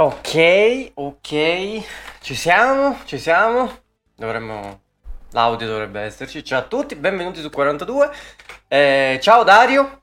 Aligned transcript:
Ok, 0.00 0.92
ok, 0.94 1.28
ci 2.20 2.36
siamo, 2.36 2.98
ci 3.04 3.18
siamo. 3.18 3.80
Dovremmo... 4.14 4.82
L'audio 5.32 5.66
dovrebbe 5.66 6.02
esserci. 6.02 6.44
Ciao 6.44 6.60
a 6.60 6.62
tutti, 6.62 6.94
benvenuti 6.94 7.40
su 7.40 7.50
42. 7.50 8.08
Eh, 8.68 9.18
ciao 9.20 9.42
Dario. 9.42 10.02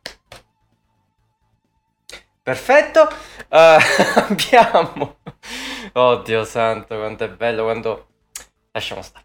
Perfetto. 2.44 3.08
Eh, 3.48 3.78
abbiamo... 4.28 5.20
Oddio 5.94 6.44
santo, 6.44 6.98
quanto 6.98 7.24
è 7.24 7.30
bello 7.30 7.64
quando... 7.64 8.08
Lasciamo 8.74 9.02
stare. 9.02 9.24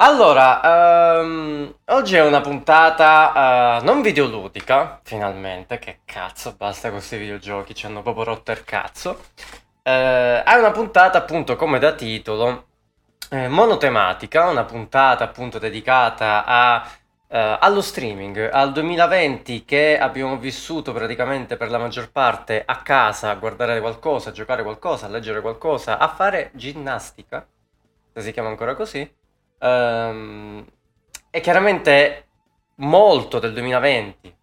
Allora, 0.00 1.20
ehm, 1.20 1.76
oggi 1.86 2.16
è 2.16 2.26
una 2.26 2.40
puntata 2.40 3.78
eh, 3.78 3.84
non 3.84 4.02
videoludica, 4.02 4.98
finalmente, 5.04 5.78
che 5.78 6.00
cazzo, 6.04 6.56
basta 6.56 6.88
con 6.88 6.98
questi 6.98 7.18
videogiochi, 7.18 7.72
ci 7.72 7.86
hanno 7.86 8.02
proprio 8.02 8.24
rotto 8.24 8.50
il 8.50 8.64
cazzo. 8.64 9.20
Eh, 9.88 10.42
è 10.42 10.54
una 10.54 10.70
puntata 10.70 11.16
appunto 11.16 11.56
come 11.56 11.78
da 11.78 11.92
titolo 11.92 12.66
eh, 13.30 13.48
monotematica, 13.48 14.50
una 14.50 14.64
puntata 14.64 15.24
appunto 15.24 15.58
dedicata 15.58 16.44
a, 16.44 16.86
eh, 17.26 17.56
allo 17.58 17.80
streaming, 17.80 18.50
al 18.52 18.72
2020 18.72 19.64
che 19.64 19.98
abbiamo 19.98 20.36
vissuto 20.36 20.92
praticamente 20.92 21.56
per 21.56 21.70
la 21.70 21.78
maggior 21.78 22.12
parte 22.12 22.62
a 22.66 22.82
casa, 22.82 23.30
a 23.30 23.36
guardare 23.36 23.80
qualcosa, 23.80 24.28
a 24.28 24.32
giocare 24.32 24.62
qualcosa, 24.62 25.06
a 25.06 25.08
leggere 25.08 25.40
qualcosa, 25.40 25.96
a 25.96 26.08
fare 26.08 26.50
ginnastica, 26.52 27.46
se 28.12 28.20
si 28.20 28.32
chiama 28.32 28.50
ancora 28.50 28.74
così. 28.74 29.10
Ehm, 29.60 30.66
e 31.30 31.40
chiaramente 31.40 32.26
molto 32.76 33.38
del 33.38 33.54
2020, 33.54 34.36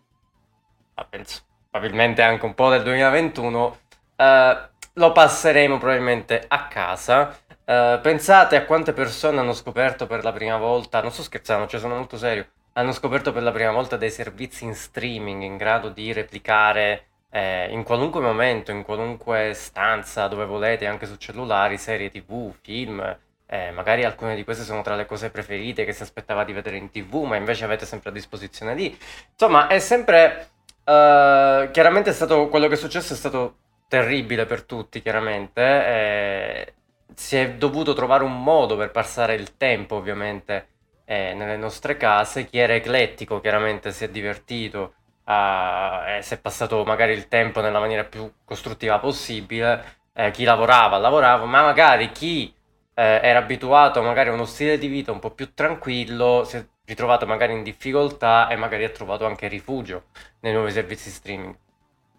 ma 0.96 1.06
penso 1.06 1.42
probabilmente 1.70 2.24
anche 2.24 2.46
un 2.46 2.56
po' 2.56 2.70
del 2.70 2.82
2021, 2.82 3.78
eh, 4.16 4.74
lo 4.96 5.12
passeremo 5.12 5.78
probabilmente 5.78 6.44
a 6.48 6.68
casa. 6.68 7.38
Uh, 7.66 8.00
pensate 8.02 8.56
a 8.56 8.66
quante 8.66 8.94
persone 8.94 9.40
hanno 9.40 9.54
scoperto 9.54 10.06
per 10.06 10.24
la 10.24 10.32
prima 10.32 10.58
volta, 10.58 11.02
non 11.02 11.12
sto 11.12 11.24
scherzando, 11.24 11.68
cioè 11.68 11.80
sono 11.80 11.96
molto 11.96 12.18
serio, 12.18 12.46
hanno 12.74 12.92
scoperto 12.92 13.32
per 13.32 13.42
la 13.42 13.52
prima 13.52 13.72
volta 13.72 13.98
dei 13.98 14.12
servizi 14.12 14.66
in 14.66 14.76
streaming 14.76 15.42
in 15.42 15.58
grado 15.58 15.90
di 15.90 16.14
replicare 16.14 17.08
eh, 17.32 17.68
in 17.72 17.84
qualunque 17.84 18.22
momento, 18.22 18.72
in 18.72 18.84
qualunque 18.84 19.54
stanza 19.54 20.28
dove 20.28 20.46
volete, 20.46 20.86
anche 20.86 21.06
su 21.08 21.16
cellulari, 21.18 21.78
serie 21.78 22.10
tv, 22.10 22.54
film. 22.62 23.18
Eh, 23.48 23.72
magari 23.72 24.04
alcune 24.04 24.36
di 24.36 24.44
queste 24.44 24.64
sono 24.64 24.82
tra 24.82 24.96
le 24.96 25.06
cose 25.06 25.30
preferite 25.30 25.86
che 25.86 25.94
si 25.94 26.02
aspettava 26.04 26.44
di 26.44 26.54
vedere 26.54 26.78
in 26.78 26.90
tv, 26.90 27.24
ma 27.24 27.36
invece 27.36 27.64
avete 27.66 27.86
sempre 27.86 28.10
a 28.10 28.14
disposizione 28.14 28.76
lì. 28.76 28.98
Insomma, 29.32 29.68
è 29.68 29.80
sempre... 29.80 30.50
Uh, 30.86 31.72
chiaramente 31.72 32.12
è 32.12 32.14
stato 32.14 32.48
quello 32.48 32.68
che 32.68 32.76
è 32.76 32.78
successo 32.78 33.14
è 33.14 33.16
stato 33.16 33.56
terribile 33.88 34.46
per 34.46 34.64
tutti, 34.64 35.02
chiaramente. 35.02 35.62
Eh, 35.62 36.74
si 37.14 37.38
è 37.38 37.54
dovuto 37.54 37.94
trovare 37.94 38.24
un 38.24 38.44
modo 38.44 38.76
per 38.78 38.92
passare 38.92 39.36
il 39.36 39.58
tempo, 39.58 39.96
ovviamente, 39.96 40.68
eh, 41.06 41.34
nelle 41.34 41.58
nostre 41.58 41.98
case. 41.98 42.46
Chi 42.46 42.58
era 42.58 42.76
eclettico, 42.76 43.40
chiaramente, 43.40 43.92
si 43.92 44.04
è 44.04 44.10
divertito, 44.10 44.96
eh, 45.26 46.20
si 46.22 46.34
è 46.34 46.40
passato 46.40 46.84
magari 46.84 47.14
il 47.14 47.28
tempo 47.28 47.62
nella 47.62 47.80
maniera 47.80 48.04
più 48.04 48.32
costruttiva 48.44 49.00
possibile. 49.00 50.00
Eh, 50.14 50.32
chi 50.32 50.44
lavorava, 50.44 50.98
lavorava, 50.98 51.46
ma 51.46 51.62
magari 51.62 52.12
chi 52.12 52.54
eh, 52.94 53.20
era 53.22 53.40
abituato 53.40 54.02
magari 54.02 54.30
a 54.30 54.34
uno 54.34 54.46
stile 54.46 54.78
di 54.78 54.88
vita 54.88 55.12
un 55.12 55.20
po' 55.20 55.32
più 55.32 55.54
tranquillo, 55.54 56.44
si 56.46 56.58
è 56.58 56.66
ritrovato 56.86 57.26
magari 57.26 57.54
in 57.54 57.64
difficoltà 57.64 58.48
e 58.48 58.56
magari 58.56 58.86
ha 58.86 58.90
trovato 58.90 59.26
anche 59.26 59.48
rifugio 59.48 60.06
nei 60.42 60.54
nuovi 60.54 60.72
servizi 60.72 61.10
streaming. 61.10 61.56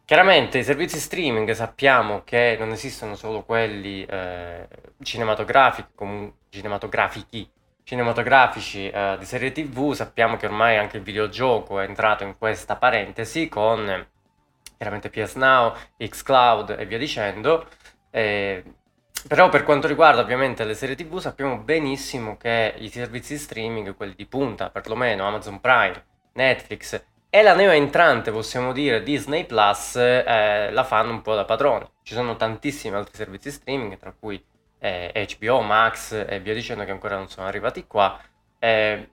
Chiaramente 0.06 0.58
i 0.58 0.62
servizi 0.62 1.00
streaming 1.00 1.50
sappiamo 1.50 2.22
che 2.22 2.54
non 2.60 2.70
esistono 2.70 3.16
solo 3.16 3.42
quelli 3.42 4.04
eh, 4.04 4.68
cinematografici, 5.02 5.88
comun- 5.96 6.32
cinematografici, 6.48 7.50
cinematografici 7.82 8.88
eh, 8.88 9.16
di 9.18 9.24
serie 9.24 9.50
tv, 9.50 9.94
sappiamo 9.94 10.36
che 10.36 10.46
ormai 10.46 10.76
anche 10.76 10.98
il 10.98 11.02
videogioco 11.02 11.80
è 11.80 11.84
entrato 11.86 12.22
in 12.22 12.38
questa 12.38 12.76
parentesi 12.76 13.48
con 13.48 14.06
chiaramente 14.76 15.10
PS 15.10 15.34
Now, 15.34 15.74
xCloud 15.98 16.76
e 16.78 16.86
via 16.86 16.98
dicendo. 16.98 17.66
Eh, 18.12 18.62
però 19.26 19.48
per 19.48 19.64
quanto 19.64 19.88
riguarda 19.88 20.20
ovviamente 20.20 20.62
le 20.62 20.74
serie 20.74 20.94
tv 20.94 21.18
sappiamo 21.18 21.58
benissimo 21.58 22.36
che 22.36 22.74
i 22.78 22.90
servizi 22.90 23.36
streaming, 23.36 23.96
quelli 23.96 24.14
di 24.14 24.26
punta 24.26 24.70
perlomeno, 24.70 25.26
Amazon 25.26 25.60
Prime, 25.60 26.00
Netflix 26.34 27.02
e 27.28 27.42
la 27.42 27.54
neo 27.54 27.70
entrante, 27.70 28.30
possiamo 28.30 28.72
dire, 28.72 29.02
Disney 29.02 29.44
Plus, 29.44 29.96
eh, 29.96 30.70
la 30.70 30.84
fanno 30.84 31.12
un 31.12 31.22
po' 31.22 31.34
da 31.34 31.44
padrone. 31.44 31.90
Ci 32.02 32.14
sono 32.14 32.36
tantissimi 32.36 32.94
altri 32.96 33.16
servizi 33.16 33.50
streaming, 33.50 33.98
tra 33.98 34.14
cui 34.18 34.42
eh, 34.78 35.26
HBO, 35.38 35.60
Max 35.60 36.12
e 36.26 36.40
via 36.40 36.54
dicendo 36.54 36.84
che 36.84 36.90
ancora 36.90 37.16
non 37.16 37.28
sono 37.28 37.46
arrivati 37.46 37.86
qua. 37.86 38.18
Eh, 38.58 39.10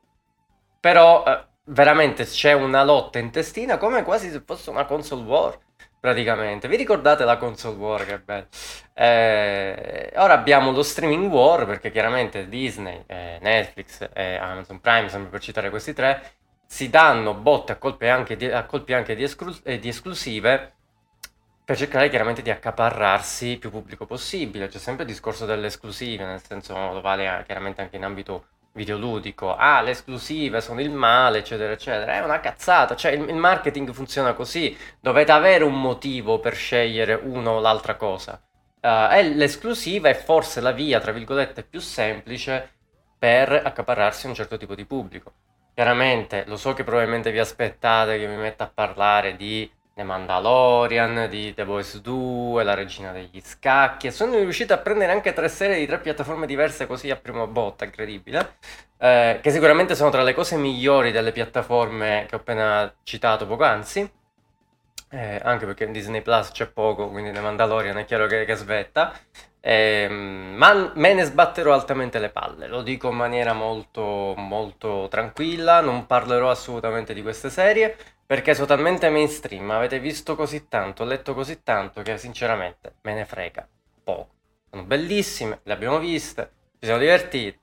però 0.79 1.23
eh, 1.25 1.45
veramente 1.65 2.25
c'è 2.25 2.53
una 2.53 2.83
lotta 2.83 3.19
intestina 3.19 3.77
come 3.77 4.03
quasi 4.03 4.29
se 4.29 4.41
fosse 4.45 4.69
una 4.69 4.85
console 4.85 5.23
war 5.23 5.57
praticamente. 5.99 6.67
Vi 6.67 6.75
ricordate 6.75 7.23
la 7.23 7.37
console 7.37 7.77
war? 7.77 8.05
Che 8.05 8.19
bello. 8.19 8.47
Eh, 8.93 10.11
ora 10.17 10.33
abbiamo 10.33 10.71
lo 10.71 10.83
streaming 10.83 11.31
war 11.31 11.65
perché 11.65 11.91
chiaramente 11.91 12.49
Disney, 12.49 13.03
eh, 13.07 13.39
Netflix 13.41 14.09
e 14.13 14.35
Amazon 14.35 14.81
Prime, 14.81 15.07
sempre 15.07 15.29
per 15.29 15.39
citare 15.39 15.69
questi 15.69 15.93
tre, 15.93 16.21
si 16.73 16.89
danno 16.89 17.35
botte 17.35 17.73
a 17.73 17.75
colpi 17.75 18.07
anche 18.07 18.35
di, 18.35 18.49
colpi 18.65 18.93
anche 18.93 19.13
di, 19.13 19.21
esclu- 19.21 19.61
eh, 19.63 19.77
di 19.77 19.89
esclusive 19.89 20.73
per 21.63 21.77
cercare 21.77 22.09
chiaramente 22.09 22.41
di 22.41 22.49
accaparrarsi 22.49 23.57
più 23.59 23.69
pubblico 23.69 24.07
possibile. 24.07 24.69
C'è 24.69 24.79
sempre 24.79 25.03
il 25.03 25.11
discorso 25.11 25.45
delle 25.45 25.67
esclusive, 25.67 26.25
nel 26.25 26.41
senso 26.43 26.73
lo 26.73 26.99
vale 26.99 27.43
chiaramente 27.45 27.81
anche 27.81 27.97
in 27.97 28.03
ambito 28.03 28.47
videoludico. 28.71 29.55
Ah, 29.55 29.81
le 29.83 29.91
esclusive 29.91 30.61
sono 30.61 30.81
il 30.81 30.89
male, 30.89 31.37
eccetera, 31.37 31.73
eccetera. 31.73 32.15
È 32.15 32.23
una 32.23 32.39
cazzata. 32.39 32.95
Cioè, 32.95 33.11
il, 33.11 33.29
il 33.29 33.35
marketing 33.35 33.91
funziona 33.93 34.33
così. 34.33 34.75
Dovete 34.99 35.31
avere 35.31 35.63
un 35.63 35.79
motivo 35.79 36.39
per 36.39 36.55
scegliere 36.55 37.13
uno 37.13 37.51
o 37.51 37.59
l'altra 37.59 37.97
cosa. 37.97 38.41
Uh, 38.81 39.13
e 39.13 39.29
l'esclusiva 39.35 40.09
è 40.09 40.15
forse 40.15 40.59
la 40.59 40.71
via, 40.71 40.99
tra 40.99 41.11
virgolette, 41.11 41.61
più 41.61 41.79
semplice 41.79 42.71
per 43.19 43.51
accaparrarsi 43.51 44.25
un 44.25 44.33
certo 44.33 44.57
tipo 44.57 44.73
di 44.73 44.85
pubblico. 44.85 45.33
Chiaramente, 45.75 46.43
lo 46.45 46.55
so 46.55 46.73
che 46.73 46.83
probabilmente 46.83 47.31
vi 47.31 47.39
aspettate 47.39 48.19
che 48.19 48.27
mi 48.27 48.35
metta 48.35 48.65
a 48.65 48.71
parlare 48.71 49.35
di 49.35 49.67
The 49.95 50.03
Mandalorian, 50.03 51.27
di 51.29 51.51
The 51.55 51.63
Voice 51.63 51.99
2, 51.99 52.63
La 52.63 52.75
Regina 52.75 53.11
degli 53.11 53.41
Scacchi 53.41 54.05
e 54.05 54.11
sono 54.11 54.35
riuscito 54.37 54.73
a 54.73 54.77
prendere 54.77 55.11
anche 55.11 55.33
tre 55.33 55.49
serie 55.49 55.79
di 55.79 55.87
tre 55.87 55.99
piattaforme 55.99 56.45
diverse 56.45 56.85
così 56.85 57.09
a 57.09 57.15
prima 57.15 57.47
botta, 57.47 57.85
incredibile, 57.85 58.57
eh, 58.99 59.39
che 59.41 59.49
sicuramente 59.49 59.95
sono 59.95 60.11
tra 60.11 60.21
le 60.21 60.35
cose 60.35 60.57
migliori 60.57 61.11
delle 61.11 61.31
piattaforme 61.31 62.25
che 62.27 62.35
ho 62.35 62.37
appena 62.39 62.93
citato 63.01 63.47
poc'anzi, 63.47 64.11
eh, 65.09 65.39
anche 65.43 65.65
perché 65.65 65.85
in 65.85 65.91
Disney 65.91 66.21
Plus 66.21 66.51
c'è 66.51 66.67
poco, 66.67 67.09
quindi 67.09 67.31
The 67.31 67.39
Mandalorian 67.39 67.97
è 67.97 68.05
chiaro 68.05 68.27
che, 68.27 68.45
che 68.45 68.55
svetta, 68.55 69.11
eh, 69.65 70.09
ma 70.09 70.91
me 70.95 71.13
ne 71.13 71.23
sbatterò 71.23 71.73
altamente 71.73 72.19
le 72.19 72.29
palle, 72.29 72.67
lo 72.67 72.81
dico 72.81 73.09
in 73.09 73.15
maniera 73.15 73.53
molto, 73.53 74.33
molto 74.35 75.07
tranquilla, 75.09 75.79
non 75.79 76.05
parlerò 76.05 76.49
assolutamente 76.49 77.13
di 77.13 77.21
queste 77.21 77.49
serie 77.49 77.95
perché 78.25 78.55
sono 78.55 78.67
talmente 78.67 79.09
mainstream, 79.09 79.71
avete 79.71 79.99
visto 79.99 80.35
così 80.35 80.67
tanto, 80.67 81.05
letto 81.05 81.33
così 81.33 81.63
tanto 81.63 82.01
che 82.01 82.17
sinceramente 82.17 82.95
me 83.03 83.13
ne 83.13 83.23
frega 83.23 83.65
poco. 84.03 84.31
Sono 84.69 84.83
bellissime, 84.83 85.61
le 85.63 85.71
abbiamo 85.71 85.97
viste, 85.97 86.51
ci 86.73 86.85
siamo 86.85 86.99
divertiti, 86.99 87.57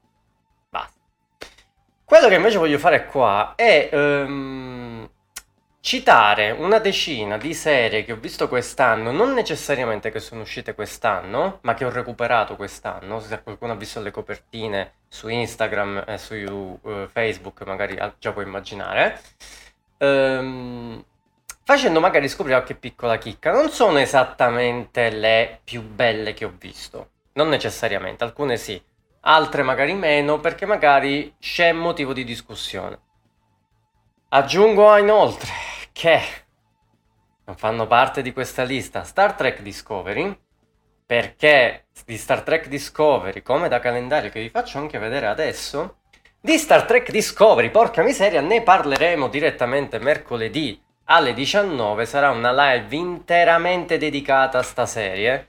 basta. 0.70 0.98
Quello 2.02 2.28
che 2.28 2.34
invece 2.36 2.56
voglio 2.56 2.78
fare 2.78 3.04
qua 3.04 3.52
è... 3.56 3.90
Um, 3.92 5.10
citare 5.80 6.50
una 6.50 6.78
decina 6.78 7.38
di 7.38 7.54
serie 7.54 8.04
che 8.04 8.12
ho 8.12 8.16
visto 8.16 8.48
quest'anno, 8.48 9.10
non 9.10 9.32
necessariamente 9.32 10.10
che 10.10 10.20
sono 10.20 10.42
uscite 10.42 10.74
quest'anno, 10.74 11.58
ma 11.62 11.74
che 11.74 11.84
ho 11.84 11.90
recuperato 11.90 12.54
quest'anno, 12.56 13.18
se 13.20 13.42
qualcuno 13.42 13.72
ha 13.72 13.76
visto 13.76 14.00
le 14.00 14.10
copertine 14.10 14.92
su 15.08 15.28
Instagram 15.28 16.04
e 16.06 16.18
su 16.18 16.34
uh, 16.34 17.06
Facebook 17.08 17.62
magari 17.62 17.98
già 18.18 18.32
può 18.32 18.42
immaginare, 18.42 19.20
um, 19.98 21.02
facendo 21.64 22.00
magari 22.00 22.28
scoprire 22.28 22.58
qualche 22.58 22.76
piccola 22.76 23.16
chicca. 23.16 23.50
Non 23.50 23.70
sono 23.70 23.98
esattamente 23.98 25.10
le 25.10 25.60
più 25.64 25.82
belle 25.82 26.34
che 26.34 26.44
ho 26.44 26.52
visto, 26.56 27.10
non 27.32 27.48
necessariamente, 27.48 28.22
alcune 28.22 28.58
sì, 28.58 28.80
altre 29.22 29.62
magari 29.62 29.94
meno, 29.94 30.40
perché 30.40 30.66
magari 30.66 31.34
c'è 31.40 31.72
motivo 31.72 32.12
di 32.12 32.24
discussione. 32.24 32.98
Aggiungo 34.28 34.96
inoltre 34.96 35.69
che 35.92 36.20
non 37.44 37.56
fanno 37.56 37.86
parte 37.86 38.22
di 38.22 38.32
questa 38.32 38.62
lista 38.62 39.02
Star 39.04 39.34
Trek 39.34 39.62
Discovery 39.62 40.38
perché 41.04 41.86
di 42.06 42.16
Star 42.16 42.42
Trek 42.42 42.68
Discovery, 42.68 43.42
come 43.42 43.68
da 43.68 43.80
calendario 43.80 44.30
che 44.30 44.40
vi 44.40 44.48
faccio 44.48 44.78
anche 44.78 44.98
vedere 44.98 45.26
adesso, 45.26 45.96
di 46.40 46.56
Star 46.56 46.84
Trek 46.84 47.10
Discovery, 47.10 47.70
porca 47.70 48.02
miseria, 48.02 48.40
ne 48.40 48.62
parleremo 48.62 49.26
direttamente 49.26 49.98
mercoledì 49.98 50.80
alle 51.06 51.34
19, 51.34 52.06
sarà 52.06 52.30
una 52.30 52.52
live 52.52 52.94
interamente 52.94 53.98
dedicata 53.98 54.58
a 54.58 54.62
sta 54.62 54.86
serie. 54.86 55.48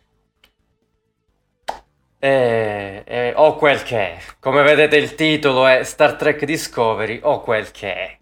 E, 2.17 3.03
e, 3.05 3.33
o 3.35 3.55
quel 3.55 3.83
che 3.83 3.97
è. 3.97 4.17
Come 4.39 4.63
vedete 4.63 4.97
il 4.97 5.13
titolo 5.13 5.67
è 5.67 5.83
Star 5.83 6.15
Trek 6.15 6.43
Discovery 6.43 7.19
o 7.21 7.41
quel 7.41 7.69
che 7.69 7.93
è. 7.93 8.20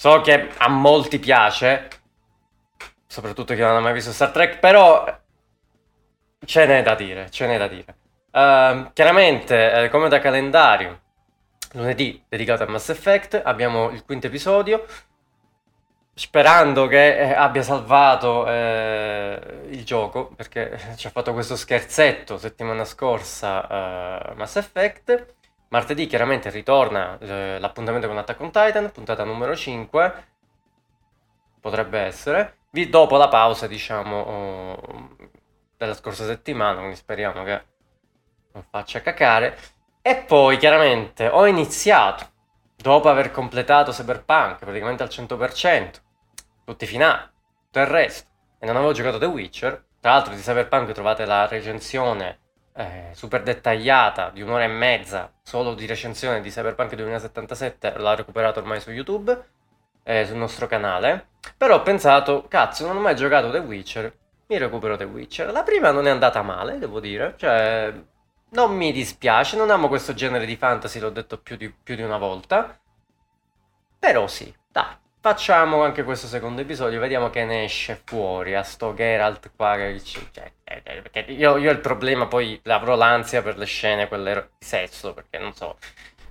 So 0.00 0.22
che 0.22 0.48
a 0.56 0.70
molti 0.70 1.18
piace, 1.18 1.90
soprattutto 3.06 3.52
chi 3.52 3.60
non 3.60 3.76
ha 3.76 3.80
mai 3.80 3.92
visto 3.92 4.12
Star 4.12 4.30
Trek, 4.30 4.58
però 4.58 5.04
ce 6.42 6.64
n'è 6.64 6.82
da 6.82 6.94
dire, 6.94 7.30
ce 7.30 7.46
n'è 7.46 7.58
da 7.58 7.68
dire. 7.68 7.96
Uh, 8.30 8.90
chiaramente, 8.94 9.72
eh, 9.72 9.88
come 9.90 10.08
da 10.08 10.18
calendario, 10.18 11.00
lunedì 11.72 12.24
dedicato 12.26 12.62
a 12.62 12.66
Mass 12.68 12.88
Effect, 12.88 13.42
abbiamo 13.44 13.90
il 13.90 14.02
quinto 14.06 14.28
episodio, 14.28 14.86
sperando 16.14 16.86
che 16.86 17.18
eh, 17.18 17.34
abbia 17.34 17.62
salvato 17.62 18.48
eh, 18.48 19.66
il 19.68 19.84
gioco, 19.84 20.32
perché 20.34 20.80
ci 20.96 21.08
ha 21.08 21.10
fatto 21.10 21.34
questo 21.34 21.56
scherzetto 21.56 22.38
settimana 22.38 22.86
scorsa 22.86 24.30
uh, 24.30 24.34
Mass 24.34 24.56
Effect. 24.56 25.39
Martedì 25.70 26.06
chiaramente 26.08 26.50
ritorna 26.50 27.16
eh, 27.20 27.58
l'appuntamento 27.60 28.08
con 28.08 28.18
Attack 28.18 28.40
on 28.40 28.50
Titan, 28.50 28.90
puntata 28.90 29.22
numero 29.22 29.54
5, 29.54 30.26
potrebbe 31.60 32.00
essere, 32.00 32.56
dopo 32.88 33.16
la 33.16 33.28
pausa 33.28 33.68
diciamo 33.68 34.20
oh, 34.20 35.16
della 35.76 35.94
scorsa 35.94 36.26
settimana, 36.26 36.78
quindi 36.78 36.96
speriamo 36.96 37.44
che 37.44 37.64
non 38.52 38.64
faccia 38.68 39.00
cacare. 39.00 39.56
E 40.02 40.16
poi 40.16 40.56
chiaramente 40.56 41.28
ho 41.28 41.46
iniziato, 41.46 42.26
dopo 42.74 43.08
aver 43.08 43.30
completato 43.30 43.92
Cyberpunk 43.92 44.58
praticamente 44.58 45.04
al 45.04 45.08
100%, 45.08 45.90
tutti 46.64 46.82
i 46.82 46.88
finali, 46.88 47.28
tutto 47.66 47.78
il 47.78 47.86
resto, 47.86 48.28
e 48.58 48.66
non 48.66 48.74
avevo 48.74 48.90
giocato 48.90 49.18
The 49.18 49.26
Witcher. 49.26 49.84
Tra 50.00 50.14
l'altro 50.14 50.34
di 50.34 50.40
Cyberpunk 50.40 50.90
trovate 50.90 51.24
la 51.26 51.46
recensione 51.46 52.40
eh, 52.80 53.10
super 53.12 53.42
dettagliata 53.42 54.30
di 54.30 54.40
un'ora 54.40 54.64
e 54.64 54.68
mezza 54.68 55.30
solo 55.42 55.74
di 55.74 55.84
recensione 55.84 56.40
di 56.40 56.48
Cyberpunk 56.48 56.94
2077, 56.94 57.98
l'ho 57.98 58.14
recuperato 58.14 58.60
ormai 58.60 58.80
su 58.80 58.90
YouTube, 58.90 59.48
eh, 60.02 60.24
sul 60.24 60.36
nostro 60.36 60.66
canale. 60.66 61.28
Però 61.56 61.76
ho 61.76 61.82
pensato, 61.82 62.46
cazzo, 62.48 62.86
non 62.86 62.96
ho 62.96 63.00
mai 63.00 63.16
giocato 63.16 63.50
The 63.50 63.58
Witcher, 63.58 64.16
mi 64.46 64.56
recupero 64.56 64.96
The 64.96 65.04
Witcher. 65.04 65.52
La 65.52 65.62
prima 65.62 65.90
non 65.90 66.06
è 66.06 66.10
andata 66.10 66.40
male, 66.42 66.78
devo 66.78 67.00
dire, 67.00 67.34
cioè 67.36 67.92
non 68.50 68.74
mi 68.74 68.92
dispiace, 68.92 69.56
non 69.56 69.70
amo 69.70 69.88
questo 69.88 70.14
genere 70.14 70.46
di 70.46 70.56
fantasy, 70.56 70.98
l'ho 71.00 71.10
detto 71.10 71.38
più 71.38 71.56
di, 71.56 71.70
più 71.70 71.96
di 71.96 72.02
una 72.02 72.18
volta. 72.18 72.78
Però 73.98 74.26
sì, 74.26 74.52
dai, 74.72 74.96
Facciamo 75.22 75.82
anche 75.82 76.02
questo 76.02 76.26
secondo 76.26 76.62
episodio, 76.62 76.98
vediamo 76.98 77.28
che 77.28 77.44
ne 77.44 77.64
esce 77.64 78.00
fuori 78.06 78.54
a 78.54 78.62
sto 78.62 78.94
Geralt 78.94 79.50
qua 79.54 79.76
che 79.76 80.00
cioè, 80.02 80.50
eh, 80.64 80.82
eh, 81.12 81.20
io, 81.34 81.58
io, 81.58 81.70
il 81.70 81.80
problema, 81.80 82.26
poi 82.26 82.58
avrò 82.64 82.96
l'ansia 82.96 83.42
per 83.42 83.58
le 83.58 83.66
scene, 83.66 84.08
quelle 84.08 84.48
di 84.58 84.64
sesso, 84.64 85.12
perché 85.12 85.36
non 85.36 85.52
so 85.52 85.76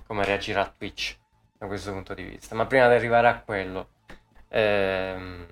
come 0.08 0.24
reagirà 0.24 0.66
Twitch 0.76 1.16
da 1.56 1.68
questo 1.68 1.92
punto 1.92 2.14
di 2.14 2.24
vista. 2.24 2.56
Ma 2.56 2.66
prima 2.66 2.88
di 2.88 2.94
arrivare 2.94 3.28
a 3.28 3.38
quello, 3.38 3.90
ehm, 4.48 5.46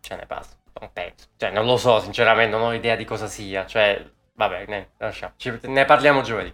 ce 0.00 0.16
ne 0.16 0.24
passa, 0.24 0.56
non 0.80 0.90
penso. 0.90 1.26
Cioè, 1.36 1.50
non 1.50 1.66
lo 1.66 1.76
so, 1.76 2.00
sinceramente, 2.00 2.56
non 2.56 2.64
ho 2.68 2.72
idea 2.72 2.96
di 2.96 3.04
cosa 3.04 3.26
sia. 3.26 3.66
Cioè, 3.66 4.02
vabbè, 4.32 4.64
ne, 4.68 4.92
lasciamo. 4.96 5.34
Ci, 5.36 5.58
ne 5.64 5.84
parliamo 5.84 6.22
giovedì. 6.22 6.52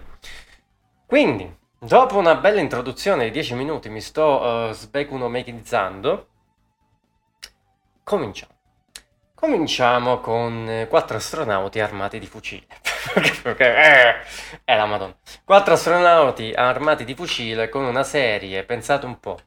Quindi, 1.07 1.57
Dopo 1.85 2.17
una 2.17 2.37
bella 2.37 2.63
introduzione 2.63 3.25
di 3.25 3.31
10 3.31 3.53
minuti 3.57 3.91
mi 3.91 4.01
sto 4.01 4.41
uh, 4.41 4.73
sbecunomechinizzando. 4.73 6.29
Cominciamo. 8.03 8.53
Cominciamo 9.35 10.19
con 10.21 10.67
eh, 10.67 10.89
quattro 10.89 11.19
astronauti 11.19 11.81
armati 11.81 12.19
di 12.19 12.27
fucile. 12.27 12.67
Eh, 13.59 14.15
è 14.65 14.75
la 14.75 14.87
madonna. 14.87 15.15
Quattro 15.45 15.75
astronauti 15.75 16.53
armati 16.53 17.05
di 17.05 17.15
fucile 17.15 17.69
con 17.69 17.85
una 17.85 18.03
serie, 18.03 18.65
pensate 18.65 19.05
un 19.05 19.21
po'. 19.21 19.39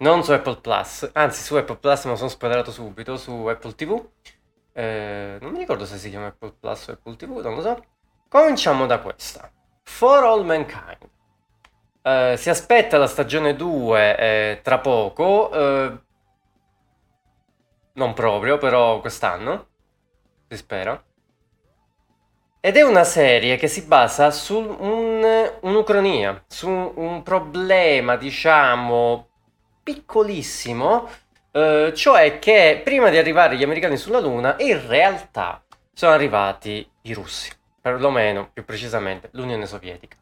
Non 0.00 0.22
su 0.22 0.32
Apple 0.32 0.60
Plus, 0.60 1.08
anzi 1.14 1.42
su 1.42 1.56
Apple 1.56 1.76
Plus 1.76 2.04
lo 2.04 2.16
sono 2.16 2.28
spoilerato 2.28 2.70
subito, 2.70 3.16
su 3.16 3.46
Apple 3.46 3.74
TV. 3.74 4.08
Eh, 4.74 5.38
non 5.40 5.52
mi 5.52 5.58
ricordo 5.58 5.86
se 5.86 5.96
si 5.96 6.10
chiama 6.10 6.26
Apple 6.26 6.52
Plus 6.60 6.88
o 6.88 6.92
Apple 6.92 7.16
TV, 7.16 7.40
non 7.40 7.54
lo 7.54 7.62
so. 7.62 7.82
Cominciamo 8.28 8.84
da 8.84 8.98
questa. 8.98 9.50
For 9.84 10.24
All 10.24 10.44
Mankind. 10.44 11.10
Uh, 12.02 12.36
si 12.36 12.50
aspetta 12.50 12.98
la 12.98 13.06
stagione 13.06 13.54
2 13.54 14.16
eh, 14.16 14.60
tra 14.62 14.78
poco, 14.78 15.48
uh, 15.52 15.98
non 17.92 18.12
proprio, 18.12 18.58
però 18.58 19.00
quest'anno, 19.00 19.68
si 20.48 20.56
spera. 20.56 21.00
Ed 22.60 22.76
è 22.76 22.82
una 22.82 23.04
serie 23.04 23.56
che 23.56 23.68
si 23.68 23.82
basa 23.82 24.30
su 24.32 24.58
un, 24.58 25.52
un'ucronia, 25.60 26.42
su 26.48 26.68
un 26.68 27.22
problema, 27.22 28.16
diciamo, 28.16 29.28
piccolissimo, 29.82 31.08
uh, 31.52 31.92
cioè 31.92 32.40
che 32.40 32.80
prima 32.82 33.10
di 33.10 33.18
arrivare 33.18 33.56
gli 33.56 33.62
americani 33.62 33.96
sulla 33.96 34.20
Luna, 34.20 34.56
in 34.58 34.84
realtà 34.88 35.62
sono 35.92 36.12
arrivati 36.12 36.88
i 37.02 37.12
russi 37.12 37.60
perlomeno 37.82 38.48
più 38.52 38.64
precisamente 38.64 39.28
l'Unione 39.32 39.66
Sovietica. 39.66 40.16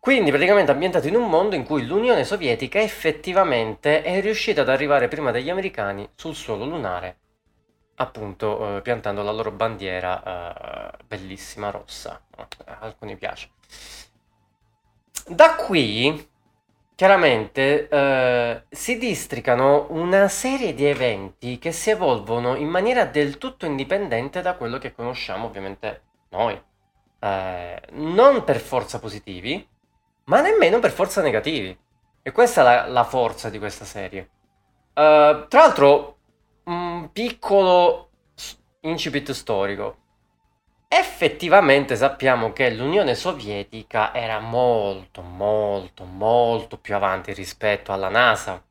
Quindi 0.00 0.30
praticamente 0.30 0.70
ambientato 0.70 1.08
in 1.08 1.16
un 1.16 1.28
mondo 1.28 1.54
in 1.54 1.64
cui 1.64 1.86
l'Unione 1.86 2.24
Sovietica 2.24 2.80
effettivamente 2.80 4.02
è 4.02 4.20
riuscita 4.20 4.60
ad 4.60 4.68
arrivare 4.68 5.08
prima 5.08 5.30
degli 5.30 5.50
americani 5.50 6.08
sul 6.14 6.34
suolo 6.34 6.64
lunare, 6.64 7.16
appunto 7.96 8.76
eh, 8.76 8.82
piantando 8.82 9.22
la 9.22 9.32
loro 9.32 9.50
bandiera 9.52 10.92
eh, 10.92 11.04
bellissima 11.06 11.70
rossa. 11.70 12.20
A 12.36 12.78
alcuni 12.80 13.16
piace. 13.16 13.50
Da 15.26 15.56
qui 15.56 16.28
chiaramente 16.94 17.88
eh, 17.88 18.62
si 18.68 18.98
districano 18.98 19.86
una 19.90 20.28
serie 20.28 20.72
di 20.72 20.86
eventi 20.86 21.58
che 21.58 21.72
si 21.72 21.90
evolvono 21.90 22.54
in 22.54 22.68
maniera 22.68 23.04
del 23.04 23.38
tutto 23.38 23.66
indipendente 23.66 24.40
da 24.40 24.54
quello 24.54 24.78
che 24.78 24.94
conosciamo 24.94 25.46
ovviamente 25.46 26.05
noi, 26.36 26.62
eh, 27.20 27.82
non 27.92 28.44
per 28.44 28.60
forza 28.60 28.98
positivi, 28.98 29.66
ma 30.24 30.40
nemmeno 30.40 30.78
per 30.78 30.90
forza 30.90 31.22
negativi. 31.22 31.76
E 32.22 32.32
questa 32.32 32.60
è 32.60 32.64
la, 32.64 32.86
la 32.86 33.04
forza 33.04 33.48
di 33.50 33.58
questa 33.58 33.84
serie. 33.84 34.30
Uh, 34.94 35.46
tra 35.48 35.60
l'altro, 35.60 36.18
un 36.64 37.10
piccolo 37.12 38.10
incipit 38.80 39.30
storico. 39.32 40.04
Effettivamente 40.88 41.96
sappiamo 41.96 42.52
che 42.52 42.70
l'Unione 42.70 43.14
Sovietica 43.14 44.14
era 44.14 44.38
molto, 44.40 45.20
molto, 45.22 46.04
molto 46.04 46.78
più 46.78 46.94
avanti 46.94 47.32
rispetto 47.32 47.92
alla 47.92 48.08
NASA, 48.08 48.62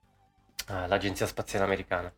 eh, 0.69 0.87
l'Agenzia 0.87 1.25
Spaziale 1.25 1.65
Americana. 1.65 2.11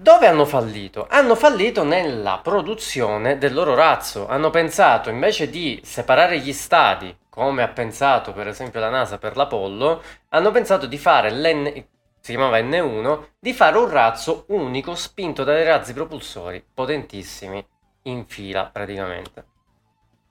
Dove 0.00 0.26
hanno 0.26 0.46
fallito? 0.46 1.06
Hanno 1.10 1.34
fallito 1.34 1.84
nella 1.84 2.40
produzione 2.42 3.36
del 3.36 3.52
loro 3.52 3.74
razzo. 3.74 4.26
Hanno 4.26 4.48
pensato 4.48 5.10
invece 5.10 5.50
di 5.50 5.78
separare 5.84 6.38
gli 6.38 6.54
stati, 6.54 7.14
come 7.28 7.62
ha 7.62 7.68
pensato 7.68 8.32
per 8.32 8.48
esempio 8.48 8.80
la 8.80 8.88
NASA 8.88 9.18
per 9.18 9.36
l'Apollo, 9.36 10.02
hanno 10.30 10.50
pensato 10.52 10.86
di 10.86 10.96
fare 10.96 11.30
l'N 11.30 11.84
si 12.18 12.32
chiamava 12.32 12.58
N1, 12.60 13.24
di 13.38 13.52
fare 13.52 13.76
un 13.76 13.90
razzo 13.90 14.44
unico 14.48 14.94
spinto 14.94 15.44
dai 15.44 15.64
razzi 15.64 15.92
propulsori 15.92 16.64
potentissimi 16.72 17.62
in 18.04 18.24
fila 18.24 18.70
praticamente. 18.72 19.49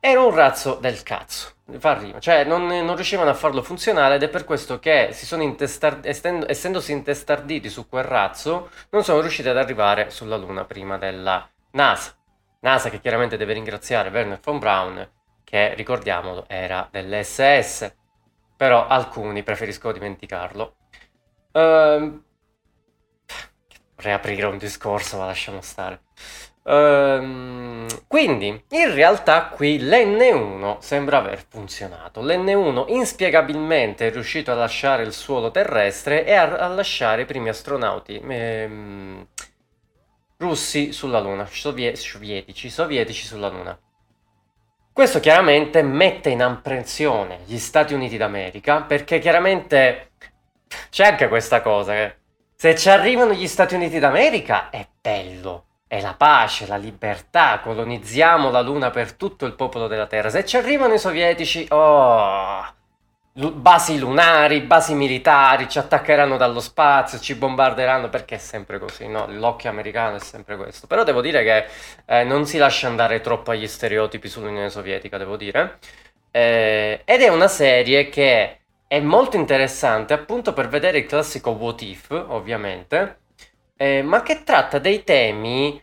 Era 0.02 0.22
un 0.22 0.34
razzo 0.34 0.76
del 0.76 1.04
cazzo, 1.04 1.56
fa 1.78 1.98
rima, 1.98 2.20
cioè 2.20 2.46
non, 2.46 2.68
non, 2.68 2.96
riuscivano 2.96 3.32
a 3.32 3.34
farlo 3.34 3.62
funzionare 3.62 4.16
ed 4.16 4.24
è 4.24 4.30
per 4.30 4.46
questo 4.46 4.80
che 4.80 5.10
si 5.12 5.26
sono 5.26 5.44
intestar- 5.44 6.06
estendo, 6.06 6.50
essendosi 6.50 6.94
intestarditi 6.94 7.70
su 7.70 7.90
quel 7.90 8.06
razzo, 8.06 8.70
non 8.92 9.04
sono 9.04 9.20
riusciti 9.20 9.50
ad 9.50 9.58
arrivare 9.58 10.10
sulla 10.10 10.38
Luna 10.38 10.64
prima 10.64 10.98
della 10.98 11.46
NASA. 11.72 12.16
NASA 12.62 12.90
che 12.90 13.02
chiaramente 13.02 13.36
deve 13.36 13.52
ringraziare 13.52 14.10
Werner 14.10 14.40
von 14.42 14.58
Braun, 14.58 15.10
che 15.44 15.74
ricordiamolo 15.74 16.46
era 16.48 16.88
dell'SS, 16.90 17.94
però 18.56 18.88
alcuni 18.88 19.44
preferiscono 19.44 19.92
dimenticarlo. 19.92 20.76
Uh, 21.52 22.24
reaprire 23.96 24.46
un 24.46 24.58
discorso, 24.58 25.18
ma 25.18 25.26
lasciamo 25.26 25.60
stare. 25.60 26.04
Ehm, 26.70 27.88
quindi, 28.08 28.64
in 28.70 28.94
realtà 28.94 29.48
qui 29.48 29.80
l'N1 29.80 30.78
sembra 30.80 31.18
aver 31.18 31.44
funzionato. 31.48 32.22
L'N1 32.22 32.86
inspiegabilmente 32.90 34.08
è 34.08 34.12
riuscito 34.12 34.52
a 34.52 34.56
lasciare 34.56 35.04
il 35.04 35.14
suolo 35.14 35.50
terrestre 35.50 36.26
e 36.26 36.34
a, 36.34 36.58
a 36.58 36.68
lasciare 36.68 37.24
i 37.24 37.26
primi 37.26 37.50
astronauti 37.50 38.22
ehm, 38.24 39.28
russi 40.38 40.92
sulla 40.92 41.20
Luna, 41.20 41.48
sovie- 41.48 41.96
sovietici, 41.96 42.70
sovietici 42.70 43.26
sulla 43.26 43.50
Luna. 43.50 43.78
Questo 44.94 45.20
chiaramente 45.20 45.82
mette 45.82 46.30
in 46.30 46.44
apprensione 46.44 47.40
gli 47.46 47.58
Stati 47.58 47.94
Uniti 47.94 48.18
d'America 48.18 48.82
perché 48.82 49.20
chiaramente 49.20 50.12
c'è 50.90 51.06
anche 51.06 51.28
questa 51.30 51.62
cosa 51.62 51.94
che 51.94 52.16
se 52.56 52.76
ci 52.76 52.90
arrivano 52.90 53.34
gli 53.34 53.48
Stati 53.48 53.76
Uniti 53.76 53.98
d'America 53.98 54.70
è 54.70 54.86
bello 55.02 55.69
è 55.90 56.02
la 56.02 56.14
pace, 56.14 56.68
la 56.68 56.78
libertà, 56.78 57.60
colonizziamo 57.62 58.52
la 58.52 58.62
Luna 58.62 58.92
per 58.92 59.14
tutto 59.14 59.48
il 59.48 59.54
popolo 59.54 59.88
della 59.88 60.06
Terra. 60.06 60.30
Se 60.30 60.46
ci 60.46 60.56
arrivano 60.56 60.94
i 60.94 61.00
sovietici, 61.00 61.66
oh, 61.72 62.64
basi 63.34 63.98
lunari, 63.98 64.62
basi 64.62 64.94
militari, 64.94 65.68
ci 65.68 65.80
attaccheranno 65.80 66.38
dallo 66.38 66.60
spazio, 66.60 67.18
ci 67.20 67.34
bombarderanno, 67.34 68.08
perché 68.08 68.36
è 68.36 68.38
sempre 68.38 68.78
così, 68.78 69.08
no? 69.08 69.26
L'occhio 69.30 69.72
americano 69.72 70.18
è 70.18 70.20
sempre 70.20 70.58
questo. 70.58 70.86
Però 70.86 71.04
devo 71.04 71.22
dire 71.22 71.44
che 71.44 71.66
eh, 72.06 72.24
non 72.24 72.46
si 72.46 72.60
lascia 72.60 72.86
andare 72.88 73.20
troppo 73.22 73.50
agli 73.50 73.68
stereotipi 73.68 74.28
sull'Unione 74.28 74.70
Sovietica, 74.70 75.18
devo 75.18 75.38
dire. 75.38 75.80
Eh, 76.30 77.02
ed 77.04 77.22
è 77.22 77.30
una 77.30 77.48
serie 77.48 78.10
che 78.10 78.60
è 78.86 79.00
molto 79.00 79.38
interessante 79.38 80.14
appunto 80.14 80.54
per 80.54 80.68
vedere 80.68 81.00
il 81.00 81.08
classico 81.08 81.50
what 81.50 81.82
if, 81.82 82.12
ovviamente, 82.12 83.18
eh, 83.82 84.02
ma 84.02 84.22
che 84.24 84.44
tratta 84.44 84.78
dei 84.78 85.06
temi 85.06 85.82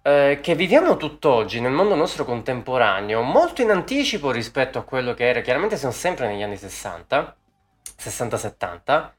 eh, 0.00 0.38
che 0.40 0.54
viviamo 0.54 0.96
tutt'oggi 0.96 1.60
nel 1.60 1.70
mondo 1.70 1.94
nostro 1.94 2.24
contemporaneo, 2.24 3.20
molto 3.20 3.60
in 3.60 3.70
anticipo 3.70 4.30
rispetto 4.30 4.78
a 4.78 4.84
quello 4.84 5.12
che 5.12 5.28
era, 5.28 5.42
chiaramente 5.42 5.76
siamo 5.76 5.92
sempre 5.92 6.28
negli 6.28 6.42
anni 6.42 6.56
60, 6.56 7.36
60-70, 8.00 9.10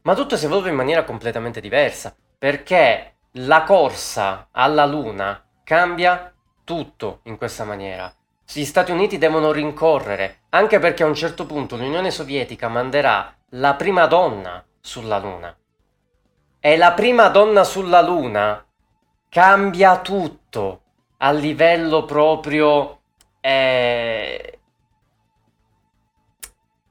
ma 0.00 0.14
tutto 0.14 0.38
si 0.38 0.46
evolve 0.46 0.70
in 0.70 0.76
maniera 0.76 1.04
completamente 1.04 1.60
diversa, 1.60 2.16
perché 2.38 3.16
la 3.32 3.64
corsa 3.64 4.48
alla 4.50 4.86
Luna 4.86 5.44
cambia 5.62 6.32
tutto 6.64 7.20
in 7.24 7.36
questa 7.36 7.64
maniera. 7.64 8.10
Gli 8.50 8.64
Stati 8.64 8.92
Uniti 8.92 9.18
devono 9.18 9.52
rincorrere, 9.52 10.44
anche 10.50 10.78
perché 10.78 11.02
a 11.02 11.06
un 11.06 11.14
certo 11.14 11.44
punto 11.44 11.76
l'Unione 11.76 12.10
Sovietica 12.10 12.68
manderà 12.68 13.36
la 13.50 13.74
prima 13.74 14.06
donna 14.06 14.64
sulla 14.80 15.18
Luna. 15.18 15.54
E 16.60 16.76
la 16.76 16.92
prima 16.92 17.28
donna 17.28 17.62
sulla 17.62 18.00
Luna. 18.00 18.64
Cambia 19.28 20.00
tutto. 20.00 20.82
A 21.18 21.32
livello 21.32 22.04
proprio... 22.04 23.00
Eh... 23.40 24.58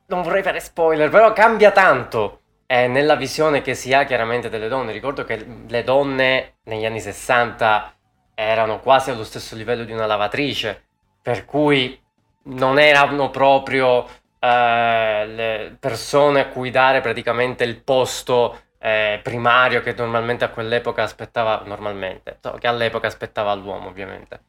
Non 0.08 0.22
vorrei 0.22 0.44
fare 0.44 0.62
spoiler, 0.62 1.10
però 1.10 1.34
cambia 1.34 1.72
tanto. 1.72 2.42
Eh, 2.66 2.88
nella 2.88 3.16
visione 3.16 3.62
che 3.62 3.76
si 3.76 3.94
ha 3.94 4.06
chiaramente 4.06 4.50
delle 4.50 4.68
donne. 4.68 4.94
Ricordo 4.94 5.26
che 5.26 5.46
le 5.68 5.84
donne 5.84 6.58
negli 6.64 6.86
anni 6.86 7.02
60 7.02 7.94
erano 8.36 8.80
quasi 8.80 9.10
allo 9.10 9.24
stesso 9.24 9.56
livello 9.56 9.84
di 9.84 9.92
una 9.92 10.06
lavatrice, 10.06 10.86
per 11.22 11.44
cui 11.44 12.00
non 12.44 12.80
erano 12.80 13.30
proprio 13.32 14.06
eh, 14.40 15.26
le 15.26 15.78
persone 15.80 16.42
a 16.42 16.48
cui 16.48 16.70
dare 16.70 17.02
praticamente 17.02 17.64
il 17.64 17.82
posto 17.82 18.62
eh, 18.80 19.20
primario 19.24 19.82
che 19.82 19.94
normalmente 19.94 20.46
a 20.46 20.50
quell'epoca 20.50 21.04
aspettava, 21.04 21.64
normalmente, 21.66 22.40
che 22.60 22.68
all'epoca 22.68 23.08
aspettava 23.08 23.54
l'uomo 23.54 23.88
ovviamente. 23.90 24.42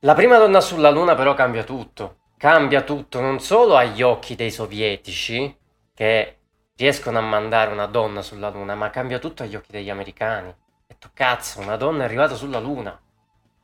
La 0.00 0.14
prima 0.14 0.38
donna 0.38 0.60
sulla 0.60 0.90
Luna 0.90 1.14
però 1.14 1.34
cambia 1.34 1.64
tutto, 1.64 2.18
cambia 2.36 2.82
tutto 2.82 3.20
non 3.20 3.40
solo 3.40 3.76
agli 3.76 4.02
occhi 4.02 4.34
dei 4.34 4.50
sovietici, 4.50 5.56
che 5.94 6.38
riescono 6.76 7.18
a 7.18 7.22
mandare 7.22 7.72
una 7.72 7.86
donna 7.86 8.22
sulla 8.22 8.50
Luna, 8.50 8.74
ma 8.74 8.90
cambia 8.90 9.18
tutto 9.18 9.42
agli 9.42 9.56
occhi 9.56 9.72
degli 9.72 9.90
americani. 9.90 10.54
E 10.86 10.96
tu 10.98 11.08
cazzo, 11.12 11.60
una 11.60 11.76
donna 11.76 12.02
è 12.02 12.04
arrivata 12.04 12.34
sulla 12.34 12.58
Luna. 12.58 13.00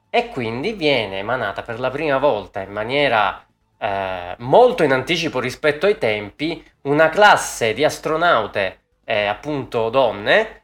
E 0.08 0.28
quindi 0.28 0.72
viene 0.72 1.18
emanata 1.18 1.62
per 1.62 1.78
la 1.78 1.90
prima 1.90 2.18
volta 2.18 2.60
in 2.60 2.70
maniera 2.70 3.46
eh, 3.78 4.34
molto 4.38 4.82
in 4.82 4.92
anticipo 4.92 5.40
rispetto 5.40 5.86
ai 5.86 5.98
tempi 5.98 6.64
una 6.82 7.08
classe 7.08 7.74
di 7.74 7.84
astronaute 7.84 8.81
eh, 9.12 9.26
appunto 9.26 9.90
donne 9.90 10.62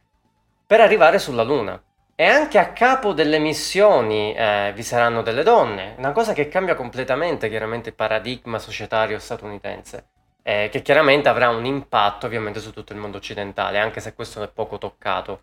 per 0.65 0.81
arrivare 0.81 1.19
sulla 1.19 1.43
Luna. 1.43 1.79
E 2.15 2.25
anche 2.25 2.57
a 2.57 2.71
capo 2.73 3.13
delle 3.13 3.37
missioni 3.37 4.33
eh, 4.33 4.71
vi 4.73 4.81
saranno 4.81 5.21
delle 5.21 5.43
donne, 5.43 5.93
una 5.97 6.11
cosa 6.11 6.33
che 6.33 6.49
cambia 6.49 6.73
completamente 6.73 7.47
chiaramente 7.47 7.89
il 7.89 7.95
paradigma 7.95 8.57
societario 8.57 9.19
statunitense, 9.19 10.07
eh, 10.41 10.67
che 10.71 10.81
chiaramente 10.81 11.29
avrà 11.29 11.49
un 11.49 11.63
impatto 11.63 12.25
ovviamente 12.25 12.59
su 12.59 12.73
tutto 12.73 12.91
il 12.91 12.99
mondo 12.99 13.17
occidentale, 13.17 13.77
anche 13.77 13.99
se 13.99 14.15
questo 14.15 14.41
è 14.41 14.49
poco 14.49 14.79
toccato, 14.79 15.41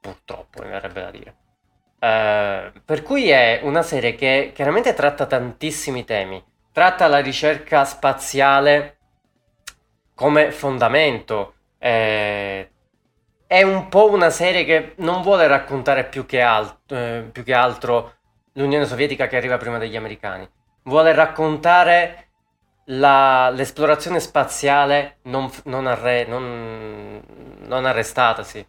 purtroppo 0.00 0.60
mi 0.62 0.68
verrebbe 0.68 1.00
da 1.00 1.10
dire. 1.12 1.34
Eh, 2.00 2.72
per 2.84 3.02
cui 3.02 3.30
è 3.30 3.60
una 3.62 3.82
serie 3.82 4.16
che 4.16 4.50
chiaramente 4.52 4.94
tratta 4.94 5.26
tantissimi 5.26 6.04
temi, 6.04 6.44
tratta 6.72 7.06
la 7.06 7.20
ricerca 7.20 7.84
spaziale 7.84 8.96
come 10.14 10.50
fondamento, 10.50 11.54
eh, 11.78 12.70
è 13.46 13.62
un 13.62 13.88
po' 13.88 14.10
una 14.10 14.30
serie 14.30 14.64
che 14.64 14.94
non 14.98 15.22
vuole 15.22 15.46
raccontare 15.46 16.04
più 16.04 16.26
che, 16.26 16.42
alt- 16.42 16.92
eh, 16.92 17.28
più 17.32 17.42
che 17.44 17.54
altro 17.54 18.14
l'Unione 18.52 18.84
Sovietica 18.86 19.26
che 19.26 19.36
arriva 19.36 19.56
prima 19.56 19.78
degli 19.78 19.96
americani. 19.96 20.48
Vuole 20.82 21.12
raccontare 21.14 22.28
la, 22.86 23.50
l'esplorazione 23.50 24.20
spaziale 24.20 25.18
non, 25.22 25.50
non, 25.64 25.86
arre- 25.86 26.26
non, 26.26 27.22
non 27.66 27.84
arrestatasi. 27.86 28.66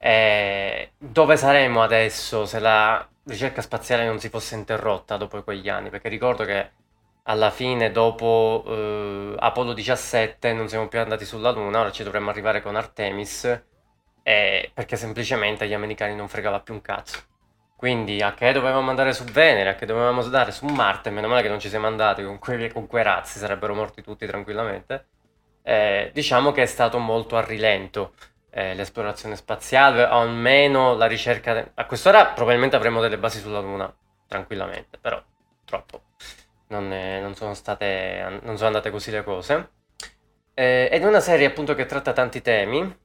Eh, 0.00 0.92
dove 0.96 1.36
saremmo 1.36 1.82
adesso 1.82 2.46
se 2.46 2.60
la 2.60 3.06
ricerca 3.24 3.62
spaziale 3.62 4.06
non 4.06 4.20
si 4.20 4.28
fosse 4.28 4.54
interrotta 4.54 5.16
dopo 5.16 5.42
quegli 5.42 5.68
anni? 5.68 5.90
Perché 5.90 6.08
ricordo 6.08 6.44
che 6.44 6.70
alla 7.28 7.50
fine, 7.50 7.90
dopo 7.90 8.64
eh, 8.66 9.34
Apollo 9.38 9.74
17, 9.74 10.52
non 10.54 10.68
siamo 10.68 10.88
più 10.88 10.98
andati 10.98 11.26
sulla 11.26 11.50
Luna, 11.50 11.80
ora 11.80 11.90
ci 11.90 12.02
dovremmo 12.02 12.30
arrivare 12.30 12.62
con 12.62 12.74
Artemis, 12.74 13.44
eh, 14.22 14.70
perché 14.72 14.96
semplicemente 14.96 15.64
agli 15.64 15.74
americani 15.74 16.14
non 16.14 16.28
fregava 16.28 16.60
più 16.60 16.74
un 16.74 16.80
cazzo. 16.80 17.18
Quindi 17.76 18.22
a 18.22 18.32
che 18.32 18.52
dovevamo 18.52 18.88
andare 18.88 19.12
su 19.12 19.24
Venere, 19.24 19.70
a 19.70 19.74
che 19.74 19.86
dovevamo 19.86 20.22
andare 20.22 20.52
su 20.52 20.64
Marte, 20.66 21.10
meno 21.10 21.28
male 21.28 21.42
che 21.42 21.48
non 21.48 21.60
ci 21.60 21.68
siamo 21.68 21.86
andati 21.86 22.24
con 22.24 22.38
quei, 22.38 22.72
con 22.72 22.86
quei 22.86 23.02
razzi, 23.04 23.38
sarebbero 23.38 23.74
morti 23.74 24.02
tutti 24.02 24.26
tranquillamente. 24.26 25.06
Eh, 25.62 26.10
diciamo 26.14 26.50
che 26.52 26.62
è 26.62 26.66
stato 26.66 26.98
molto 26.98 27.36
a 27.36 27.44
rilento 27.44 28.14
eh, 28.50 28.74
l'esplorazione 28.74 29.36
spaziale, 29.36 30.04
o 30.04 30.20
almeno 30.20 30.94
la 30.94 31.06
ricerca... 31.06 31.72
A 31.74 31.84
quest'ora 31.84 32.26
probabilmente 32.28 32.76
avremo 32.76 33.02
delle 33.02 33.18
basi 33.18 33.38
sulla 33.38 33.60
Luna, 33.60 33.94
tranquillamente, 34.26 34.98
però 34.98 35.22
troppo 35.64 36.07
non, 36.68 36.92
è, 36.92 37.20
non, 37.20 37.34
sono 37.34 37.54
state, 37.54 38.40
non 38.42 38.56
sono 38.56 38.68
andate 38.68 38.90
così 38.90 39.10
le 39.10 39.24
cose. 39.24 39.70
Eh, 40.54 40.88
ed 40.90 41.02
è 41.02 41.06
una 41.06 41.20
serie 41.20 41.46
appunto 41.46 41.74
che 41.74 41.86
tratta 41.86 42.12
tanti 42.12 42.42
temi, 42.42 42.96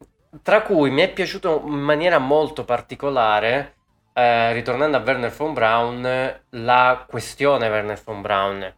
tra 0.42 0.62
cui 0.62 0.90
mi 0.90 1.02
è 1.02 1.12
piaciuto 1.12 1.62
in 1.66 1.80
maniera 1.80 2.18
molto 2.18 2.66
particolare, 2.66 3.76
eh, 4.14 4.54
ritornando 4.54 4.98
a 4.98 5.02
Werner 5.02 5.32
von 5.32 5.54
Braun, 5.54 6.42
la 6.50 7.06
questione 7.08 7.70
Werner 7.70 8.02
von 8.04 8.22
Braun. 8.22 8.76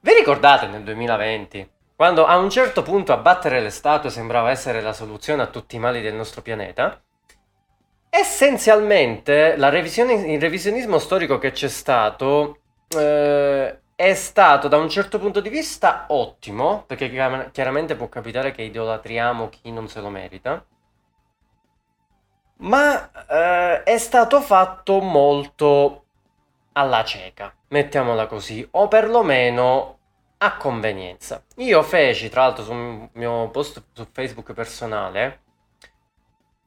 Vi 0.00 0.14
ricordate 0.14 0.66
nel 0.66 0.82
2020? 0.82 1.70
Quando 1.96 2.26
a 2.26 2.36
un 2.36 2.48
certo 2.48 2.82
punto 2.82 3.12
abbattere 3.12 3.60
le 3.60 3.70
statue 3.70 4.10
sembrava 4.10 4.50
essere 4.50 4.80
la 4.80 4.92
soluzione 4.92 5.42
a 5.42 5.48
tutti 5.48 5.76
i 5.76 5.80
mali 5.80 6.00
del 6.00 6.14
nostro 6.14 6.42
pianeta? 6.42 7.02
Essenzialmente, 8.08 9.54
il 9.56 10.40
revisionismo 10.40 10.98
storico 10.98 11.38
che 11.38 11.50
c'è 11.50 11.68
stato 11.68 12.60
eh, 12.96 13.78
è 14.00 14.14
stato 14.14 14.68
da 14.68 14.76
un 14.76 14.88
certo 14.88 15.18
punto 15.18 15.40
di 15.40 15.48
vista 15.48 16.04
ottimo, 16.10 16.84
perché 16.86 17.10
chiaramente 17.50 17.96
può 17.96 18.08
capitare 18.08 18.52
che 18.52 18.62
idolatriamo 18.62 19.48
chi 19.48 19.72
non 19.72 19.88
se 19.88 20.00
lo 20.00 20.08
merita, 20.08 20.64
ma 22.58 23.10
eh, 23.28 23.82
è 23.82 23.98
stato 23.98 24.40
fatto 24.40 25.00
molto 25.00 26.04
alla 26.74 27.02
cieca, 27.02 27.52
mettiamola 27.70 28.28
così, 28.28 28.64
o 28.70 28.86
perlomeno 28.86 29.98
a 30.38 30.56
convenienza. 30.56 31.42
Io 31.56 31.82
feci, 31.82 32.28
tra 32.28 32.42
l'altro, 32.42 32.62
sul 32.62 33.08
mio 33.14 33.48
post 33.50 33.82
su 33.92 34.06
Facebook 34.12 34.52
personale, 34.52 35.40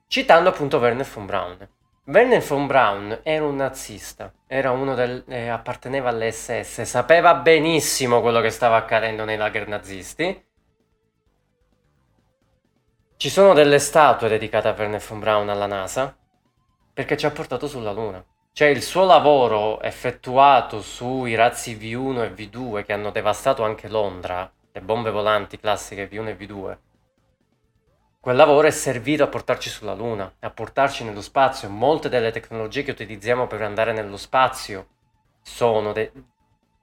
citando 0.08 0.50
appunto 0.50 0.80
Werner 0.80 1.06
von 1.06 1.26
Braun 1.26 1.70
Werner 2.12 2.42
von 2.42 2.68
Braun 2.68 3.20
era 3.24 3.46
un 3.46 3.56
nazista, 3.56 4.34
era 4.46 4.72
uno 4.72 4.96
del, 4.96 5.24
eh, 5.30 5.48
apparteneva 5.48 6.10
all'SS, 6.10 6.82
sapeva 6.82 7.36
benissimo 7.36 8.20
quello 8.20 8.42
che 8.42 8.50
stava 8.50 8.76
accadendo 8.76 9.24
nei 9.24 9.38
lager 9.38 9.66
nazisti. 9.70 10.46
Ci 13.16 13.30
sono 13.30 13.54
delle 13.54 13.80
statue 13.80 14.28
dedicate 14.28 14.68
a 14.68 14.76
Werner 14.78 15.00
von 15.00 15.20
Braun 15.20 15.48
alla 15.48 15.68
NASA 15.68 16.14
perché 16.94 17.16
ci 17.16 17.26
ha 17.26 17.32
portato 17.32 17.70
sulla 17.70 17.94
Luna. 17.94 18.22
Cioè 18.52 18.68
il 18.68 18.82
suo 18.82 19.06
lavoro 19.06 19.82
effettuato 19.82 20.82
sui 20.82 21.34
razzi 21.36 21.78
V1 21.78 22.24
e 22.24 22.34
V2 22.34 22.84
che 22.84 22.92
hanno 22.92 23.12
devastato 23.12 23.64
anche 23.64 23.88
Londra, 23.88 24.52
le 24.70 24.82
bombe 24.82 25.12
volanti 25.12 25.58
classiche 25.58 26.10
V1 26.10 26.28
e 26.28 26.38
V2, 26.38 26.78
Quel 28.22 28.36
lavoro 28.36 28.68
è 28.68 28.72
servito 28.72 29.24
a 29.24 29.28
portarci 29.28 29.68
sulla 29.68 29.96
Luna, 29.96 30.32
a 30.42 30.52
portarci 30.52 31.04
nello 31.04 31.22
spazio. 31.22 31.70
Molte 31.70 32.08
delle 32.08 32.30
tecnologie 32.30 32.84
che 32.84 32.92
utilizziamo 32.92 33.48
per 33.48 33.64
andare 33.64 33.94
nello 33.94 34.16
spazio 34.16 34.90
sono 35.42 35.92
de- 35.92 36.12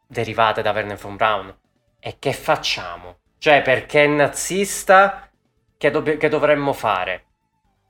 derivate 0.05 0.63
da 0.63 0.73
Werner 0.73 0.97
von 0.97 1.15
Braun. 1.15 1.57
E 2.01 2.17
che 2.19 2.33
facciamo? 2.33 3.19
Cioè, 3.39 3.63
perché 3.63 4.03
è 4.03 4.07
nazista, 4.09 5.31
che, 5.77 5.93
do- 5.93 6.03
che 6.03 6.29
dovremmo 6.29 6.73
fare? 6.73 7.27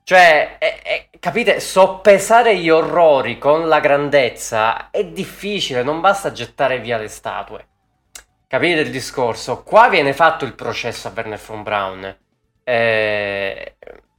Cioè, 0.03 0.59
è, 0.59 0.81
è, 0.83 1.09
capite, 1.19 1.59
soppesare 1.59 2.55
gli 2.55 2.69
orrori 2.69 3.39
con 3.39 3.67
la 3.67 3.79
grandezza 3.79 4.91
è 4.91 5.03
difficile, 5.05 5.81
non 5.81 6.01
basta 6.01 6.31
gettare 6.31 6.79
via 6.81 6.97
le 6.99 7.07
statue. 7.07 7.67
Capite 8.45 8.81
il 8.81 8.91
discorso? 8.91 9.63
Qua 9.63 9.89
viene 9.89 10.13
fatto 10.13 10.45
il 10.45 10.53
processo 10.53 11.07
a 11.07 11.11
Werner 11.15 11.41
von 11.43 11.63
Braun. 11.63 12.17
Eh, 12.69 13.75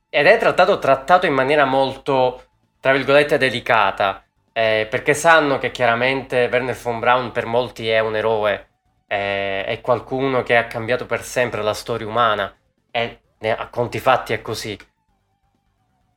ed 0.08 0.26
è 0.26 0.38
trattato, 0.38 0.78
trattato 0.78 1.26
in 1.26 1.34
maniera 1.34 1.64
molto, 1.64 2.44
tra 2.80 2.92
virgolette, 2.92 3.38
delicata. 3.38 4.24
Eh, 4.52 4.86
perché 4.90 5.14
sanno 5.14 5.58
che 5.58 5.70
chiaramente 5.70 6.48
Werner 6.50 6.76
von 6.76 6.98
Braun 6.98 7.32
per 7.32 7.46
molti 7.46 7.88
è 7.88 8.00
un 8.00 8.16
eroe, 8.16 8.68
eh, 9.06 9.64
è 9.64 9.80
qualcuno 9.80 10.42
che 10.42 10.56
ha 10.56 10.66
cambiato 10.66 11.06
per 11.06 11.22
sempre 11.22 11.62
la 11.62 11.74
storia 11.74 12.06
umana. 12.06 12.52
E 12.90 13.20
a 13.56 13.68
conti 13.68 13.98
fatti 13.98 14.32
è 14.32 14.42
così 14.42 14.76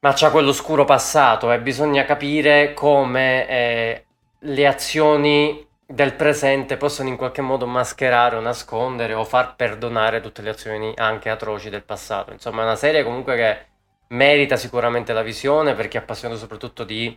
ma 0.03 0.11
c'ha 0.13 0.31
quell'oscuro 0.31 0.83
passato 0.83 1.49
e 1.51 1.61
bisogna 1.61 2.03
capire 2.03 2.73
come 2.73 3.47
eh, 3.47 4.05
le 4.37 4.67
azioni 4.67 5.65
del 5.93 6.15
presente 6.15 6.75
possono 6.75 7.09
in 7.09 7.17
qualche 7.17 7.41
modo 7.41 7.67
mascherare 7.67 8.35
o 8.35 8.39
nascondere 8.39 9.13
o 9.13 9.23
far 9.23 9.55
perdonare 9.55 10.21
tutte 10.21 10.41
le 10.41 10.50
azioni 10.50 10.91
anche 10.97 11.29
atroci 11.29 11.69
del 11.69 11.83
passato. 11.83 12.31
Insomma, 12.31 12.62
è 12.62 12.65
una 12.65 12.75
serie 12.75 13.03
comunque 13.03 13.35
che 13.35 13.67
merita 14.07 14.55
sicuramente 14.55 15.13
la 15.13 15.21
visione 15.21 15.75
per 15.75 15.88
chi 15.88 15.97
è 15.97 16.00
appassionato 16.00 16.39
soprattutto 16.39 16.83
di 16.83 17.15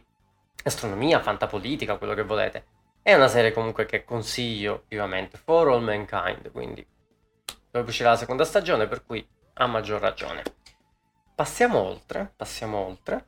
astronomia, 0.65 1.21
fantapolitica, 1.21 1.97
quello 1.97 2.13
che 2.13 2.23
volete. 2.23 2.67
È 3.01 3.15
una 3.15 3.29
serie 3.29 3.53
comunque 3.53 3.87
che 3.87 4.05
consiglio 4.05 4.85
vivamente 4.89 5.39
for 5.43 5.69
all 5.69 5.83
mankind, 5.83 6.51
quindi 6.53 6.87
dove 7.71 7.89
uscirà 7.89 8.11
la 8.11 8.17
seconda 8.17 8.45
stagione, 8.45 8.87
per 8.87 9.07
cui 9.07 9.27
a 9.55 9.67
maggior 9.67 10.03
ragione. 10.03 10.43
Passiamo 11.35 11.79
oltre, 11.79 12.31
passiamo 12.37 12.77
oltre. 12.77 13.25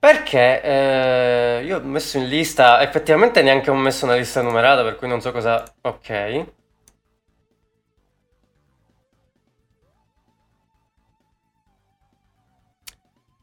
Perché 0.00 0.62
eh, 0.62 1.62
io 1.62 1.76
ho 1.76 1.82
messo 1.82 2.16
in 2.16 2.26
lista, 2.26 2.80
effettivamente 2.80 3.42
neanche 3.42 3.70
ho 3.70 3.74
messo 3.74 4.06
una 4.06 4.14
lista 4.14 4.40
numerata, 4.40 4.82
per 4.82 4.96
cui 4.96 5.06
non 5.08 5.20
so 5.20 5.30
cosa... 5.30 5.62
Ok. 5.82 6.46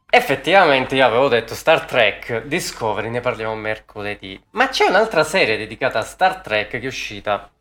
Effettivamente 0.10 0.96
io 0.96 1.06
avevo 1.06 1.28
detto 1.28 1.54
Star 1.54 1.86
Trek 1.86 2.46
Discovery, 2.46 3.10
ne 3.10 3.20
parliamo 3.20 3.54
mercoledì. 3.54 4.42
Ma 4.52 4.68
c'è 4.70 4.88
un'altra 4.88 5.24
serie 5.24 5.58
dedicata 5.58 6.00
a 6.00 6.04
Star 6.04 6.42
Trek 6.42 6.70
che 6.70 6.80
è 6.80 6.88
uscita 6.88 7.52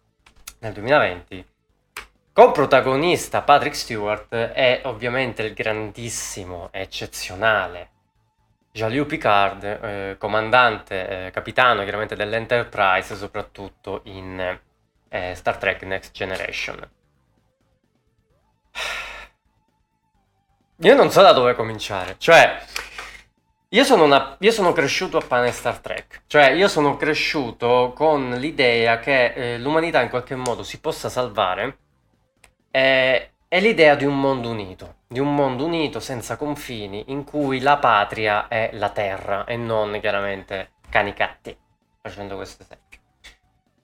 nel 0.60 0.72
2020 0.72 1.46
con 2.32 2.52
protagonista 2.52 3.42
Patrick 3.42 3.76
Stewart 3.76 4.32
e 4.32 4.80
ovviamente 4.84 5.42
il 5.42 5.52
grandissimo, 5.52 6.70
eccezionale 6.72 7.90
Jean-Luc 8.76 9.06
Picard, 9.06 9.64
eh, 9.64 10.16
comandante, 10.18 11.26
eh, 11.26 11.30
capitano 11.30 11.82
chiaramente 11.82 12.14
dell'Enterprise, 12.14 13.16
soprattutto 13.16 14.02
in 14.04 14.60
eh, 15.08 15.34
Star 15.34 15.56
Trek 15.56 15.82
Next 15.84 16.12
Generation. 16.12 16.86
Io 20.80 20.94
non 20.94 21.10
so 21.10 21.22
da 21.22 21.32
dove 21.32 21.54
cominciare, 21.54 22.16
cioè 22.18 22.62
io 23.70 23.82
sono, 23.82 24.04
una, 24.04 24.36
io 24.40 24.52
sono 24.52 24.72
cresciuto 24.72 25.16
a 25.16 25.24
pane 25.26 25.52
Star 25.52 25.78
Trek, 25.78 26.24
cioè 26.26 26.50
io 26.50 26.68
sono 26.68 26.96
cresciuto 26.96 27.94
con 27.96 28.32
l'idea 28.32 28.98
che 28.98 29.32
eh, 29.54 29.58
l'umanità 29.58 30.02
in 30.02 30.10
qualche 30.10 30.36
modo 30.36 30.62
si 30.62 30.80
possa 30.80 31.08
salvare 31.08 31.78
è, 33.56 33.60
l'idea 33.60 33.94
di 33.94 34.04
un 34.04 34.20
mondo 34.20 34.50
unito, 34.50 34.96
di 35.08 35.18
un 35.18 35.34
mondo 35.34 35.64
unito 35.64 36.00
senza 36.00 36.36
confini, 36.36 37.04
in 37.08 37.24
cui 37.24 37.60
la 37.60 37.78
patria 37.78 38.48
è 38.48 38.70
la 38.72 38.90
terra 38.90 39.44
e 39.44 39.56
non 39.56 39.98
chiaramente 40.00 40.72
Canicatti, 40.88 41.56
facendo 42.00 42.36
questo 42.36 42.62
esempio. 42.62 43.00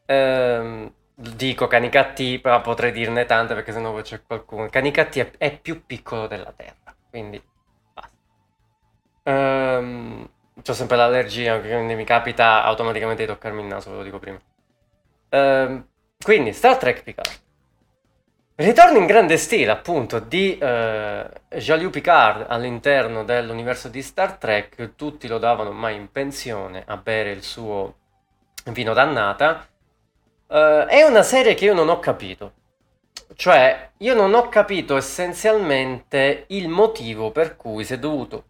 Ehm, 0.06 0.92
dico 1.14 1.66
Canicatti, 1.66 2.38
però 2.38 2.60
potrei 2.60 2.92
dirne 2.92 3.24
tante 3.24 3.54
perché 3.54 3.72
sennò 3.72 3.98
c'è 4.00 4.22
qualcuno. 4.22 4.68
Canicatti 4.68 5.20
è, 5.20 5.30
è, 5.38 5.58
più 5.58 5.86
piccolo 5.86 6.26
della 6.26 6.52
terra, 6.52 6.94
quindi 7.08 7.42
basta. 7.94 8.16
Ehm, 9.24 10.28
ho 10.66 10.72
sempre 10.72 10.96
l'allergia, 10.96 11.58
quindi 11.60 11.94
mi 11.94 12.04
capita 12.04 12.62
automaticamente 12.64 13.22
di 13.22 13.28
toccarmi 13.28 13.60
il 13.62 13.66
naso, 13.66 13.90
ve 13.90 13.96
lo 13.96 14.02
dico 14.02 14.18
prima. 14.18 14.38
Ehm, 15.30 15.86
quindi, 16.22 16.52
Star 16.52 16.76
Trek 16.76 17.02
Picard. 17.02 17.40
Ritorno 18.62 18.98
in 18.98 19.06
grande 19.06 19.38
stile, 19.38 19.72
appunto, 19.72 20.20
di 20.20 20.56
eh, 20.56 21.28
Jean-Luc 21.48 21.90
Picard 21.90 22.46
all'interno 22.48 23.24
dell'universo 23.24 23.88
di 23.88 24.00
Star 24.02 24.34
Trek. 24.34 24.94
Tutti 24.94 25.26
lo 25.26 25.38
davano 25.38 25.70
ormai 25.70 25.96
in 25.96 26.12
pensione 26.12 26.84
a 26.86 26.96
bere 26.96 27.32
il 27.32 27.42
suo 27.42 27.96
vino 28.66 28.92
d'annata. 28.92 29.66
Eh, 30.46 30.84
è 30.86 31.02
una 31.02 31.24
serie 31.24 31.54
che 31.54 31.64
io 31.64 31.74
non 31.74 31.88
ho 31.88 31.98
capito. 31.98 32.52
Cioè, 33.34 33.90
io 33.96 34.14
non 34.14 34.32
ho 34.32 34.48
capito 34.48 34.96
essenzialmente 34.96 36.44
il 36.50 36.68
motivo 36.68 37.32
per 37.32 37.56
cui 37.56 37.84
si 37.84 37.94
è 37.94 37.98
dovuto, 37.98 38.44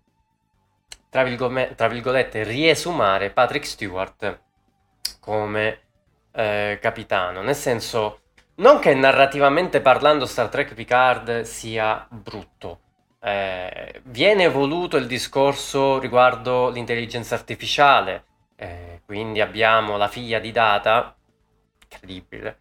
tra, 1.09 1.23
virgolette, 1.23 1.75
tra 1.75 1.89
virgolette 1.89 2.43
riesumare 2.43 3.31
Patrick 3.31 3.65
Stewart 3.65 4.41
come 5.21 5.81
eh, 6.33 6.79
capitano. 6.83 7.41
Nel 7.41 7.57
senso 7.57 8.22
non 8.57 8.79
che 8.79 8.95
narrativamente 8.95 9.81
parlando 9.81 10.27
Star 10.27 10.49
Trek 10.49 10.75
Picard 10.75 11.43
sia 11.43 12.07
brutto. 12.11 12.81
Eh, 13.21 14.01
viene 14.05 14.45
evoluto 14.45 14.97
il 14.97 15.07
discorso 15.07 15.99
riguardo 15.99 16.71
l'intelligenza 16.71 17.35
artificiale, 17.35 18.25
eh, 18.57 19.03
quindi 19.07 19.41
abbiamo 19.41 19.97
la 19.97 20.09
figlia 20.09 20.39
di 20.39 20.51
Data, 20.51 21.17
incredibile, 21.85 22.59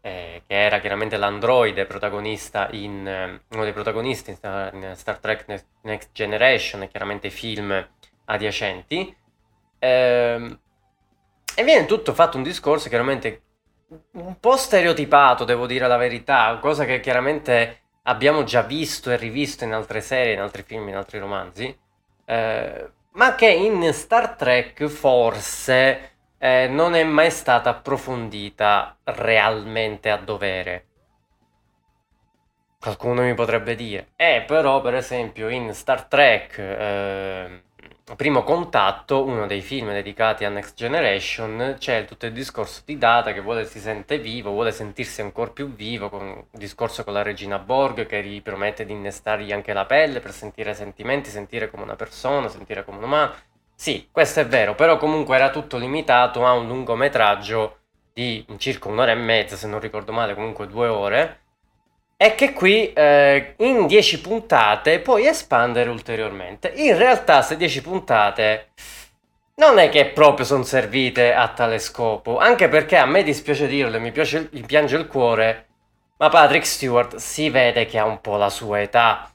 eh, 0.00 0.42
che 0.46 0.54
era 0.54 0.78
chiaramente 0.78 1.16
l'androide 1.16 1.86
protagonista 1.86 2.68
in 2.72 3.06
eh, 3.06 3.42
uno 3.48 3.64
dei 3.64 3.72
protagonisti 3.72 4.30
in 4.30 4.36
Star, 4.36 4.74
in 4.74 4.92
Star 4.94 5.18
Trek 5.18 5.46
Next, 5.82 6.10
Generation 6.12 6.82
e 6.82 6.88
chiaramente 6.88 7.30
film 7.30 7.88
adiacenti. 8.26 9.14
Ehm, 9.78 10.58
e 11.56 11.64
viene 11.64 11.86
tutto 11.86 12.14
fatto 12.14 12.36
un 12.36 12.42
discorso 12.42 12.88
chiaramente 12.88 13.42
un 14.12 14.38
po' 14.40 14.56
stereotipato, 14.56 15.44
devo 15.44 15.66
dire 15.66 15.86
la 15.86 15.96
verità, 15.96 16.56
cosa 16.60 16.84
che 16.84 17.00
chiaramente 17.00 17.80
abbiamo 18.02 18.44
già 18.44 18.62
visto 18.62 19.10
e 19.10 19.16
rivisto 19.16 19.64
in 19.64 19.72
altre 19.72 20.00
serie, 20.00 20.34
in 20.34 20.40
altri 20.40 20.62
film, 20.62 20.88
in 20.88 20.96
altri 20.96 21.18
romanzi, 21.18 21.76
eh, 22.24 22.90
ma 23.12 23.34
che 23.34 23.48
in 23.48 23.92
Star 23.92 24.34
Trek 24.34 24.86
forse 24.86 26.16
eh, 26.38 26.66
non 26.68 26.94
è 26.94 27.04
mai 27.04 27.30
stata 27.30 27.70
approfondita 27.70 28.98
realmente 29.04 30.10
a 30.10 30.16
dovere. 30.16 30.86
Qualcuno 32.80 33.22
mi 33.22 33.34
potrebbe 33.34 33.74
dire, 33.74 34.08
eh 34.16 34.44
però 34.46 34.80
per 34.80 34.94
esempio 34.94 35.48
in 35.48 35.72
Star 35.74 36.04
Trek... 36.04 36.58
Eh, 36.58 37.62
Primo 38.04 38.42
Contatto, 38.42 39.24
uno 39.24 39.46
dei 39.46 39.62
film 39.62 39.90
dedicati 39.90 40.44
a 40.44 40.50
Next 40.50 40.76
Generation, 40.76 41.76
c'è 41.78 42.04
tutto 42.04 42.26
il 42.26 42.32
discorso 42.32 42.82
di 42.84 42.98
Data 42.98 43.32
che 43.32 43.40
vuole 43.40 43.64
si 43.64 43.80
sente 43.80 44.18
vivo, 44.18 44.50
vuole 44.50 44.72
sentirsi 44.72 45.22
ancora 45.22 45.50
più 45.50 45.74
vivo, 45.74 46.10
con 46.10 46.26
il 46.28 46.58
discorso 46.58 47.02
con 47.02 47.14
la 47.14 47.22
regina 47.22 47.58
Borg 47.58 48.04
che 48.04 48.22
gli 48.22 48.42
promette 48.42 48.84
di 48.84 48.92
innestargli 48.92 49.52
anche 49.52 49.72
la 49.72 49.86
pelle 49.86 50.20
per 50.20 50.32
sentire 50.32 50.74
sentimenti, 50.74 51.30
sentire 51.30 51.70
come 51.70 51.82
una 51.82 51.96
persona, 51.96 52.48
sentire 52.48 52.84
come 52.84 52.98
un 52.98 53.04
umano. 53.04 53.34
Sì, 53.74 54.06
questo 54.12 54.40
è 54.40 54.46
vero, 54.46 54.74
però 54.74 54.98
comunque 54.98 55.36
era 55.36 55.48
tutto 55.48 55.78
limitato 55.78 56.44
a 56.44 56.52
un 56.52 56.66
lungometraggio 56.66 57.78
di 58.12 58.44
circa 58.58 58.88
un'ora 58.88 59.12
e 59.12 59.16
mezza, 59.16 59.56
se 59.56 59.66
non 59.66 59.80
ricordo 59.80 60.12
male, 60.12 60.34
comunque 60.34 60.66
due 60.66 60.88
ore 60.88 61.43
è 62.16 62.34
che 62.34 62.52
qui 62.52 62.92
eh, 62.92 63.54
in 63.58 63.86
10 63.86 64.20
puntate 64.20 65.00
puoi 65.00 65.26
espandere 65.26 65.90
ulteriormente. 65.90 66.72
In 66.76 66.96
realtà, 66.96 67.36
queste 67.36 67.56
10 67.56 67.82
puntate 67.82 68.68
non 69.56 69.78
è 69.78 69.88
che 69.88 70.06
proprio 70.06 70.44
sono 70.44 70.62
servite 70.62 71.32
a 71.32 71.48
tale 71.48 71.78
scopo, 71.78 72.38
anche 72.38 72.68
perché 72.68 72.96
a 72.96 73.06
me 73.06 73.22
dispiace 73.22 73.66
dirlo, 73.66 74.00
mi, 74.00 74.12
piace, 74.12 74.48
mi 74.52 74.62
piange 74.62 74.96
il 74.96 75.06
cuore, 75.06 75.66
ma 76.18 76.28
Patrick 76.28 76.66
Stewart 76.66 77.16
si 77.16 77.50
vede 77.50 77.86
che 77.86 77.98
ha 77.98 78.04
un 78.04 78.20
po' 78.20 78.36
la 78.36 78.50
sua 78.50 78.80
età. 78.80 79.30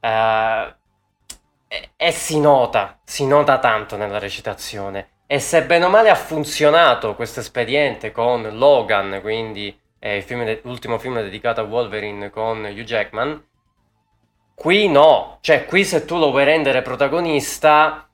Uh, 0.00 0.74
e, 1.68 1.90
e 1.96 2.12
si 2.12 2.38
nota, 2.38 2.98
si 3.04 3.26
nota 3.26 3.58
tanto 3.58 3.96
nella 3.96 4.18
recitazione. 4.18 5.08
E 5.26 5.38
se 5.38 5.64
bene 5.64 5.86
o 5.86 5.88
male 5.88 6.10
ha 6.10 6.14
funzionato 6.14 7.14
questo 7.14 7.40
espediente 7.40 8.12
con 8.12 8.46
Logan, 8.52 9.20
quindi 9.22 9.74
film 10.24 10.44
de- 10.44 10.60
l'ultimo 10.64 10.98
film 10.98 11.20
dedicato 11.20 11.60
a 11.60 11.64
Wolverine 11.64 12.30
con 12.30 12.64
Hugh 12.64 12.84
Jackman. 12.84 13.44
Qui 14.54 14.88
no, 14.88 15.38
cioè 15.40 15.64
qui 15.64 15.84
se 15.84 16.04
tu 16.04 16.18
lo 16.18 16.30
vuoi 16.30 16.44
rendere 16.44 16.82
protagonista 16.82 18.06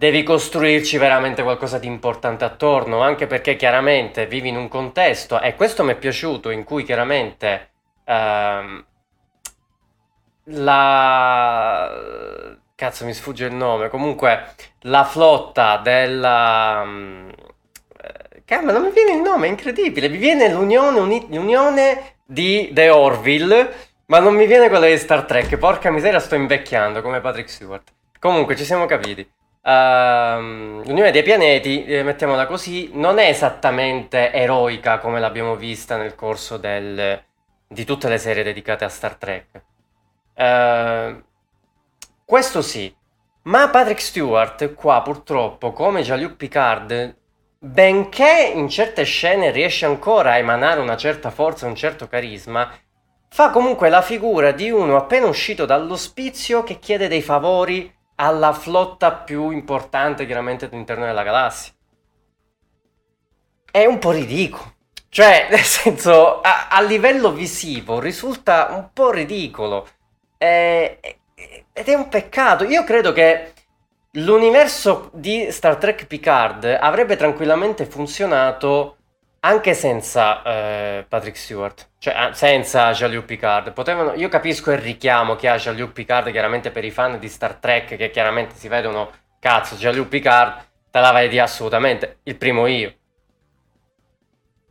devi 0.00 0.22
costruirci 0.22 0.96
veramente 0.96 1.42
qualcosa 1.42 1.78
di 1.78 1.86
importante 1.86 2.44
attorno, 2.44 3.02
anche 3.02 3.26
perché 3.26 3.56
chiaramente 3.56 4.26
vivi 4.26 4.48
in 4.48 4.56
un 4.56 4.66
contesto, 4.66 5.38
e 5.38 5.54
questo 5.54 5.84
mi 5.84 5.92
è 5.92 5.96
piaciuto, 5.96 6.48
in 6.48 6.64
cui 6.64 6.84
chiaramente 6.84 7.70
ehm, 8.04 8.86
la... 10.44 11.90
cazzo 12.74 13.04
mi 13.04 13.12
sfugge 13.12 13.44
il 13.44 13.54
nome, 13.54 13.90
comunque 13.90 14.54
la 14.84 15.04
flotta 15.04 15.76
della... 15.76 16.82
Cambia, 18.50 18.72
non 18.72 18.82
mi 18.82 18.90
viene 18.90 19.12
il 19.12 19.20
nome, 19.20 19.46
è 19.46 19.48
incredibile. 19.48 20.08
Mi 20.08 20.16
viene 20.16 20.50
l'unione, 20.50 20.98
uni, 20.98 21.24
l'unione 21.30 22.16
di 22.26 22.70
The 22.72 22.90
Orville, 22.90 23.72
ma 24.06 24.18
non 24.18 24.34
mi 24.34 24.44
viene 24.46 24.68
quella 24.68 24.86
di 24.86 24.98
Star 24.98 25.22
Trek. 25.22 25.56
Porca 25.56 25.92
miseria, 25.92 26.18
sto 26.18 26.34
invecchiando 26.34 27.00
come 27.00 27.20
Patrick 27.20 27.48
Stewart. 27.48 27.92
Comunque, 28.18 28.56
ci 28.56 28.64
siamo 28.64 28.86
capiti. 28.86 29.20
Uh, 29.62 30.82
l'unione 30.82 31.12
dei 31.12 31.22
pianeti, 31.22 31.84
eh, 31.84 32.02
mettiamola 32.02 32.46
così, 32.46 32.90
non 32.94 33.20
è 33.20 33.28
esattamente 33.28 34.32
eroica 34.32 34.98
come 34.98 35.20
l'abbiamo 35.20 35.54
vista 35.54 35.96
nel 35.96 36.16
corso 36.16 36.56
del, 36.56 37.22
di 37.68 37.84
tutte 37.84 38.08
le 38.08 38.18
serie 38.18 38.42
dedicate 38.42 38.84
a 38.84 38.88
Star 38.88 39.14
Trek. 39.14 39.62
Uh, 40.34 41.22
questo 42.24 42.62
sì, 42.62 42.92
ma 43.42 43.68
Patrick 43.68 44.00
Stewart 44.00 44.74
qua 44.74 45.02
purtroppo, 45.02 45.70
come 45.70 46.02
Jean-Luc 46.02 46.34
Picard, 46.34 47.18
benché 47.62 48.52
in 48.54 48.70
certe 48.70 49.04
scene 49.04 49.50
riesce 49.50 49.84
ancora 49.84 50.32
a 50.32 50.38
emanare 50.38 50.80
una 50.80 50.96
certa 50.96 51.30
forza, 51.30 51.66
un 51.66 51.74
certo 51.74 52.08
carisma, 52.08 52.72
fa 53.28 53.50
comunque 53.50 53.90
la 53.90 54.00
figura 54.00 54.50
di 54.50 54.70
uno 54.70 54.96
appena 54.96 55.26
uscito 55.26 55.66
dall'ospizio 55.66 56.62
che 56.62 56.78
chiede 56.78 57.06
dei 57.06 57.20
favori 57.20 57.94
alla 58.16 58.52
flotta 58.54 59.12
più 59.12 59.50
importante 59.50 60.24
chiaramente 60.24 60.64
all'interno 60.64 61.04
della 61.04 61.22
galassia. 61.22 61.72
È 63.70 63.84
un 63.84 63.98
po' 63.98 64.10
ridicolo. 64.10 64.74
Cioè, 65.10 65.48
nel 65.52 65.60
senso, 65.60 66.40
a, 66.40 66.68
a 66.68 66.80
livello 66.80 67.30
visivo 67.30 68.00
risulta 68.00 68.68
un 68.70 68.90
po' 68.92 69.10
ridicolo. 69.10 69.86
Eh, 70.38 70.98
ed 71.72 71.88
è 71.88 71.94
un 71.94 72.08
peccato. 72.08 72.64
Io 72.64 72.84
credo 72.84 73.12
che 73.12 73.52
L'universo 74.14 75.10
di 75.14 75.52
Star 75.52 75.76
Trek 75.76 76.06
Picard 76.06 76.64
avrebbe 76.64 77.14
tranquillamente 77.14 77.86
funzionato 77.86 78.96
anche 79.42 79.72
senza 79.72 80.42
eh, 80.42 81.06
Patrick 81.08 81.36
Stewart, 81.36 81.90
cioè 81.98 82.14
ah, 82.14 82.32
senza 82.32 82.90
Jean-Luc 82.90 83.24
Picard. 83.24 83.72
Potevano, 83.72 84.14
io 84.14 84.28
capisco 84.28 84.72
il 84.72 84.78
richiamo 84.78 85.36
che 85.36 85.48
ha 85.48 85.56
Jean-Luc 85.56 85.92
Picard 85.92 86.32
chiaramente 86.32 86.72
per 86.72 86.84
i 86.84 86.90
fan 86.90 87.20
di 87.20 87.28
Star 87.28 87.54
Trek 87.54 87.94
che 87.96 88.10
chiaramente 88.10 88.56
si 88.56 88.66
vedono, 88.66 89.12
cazzo, 89.38 89.76
Jean-Luc 89.76 90.08
Picard 90.08 90.64
te 90.90 90.98
la 90.98 91.12
vedi 91.12 91.38
assolutamente, 91.38 92.18
il 92.24 92.34
primo 92.34 92.66
io. 92.66 92.92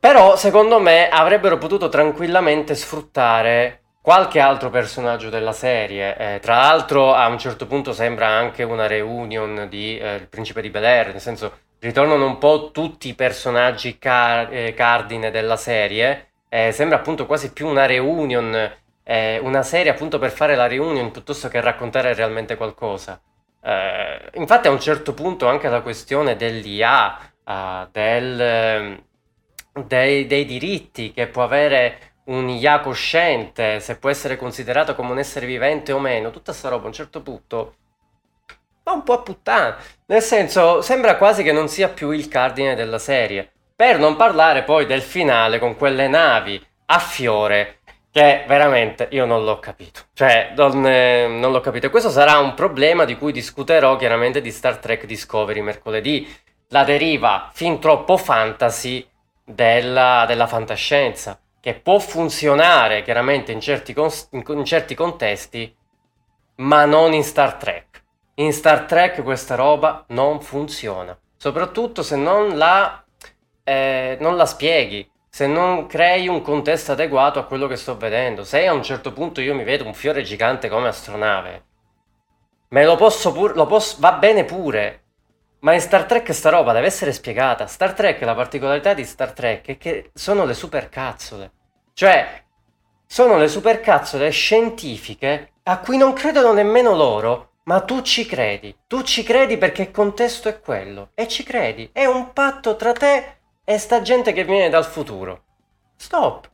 Però 0.01 0.35
secondo 0.35 0.81
me 0.81 1.07
avrebbero 1.07 1.57
potuto 1.57 1.87
tranquillamente 1.87 2.75
sfruttare 2.75 3.83
qualche 4.01 4.39
altro 4.39 4.69
personaggio 4.69 5.29
della 5.29 5.51
serie. 5.51 6.15
Eh, 6.17 6.39
tra 6.39 6.57
l'altro, 6.57 7.13
a 7.13 7.27
un 7.27 7.37
certo 7.37 7.67
punto 7.67 7.93
sembra 7.93 8.27
anche 8.27 8.63
una 8.63 8.87
reunion 8.87 9.67
di 9.69 9.97
eh, 9.97 10.15
Il 10.15 10.27
Principe 10.27 10.61
di 10.61 10.69
Bel 10.69 10.85
Air, 10.85 11.11
nel 11.11 11.21
senso 11.21 11.59
ritornano 11.79 12.25
un 12.25 12.37
po' 12.37 12.71
tutti 12.71 13.07
i 13.09 13.13
personaggi 13.13 13.97
car- 13.97 14.51
eh, 14.51 14.73
cardine 14.73 15.31
della 15.31 15.57
serie. 15.57 16.31
Eh, 16.49 16.71
sembra 16.71 16.97
appunto 16.97 17.25
quasi 17.25 17.53
più 17.53 17.67
una 17.67 17.85
reunion, 17.85 18.71
eh, 19.03 19.39
una 19.39 19.63
serie 19.63 19.91
appunto 19.91 20.17
per 20.17 20.31
fare 20.31 20.55
la 20.55 20.67
reunion 20.67 21.11
piuttosto 21.11 21.47
che 21.47 21.61
raccontare 21.61 22.13
realmente 22.13 22.55
qualcosa. 22.55 23.21
Eh, 23.61 24.31
infatti, 24.35 24.67
a 24.67 24.71
un 24.71 24.79
certo 24.79 25.13
punto 25.13 25.47
anche 25.47 25.69
la 25.69 25.81
questione 25.81 26.35
dell'IA, 26.35 27.17
del, 27.91 29.03
dei, 29.87 30.27
dei 30.27 30.45
diritti 30.45 31.11
che 31.11 31.25
può 31.25 31.43
avere 31.43 32.08
un 32.29 32.49
IA 32.49 32.79
cosciente, 32.79 33.79
se 33.79 33.97
può 33.97 34.09
essere 34.09 34.37
considerato 34.37 34.95
come 34.95 35.11
un 35.11 35.19
essere 35.19 35.45
vivente 35.45 35.91
o 35.91 35.99
meno, 35.99 36.31
tutta 36.31 36.53
sta 36.53 36.69
roba 36.69 36.83
a 36.83 36.87
un 36.87 36.93
certo 36.93 37.21
punto 37.21 37.75
va 38.89 38.91
un 38.93 39.03
po' 39.03 39.13
a 39.13 39.21
puttana. 39.21 39.77
Nel 40.07 40.21
senso, 40.21 40.81
sembra 40.81 41.17
quasi 41.17 41.43
che 41.43 41.51
non 41.51 41.67
sia 41.67 41.89
più 41.89 42.11
il 42.11 42.27
cardine 42.27 42.75
della 42.75 42.97
serie. 42.97 43.51
Per 43.75 43.99
non 43.99 44.15
parlare 44.15 44.63
poi 44.63 44.85
del 44.85 45.01
finale 45.01 45.59
con 45.59 45.77
quelle 45.77 46.07
navi 46.07 46.61
a 46.87 46.99
fiore, 46.99 47.79
che 48.11 48.43
veramente 48.47 49.07
io 49.11 49.25
non 49.25 49.43
l'ho 49.45 49.59
capito. 49.59 50.01
Cioè, 50.13 50.53
non, 50.55 50.85
eh, 50.85 51.27
non 51.27 51.51
l'ho 51.51 51.61
capito. 51.61 51.85
E 51.85 51.89
questo 51.89 52.09
sarà 52.09 52.39
un 52.39 52.55
problema 52.55 53.05
di 53.05 53.15
cui 53.15 53.31
discuterò 53.31 53.95
chiaramente 53.95 54.41
di 54.41 54.51
Star 54.51 54.77
Trek 54.77 55.05
Discovery 55.05 55.61
mercoledì. 55.61 56.27
La 56.69 56.83
deriva 56.83 57.49
fin 57.53 57.79
troppo 57.79 58.17
fantasy 58.17 59.07
della, 59.43 60.25
della 60.27 60.47
fantascienza 60.47 61.39
che 61.59 61.75
può 61.75 61.99
funzionare 61.99 63.03
chiaramente 63.03 63.51
in 63.51 63.59
certi, 63.59 63.93
in 64.31 64.65
certi 64.65 64.95
contesti, 64.95 65.75
ma 66.55 66.85
non 66.85 67.13
in 67.13 67.23
Star 67.23 67.55
Trek. 67.55 68.03
In 68.35 68.53
Star 68.53 68.85
Trek 68.85 69.21
questa 69.23 69.55
roba 69.55 70.05
non 70.09 70.41
funziona, 70.41 71.17
soprattutto 71.35 72.03
se 72.03 72.15
non 72.15 72.57
la, 72.57 73.03
eh, 73.63 74.17
non 74.21 74.37
la 74.37 74.45
spieghi, 74.45 75.09
se 75.29 75.45
non 75.45 75.87
crei 75.87 76.27
un 76.27 76.41
contesto 76.41 76.93
adeguato 76.93 77.39
a 77.39 77.45
quello 77.45 77.67
che 77.67 77.75
sto 77.75 77.97
vedendo. 77.97 78.43
Se 78.43 78.65
a 78.65 78.73
un 78.73 78.83
certo 78.83 79.11
punto 79.11 79.41
io 79.41 79.53
mi 79.53 79.63
vedo 79.63 79.85
un 79.85 79.93
fiore 79.93 80.23
gigante 80.23 80.69
come 80.69 80.87
astronave, 80.87 81.65
me 82.69 82.85
lo 82.85 82.95
posso 82.95 83.31
pure, 83.33 83.53
lo 83.55 83.67
va 83.97 84.13
bene 84.13 84.45
pure, 84.45 85.03
ma 85.59 85.73
in 85.73 85.81
Star 85.81 86.05
Trek 86.05 86.33
sta 86.33 86.49
roba 86.49 86.73
deve 86.73 86.87
essere 86.87 87.11
spiegata. 87.11 87.67
Star 87.67 87.93
Trek, 87.93 88.21
la 88.21 88.35
particolarità 88.35 88.93
di 88.93 89.03
Star 89.03 89.33
Trek 89.33 89.65
è 89.67 89.77
che 89.77 90.11
sono 90.13 90.45
le 90.45 90.53
supercazzole. 90.53 91.51
Cioè, 91.93 92.43
sono 93.05 93.37
le 93.37 93.47
supercazzole 93.47 94.29
scientifiche 94.29 95.53
a 95.63 95.79
cui 95.79 95.97
non 95.97 96.13
credono 96.13 96.53
nemmeno 96.53 96.95
loro, 96.95 97.49
ma 97.63 97.81
tu 97.81 98.01
ci 98.01 98.25
credi. 98.25 98.75
Tu 98.87 99.01
ci 99.03 99.23
credi 99.23 99.57
perché 99.57 99.83
il 99.83 99.91
contesto 99.91 100.47
è 100.47 100.59
quello. 100.59 101.11
E 101.13 101.27
ci 101.27 101.43
credi. 101.43 101.89
È 101.91 102.05
un 102.05 102.33
patto 102.33 102.75
tra 102.75 102.93
te 102.93 103.37
e 103.63 103.77
sta 103.77 104.01
gente 104.01 104.31
che 104.31 104.43
viene 104.43 104.69
dal 104.69 104.85
futuro. 104.85 105.43
Stop. 105.95 106.49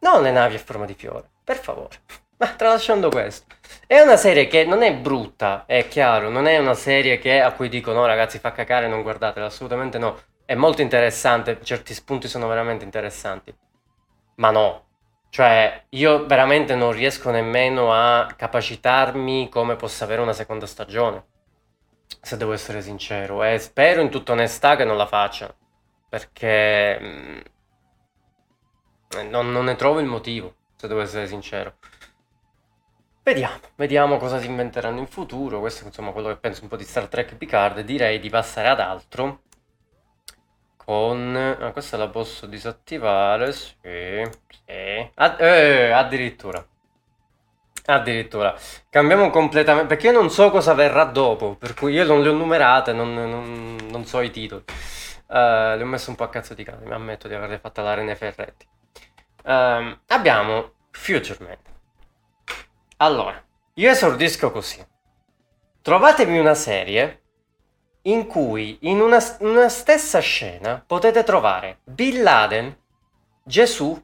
Non 0.00 0.22
le 0.22 0.32
navi 0.32 0.56
a 0.56 0.58
forma 0.58 0.84
di 0.84 0.94
fiore, 0.94 1.28
per 1.42 1.56
favore. 1.56 2.00
Ma 2.36 2.48
tralasciando 2.48 3.10
questo. 3.10 3.54
È 3.86 4.00
una 4.00 4.16
serie 4.16 4.46
che 4.46 4.64
non 4.64 4.82
è 4.82 4.94
brutta, 4.94 5.64
è 5.66 5.86
chiaro, 5.88 6.28
non 6.30 6.46
è 6.46 6.58
una 6.58 6.74
serie 6.74 7.18
che, 7.18 7.40
a 7.40 7.52
cui 7.52 7.68
dico 7.68 7.92
no 7.92 8.06
ragazzi 8.06 8.38
fa 8.38 8.52
cacare, 8.52 8.88
non 8.88 9.02
guardatela, 9.02 9.46
assolutamente 9.46 9.98
no. 9.98 10.18
È 10.44 10.54
molto 10.54 10.82
interessante, 10.82 11.60
certi 11.62 11.94
spunti 11.94 12.28
sono 12.28 12.48
veramente 12.48 12.84
interessanti. 12.84 13.54
Ma 14.36 14.50
no, 14.50 14.84
cioè 15.30 15.84
io 15.90 16.26
veramente 16.26 16.74
non 16.74 16.92
riesco 16.92 17.30
nemmeno 17.30 17.92
a 17.92 18.32
capacitarmi 18.36 19.48
come 19.48 19.76
possa 19.76 20.04
avere 20.04 20.20
una 20.20 20.32
seconda 20.32 20.66
stagione, 20.66 21.24
se 22.20 22.36
devo 22.36 22.52
essere 22.52 22.82
sincero, 22.82 23.42
e 23.42 23.58
spero 23.58 24.00
in 24.00 24.10
tutta 24.10 24.32
onestà 24.32 24.76
che 24.76 24.84
non 24.84 24.96
la 24.96 25.06
faccia, 25.06 25.54
perché 26.08 26.98
mm, 27.00 27.40
non, 29.28 29.50
non 29.50 29.64
ne 29.64 29.76
trovo 29.76 30.00
il 30.00 30.06
motivo, 30.06 30.54
se 30.76 30.88
devo 30.88 31.00
essere 31.00 31.26
sincero. 31.26 31.78
Vediamo, 33.24 33.58
vediamo 33.76 34.18
cosa 34.18 34.38
si 34.38 34.44
inventeranno 34.48 34.98
in 34.98 35.06
futuro. 35.06 35.58
Questo 35.60 35.84
è 35.84 35.86
insomma 35.86 36.10
quello 36.10 36.28
che 36.28 36.36
penso 36.36 36.62
un 36.62 36.68
po' 36.68 36.76
di 36.76 36.84
Star 36.84 37.08
Trek 37.08 37.36
Picard. 37.36 37.80
Direi 37.80 38.20
di 38.20 38.28
passare 38.28 38.68
ad 38.68 38.80
altro. 38.80 39.40
Con... 40.76 41.34
Ah, 41.34 41.70
questa 41.72 41.96
la 41.96 42.08
posso 42.08 42.44
disattivare, 42.44 43.52
sì. 43.52 43.72
sì. 43.80 45.10
Ad... 45.14 45.40
Eh, 45.40 45.90
addirittura. 45.90 46.62
Addirittura. 47.86 48.54
Cambiamo 48.90 49.30
completamente... 49.30 49.88
Perché 49.88 50.08
io 50.08 50.12
non 50.12 50.28
so 50.28 50.50
cosa 50.50 50.74
verrà 50.74 51.04
dopo. 51.04 51.54
Per 51.54 51.72
cui 51.72 51.94
io 51.94 52.04
non 52.04 52.20
le 52.20 52.28
ho 52.28 52.34
numerate, 52.34 52.92
non, 52.92 53.14
non, 53.14 53.78
non 53.88 54.04
so 54.04 54.20
i 54.20 54.30
titoli. 54.30 54.64
Uh, 55.28 55.76
le 55.76 55.82
ho 55.82 55.86
messo 55.86 56.10
un 56.10 56.16
po' 56.16 56.24
a 56.24 56.28
cazzo 56.28 56.52
di 56.52 56.62
cane. 56.62 56.84
Mi 56.84 56.92
ammetto 56.92 57.26
di 57.26 57.32
averle 57.32 57.58
fatte 57.58 57.80
la 57.80 57.94
Rene 57.94 58.16
Ferretti. 58.16 58.66
Uh, 59.44 59.96
abbiamo 60.08 60.72
Future 60.90 61.42
Man. 61.42 61.72
Allora, 63.04 63.38
io 63.74 63.90
esordisco 63.90 64.50
così. 64.50 64.82
Trovatemi 65.82 66.38
una 66.38 66.54
serie 66.54 67.20
in 68.04 68.26
cui 68.26 68.78
in 68.82 69.02
una, 69.02 69.18
una, 69.40 69.68
stessa 69.68 70.20
scena 70.20 70.82
potete 70.86 71.22
trovare 71.22 71.80
Bill 71.84 72.22
Laden, 72.22 72.74
Gesù, 73.44 74.02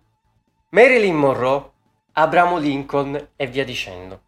Marilyn 0.73 1.17
Monroe, 1.17 1.71
Abramo 2.13 2.59
Lincoln 2.59 3.29
e 3.37 3.47
via 3.47 3.65
dicendo. 3.65 4.21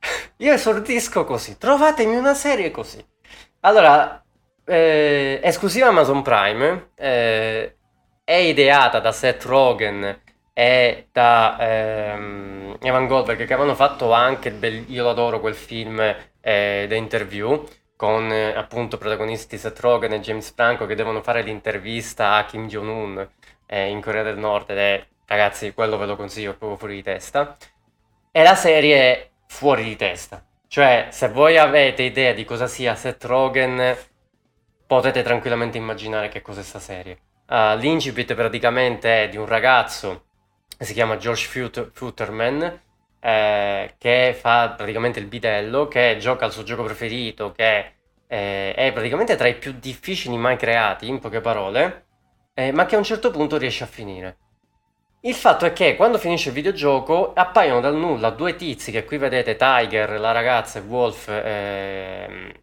Io 0.36 0.52
esordisco 0.52 1.24
così. 1.24 1.56
Trovatemi 1.56 2.14
una 2.14 2.34
serie 2.34 2.70
così. 2.70 3.02
Allora, 3.60 4.22
eh, 4.66 5.40
esclusiva 5.42 5.86
Amazon 5.86 6.20
Prime, 6.20 6.90
eh, 6.96 7.76
è 8.24 8.34
ideata 8.34 9.00
da 9.00 9.10
Seth 9.10 9.44
Rogen 9.44 10.20
e 10.52 11.08
da 11.10 11.56
ehm, 11.58 12.76
Evan 12.80 13.06
Goldberg 13.06 13.46
che 13.46 13.54
avevano 13.54 13.74
fatto 13.74 14.12
anche, 14.12 14.50
bel, 14.50 14.84
io 14.88 15.08
adoro 15.08 15.40
quel 15.40 15.54
film 15.54 16.00
eh, 16.00 16.86
The 16.88 16.94
Interview 16.94 17.66
con 17.96 18.30
eh, 18.32 18.54
appunto 18.54 18.98
protagonisti 18.98 19.56
Seth 19.56 19.80
Rogen 19.80 20.12
e 20.12 20.20
James 20.20 20.52
Franco 20.52 20.86
che 20.86 20.94
devono 20.94 21.22
fare 21.22 21.42
l'intervista 21.42 22.34
a 22.34 22.44
Kim 22.44 22.66
Jong-un 22.66 23.26
eh, 23.66 23.88
in 23.88 24.00
Corea 24.00 24.22
del 24.22 24.36
Nord 24.36 24.70
ed 24.70 24.78
è, 24.78 25.06
ragazzi, 25.26 25.72
quello 25.72 25.96
ve 25.96 26.06
lo 26.06 26.16
consiglio 26.16 26.54
proprio 26.54 26.76
fuori 26.76 26.96
di 26.96 27.02
testa. 27.02 27.56
E 28.30 28.42
la 28.42 28.54
serie 28.54 28.96
è 28.96 29.30
fuori 29.46 29.84
di 29.84 29.96
testa. 29.96 30.44
Cioè, 30.66 31.08
se 31.10 31.28
voi 31.28 31.58
avete 31.58 32.02
idea 32.02 32.32
di 32.32 32.44
cosa 32.44 32.66
sia 32.66 32.94
Seth 32.94 33.24
Rogen, 33.24 33.96
potete 34.86 35.22
tranquillamente 35.22 35.78
immaginare 35.78 36.28
che 36.28 36.42
cos'è 36.42 36.62
sta 36.62 36.78
serie. 36.78 37.18
Uh, 37.46 37.76
l'incipit 37.76 38.34
praticamente 38.34 39.24
è 39.24 39.28
di 39.28 39.36
un 39.36 39.46
ragazzo 39.46 40.24
si 40.84 40.92
chiama 40.92 41.16
George 41.16 41.46
Fut- 41.46 41.90
Futterman, 41.92 42.80
eh, 43.20 43.94
che 43.98 44.36
fa 44.38 44.70
praticamente 44.70 45.18
il 45.20 45.26
bidello, 45.26 45.88
che 45.88 46.16
gioca 46.18 46.44
al 46.44 46.52
suo 46.52 46.62
gioco 46.62 46.82
preferito, 46.82 47.52
che 47.52 47.92
eh, 48.26 48.74
è 48.74 48.92
praticamente 48.92 49.36
tra 49.36 49.48
i 49.48 49.54
più 49.54 49.72
difficili 49.78 50.36
mai 50.36 50.56
creati, 50.56 51.08
in 51.08 51.18
poche 51.20 51.40
parole, 51.40 52.06
eh, 52.54 52.72
ma 52.72 52.86
che 52.86 52.94
a 52.94 52.98
un 52.98 53.04
certo 53.04 53.30
punto 53.30 53.58
riesce 53.58 53.84
a 53.84 53.86
finire. 53.86 54.36
Il 55.20 55.34
fatto 55.34 55.66
è 55.66 55.72
che 55.72 55.94
quando 55.94 56.18
finisce 56.18 56.48
il 56.48 56.54
videogioco 56.54 57.32
appaiono 57.32 57.80
dal 57.80 57.94
nulla 57.94 58.30
due 58.30 58.56
tizi 58.56 58.90
che 58.90 59.04
qui 59.04 59.18
vedete, 59.18 59.54
Tiger, 59.54 60.18
la 60.18 60.32
ragazza 60.32 60.80
e 60.80 60.82
Wolf 60.82 61.28
eh, 61.28 62.60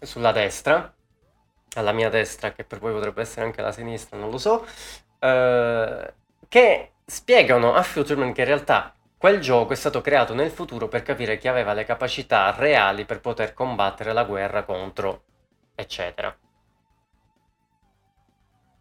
sulla 0.00 0.32
destra, 0.32 0.94
alla 1.74 1.92
mia 1.92 2.10
destra, 2.10 2.52
che 2.52 2.64
per 2.64 2.80
voi 2.80 2.92
potrebbe 2.92 3.22
essere 3.22 3.46
anche 3.46 3.62
la 3.62 3.72
sinistra, 3.72 4.18
non 4.18 4.30
lo 4.30 4.36
so, 4.36 4.66
eh, 5.20 6.14
che 6.48 6.91
spiegano 7.04 7.74
a 7.74 7.82
Futurman 7.82 8.32
che 8.32 8.42
in 8.42 8.46
realtà 8.46 8.94
quel 9.16 9.40
gioco 9.40 9.72
è 9.72 9.76
stato 9.76 10.00
creato 10.00 10.34
nel 10.34 10.50
futuro 10.50 10.88
per 10.88 11.02
capire 11.02 11.38
chi 11.38 11.46
aveva 11.46 11.74
le 11.74 11.84
capacità 11.84 12.52
reali 12.56 13.04
per 13.04 13.20
poter 13.20 13.54
combattere 13.54 14.12
la 14.12 14.24
guerra 14.24 14.64
contro, 14.64 15.22
eccetera. 15.76 16.36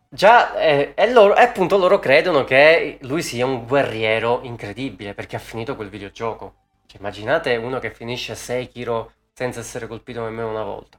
Già, 0.09 0.55
eh, 0.55 0.93
e, 0.95 1.11
loro, 1.11 1.35
e 1.35 1.43
appunto 1.43 1.77
loro 1.77 1.99
credono 1.99 2.43
che 2.43 2.97
lui 3.01 3.21
sia 3.21 3.45
un 3.45 3.65
guerriero 3.65 4.41
incredibile 4.41 5.13
perché 5.13 5.35
ha 5.35 5.39
finito 5.39 5.75
quel 5.75 5.89
videogioco. 5.89 6.55
Cioè, 6.87 6.99
immaginate 6.99 7.55
uno 7.55 7.79
che 7.79 7.91
finisce 7.91 8.33
Sekiro 8.35 9.13
senza 9.33 9.59
essere 9.59 9.87
colpito 9.87 10.23
nemmeno 10.23 10.49
una 10.49 10.63
volta. 10.63 10.97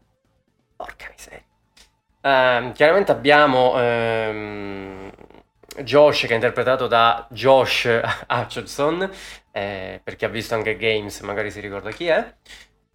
Porca 0.77 1.11
miseria. 1.11 1.45
Uh, 2.23 2.71
chiaramente 2.71 3.11
abbiamo 3.11 3.75
um, 3.75 5.11
Josh 5.79 6.23
che 6.23 6.29
è 6.29 6.35
interpretato 6.35 6.87
da 6.87 7.27
Josh 7.31 7.85
Hutcherson, 8.29 9.11
eh, 9.51 10.01
per 10.03 10.17
chi 10.17 10.25
ha 10.25 10.29
visto 10.29 10.55
anche 10.55 10.77
Games 10.77 11.21
magari 11.21 11.51
si 11.51 11.61
ricorda 11.61 11.91
chi 11.91 12.07
è. 12.07 12.35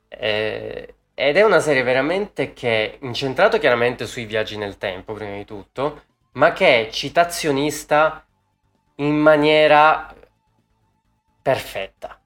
Eh, 0.07 0.95
ed 1.13 1.35
è 1.35 1.43
una 1.43 1.59
serie 1.59 1.81
veramente 1.81 2.53
che 2.53 2.91
è 2.91 2.97
incentrato 3.01 3.57
chiaramente 3.57 4.05
sui 4.05 4.25
viaggi 4.25 4.55
nel 4.55 4.77
tempo, 4.77 5.13
prima 5.13 5.35
di 5.35 5.45
tutto, 5.45 6.03
ma 6.33 6.53
che 6.53 6.87
è 6.87 6.91
citazionista 6.91 8.23
in 8.97 9.15
maniera 9.15 10.13
perfetta. 11.41 12.21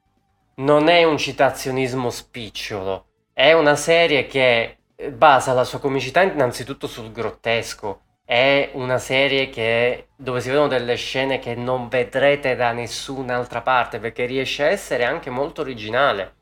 Non 0.55 0.89
è 0.89 1.03
un 1.05 1.17
citazionismo 1.17 2.09
spicciolo, 2.09 3.05
è 3.31 3.53
una 3.53 3.75
serie 3.77 4.27
che 4.27 4.79
basa 5.09 5.53
la 5.53 5.63
sua 5.63 5.79
comicità 5.79 6.21
innanzitutto 6.21 6.87
sul 6.87 7.11
grottesco. 7.11 8.01
È 8.31 8.69
una 8.75 8.97
serie 8.97 9.49
che, 9.49 10.07
dove 10.15 10.39
si 10.39 10.47
vedono 10.47 10.69
delle 10.69 10.95
scene 10.95 11.39
che 11.39 11.53
non 11.53 11.89
vedrete 11.89 12.55
da 12.55 12.71
nessun'altra 12.71 13.59
parte 13.59 13.99
perché 13.99 14.23
riesce 14.25 14.63
a 14.63 14.69
essere 14.69 15.03
anche 15.03 15.29
molto 15.29 15.59
originale 15.59 16.35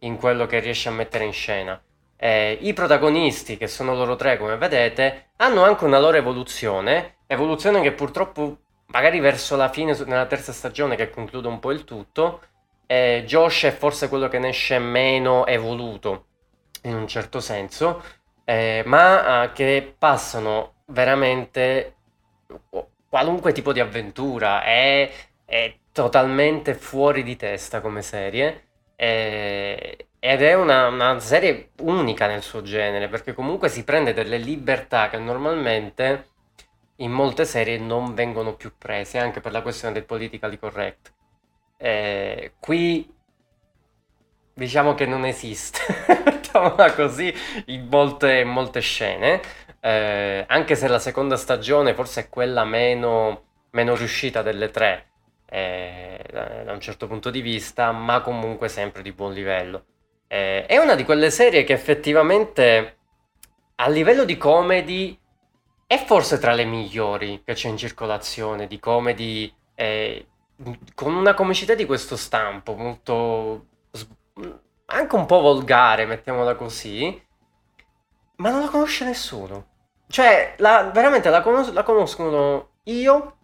in 0.00 0.16
quello 0.16 0.46
che 0.46 0.58
riesce 0.58 0.88
a 0.88 0.92
mettere 0.92 1.22
in 1.22 1.32
scena. 1.32 1.80
Eh, 2.16 2.58
I 2.62 2.72
protagonisti, 2.72 3.56
che 3.56 3.68
sono 3.68 3.94
loro 3.94 4.16
tre 4.16 4.38
come 4.38 4.56
vedete, 4.56 5.28
hanno 5.36 5.62
anche 5.62 5.84
una 5.84 6.00
loro 6.00 6.16
evoluzione, 6.16 7.18
evoluzione 7.28 7.80
che 7.80 7.92
purtroppo 7.92 8.58
magari 8.86 9.20
verso 9.20 9.54
la 9.54 9.68
fine, 9.68 9.96
nella 10.04 10.26
terza 10.26 10.52
stagione 10.52 10.96
che 10.96 11.10
conclude 11.10 11.46
un 11.46 11.60
po' 11.60 11.70
il 11.70 11.84
tutto, 11.84 12.40
eh, 12.88 13.22
Josh 13.24 13.66
è 13.66 13.70
forse 13.70 14.08
quello 14.08 14.26
che 14.26 14.40
ne 14.40 14.48
esce 14.48 14.80
meno 14.80 15.46
evoluto 15.46 16.26
in 16.82 16.96
un 16.96 17.06
certo 17.06 17.38
senso, 17.38 18.02
eh, 18.44 18.82
ma 18.84 19.44
eh, 19.44 19.52
che 19.52 19.94
passano 19.96 20.72
veramente 20.86 21.94
qualunque 23.08 23.52
tipo 23.52 23.72
di 23.72 23.80
avventura, 23.80 24.62
è, 24.62 25.10
è 25.44 25.74
totalmente 25.92 26.74
fuori 26.74 27.22
di 27.22 27.36
testa 27.36 27.80
come 27.80 28.02
serie. 28.02 28.64
Eh, 28.96 30.08
ed 30.18 30.42
è 30.42 30.54
una, 30.54 30.88
una, 30.88 31.20
serie 31.20 31.70
unica 31.80 32.26
nel 32.26 32.42
suo 32.42 32.62
genere 32.62 33.08
perché 33.08 33.34
comunque 33.34 33.68
si 33.68 33.84
prende 33.84 34.14
delle 34.14 34.38
libertà 34.38 35.10
che 35.10 35.18
normalmente 35.18 36.30
in 36.96 37.12
molte 37.12 37.44
serie 37.44 37.78
non 37.78 38.14
vengono 38.14 38.54
più 38.54 38.72
prese 38.76 39.18
anche 39.18 39.40
per 39.40 39.52
la 39.52 39.62
questione 39.62 39.94
del 39.94 40.04
politically 40.04 40.58
correct. 40.58 41.12
Eh, 41.76 42.54
qui 42.58 43.14
diciamo 44.54 44.94
che 44.94 45.04
non 45.04 45.24
esiste, 45.26 45.80
mettiamola 46.24 46.94
così, 46.94 47.32
in 47.66 47.86
molte, 47.88 48.38
in 48.40 48.48
molte 48.48 48.80
scene, 48.80 49.40
eh, 49.86 50.44
anche 50.48 50.74
se 50.74 50.88
la 50.88 50.98
seconda 50.98 51.36
stagione 51.36 51.94
forse 51.94 52.22
è 52.22 52.28
quella 52.28 52.64
meno, 52.64 53.44
meno 53.70 53.94
riuscita 53.94 54.42
delle 54.42 54.72
tre, 54.72 55.06
eh, 55.48 56.20
da 56.64 56.72
un 56.72 56.80
certo 56.80 57.06
punto 57.06 57.30
di 57.30 57.40
vista, 57.40 57.92
ma 57.92 58.20
comunque 58.20 58.68
sempre 58.68 59.02
di 59.02 59.12
buon 59.12 59.32
livello. 59.32 59.84
Eh, 60.26 60.66
è 60.66 60.76
una 60.78 60.96
di 60.96 61.04
quelle 61.04 61.30
serie 61.30 61.62
che 61.62 61.72
effettivamente 61.72 62.96
a 63.76 63.88
livello 63.88 64.24
di 64.24 64.36
comedy 64.36 65.16
è 65.86 66.02
forse 66.04 66.38
tra 66.38 66.52
le 66.52 66.64
migliori 66.64 67.42
che 67.44 67.52
c'è 67.54 67.68
in 67.68 67.76
circolazione, 67.76 68.66
di 68.66 68.80
comedy 68.80 69.54
eh, 69.76 70.26
con 70.96 71.14
una 71.14 71.34
comicità 71.34 71.74
di 71.74 71.86
questo 71.86 72.16
stampo, 72.16 72.74
molto 72.74 73.66
anche 74.86 75.14
un 75.14 75.26
po' 75.26 75.40
volgare, 75.40 76.06
mettiamola 76.06 76.56
così, 76.56 77.22
ma 78.36 78.50
non 78.50 78.62
la 78.62 78.68
conosce 78.68 79.04
nessuno. 79.04 79.74
Cioè, 80.08 80.54
la, 80.58 80.90
veramente 80.92 81.30
la, 81.30 81.42
conos- 81.42 81.72
la, 81.72 81.82
conoscono 81.82 82.70
io, 82.84 83.36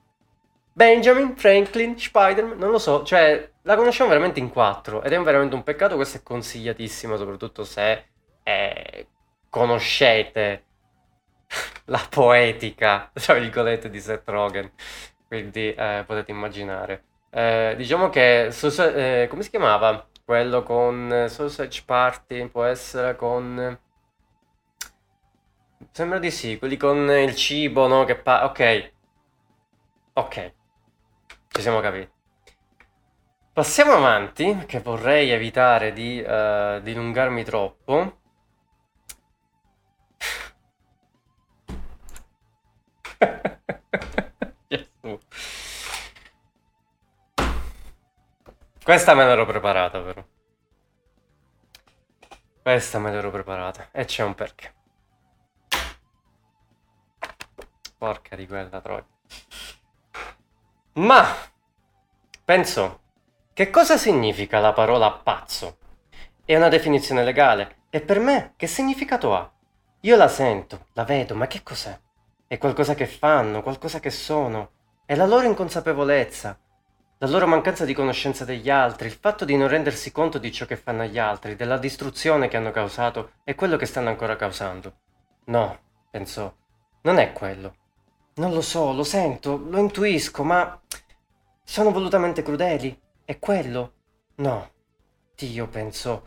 Benjamin, 0.73 1.37
Franklin, 1.37 1.99
Spider-Man, 1.99 2.59
non 2.59 2.71
lo 2.71 2.79
so, 2.79 3.03
cioè 3.05 3.51
la 3.63 3.77
conosciamo 3.77 4.11
veramente 4.11 4.41
in 4.41 4.51
quattro 4.51 5.03
ed 5.03 5.13
è 5.13 5.21
veramente 5.21 5.55
un 5.55 5.63
peccato, 5.63 5.97
questo 5.97 6.19
è 6.19 6.23
consigliatissimo, 6.23 7.17
soprattutto 7.17 7.65
se 7.65 8.05
eh, 8.43 9.07
conoscete 9.51 10.65
la 11.87 12.01
poetica, 12.09 13.11
tra 13.13 13.35
virgolette, 13.35 13.91
di 13.91 14.01
Seth 14.01 14.29
Rogen, 14.29 14.71
quindi 15.27 15.75
eh, 15.75 16.05
potete 16.07 16.31
immaginare. 16.31 17.05
Eh, 17.31 17.75
diciamo 17.77 18.09
che, 18.11 18.47
eh, 18.47 19.27
come 19.29 19.43
si 19.43 19.51
chiamava? 19.51 20.07
Quello 20.25 20.63
con 20.63 21.27
Sausage 21.29 21.83
Party 21.85 22.47
può 22.49 22.65
essere 22.65 23.17
con... 23.17 23.79
Sembra 25.93 26.19
di 26.19 26.31
sì, 26.31 26.57
quelli 26.59 26.79
con 26.79 27.11
il 27.11 27.35
cibo, 27.37 27.87
no? 27.87 28.05
Che 28.05 28.17
pa... 28.17 28.45
Ok. 28.47 28.93
Ok. 30.15 30.53
Ci 31.49 31.61
siamo 31.61 31.81
capiti. 31.81 32.11
Passiamo 33.53 33.93
avanti, 33.93 34.65
che 34.67 34.81
vorrei 34.81 35.31
evitare 35.31 35.93
di 35.93 36.19
uh, 36.27 36.81
dilungarmi 36.81 37.45
troppo. 37.45 38.21
Questa 48.83 49.15
me 49.15 49.27
l'ero 49.27 49.45
preparata 49.45 50.01
però. 50.01 50.25
Questa 52.63 52.99
me 52.99 53.11
l'ero 53.11 53.31
preparata. 53.31 53.89
E 53.93 54.07
c'è 54.07 54.23
un 54.23 54.35
perché. 54.35 54.73
Porca 58.03 58.35
di 58.35 58.49
quella 58.49 58.81
troia. 58.81 59.07
Ma 60.95 61.25
penso, 62.45 63.01
che 63.53 63.71
cosa 63.71 63.97
significa 63.97 64.59
la 64.59 64.73
parola 64.73 65.13
pazzo? 65.13 65.77
È 66.45 66.57
una 66.57 66.67
definizione 66.67 67.23
legale. 67.23 67.83
E 67.91 68.01
per 68.01 68.19
me 68.19 68.55
che 68.57 68.67
significato 68.67 69.37
ha? 69.37 69.49
Io 70.01 70.17
la 70.17 70.27
sento, 70.27 70.87
la 70.95 71.05
vedo, 71.05 71.37
ma 71.37 71.47
che 71.47 71.63
cos'è? 71.63 71.97
È 72.49 72.59
qualcosa 72.59 72.95
che 72.95 73.07
fanno, 73.07 73.63
qualcosa 73.63 74.01
che 74.01 74.11
sono. 74.11 74.71
È 75.07 75.15
la 75.15 75.27
loro 75.27 75.47
inconsapevolezza, 75.47 76.59
la 77.19 77.29
loro 77.29 77.47
mancanza 77.47 77.85
di 77.85 77.95
conoscenza 77.95 78.45
degli 78.45 78.69
altri, 78.69 79.07
il 79.07 79.15
fatto 79.15 79.45
di 79.45 79.57
non 79.57 79.69
rendersi 79.69 80.11
conto 80.11 80.39
di 80.39 80.51
ciò 80.51 80.67
che 80.67 80.75
fanno 80.75 81.03
agli 81.03 81.21
altri, 81.21 81.55
della 81.55 81.79
distruzione 81.79 82.49
che 82.49 82.57
hanno 82.57 82.73
causato 82.73 83.35
e 83.45 83.55
quello 83.55 83.77
che 83.77 83.87
stanno 83.87 84.09
ancora 84.09 84.35
causando. 84.35 84.93
No, 85.45 85.79
pensò, 86.11 86.53
non 87.03 87.19
è 87.19 87.33
quello. 87.33 87.77
Non 88.35 88.51
lo 88.53 88.63
so, 88.63 88.93
lo 88.93 89.05
sento, 89.05 89.57
lo 89.57 89.79
intuisco, 89.79 90.43
ma 90.43 90.81
sono 91.63 91.91
volutamente 91.91 92.43
crudeli? 92.43 92.99
È 93.25 93.39
quello? 93.39 93.93
No. 94.37 94.71
Dio, 95.37 95.69
pensò. 95.69 96.23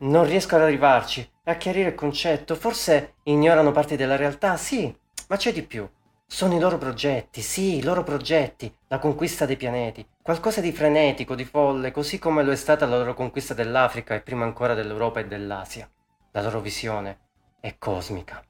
Non 0.00 0.26
riesco 0.26 0.56
ad 0.56 0.62
arrivarci, 0.62 1.26
a 1.44 1.54
chiarire 1.56 1.88
il 1.88 1.94
concetto. 1.94 2.54
Forse 2.54 3.14
ignorano 3.22 3.72
parti 3.72 3.96
della 3.96 4.16
realtà, 4.16 4.58
sì, 4.58 4.94
ma 5.28 5.36
c'è 5.36 5.52
di 5.52 5.62
più. 5.62 5.88
Sono 6.26 6.54
i 6.54 6.60
loro 6.60 6.76
progetti, 6.76 7.40
sì, 7.40 7.76
i 7.76 7.82
loro 7.82 8.02
progetti, 8.02 8.70
la 8.88 8.98
conquista 8.98 9.46
dei 9.46 9.56
pianeti, 9.56 10.06
qualcosa 10.20 10.60
di 10.60 10.72
frenetico, 10.72 11.34
di 11.34 11.46
folle, 11.46 11.90
così 11.90 12.18
come 12.18 12.42
lo 12.42 12.52
è 12.52 12.56
stata 12.56 12.84
la 12.84 12.98
loro 12.98 13.14
conquista 13.14 13.54
dell'Africa 13.54 14.14
e 14.14 14.20
prima 14.20 14.44
ancora 14.44 14.74
dell'Europa 14.74 15.20
e 15.20 15.26
dell'Asia. 15.26 15.90
La 16.32 16.42
loro 16.42 16.60
visione 16.60 17.18
è 17.60 17.78
cosmica. 17.78 18.44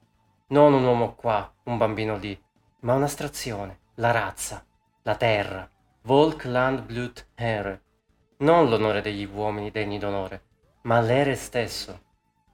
Non 0.47 0.73
un 0.73 0.83
uomo 0.83 1.15
qua, 1.15 1.49
un 1.63 1.77
bambino 1.77 2.17
lì, 2.17 2.37
ma 2.81 2.93
un'astrazione, 2.93 3.79
la 3.95 4.11
razza, 4.11 4.65
la 5.03 5.15
terra, 5.15 5.69
Volk 6.03 6.45
Land 6.45 6.83
Blut 6.83 7.27
Here. 7.35 7.81
Non 8.37 8.69
l'onore 8.69 9.01
degli 9.01 9.25
uomini 9.25 9.69
degni 9.69 9.97
d'onore, 9.97 10.43
ma 10.83 11.01
l'ere 11.01 11.35
stesso. 11.35 11.99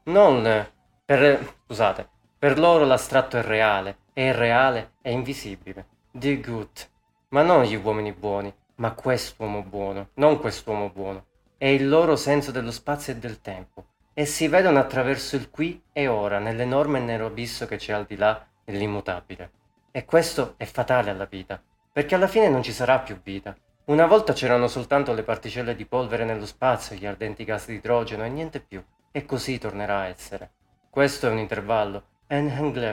Non 0.05 0.67
per... 1.05 1.55
scusate, 1.65 2.09
per 2.39 2.57
loro 2.57 2.85
l'astratto 2.85 3.38
è 3.38 3.43
reale, 3.43 3.97
e 4.13 4.27
il 4.27 4.33
reale 4.33 4.93
è 5.01 5.09
invisibile. 5.09 5.88
The 6.11 6.39
good. 6.39 6.89
Ma 7.29 7.43
non 7.43 7.63
gli 7.63 7.75
uomini 7.75 8.11
buoni, 8.13 8.53
ma 8.75 8.93
quest'uomo 8.93 9.61
buono, 9.61 10.09
non 10.15 10.39
quest'uomo 10.39 10.89
buono. 10.89 11.25
È 11.57 11.67
il 11.67 11.88
loro 11.88 12.15
senso 12.15 12.51
dello 12.51 12.71
spazio 12.71 13.13
e 13.13 13.17
del 13.17 13.41
tempo. 13.41 13.85
E 14.13 14.25
si 14.25 14.47
vedono 14.47 14.79
attraverso 14.79 15.35
il 15.35 15.49
qui 15.49 15.83
e 15.91 16.07
ora, 16.07 16.39
nell'enorme 16.39 16.99
nero 16.99 17.25
abisso 17.25 17.65
che 17.65 17.77
c'è 17.77 17.93
al 17.93 18.05
di 18.05 18.15
là 18.15 18.45
dell'immutabile. 18.63 19.51
E 19.95 20.03
questo 20.03 20.55
è 20.58 20.65
fatale 20.65 21.10
alla 21.10 21.23
vita, 21.23 21.63
perché 21.89 22.15
alla 22.15 22.27
fine 22.27 22.49
non 22.49 22.62
ci 22.62 22.73
sarà 22.73 22.99
più 22.99 23.17
vita. 23.21 23.55
Una 23.86 24.05
volta 24.05 24.34
c'erano 24.34 24.67
soltanto 24.67 25.13
le 25.13 25.23
particelle 25.23 25.73
di 25.73 25.86
polvere 25.86 26.25
nello 26.25 26.45
spazio, 26.45 26.97
gli 26.97 27.05
ardenti 27.05 27.45
gas 27.45 27.67
di 27.67 27.75
idrogeno 27.75 28.25
e 28.25 28.27
niente 28.27 28.60
più. 28.60 28.84
E 29.10 29.23
così 29.23 29.58
tornerà 29.58 29.99
a 29.99 30.08
essere. 30.08 30.51
Questo 30.89 31.27
è 31.27 31.31
un 31.31 31.38
intervallo, 31.38 32.08
Engelbik, 32.27 32.91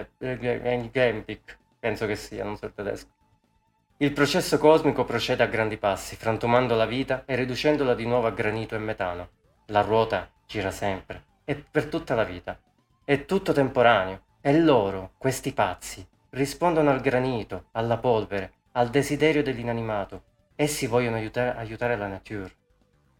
penso 1.80 2.06
che 2.06 2.14
sia, 2.14 2.44
non 2.44 2.56
so 2.56 2.66
il 2.66 2.72
tedesco. 2.72 3.10
Il 3.96 4.12
processo 4.12 4.56
cosmico 4.58 5.04
procede 5.04 5.42
a 5.42 5.46
grandi 5.46 5.78
passi, 5.78 6.14
frantumando 6.14 6.76
la 6.76 6.86
vita 6.86 7.24
e 7.26 7.34
riducendola 7.34 7.96
di 7.96 8.06
nuovo 8.06 8.28
a 8.28 8.30
granito 8.30 8.76
e 8.76 8.78
metano. 8.78 9.28
La 9.66 9.80
ruota 9.80 10.30
gira 10.46 10.70
sempre, 10.70 11.24
e 11.44 11.56
per 11.56 11.86
tutta 11.86 12.14
la 12.14 12.22
vita. 12.22 12.56
È 13.04 13.24
tutto 13.24 13.52
temporaneo, 13.52 14.22
e 14.40 14.56
loro, 14.56 15.14
questi 15.18 15.52
pazzi, 15.52 16.06
rispondono 16.34 16.90
al 16.90 17.00
granito, 17.00 17.66
alla 17.72 17.98
polvere, 17.98 18.52
al 18.72 18.88
desiderio 18.88 19.42
dell'inanimato. 19.42 20.22
Essi 20.54 20.86
vogliono 20.86 21.16
aiutare, 21.16 21.58
aiutare 21.58 21.96
la 21.96 22.06
nature. 22.06 22.50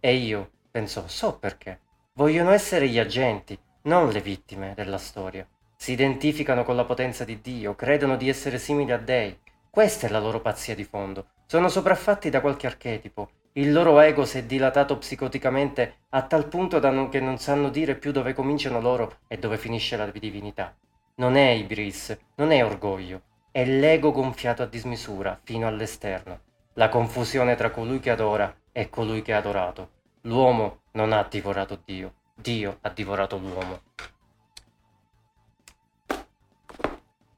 E 0.01 0.15
io, 0.15 0.51
pensò, 0.71 1.07
so 1.07 1.39
perché. 1.39 1.81
Vogliono 2.15 2.51
essere 2.53 2.89
gli 2.89 2.99
agenti, 2.99 3.59
non 3.83 4.09
le 4.09 4.21
vittime 4.21 4.73
della 4.75 4.99
storia. 4.99 5.47
Si 5.77 5.93
identificano 5.93 6.65
con 6.65 6.75
la 6.75 6.85
potenza 6.85 7.25
di 7.25 7.41
Dio, 7.43 7.75
credono 7.75 8.17
di 8.17 8.29
essere 8.29 8.59
simili 8.59 8.93
a 8.93 8.99
dei. 8.99 9.39
Questa 9.69 10.07
è 10.07 10.11
la 10.11 10.21
loro 10.21 10.41
pazzia 10.41 10.75
di 10.75 10.85
fondo. 10.85 11.27
Sono 11.47 11.69
sopraffatti 11.69 12.31
da 12.31 12.41
qualche 12.41 12.67
archetipo. 12.67 13.31
Il 13.53 13.73
loro 13.73 14.01
ego 14.01 14.25
si 14.25 14.39
è 14.39 14.45
dilatato 14.45 14.97
psicoticamente 14.97 15.97
a 16.11 16.23
tal 16.23 16.49
punto 16.49 16.79
da 16.79 16.89
non, 16.89 17.11
che 17.11 17.21
non 17.21 17.37
sanno 17.37 17.69
dire 17.69 17.95
più 17.97 18.11
dove 18.11 18.33
cominciano 18.33 18.81
loro 18.81 19.19
e 19.29 19.37
dove 19.39 19.59
finisce 19.59 19.99
la 19.99 20.07
divinità. 20.07 20.75
Non 21.15 21.37
è 21.37 21.51
ibris, 21.51 22.17
non 22.37 22.53
è 22.53 22.65
orgoglio, 22.65 23.21
è 23.51 23.65
l'ego 23.67 24.13
gonfiato 24.13 24.63
a 24.63 24.67
dismisura 24.67 25.39
fino 25.43 25.67
all'esterno. 25.67 26.41
La 26.75 26.89
confusione 26.89 27.55
tra 27.55 27.71
colui 27.71 28.01
che 28.01 28.11
adora 28.11 28.55
e 28.73 28.89
colui 28.89 29.21
che 29.21 29.35
ha 29.35 29.39
adorato. 29.39 29.91
L'uomo 30.23 30.85
non 30.93 31.13
ha 31.13 31.23
divorato 31.25 31.81
Dio, 31.85 32.15
Dio 32.35 32.79
ha 32.81 32.89
divorato 32.89 33.37
l'uomo. 33.37 33.83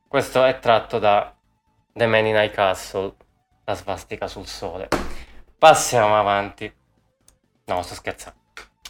Questo 0.06 0.44
è 0.44 0.60
tratto 0.60 1.00
da 1.00 1.34
The 1.92 2.06
Man 2.06 2.26
in 2.26 2.36
High 2.36 2.52
Castle, 2.52 3.14
la 3.64 3.74
svastica 3.74 4.28
sul 4.28 4.46
sole. 4.46 4.88
Passiamo 5.58 6.16
avanti. 6.16 6.72
No, 7.64 7.82
sto 7.82 7.94
scherzando. 7.94 8.38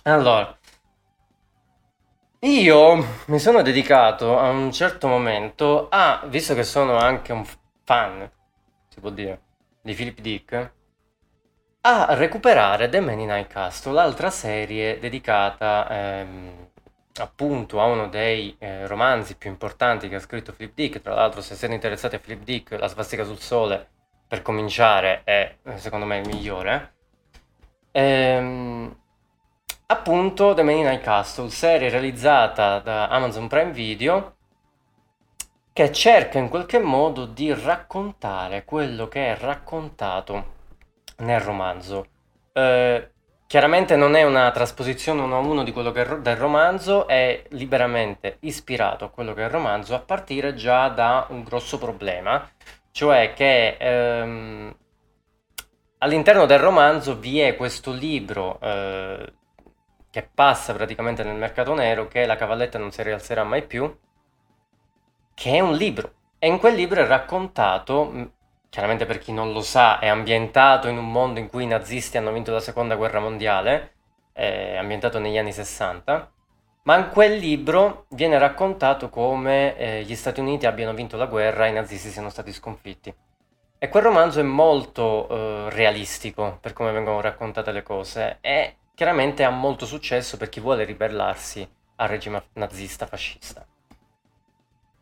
Allora, 0.03 0.59
io 2.45 3.23
mi 3.27 3.39
sono 3.39 3.63
dedicato 3.63 4.39
a 4.39 4.51
un 4.51 4.71
certo 4.71 5.09
momento 5.09 5.89
a, 5.89 6.25
visto 6.27 6.55
che 6.55 6.63
sono 6.63 6.99
anche 6.99 7.33
un 7.33 7.47
fan, 7.85 8.31
si 8.89 9.01
può 9.01 9.09
dire, 9.09 9.41
di 9.81 9.95
Philip 9.95 10.21
Dick, 10.21 10.73
a 11.81 12.15
recuperare 12.15 12.91
The 12.91 13.01
Man 13.01 13.21
in 13.21 13.31
High 13.31 13.47
Castle, 13.47 13.93
l'altra 13.93 14.29
serie 14.29 14.99
dedicata 14.99 15.89
ehm, 15.89 16.69
appunto 17.21 17.81
a 17.81 17.87
uno 17.87 18.09
dei 18.09 18.55
eh, 18.59 18.87
romanzi 18.87 19.37
più 19.37 19.49
importanti 19.49 20.11
che 20.11 20.17
ha 20.17 20.21
scritto 20.21 20.53
Philip 20.53 20.75
Dick. 20.75 21.01
Tra 21.01 21.15
l'altro, 21.15 21.41
se 21.41 21.55
siete 21.55 21.73
interessati 21.73 22.17
a 22.17 22.19
Philip 22.19 22.43
Dick, 22.43 22.79
La 22.79 22.89
svastica 22.89 23.25
sul 23.25 23.39
sole, 23.39 23.89
per 24.29 24.43
cominciare, 24.43 25.23
è 25.25 25.57
secondo 25.77 26.05
me 26.05 26.19
il 26.19 26.27
migliore. 26.27 26.93
Ehm, 27.91 28.97
appunto, 29.87 30.55
The 30.55 30.62
Man 30.62 30.77
in 30.77 30.87
High 30.87 31.01
Castle, 31.01 31.51
serie 31.51 31.88
realizzata 31.88 32.79
da 32.81 33.09
Amazon 33.09 33.49
Prime 33.49 33.73
Video 33.73 34.37
che 35.73 35.90
cerca 35.92 36.38
in 36.38 36.49
qualche 36.49 36.79
modo 36.79 37.27
di 37.27 37.53
raccontare 37.53 38.64
quello 38.64 39.09
che 39.09 39.35
è 39.35 39.38
raccontato 39.38 40.53
nel 41.18 41.40
romanzo. 41.40 42.07
Eh, 42.53 43.09
Chiaramente 43.47 43.94
non 43.94 44.16
è 44.16 44.25
una 44.25 44.51
trasposizione 44.51 45.20
uno 45.20 45.37
a 45.37 45.38
uno 45.38 45.62
di 45.62 45.70
quello 45.70 45.92
che 45.92 46.03
è 46.03 46.18
del 46.18 46.35
romanzo, 46.35 47.07
è 47.07 47.44
liberamente 47.51 48.38
ispirato 48.40 49.05
a 49.05 49.11
quello 49.11 49.33
che 49.33 49.42
è 49.42 49.44
il 49.44 49.51
romanzo 49.51 49.94
a 49.94 50.01
partire 50.01 50.55
già 50.55 50.88
da 50.88 51.27
un 51.31 51.44
grosso 51.44 51.79
problema, 51.79 52.51
cioè 52.90 53.33
che 53.33 53.77
ehm, 53.79 54.75
all'interno 55.99 56.47
del 56.47 56.59
romanzo 56.59 57.16
vi 57.16 57.38
è 57.40 57.55
questo 57.55 57.92
libro 57.92 58.59
eh, 58.61 59.33
che 60.14 60.31
passa 60.33 60.72
praticamente 60.72 61.24
nel 61.24 61.35
mercato 61.35 61.74
nero, 61.74 62.07
che 62.07 62.24
La 62.24 62.37
cavalletta 62.37 62.79
non 62.79 62.92
si 62.92 63.03
rialzerà 63.03 63.42
mai 63.42 63.66
più, 63.66 63.92
che 65.35 65.50
è 65.50 65.59
un 65.59 65.74
libro. 65.74 66.12
E 66.38 66.46
in 66.46 66.61
quel 66.61 66.77
libro 66.77 67.00
è 67.00 67.05
raccontato 67.05 68.31
chiaramente 68.68 69.07
per 69.07 69.18
chi 69.18 69.33
non 69.33 69.53
lo 69.53 69.61
sa, 69.61 69.98
è 69.98 70.07
ambientato 70.07 70.87
in 70.87 70.98
un 70.98 71.11
mondo 71.11 71.40
in 71.40 71.48
cui 71.48 71.64
i 71.64 71.66
nazisti 71.66 72.16
hanno 72.16 72.31
vinto 72.31 72.53
la 72.53 72.61
seconda 72.61 72.94
guerra 72.94 73.18
mondiale, 73.18 73.94
è 74.33 74.77
ambientato 74.77 75.18
negli 75.18 75.37
anni 75.37 75.53
60, 75.53 76.33
ma 76.85 76.96
in 76.96 77.09
quel 77.11 77.37
libro 77.37 78.07
viene 78.11 78.38
raccontato 78.38 79.09
come 79.09 79.77
eh, 79.77 80.03
gli 80.05 80.14
Stati 80.14 80.38
Uniti 80.38 80.66
abbiano 80.66 80.94
vinto 80.94 81.16
la 81.16 81.27
guerra 81.27 81.66
e 81.66 81.70
i 81.70 81.72
nazisti 81.72 82.11
siano 82.11 82.29
stati 82.29 82.53
sconfitti. 82.53 83.12
E 83.79 83.88
quel 83.88 84.05
romanzo 84.05 84.38
è 84.38 84.44
molto 84.44 85.29
eh, 85.29 85.70
realistico 85.70 86.59
per 86.61 86.72
come 86.72 86.92
vengono 86.92 87.20
raccontate 87.20 87.72
le 87.72 87.83
cose 87.83 88.38
e 88.40 88.77
chiaramente 88.95 89.45
ha 89.45 89.51
molto 89.51 89.87
successo 89.87 90.37
per 90.37 90.49
chi 90.49 90.61
vuole 90.61 90.85
ribellarsi 90.85 91.69
al 91.97 92.09
regime 92.09 92.45
nazista 92.55 93.07
fascista. 93.07 93.67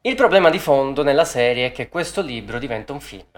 Il 0.02 0.14
problema 0.16 0.50
di 0.50 0.58
fondo 0.58 1.02
nella 1.02 1.24
serie 1.24 1.66
è 1.66 1.72
che 1.72 1.88
questo 1.88 2.22
libro 2.22 2.58
diventa 2.58 2.92
un 2.92 3.00
film. 3.00 3.30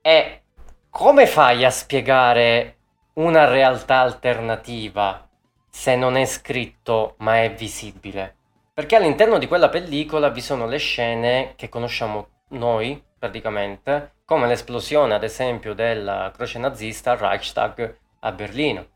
E 0.00 0.42
come 0.90 1.26
fai 1.26 1.64
a 1.64 1.70
spiegare 1.70 2.76
una 3.14 3.44
realtà 3.44 4.00
alternativa 4.00 5.28
se 5.70 5.94
non 5.94 6.16
è 6.16 6.24
scritto 6.24 7.14
ma 7.18 7.42
è 7.42 7.54
visibile? 7.54 8.36
Perché 8.74 8.96
all'interno 8.96 9.38
di 9.38 9.46
quella 9.46 9.68
pellicola 9.68 10.30
vi 10.30 10.40
sono 10.40 10.66
le 10.66 10.78
scene 10.78 11.52
che 11.56 11.68
conosciamo 11.68 12.28
noi 12.48 13.02
praticamente, 13.18 14.14
come 14.24 14.48
l'esplosione 14.48 15.14
ad 15.14 15.22
esempio 15.22 15.74
della 15.74 16.32
croce 16.34 16.58
nazista 16.58 17.12
al 17.12 17.18
Reichstag 17.18 17.98
a 18.24 18.32
Berlino. 18.32 18.86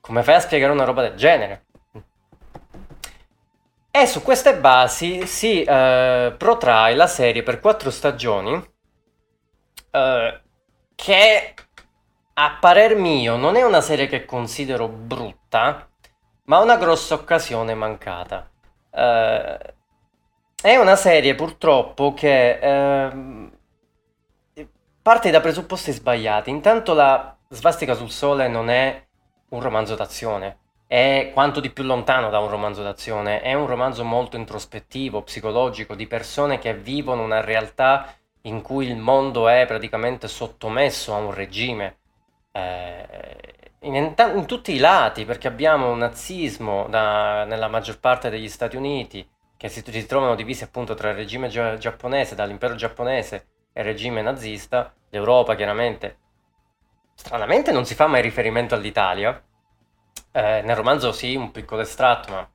Come 0.00 0.22
fai 0.22 0.34
a 0.36 0.40
spiegare 0.40 0.72
una 0.72 0.84
roba 0.84 1.02
del 1.02 1.14
genere? 1.14 1.66
E 3.90 4.06
su 4.06 4.22
queste 4.22 4.56
basi 4.56 5.26
si 5.26 5.62
eh, 5.62 6.34
protrae 6.36 6.94
la 6.94 7.06
serie 7.06 7.42
per 7.42 7.60
quattro 7.60 7.90
stagioni 7.90 8.54
eh, 9.90 10.42
che 10.94 11.54
a 12.40 12.56
parer 12.60 12.94
mio 12.94 13.36
non 13.36 13.56
è 13.56 13.62
una 13.64 13.80
serie 13.80 14.06
che 14.06 14.24
considero 14.24 14.88
brutta, 14.88 15.88
ma 16.44 16.58
una 16.60 16.76
grossa 16.76 17.14
occasione 17.14 17.74
mancata. 17.74 18.48
Uh, 18.90 19.58
è 20.60 20.76
una 20.76 20.96
serie 20.96 21.34
purtroppo 21.34 22.14
che 22.14 23.50
uh, 24.54 24.66
parte 25.02 25.30
da 25.30 25.40
presupposti 25.40 25.90
sbagliati. 25.92 26.50
Intanto 26.50 26.94
la 26.94 27.37
Svastica 27.50 27.94
sul 27.94 28.10
Sole 28.10 28.46
non 28.46 28.68
è 28.68 29.06
un 29.48 29.60
romanzo 29.62 29.94
d'azione, 29.94 30.58
è 30.86 31.30
quanto 31.32 31.60
di 31.60 31.70
più 31.70 31.82
lontano 31.82 32.28
da 32.28 32.40
un 32.40 32.50
romanzo 32.50 32.82
d'azione, 32.82 33.40
è 33.40 33.54
un 33.54 33.66
romanzo 33.66 34.04
molto 34.04 34.36
introspettivo, 34.36 35.22
psicologico, 35.22 35.94
di 35.94 36.06
persone 36.06 36.58
che 36.58 36.74
vivono 36.74 37.22
una 37.22 37.40
realtà 37.40 38.14
in 38.42 38.60
cui 38.60 38.86
il 38.86 38.98
mondo 38.98 39.48
è 39.48 39.64
praticamente 39.64 40.28
sottomesso 40.28 41.14
a 41.14 41.18
un 41.20 41.32
regime 41.32 41.96
eh, 42.52 43.72
in, 43.80 43.94
in, 43.94 44.44
tutti 44.46 44.74
i 44.74 44.78
lati, 44.78 45.24
perché 45.24 45.48
abbiamo 45.48 45.90
un 45.90 45.98
nazismo 45.98 46.86
da, 46.90 47.44
nella 47.44 47.68
maggior 47.68 47.98
parte 47.98 48.28
degli 48.28 48.50
Stati 48.50 48.76
Uniti, 48.76 49.26
che 49.56 49.70
si 49.70 49.82
ritrovano 49.86 50.34
divisi 50.34 50.64
appunto 50.64 50.92
tra 50.92 51.08
il 51.08 51.16
regime 51.16 51.48
giapponese, 51.48 52.34
dall'impero 52.34 52.74
giapponese 52.74 53.46
e 53.72 53.80
il 53.80 53.86
regime 53.86 54.20
nazista, 54.20 54.92
l'Europa 55.08 55.54
chiaramente, 55.54 56.18
stranamente 57.18 57.72
non 57.72 57.84
si 57.84 57.94
fa 57.96 58.06
mai 58.06 58.22
riferimento 58.22 58.74
all'Italia, 58.76 59.42
eh, 60.30 60.62
nel 60.62 60.76
romanzo 60.76 61.12
sì, 61.12 61.34
un 61.34 61.50
piccolo 61.50 61.82
estratto, 61.82 62.32
ma 62.32 62.48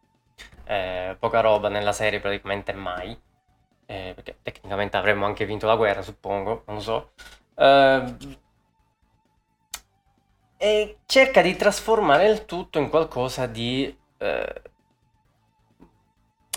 eh, 0.65 1.17
poca 1.19 1.41
roba 1.41 1.67
nella 1.67 1.91
serie 1.91 2.21
praticamente 2.21 2.71
mai, 2.73 3.11
eh, 3.85 4.13
perché 4.15 4.37
tecnicamente 4.41 4.95
avremmo 4.95 5.25
anche 5.25 5.45
vinto 5.45 5.67
la 5.67 5.75
guerra, 5.75 6.01
suppongo, 6.01 6.63
non 6.67 6.81
so. 6.81 7.11
Eh, 7.55 8.15
e 10.57 10.99
cerca 11.05 11.41
di 11.41 11.55
trasformare 11.57 12.29
il 12.29 12.45
tutto 12.45 12.79
in 12.79 12.89
qualcosa 12.89 13.47
di 13.47 13.95
eh, 14.17 14.61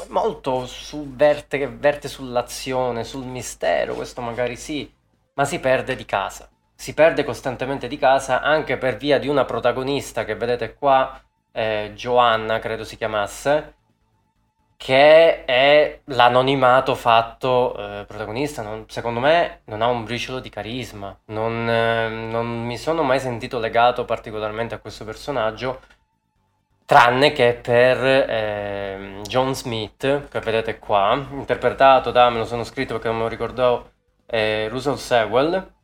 molto 0.08 0.64
su 0.66 1.12
verte, 1.12 1.66
verte 1.66 2.06
sull'azione, 2.06 3.02
sul 3.02 3.26
mistero, 3.26 3.94
questo 3.94 4.20
magari 4.20 4.56
sì, 4.56 4.90
ma 5.34 5.44
si 5.44 5.58
perde 5.58 5.96
di 5.96 6.04
casa. 6.04 6.48
Si 6.76 6.94
perde 6.94 7.24
costantemente 7.24 7.88
di 7.88 7.98
casa 7.98 8.42
anche 8.42 8.76
per 8.76 8.96
via 8.96 9.18
di 9.18 9.28
una 9.28 9.44
protagonista 9.44 10.24
che 10.24 10.36
vedete 10.36 10.74
qua, 10.74 11.20
eh, 11.52 11.92
Joanna 11.94 12.58
credo 12.58 12.84
si 12.84 12.96
chiamasse, 12.96 13.74
che 14.76 15.44
è 15.44 16.00
l'anonimato 16.04 16.94
fatto 16.94 17.76
eh, 17.76 18.04
protagonista. 18.06 18.62
Non, 18.62 18.84
secondo 18.88 19.20
me 19.20 19.62
non 19.64 19.82
ha 19.82 19.86
un 19.86 20.04
briciolo 20.04 20.38
di 20.40 20.50
carisma. 20.50 21.18
Non, 21.26 21.68
eh, 21.68 22.08
non 22.08 22.64
mi 22.64 22.76
sono 22.76 23.02
mai 23.02 23.20
sentito 23.20 23.58
legato 23.58 24.04
particolarmente 24.04 24.74
a 24.74 24.78
questo 24.78 25.04
personaggio 25.04 25.80
tranne 26.86 27.32
che 27.32 27.58
per 27.60 27.98
eh, 28.04 29.20
John 29.24 29.54
Smith, 29.54 30.28
che 30.28 30.40
vedete 30.40 30.78
qua, 30.78 31.14
interpretato 31.32 32.12
da, 32.12 32.30
me 32.30 32.38
lo 32.38 32.44
sono 32.46 32.62
scritto 32.64 32.94
perché 32.94 33.08
non 33.08 33.16
me 33.18 33.22
lo 33.24 33.28
ricordavo, 33.28 33.90
eh, 34.26 34.68
Russell 34.70 34.94
Sewell, 34.94 35.74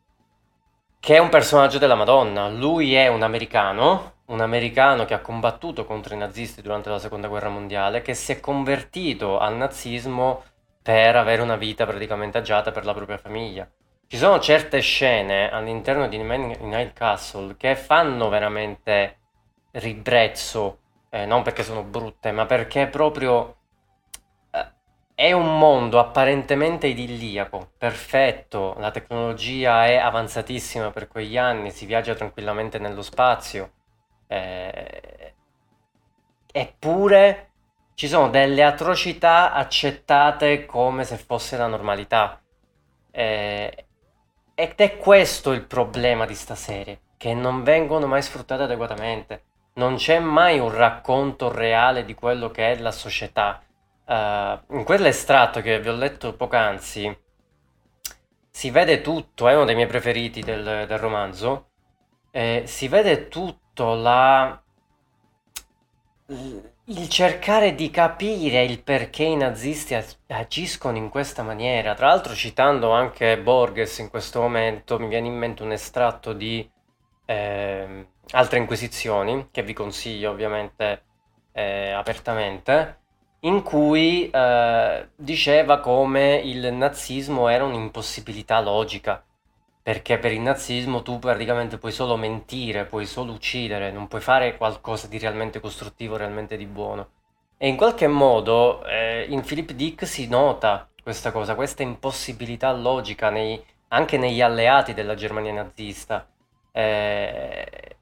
che 1.03 1.17
è 1.17 1.19
un 1.19 1.31
personaggio 1.31 1.79
della 1.79 1.97
Madonna. 1.97 2.49
Lui 2.49 2.95
è 2.95 3.09
un 3.09 3.23
americano, 3.23 4.19
un 4.27 4.41
americano 4.41 5.05
che 5.05 5.15
ha 5.15 5.21
combattuto 5.21 5.85
contro 5.85 6.15
i 6.15 6.17
nazisti 6.17 6.63
durante 6.63 6.91
la 6.91 7.01
seconda 7.01 7.27
guerra 7.27 7.49
mondiale, 7.49 8.03
che 8.03 8.15
si 8.15 8.31
è 8.31 8.39
convertito 8.39 9.41
al 9.41 9.57
nazismo 9.57 10.45
per 10.81 11.17
avere 11.17 11.43
una 11.43 11.57
vita 11.57 11.87
praticamente 11.87 12.39
agiata 12.39 12.71
per 12.71 12.85
la 12.85 12.95
propria 12.95 13.19
famiglia. 13.19 13.69
Ci 14.07 14.17
sono 14.17 14.39
certe 14.39 14.79
scene 14.79 15.51
all'interno 15.51 16.07
di 16.07 16.19
High 16.19 16.93
Castle 16.93 17.57
che 17.57 17.75
fanno 17.75 18.29
veramente 18.29 19.17
ribrezzo 19.73 20.79
eh, 21.11 21.27
non 21.27 21.43
perché 21.43 21.65
sono 21.65 21.83
brutte, 21.83 22.31
ma 22.31 22.47
perché 22.47 22.87
proprio 22.87 23.57
è 25.23 25.31
un 25.31 25.57
mondo 25.57 26.01
apparentemente 26.01 26.89
idilliaco, 26.89 27.75
perfetto, 27.79 28.75
la 28.79 28.91
tecnologia 28.91 29.87
è 29.87 29.95
avanzatissima 29.95 30.91
per 30.91 31.07
quegli 31.07 31.39
anni, 31.39 31.71
si 31.71 31.87
viaggia 31.87 32.17
tranquillamente 32.17 32.81
nello 32.81 33.03
spazio, 33.03 33.71
eh, 34.27 35.35
eppure 36.51 37.51
ci 37.95 38.09
sono 38.09 38.31
delle 38.31 38.65
atrocità 38.65 39.53
accettate 39.53 40.67
come 40.67 41.05
se 41.05 41.17
fosse 41.19 41.57
la 41.57 41.69
normalità. 41.69 42.43
Eh, 43.13 43.87
ed 44.57 44.75
è 44.75 44.97
questo 44.97 45.53
il 45.53 45.63
problema 45.67 46.27
di 46.27 46.35
sta 46.35 46.57
serie, 46.57 47.01
che 47.17 47.33
non 47.33 47.63
vengono 47.63 48.09
mai 48.09 48.23
sfruttate 48.23 48.65
adeguatamente 48.65 49.45
non 49.75 49.95
c'è 49.95 50.19
mai 50.19 50.59
un 50.59 50.75
racconto 50.75 51.51
reale 51.51 52.05
di 52.05 52.15
quello 52.15 52.51
che 52.51 52.73
è 52.73 52.79
la 52.79 52.91
società. 52.91 53.63
Uh, 54.13 54.61
in 54.75 54.85
quell'estratto 54.85 55.63
che 55.63 55.81
vi 55.81 55.89
ho 55.89 55.95
letto 55.95 56.35
poc'anzi 56.35 57.17
si 58.51 58.71
vede 58.71 59.01
tutto, 59.01 59.49
è 59.49 59.55
uno 59.55 59.65
dei 59.65 59.75
miei 59.75 59.87
preferiti 59.87 60.43
del, 60.43 60.85
del 60.87 60.99
romanzo, 60.99 61.71
eh, 62.31 62.65
si 62.67 62.89
vede 62.89 63.29
tutto 63.29 63.95
la... 63.95 64.63
il 66.27 67.09
cercare 67.09 67.75
di 67.75 67.89
capire 67.89 68.63
il 68.65 68.83
perché 68.83 69.23
i 69.23 69.37
nazisti 69.37 69.97
agiscono 70.27 70.99
in 70.99 71.09
questa 71.09 71.43
maniera. 71.43 71.95
Tra 71.95 72.09
l'altro 72.09 72.35
citando 72.35 72.91
anche 72.91 73.39
Borges 73.39 73.97
in 73.97 74.11
questo 74.11 74.43
momento 74.43 74.99
mi 74.99 75.09
viene 75.09 75.29
in 75.29 75.39
mente 75.39 75.63
un 75.63 75.73
estratto 75.73 76.35
di... 76.35 76.71
Eh, 77.25 78.07
altre 78.33 78.59
inquisizioni, 78.59 79.49
che 79.51 79.63
vi 79.63 79.73
consiglio 79.73 80.31
ovviamente 80.31 81.03
eh, 81.53 81.93
apertamente, 81.93 83.01
in 83.45 83.63
cui 83.63 84.31
eh, 84.31 85.09
diceva 85.17 85.81
come 85.81 86.37
il 86.37 86.73
nazismo 86.73 87.49
era 87.49 87.65
un'impossibilità 87.65 88.61
logica, 88.61 89.23
perché 89.83 90.19
per 90.19 90.33
il 90.33 90.41
nazismo 90.41 91.03
tu 91.03 91.19
praticamente 91.19 91.77
puoi 91.79 91.91
solo 91.91 92.17
mentire, 92.17 92.85
puoi 92.85 93.05
solo 93.05 93.33
uccidere, 93.33 93.91
non 93.91 94.07
puoi 94.07 94.21
fare 94.21 94.57
qualcosa 94.57 95.09
di 95.09 95.19
realmente 95.19 95.59
costruttivo, 95.59 96.17
realmente 96.17 96.57
di 96.57 96.67
buono. 96.67 97.09
E 97.57 97.67
in 97.69 97.77
qualche 97.77 98.07
modo 98.07 98.85
eh, 98.85 99.27
in 99.29 99.41
Philip 99.43 99.73
Dick 99.73 100.07
si 100.07 100.29
nota 100.29 100.89
questa 101.03 101.33
cosa, 101.33 101.57
questa 101.57 101.83
impossibilità 101.83 102.73
logica 102.73 103.31
nei, 103.31 103.61
anche 103.89 104.19
negli 104.19 104.41
alleati 104.41 104.95
della 104.95 105.15
Germania 105.15 105.53
nazista. 105.53 106.29
Eh, 106.71 107.97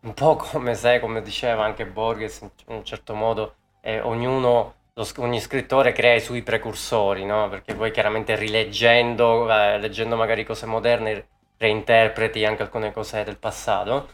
un 0.00 0.14
po' 0.14 0.36
come 0.36 0.74
se, 0.74 0.98
come 0.98 1.20
diceva 1.20 1.64
anche 1.64 1.86
Borges 1.86 2.40
in 2.40 2.50
un 2.66 2.84
certo 2.84 3.14
modo, 3.14 3.56
eh, 3.82 4.00
ognuno, 4.00 4.74
lo, 4.94 5.06
ogni 5.18 5.40
scrittore 5.40 5.92
crea 5.92 6.14
i 6.14 6.20
suoi 6.20 6.42
precursori, 6.42 7.24
no? 7.24 7.48
Perché 7.48 7.74
poi 7.74 7.90
chiaramente 7.90 8.36
rileggendo, 8.36 9.52
eh, 9.52 9.78
leggendo 9.78 10.16
magari 10.16 10.44
cose 10.44 10.66
moderne, 10.66 11.26
reinterpreti 11.58 12.44
anche 12.44 12.62
alcune 12.62 12.92
cose 12.92 13.24
del 13.24 13.38
passato. 13.38 14.08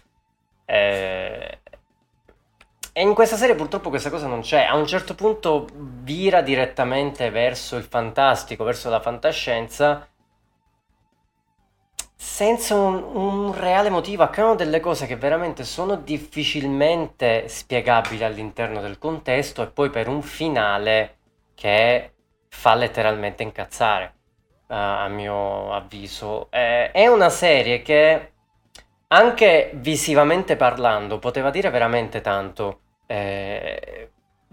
Eh, 0.64 1.58
e 2.92 3.02
in 3.02 3.14
questa 3.14 3.36
serie 3.36 3.54
purtroppo 3.54 3.90
questa 3.90 4.10
cosa 4.10 4.26
non 4.26 4.40
c'è. 4.40 4.64
A 4.64 4.74
un 4.74 4.86
certo 4.86 5.14
punto 5.14 5.68
vira 5.72 6.40
direttamente 6.40 7.30
verso 7.30 7.76
il 7.76 7.84
fantastico, 7.84 8.64
verso 8.64 8.90
la 8.90 9.00
fantascienza 9.00 10.08
senza 12.20 12.74
un, 12.74 13.00
un 13.14 13.54
reale 13.54 13.90
motivo, 13.90 14.24
accadono 14.24 14.56
delle 14.56 14.80
cose 14.80 15.06
che 15.06 15.14
veramente 15.14 15.62
sono 15.62 15.94
difficilmente 15.94 17.46
spiegabili 17.46 18.24
all'interno 18.24 18.80
del 18.80 18.98
contesto 18.98 19.62
e 19.62 19.68
poi 19.68 19.88
per 19.88 20.08
un 20.08 20.20
finale 20.22 21.18
che 21.54 22.12
fa 22.48 22.74
letteralmente 22.74 23.44
incazzare, 23.44 24.14
uh, 24.66 24.74
a 24.74 25.06
mio 25.06 25.72
avviso. 25.72 26.48
Eh, 26.50 26.90
è 26.90 27.06
una 27.06 27.30
serie 27.30 27.82
che 27.82 28.32
anche 29.08 29.70
visivamente 29.74 30.56
parlando 30.56 31.20
poteva 31.20 31.50
dire 31.50 31.70
veramente 31.70 32.20
tanto, 32.20 32.80
eh, 33.06 34.10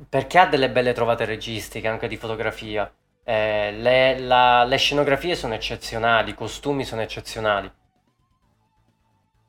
perché 0.08 0.38
ha 0.38 0.46
delle 0.46 0.70
belle 0.70 0.94
trovate 0.94 1.26
registiche 1.26 1.88
anche 1.88 2.08
di 2.08 2.16
fotografia. 2.16 2.92
Eh, 3.28 3.72
le, 3.72 4.20
la, 4.20 4.64
le 4.66 4.78
scenografie 4.78 5.36
sono 5.36 5.56
eccezionali, 5.56 6.30
i 6.30 6.36
costumi 6.36 6.84
sono 6.86 7.02
eccezionali. 7.02 7.72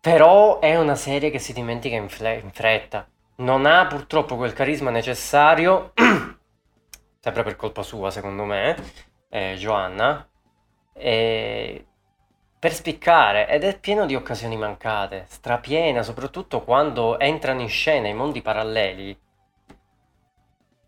Però 0.01 0.61
è 0.61 0.77
una 0.79 0.95
serie 0.95 1.31
che 1.31 1.39
si 1.39 1.53
dimentica 1.53 1.95
in, 1.97 2.09
fle- 2.09 2.39
in 2.39 2.51
fretta. 2.53 3.07
Non 3.37 3.67
ha 3.67 3.87
purtroppo 3.87 4.37
quel 4.37 4.55
carisma 4.55 4.89
necessario, 4.91 5.93
sempre 7.21 7.43
per 7.43 7.57
colpa 7.57 7.83
sua 7.83 8.11
secondo 8.11 8.45
me, 8.45 8.77
eh, 9.29 9.57
Joanna, 9.59 10.27
eh, 10.95 11.85
per 12.59 12.73
spiccare 12.73 13.47
ed 13.49 13.63
è 13.65 13.79
pieno 13.79 14.07
di 14.07 14.15
occasioni 14.15 14.57
mancate, 14.57 15.27
strapiena, 15.29 16.03
soprattutto 16.03 16.65
quando 16.65 17.19
entrano 17.19 17.61
in 17.61 17.69
scena 17.69 18.09
i 18.09 18.15
mondi 18.15 18.41
paralleli 18.41 19.17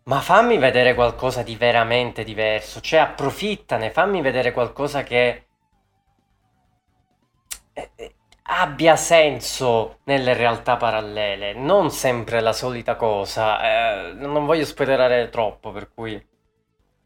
ma 0.09 0.21
fammi 0.21 0.57
vedere 0.57 0.95
qualcosa 0.95 1.43
di 1.43 1.55
veramente 1.57 2.25
diverso, 2.25 2.81
cioè 2.81 3.01
approfittane, 3.01 3.91
fammi 3.91 4.23
vedere 4.23 4.53
qualcosa 4.53 5.03
che 5.03 5.47
eh, 7.75 7.91
eh, 7.95 8.15
abbia 8.45 8.97
senso 8.97 9.99
nelle 10.05 10.33
realtà 10.33 10.77
parallele, 10.79 11.53
non 11.53 11.91
sempre 11.91 12.41
la 12.41 12.55
solita 12.55 12.97
cosa. 12.97 14.09
Eh, 14.09 14.13
non 14.15 14.47
voglio 14.47 14.65
spoilerare 14.65 15.29
troppo, 15.29 15.73
per 15.73 15.93
cui 15.93 16.15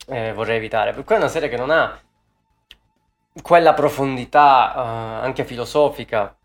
eh, 0.07 0.33
vorrei 0.33 0.57
evitare. 0.59 0.93
Per 0.93 1.03
cui 1.05 1.17
è 1.17 1.19
una 1.19 1.29
serie 1.29 1.49
che 1.49 1.57
non 1.57 1.71
ha 1.71 2.01
quella 3.43 3.75
profondità 3.75 4.75
eh, 4.75 5.25
anche 5.25 5.45
filosofica 5.45 6.37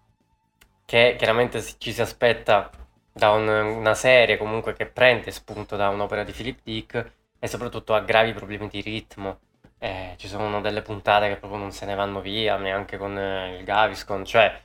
che 0.85 1.15
chiaramente 1.17 1.61
ci 1.77 1.91
si 1.93 2.01
aspetta 2.01 2.69
da 3.17 3.31
un, 3.31 3.47
una 3.47 3.95
serie 3.95 4.37
comunque 4.37 4.73
che 4.73 4.85
prende 4.85 5.31
spunto 5.31 5.75
da 5.75 5.89
un'opera 5.89 6.23
di 6.23 6.31
Philip 6.31 6.59
Dick 6.63 7.11
e 7.39 7.47
soprattutto 7.47 7.93
ha 7.93 8.01
gravi 8.01 8.33
problemi 8.33 8.67
di 8.67 8.81
ritmo. 8.81 9.39
Eh, 9.79 10.15
ci 10.17 10.27
sono 10.27 10.61
delle 10.61 10.81
puntate 10.81 11.27
che 11.27 11.35
proprio 11.35 11.59
non 11.59 11.71
se 11.71 11.85
ne 11.85 11.95
vanno 11.95 12.21
via, 12.21 12.57
neanche 12.57 12.97
con 12.97 13.17
eh, 13.17 13.57
il 13.57 13.63
Gaviscon, 13.63 14.25
cioè 14.25 14.59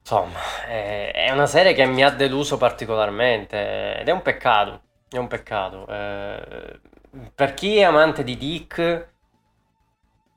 insomma, 0.00 0.38
eh, 0.68 1.10
è 1.10 1.30
una 1.30 1.46
serie 1.46 1.74
che 1.74 1.84
mi 1.86 2.02
ha 2.02 2.10
deluso 2.10 2.56
particolarmente 2.56 3.98
ed 3.98 4.08
è 4.08 4.12
un 4.12 4.22
peccato, 4.22 4.82
è 5.10 5.16
un 5.16 5.26
peccato. 5.26 5.86
Eh, 5.86 6.80
per 7.34 7.54
chi 7.54 7.78
è 7.78 7.82
amante 7.82 8.24
di 8.24 8.36
Dick, 8.36 9.08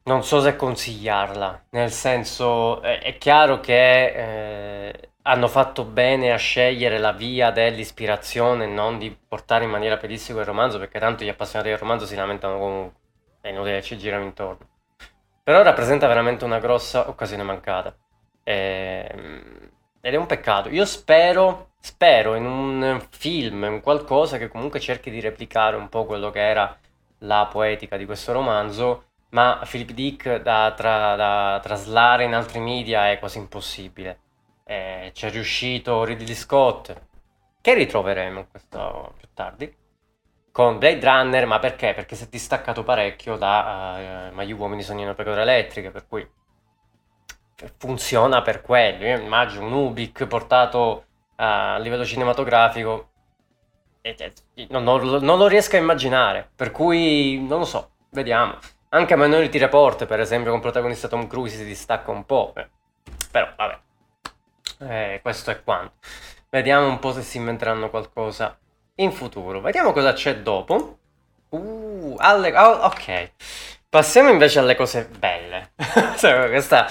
non 0.04 0.24
so 0.24 0.42
se 0.42 0.56
consigliarla, 0.56 1.66
nel 1.72 1.92
senso 1.92 2.82
è, 2.82 3.00
è 3.00 3.18
chiaro 3.18 3.60
che 3.62 4.88
eh, 4.88 5.13
hanno 5.24 5.48
fatto 5.48 5.86
bene 5.86 6.32
a 6.32 6.38
scegliere 6.38 6.98
la 6.98 7.14
via 7.14 7.52
dell'ispirazione, 7.52 8.66
non 8.66 8.98
di 8.98 9.16
portare 9.28 9.64
in 9.64 9.70
maniera 9.70 9.98
pedissequa 9.98 10.42
il 10.42 10.48
romanzo, 10.48 10.80
perché 10.80 11.00
tanto 11.00 11.24
gli 11.24 11.30
appassionati 11.30 11.70
del 11.70 11.78
romanzo 11.78 12.06
si 12.06 12.16
lamentano 12.16 12.58
comunque, 12.58 13.00
è 13.42 13.50
inutile 13.50 13.82
ci 13.82 13.98
girano 13.98 14.24
intorno. 14.24 14.68
Però 15.44 15.62
rappresenta 15.62 16.08
veramente 16.08 16.46
una 16.46 16.60
grossa 16.60 17.10
occasione 17.10 17.44
mancata. 17.44 17.96
E, 18.44 19.10
ehm, 19.10 19.72
ed 20.02 20.14
è 20.14 20.18
un 20.18 20.26
peccato. 20.26 20.70
Io 20.70 20.86
spero, 20.86 21.72
spero 21.80 22.36
in 22.36 22.46
un 22.46 23.02
film, 23.10 23.64
in 23.64 23.82
qualcosa 23.82 24.38
che 24.38 24.50
comunque 24.50 24.80
cerchi 24.80 25.10
di 25.10 25.22
replicare 25.22 25.78
un 25.78 25.88
po' 25.90 26.06
quello 26.06 26.30
che 26.30 26.42
era 26.42 26.78
la 27.20 27.48
poetica 27.50 27.96
di 27.96 28.06
questo 28.06 28.34
romanzo, 28.34 29.06
ma 29.30 29.62
Philip 29.70 29.92
Dick 29.92 30.42
da, 30.42 30.74
tra, 30.76 31.16
da 31.16 31.60
traslare 31.62 32.26
in 32.26 32.34
altri 32.34 32.60
media 32.60 33.10
è 33.10 33.20
quasi 33.20 33.38
impossibile. 33.38 34.20
Eh, 34.66 35.12
c'è 35.14 35.30
riuscito 35.30 36.04
Ridley 36.04 36.36
Scott, 36.36 36.94
che 37.62 37.74
ritroveremo 37.74 38.48
questo 38.50 39.14
più 39.18 39.28
tardi, 39.34 39.76
con 40.52 40.78
Blade 40.78 41.00
Runner, 41.04 41.46
ma 41.46 41.60
perché? 41.60 41.94
Perché 41.94 42.16
si 42.16 42.26
è 42.26 42.28
distaccato 42.28 42.84
parecchio 42.84 43.38
da 43.38 44.30
uh, 44.30 44.36
Ma 44.36 44.44
gli 44.44 44.52
uomini 44.52 44.84
sognano 44.84 45.16
pecore 45.16 45.42
elettriche, 45.42 45.90
per 45.90 46.08
cui 46.08 46.30
funziona 47.78 48.42
per 48.42 48.62
quello. 48.62 49.06
Io 49.06 49.18
immagino 49.20 49.66
un 49.66 49.74
Ubik 49.74 50.28
portato 50.28 51.06
a 51.36 51.78
livello 51.78 52.06
cinematografico 52.06 53.10
non, 54.70 54.84
non, 54.84 55.24
non, 55.24 55.38
lo 55.38 55.48
riesco 55.48 55.78
a 55.78 55.80
immaginare, 55.80 56.50
per 56.54 56.72
cui 56.72 57.40
non 57.40 57.60
lo 57.60 57.66
so, 57.66 57.92
vediamo. 58.12 58.58
Anche 58.90 59.16
Minority 59.16 59.58
Report, 59.58 60.06
per 60.06 60.20
esempio, 60.20 60.52
con 60.52 60.60
protagonista 60.60 61.08
Tom 61.08 61.26
Cruise 61.26 61.56
si 61.56 61.66
distacca 61.66 62.12
un 62.12 62.26
po', 62.26 62.54
eh. 62.56 62.68
però 63.32 63.50
vabbè, 63.56 63.80
eh, 64.88 65.20
questo 65.22 65.52
è 65.52 65.64
quanto. 65.64 65.94
Vediamo 66.50 66.88
un 66.88 67.00
po' 67.00 67.14
se 67.14 67.22
si 67.22 67.38
inventeranno 67.38 67.90
qualcosa 67.90 68.58
in 68.96 69.12
futuro. 69.12 69.62
Vediamo 69.62 69.92
cosa 69.92 70.14
c'è 70.14 70.38
dopo. 70.42 70.98
Uh, 71.50 72.16
alle... 72.18 72.56
oh, 72.58 72.86
ok. 72.86 73.32
Passiamo 73.90 74.30
invece 74.30 74.60
alle 74.60 74.76
cose 74.76 75.10
belle. 75.18 75.72
questa... 76.50 76.88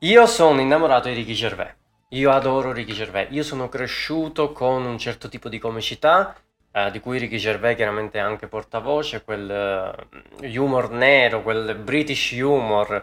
Io 0.00 0.26
sono 0.26 0.60
innamorato 0.60 1.08
di 1.08 1.14
Ricky 1.14 1.34
Gervais. 1.34 1.74
Io 2.10 2.30
adoro 2.30 2.72
Ricky 2.72 2.92
Gervais. 2.92 3.28
Io 3.30 3.42
sono 3.42 3.68
cresciuto 3.68 4.52
con 4.52 4.84
un 4.84 4.98
certo 4.98 5.28
tipo 5.28 5.48
di 5.48 5.58
comicità, 5.58 6.34
eh, 6.72 6.90
di 6.90 7.00
cui 7.00 7.18
Ricky 7.18 7.36
Gervais 7.36 7.76
chiaramente 7.76 8.18
è 8.18 8.22
anche 8.22 8.46
portavoce, 8.46 9.22
quel 9.24 9.96
uh, 10.40 10.46
humor 10.46 10.90
nero, 10.90 11.42
quel 11.42 11.74
British 11.76 12.32
humor 12.32 13.02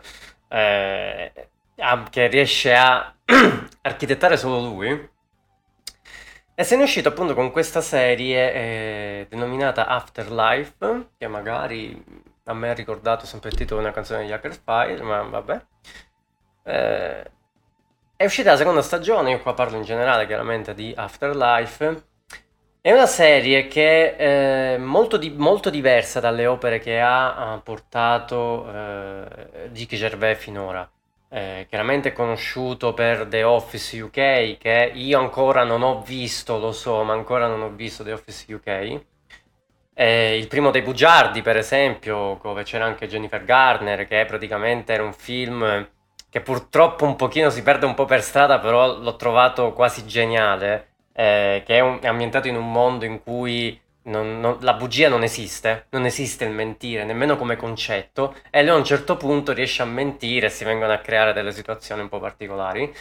eh, 0.50 1.32
che 2.10 2.28
riesce 2.28 2.76
a 2.76 3.14
architettare 3.82 4.38
solo 4.38 4.60
lui. 4.60 5.10
E 6.60 6.64
se 6.64 6.76
ne 6.76 6.82
è 6.82 6.86
uscito 6.86 7.10
appunto 7.10 7.36
con 7.36 7.52
questa 7.52 7.82
serie 7.82 8.54
eh, 8.54 9.28
denominata 9.30 9.86
Afterlife, 9.86 11.10
che 11.16 11.28
magari 11.28 12.04
a 12.46 12.54
me 12.54 12.70
ha 12.70 12.74
ricordato 12.74 13.28
sempre 13.28 13.50
il 13.50 13.56
titolo 13.56 13.80
di 13.80 13.86
una 13.86 13.94
canzone 13.94 14.26
di 14.26 14.32
Hacker 14.32 14.60
Fire, 14.64 15.02
ma 15.04 15.22
vabbè. 15.22 15.66
Eh, 16.64 17.32
è 18.16 18.26
uscita 18.26 18.52
la 18.52 18.58
seconda 18.58 18.82
stagione, 18.82 19.30
io 19.30 19.40
qua 19.42 19.54
parlo 19.54 19.78
in 19.78 19.84
generale 19.84 20.26
chiaramente 20.26 20.74
di 20.74 20.92
Afterlife. 20.96 22.06
È 22.82 22.92
una 22.92 23.06
serie 23.06 23.68
che 23.68 24.16
è 24.16 24.78
molto, 24.78 25.18
di, 25.18 25.30
molto 25.30 25.70
diversa 25.70 26.20
dalle 26.20 26.48
opere 26.48 26.80
che 26.80 27.00
ha, 27.00 27.62
portato 27.64 28.68
eh, 28.74 29.70
Dick 29.70 29.96
Gervais 29.96 30.40
finora 30.40 30.90
eh, 31.30 31.66
chiaramente 31.70 32.14
conosciuto 32.14 32.94
per 32.94 33.28
The 33.28 33.44
Office 33.44 34.00
UK, 34.00 34.58
che 34.58 34.92
io 34.94 35.20
ancora 35.20 35.64
non 35.64 35.84
ho 35.84 36.02
visto, 36.02 36.58
lo 36.58 36.72
so, 36.72 37.04
ma 37.04 37.14
ancora 37.14 37.48
non 37.48 37.62
ho 37.62 37.70
visto 37.70 38.04
The 38.04 38.14
Office 38.14 38.54
UK. 38.54 39.02
Eh, 39.94 40.38
il 40.38 40.48
primo 40.48 40.72
dei 40.72 40.82
bugiardi, 40.84 41.42
per 41.42 41.58
esempio, 41.58 42.40
dove 42.42 42.64
c'era 42.64 42.86
anche 42.86 43.08
Jennifer 43.08 43.44
Garner, 43.44 44.08
che 44.08 44.26
praticamente 44.26 44.94
era 44.94 45.04
un 45.04 45.14
film 45.14 45.88
che 46.30 46.42
purtroppo 46.42 47.06
un 47.06 47.16
pochino 47.16 47.50
si 47.50 47.64
perde 47.64 47.86
un 47.86 47.94
po' 47.94 48.06
per 48.06 48.22
strada, 48.22 48.60
però 48.60 49.00
l'ho 49.00 49.16
trovato 49.16 49.74
quasi 49.74 50.06
geniale, 50.06 50.90
eh, 51.14 51.64
che 51.66 51.78
è, 51.78 51.80
un, 51.80 52.00
è 52.02 52.08
ambientato 52.08 52.48
in 52.48 52.56
un 52.56 52.72
mondo 52.72 53.06
in 53.06 53.22
cui 53.24 53.80
non, 54.08 54.40
non, 54.40 54.58
la 54.62 54.74
bugia 54.74 55.10
non 55.10 55.24
esiste, 55.24 55.88
non 55.92 56.06
esiste 56.06 56.46
il 56.46 56.52
mentire, 56.52 57.04
nemmeno 57.04 57.38
come 57.38 57.56
concetto, 57.56 58.36
e 58.50 58.62
lui 58.62 58.72
a 58.72 58.76
un 58.76 58.84
certo 58.84 59.18
punto 59.18 59.54
riesce 59.54 59.82
a 59.82 59.86
mentire 59.86 60.48
e 60.48 60.50
si 60.50 60.64
vengono 60.64 60.94
a 60.94 60.98
creare 60.98 61.34
delle 61.34 61.52
situazioni 61.52 62.02
un 62.02 62.10
po' 62.10 62.20
particolari. 62.20 62.94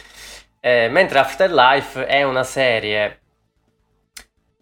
Eh, 0.59 0.89
mentre 0.89 1.19
Afterlife 1.19 2.05
è 2.05 2.23
una 2.23 2.43
serie 2.43 3.21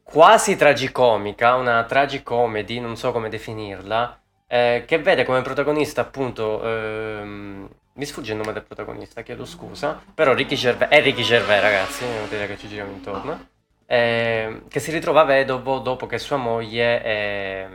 quasi 0.03 0.55
tragicomica, 0.55 1.55
una 1.55 1.83
tragicomedy, 1.83 2.79
non 2.79 2.95
so 2.95 3.11
come 3.11 3.29
definirla, 3.29 4.21
eh, 4.47 4.83
che 4.87 4.99
vede 4.99 5.23
come 5.25 5.41
protagonista 5.41 6.01
appunto... 6.01 6.63
Ehm, 6.63 7.69
mi 7.95 8.03
sfugge 8.03 8.33
il 8.33 8.37
nome 8.37 8.51
del 8.51 8.63
protagonista, 8.63 9.21
chiedo 9.21 9.45
scusa, 9.45 10.03
però 10.13 10.33
Ricky 10.33 10.57
Gervais, 10.57 10.91
è 10.91 11.01
Ricky 11.01 11.23
Gervais 11.23 11.61
ragazzi, 11.61 12.03
non 12.05 12.27
dire 12.27 12.45
che 12.45 12.57
ci 12.57 12.67
giriamo 12.67 12.91
intorno 12.91 13.53
eh, 13.87 14.63
che 14.67 14.79
si 14.79 14.91
ritrova 14.91 15.23
vedovo 15.23 15.79
dopo 15.79 16.07
che 16.07 16.17
sua 16.17 16.37
moglie 16.37 17.01
è, 17.01 17.69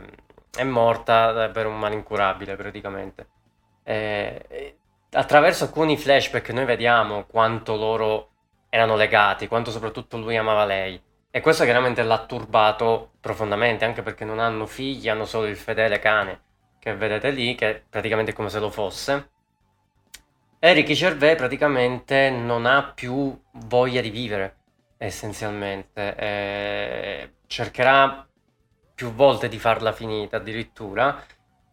è 0.57 0.63
morta 0.63 1.49
per 1.49 1.65
un 1.65 1.77
male 1.79 1.95
incurabile 1.95 2.55
praticamente. 2.55 3.27
Eh, 3.83 4.75
attraverso 5.11 5.65
alcuni 5.65 5.97
flashback 5.97 6.49
noi 6.49 6.65
vediamo 6.65 7.25
quanto 7.25 7.75
loro 7.75 8.29
erano 8.69 8.95
legati, 8.95 9.47
quanto 9.47 9.71
soprattutto 9.71 10.17
lui 10.17 10.37
amava 10.37 10.65
lei. 10.65 11.01
E 11.33 11.39
questo 11.39 11.63
chiaramente 11.63 12.03
l'ha 12.03 12.25
turbato 12.25 13.11
profondamente, 13.21 13.85
anche 13.85 14.01
perché 14.01 14.25
non 14.25 14.39
hanno 14.39 14.65
figli, 14.65 15.07
hanno 15.07 15.25
solo 15.25 15.47
il 15.47 15.55
fedele 15.55 15.99
cane 15.99 16.41
che 16.79 16.95
vedete 16.95 17.29
lì, 17.29 17.55
che 17.55 17.83
praticamente 17.89 18.31
è 18.31 18.33
come 18.33 18.49
se 18.49 18.59
lo 18.59 18.69
fosse. 18.69 19.29
E 20.59 20.73
Ricky 20.73 20.93
Gervais 20.93 21.37
praticamente 21.37 22.29
non 22.29 22.65
ha 22.65 22.91
più 22.93 23.39
voglia 23.51 24.01
di 24.01 24.09
vivere 24.09 24.60
essenzialmente. 25.05 26.15
Eh, 26.15 27.33
cercherà 27.47 28.27
più 28.93 29.11
volte 29.11 29.49
di 29.49 29.57
farla 29.57 29.91
finita 29.91 30.37
addirittura. 30.37 31.23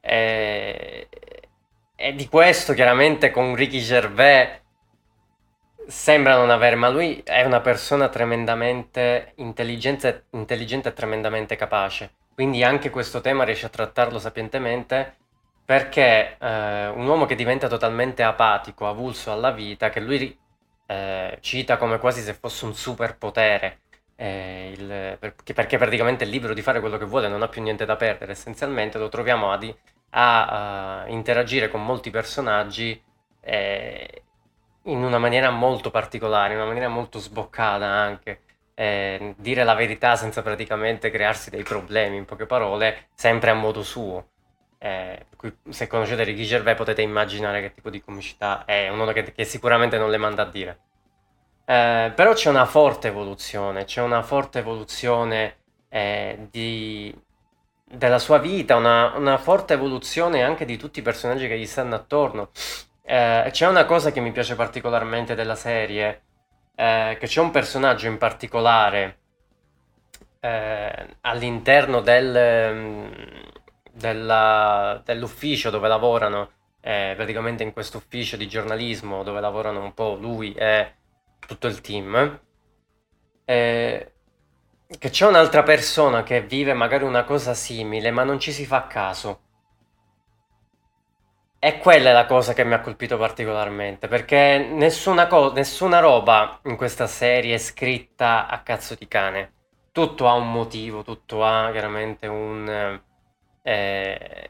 Eh, 0.00 1.08
e 1.94 2.14
di 2.14 2.28
questo 2.28 2.72
chiaramente 2.72 3.30
con 3.30 3.54
Ricky 3.54 3.80
Gervais 3.80 4.62
sembra 5.86 6.36
non 6.36 6.50
avere, 6.50 6.76
ma 6.76 6.88
lui 6.88 7.20
è 7.24 7.42
una 7.44 7.60
persona 7.60 8.08
tremendamente 8.08 9.32
intelligente, 9.36 10.26
intelligente 10.30 10.88
e 10.88 10.92
tremendamente 10.92 11.56
capace. 11.56 12.12
Quindi 12.34 12.62
anche 12.62 12.90
questo 12.90 13.20
tema 13.20 13.44
riesce 13.44 13.66
a 13.66 13.70
trattarlo 13.70 14.18
sapientemente 14.18 15.16
perché 15.64 16.36
eh, 16.40 16.88
un 16.88 17.06
uomo 17.06 17.26
che 17.26 17.34
diventa 17.34 17.68
totalmente 17.68 18.22
apatico, 18.22 18.88
avulso 18.88 19.32
alla 19.32 19.50
vita, 19.50 19.90
che 19.90 20.00
lui 20.00 20.38
eh, 20.90 21.36
cita 21.40 21.76
come 21.76 21.98
quasi 21.98 22.22
se 22.22 22.32
fosse 22.32 22.64
un 22.64 22.74
superpotere, 22.74 23.80
eh, 24.16 24.72
il, 24.74 25.16
perché, 25.18 25.52
perché, 25.52 25.76
praticamente 25.76 26.24
è 26.24 26.26
libero 26.26 26.54
di 26.54 26.62
fare 26.62 26.80
quello 26.80 26.96
che 26.96 27.04
vuole, 27.04 27.28
non 27.28 27.42
ha 27.42 27.48
più 27.48 27.62
niente 27.62 27.84
da 27.84 27.96
perdere, 27.96 28.32
essenzialmente 28.32 28.96
lo 28.98 29.08
troviamo 29.08 29.52
a, 29.52 29.58
a, 30.10 31.00
a 31.02 31.08
interagire 31.08 31.68
con 31.68 31.84
molti 31.84 32.10
personaggi 32.10 33.00
eh, 33.40 34.22
in 34.84 35.02
una 35.02 35.18
maniera 35.18 35.50
molto 35.50 35.90
particolare, 35.90 36.52
in 36.54 36.58
una 36.58 36.68
maniera 36.68 36.88
molto 36.88 37.18
sboccata 37.18 37.84
anche. 37.86 38.40
Eh, 38.74 39.34
dire 39.36 39.64
la 39.64 39.74
verità 39.74 40.16
senza 40.16 40.40
praticamente 40.40 41.10
crearsi 41.10 41.50
dei 41.50 41.64
problemi, 41.64 42.16
in 42.16 42.24
poche 42.24 42.46
parole, 42.46 43.08
sempre 43.14 43.50
a 43.50 43.54
modo 43.54 43.82
suo. 43.82 44.28
Eh, 44.78 45.26
se 45.68 45.86
conoscete 45.88 46.22
Ricky 46.22 46.44
Gervais 46.44 46.76
potete 46.76 47.02
immaginare 47.02 47.60
che 47.60 47.74
tipo 47.74 47.90
di 47.90 48.00
comicità 48.00 48.64
è, 48.64 48.88
uno 48.88 49.04
che, 49.12 49.32
che 49.32 49.44
sicuramente 49.44 49.98
non 49.98 50.10
le 50.10 50.16
manda 50.16 50.42
a 50.42 50.46
dire. 50.46 50.78
Eh, 51.64 52.12
però 52.14 52.32
c'è 52.32 52.48
una 52.48 52.64
forte 52.64 53.08
evoluzione, 53.08 53.84
c'è 53.84 54.00
una 54.00 54.22
forte 54.22 54.60
evoluzione 54.60 55.56
eh, 55.88 56.48
di, 56.50 57.14
della 57.84 58.18
sua 58.18 58.38
vita, 58.38 58.76
una, 58.76 59.16
una, 59.16 59.36
forte 59.38 59.74
evoluzione 59.74 60.42
anche 60.42 60.64
di 60.64 60.76
tutti 60.78 61.00
i 61.00 61.02
personaggi 61.02 61.48
che 61.48 61.58
gli 61.58 61.66
stanno 61.66 61.94
attorno. 61.94 62.50
Eh, 63.02 63.48
c'è 63.50 63.66
una 63.66 63.84
cosa 63.84 64.12
che 64.12 64.20
mi 64.20 64.32
piace 64.32 64.54
particolarmente 64.54 65.34
della 65.34 65.54
serie, 65.56 66.22
eh, 66.74 67.16
che 67.18 67.26
c'è 67.26 67.40
un 67.40 67.50
personaggio 67.50 68.06
in 68.06 68.18
particolare 68.18 69.18
eh, 70.40 71.16
all'interno 71.22 72.00
del 72.00 73.47
della, 73.98 75.02
dell'ufficio 75.04 75.70
dove 75.70 75.88
lavorano, 75.88 76.50
eh, 76.80 77.12
praticamente 77.16 77.62
in 77.62 77.72
questo 77.72 77.98
ufficio 77.98 78.36
di 78.36 78.48
giornalismo 78.48 79.22
dove 79.22 79.40
lavorano 79.40 79.82
un 79.82 79.92
po' 79.92 80.14
lui 80.14 80.52
e 80.54 80.94
tutto 81.46 81.66
il 81.66 81.80
team, 81.80 82.40
eh, 83.44 84.12
che 84.98 85.10
c'è 85.10 85.26
un'altra 85.26 85.62
persona 85.62 86.22
che 86.22 86.42
vive 86.42 86.72
magari 86.72 87.04
una 87.04 87.24
cosa 87.24 87.54
simile, 87.54 88.10
ma 88.10 88.24
non 88.24 88.38
ci 88.38 88.52
si 88.52 88.64
fa 88.64 88.86
caso. 88.86 89.40
E 91.60 91.78
quella 91.78 92.10
è 92.10 92.12
la 92.12 92.26
cosa 92.26 92.52
che 92.54 92.64
mi 92.64 92.74
ha 92.74 92.80
colpito 92.80 93.18
particolarmente, 93.18 94.06
perché 94.06 94.58
nessuna, 94.58 95.26
co- 95.26 95.52
nessuna 95.52 95.98
roba 95.98 96.60
in 96.64 96.76
questa 96.76 97.06
serie 97.08 97.54
è 97.56 97.58
scritta 97.58 98.46
a 98.46 98.60
cazzo 98.62 98.94
di 98.94 99.08
cane. 99.08 99.52
Tutto 99.90 100.28
ha 100.28 100.34
un 100.34 100.50
motivo, 100.52 101.02
tutto 101.02 101.44
ha 101.44 101.70
chiaramente 101.72 102.28
un, 102.28 103.00
eh, 103.68 104.48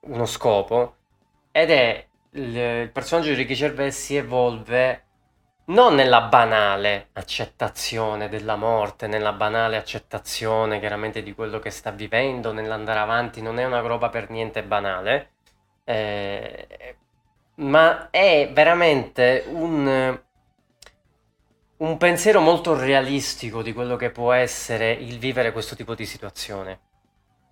uno 0.00 0.24
scopo. 0.24 0.96
Ed 1.52 1.70
è 1.70 2.06
il, 2.32 2.56
il 2.56 2.90
personaggio 2.90 3.28
di 3.28 3.34
Ricky 3.34 3.54
Gervais 3.54 3.96
si 3.96 4.16
evolve 4.16 5.04
non 5.66 5.94
nella 5.94 6.22
banale 6.22 7.08
accettazione 7.12 8.30
della 8.30 8.56
morte, 8.56 9.06
nella 9.06 9.32
banale 9.32 9.76
accettazione 9.76 10.80
chiaramente 10.80 11.22
di 11.22 11.34
quello 11.34 11.58
che 11.58 11.68
sta 11.68 11.90
vivendo, 11.90 12.52
nell'andare 12.52 13.00
avanti, 13.00 13.42
non 13.42 13.58
è 13.58 13.64
una 13.64 13.80
roba 13.80 14.08
per 14.08 14.30
niente 14.30 14.62
banale, 14.62 15.32
eh, 15.84 16.96
ma 17.56 18.08
è 18.10 18.50
veramente 18.50 19.44
un, 19.46 20.18
un 21.76 21.96
pensiero 21.98 22.40
molto 22.40 22.78
realistico 22.78 23.62
di 23.62 23.74
quello 23.74 23.96
che 23.96 24.10
può 24.10 24.32
essere 24.32 24.92
il 24.92 25.18
vivere 25.18 25.52
questo 25.52 25.76
tipo 25.76 25.94
di 25.94 26.06
situazione. 26.06 26.87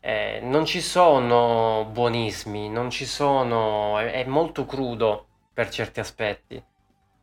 Eh, 0.07 0.38
non 0.40 0.64
ci 0.64 0.80
sono 0.80 1.88
buonismi, 1.90 2.68
non 2.68 2.90
ci 2.90 3.04
sono... 3.04 3.98
è, 3.98 4.12
è 4.12 4.24
molto 4.24 4.64
crudo 4.64 5.26
per 5.52 5.68
certi 5.68 5.98
aspetti. 5.98 6.62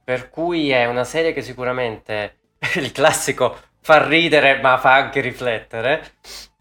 Per 0.04 0.30
cui 0.30 0.70
è 0.70 0.86
una 0.86 1.06
serie 1.06 1.32
che 1.32 1.42
sicuramente 1.42 2.40
il 2.76 2.92
classico 2.92 3.56
fa 3.80 4.06
ridere 4.06 4.60
ma 4.60 4.78
fa 4.78 4.96
anche 4.96 5.22
riflettere. 5.22 6.12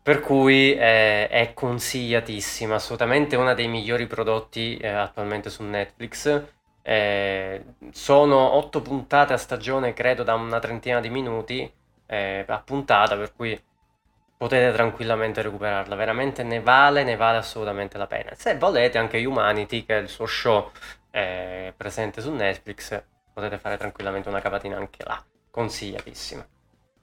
Per 0.00 0.20
cui 0.20 0.74
eh, 0.74 1.26
è 1.26 1.52
consigliatissima, 1.54 2.76
assolutamente 2.76 3.34
uno 3.34 3.52
dei 3.54 3.66
migliori 3.66 4.06
prodotti 4.06 4.76
eh, 4.76 4.86
attualmente 4.86 5.50
su 5.50 5.64
Netflix. 5.64 6.42
Eh, 6.82 7.64
sono 7.90 8.54
otto 8.54 8.80
puntate 8.80 9.32
a 9.32 9.36
stagione, 9.36 9.92
credo 9.92 10.22
da 10.22 10.34
una 10.34 10.60
trentina 10.60 11.00
di 11.00 11.10
minuti 11.10 11.68
eh, 12.06 12.44
a 12.46 12.62
puntata, 12.64 13.16
per 13.16 13.32
cui 13.34 13.60
potete 14.42 14.72
tranquillamente 14.72 15.40
recuperarla. 15.40 15.94
Veramente 15.94 16.42
ne 16.42 16.60
vale, 16.60 17.04
ne 17.04 17.14
vale 17.14 17.36
assolutamente 17.36 17.96
la 17.96 18.08
pena. 18.08 18.34
Se 18.34 18.58
volete 18.58 18.98
anche 18.98 19.24
Humanity, 19.24 19.84
che 19.84 19.98
è 19.98 20.00
il 20.00 20.08
suo 20.08 20.26
show 20.26 20.72
eh, 21.12 21.72
presente 21.76 22.20
su 22.20 22.32
Netflix, 22.32 23.00
potete 23.32 23.56
fare 23.56 23.76
tranquillamente 23.76 24.28
una 24.28 24.40
cavatina 24.40 24.76
anche 24.76 25.04
là. 25.04 25.24
Consigliatissima. 25.48 26.44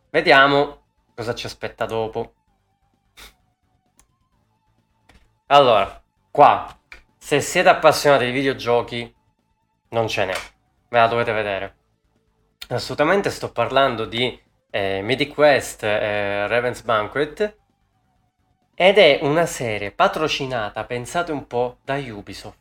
Vediamo 0.10 0.82
cosa 1.16 1.34
ci 1.34 1.46
aspetta 1.46 1.86
dopo. 1.86 2.34
Allora, 5.46 6.04
qua, 6.30 6.78
se 7.18 7.40
siete 7.40 7.70
appassionati 7.70 8.26
di 8.26 8.32
videogiochi, 8.32 9.16
non 9.92 10.10
ce 10.10 10.26
n'è. 10.26 10.36
Ve 10.90 11.00
la 11.00 11.08
dovete 11.08 11.32
vedere. 11.32 11.76
Assolutamente 12.68 13.30
sto 13.30 13.50
parlando 13.50 14.04
di 14.04 14.38
eh, 14.70 15.02
Mythic 15.02 15.34
Quest 15.34 15.84
eh, 15.84 16.48
Raven's 16.48 16.82
Banquet 16.82 17.58
ed 18.76 18.98
è 18.98 19.20
una 19.24 19.46
serie 19.46 19.92
patrocinata, 19.92 20.86
pensate 20.86 21.34
un 21.34 21.48
po', 21.48 21.80
da 21.84 21.96
Ubisoft. 21.96 22.58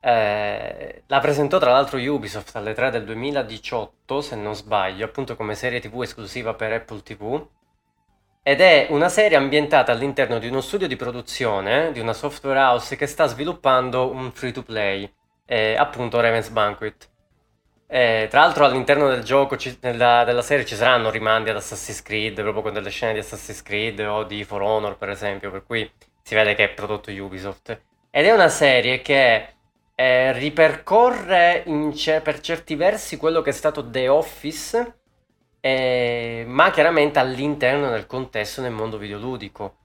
Eh, 0.00 1.02
la 1.06 1.18
presentò 1.18 1.58
tra 1.58 1.72
l'altro 1.72 1.98
Ubisoft 1.98 2.56
alle 2.56 2.72
3 2.72 2.90
del 2.90 3.04
2018, 3.04 4.22
se 4.22 4.36
non 4.36 4.54
sbaglio, 4.54 5.04
appunto 5.04 5.36
come 5.36 5.54
serie 5.54 5.80
TV 5.80 6.00
esclusiva 6.00 6.54
per 6.54 6.72
Apple 6.72 7.02
TV. 7.02 7.46
Ed 8.42 8.62
è 8.62 8.86
una 8.88 9.10
serie 9.10 9.36
ambientata 9.36 9.92
all'interno 9.92 10.38
di 10.38 10.46
uno 10.48 10.62
studio 10.62 10.86
di 10.86 10.96
produzione 10.96 11.92
di 11.92 12.00
una 12.00 12.14
software 12.14 12.58
house 12.58 12.96
che 12.96 13.06
sta 13.06 13.26
sviluppando 13.26 14.10
un 14.10 14.32
free 14.32 14.52
to 14.52 14.62
play, 14.62 15.12
eh, 15.44 15.76
appunto 15.76 16.18
Raven's 16.18 16.48
Banquet. 16.48 17.10
Eh, 17.90 18.26
tra 18.28 18.40
l'altro 18.40 18.66
all'interno 18.66 19.08
del 19.08 19.24
gioco, 19.24 19.56
ci, 19.56 19.78
della, 19.80 20.22
della, 20.24 20.42
serie 20.42 20.66
ci 20.66 20.74
saranno 20.74 21.10
rimandi 21.10 21.48
ad 21.48 21.56
Assassin's 21.56 22.02
Creed, 22.02 22.34
proprio 22.42 22.60
con 22.60 22.74
delle 22.74 22.90
scene 22.90 23.14
di 23.14 23.20
Assassin's 23.20 23.62
Creed 23.62 24.00
o 24.00 24.24
di 24.24 24.44
For 24.44 24.60
Honor 24.60 24.98
per 24.98 25.08
esempio, 25.08 25.50
per 25.50 25.64
cui 25.64 25.90
si 26.22 26.34
vede 26.34 26.54
che 26.54 26.64
è 26.64 26.68
prodotto 26.68 27.10
Ubisoft. 27.10 27.80
Ed 28.10 28.26
è 28.26 28.32
una 28.32 28.50
serie 28.50 29.00
che 29.00 29.54
eh, 29.94 30.32
ripercorre 30.32 31.64
ce- 31.94 32.20
per 32.20 32.40
certi 32.40 32.74
versi 32.74 33.16
quello 33.16 33.40
che 33.40 33.50
è 33.50 33.54
stato 33.54 33.88
The 33.88 34.08
Office, 34.08 34.98
eh, 35.60 36.44
ma 36.46 36.70
chiaramente 36.70 37.18
all'interno 37.18 37.88
del 37.88 38.06
contesto 38.06 38.60
del 38.60 38.72
mondo 38.72 38.98
videoludico. 38.98 39.76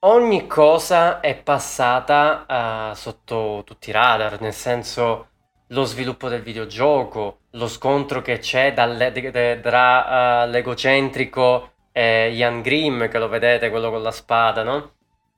Ogni 0.00 0.46
cosa 0.46 1.20
è 1.20 1.36
passata 1.36 2.90
uh, 2.90 2.94
sotto 2.94 3.62
tutti 3.64 3.90
i 3.90 3.92
radar, 3.92 4.40
nel 4.40 4.54
senso 4.54 5.29
lo 5.70 5.84
sviluppo 5.84 6.28
del 6.28 6.42
videogioco, 6.42 7.40
lo 7.50 7.68
scontro 7.68 8.22
che 8.22 8.38
c'è 8.38 8.72
dalle, 8.72 9.12
de, 9.12 9.30
de, 9.30 9.60
tra 9.60 10.44
uh, 10.44 10.48
l'egocentrico 10.48 11.72
eh, 11.92 12.30
Ian 12.32 12.62
Grimm, 12.62 13.06
che 13.06 13.18
lo 13.18 13.28
vedete, 13.28 13.70
quello 13.70 13.90
con 13.90 14.02
la 14.02 14.10
spada, 14.10 14.62
no? 14.62 14.92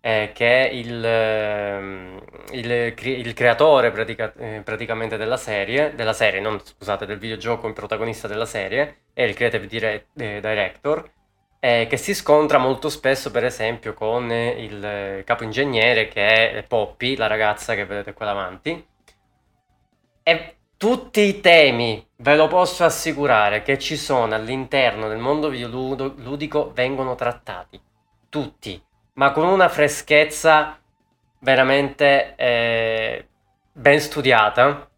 eh, 0.05 0.33
che 0.35 0.69
è 0.69 0.73
il, 0.73 1.03
ehm, 1.05 2.21
il, 2.51 2.95
il 2.97 3.35
creatore 3.35 3.93
pratica, 3.93 4.33
eh, 4.37 4.61
praticamente 4.65 5.17
della 5.17 5.37
serie, 5.37 5.95
della 5.95 6.13
serie, 6.13 6.41
non 6.41 6.61
scusate, 6.63 7.07
del 7.07 7.19
videogioco, 7.19 7.69
il 7.69 7.73
protagonista 7.73 8.27
della 8.27 8.45
serie, 8.47 9.05
è 9.13 9.23
il 9.23 9.35
creative 9.35 9.67
dire- 9.67 10.07
eh, 10.17 10.41
director, 10.41 11.09
eh, 11.61 11.87
che 11.89 11.97
si 11.97 12.15
scontra 12.15 12.59
molto 12.59 12.89
spesso, 12.89 13.31
per 13.31 13.45
esempio, 13.45 13.95
con 13.95 14.31
il 14.33 15.23
capo 15.25 15.45
ingegnere 15.45 16.09
che 16.09 16.53
è 16.53 16.65
Poppy, 16.65 17.15
la 17.17 17.29
ragazza 17.29 17.75
che 17.75 17.85
vedete 17.87 18.13
qua 18.13 18.27
davanti. 18.27 18.85
E 20.23 20.57
tutti 20.77 21.21
i 21.21 21.41
temi, 21.41 22.07
ve 22.17 22.37
lo 22.37 22.49
posso 22.49 22.85
assicurare, 22.85 23.63
che 23.63 23.79
ci 23.79 23.97
sono 23.97 24.35
all'interno 24.35 25.09
del 25.09 25.19
mondo 25.19 25.49
videoludico 25.49 26.73
vengono 26.75 27.15
trattati. 27.15 27.81
Tutti 28.29 28.83
ma 29.15 29.33
con 29.33 29.45
una 29.47 29.69
freschezza 29.69 30.79
veramente 31.41 32.35
eh, 32.37 33.27
ben 33.73 34.01
studiata. 34.01 34.89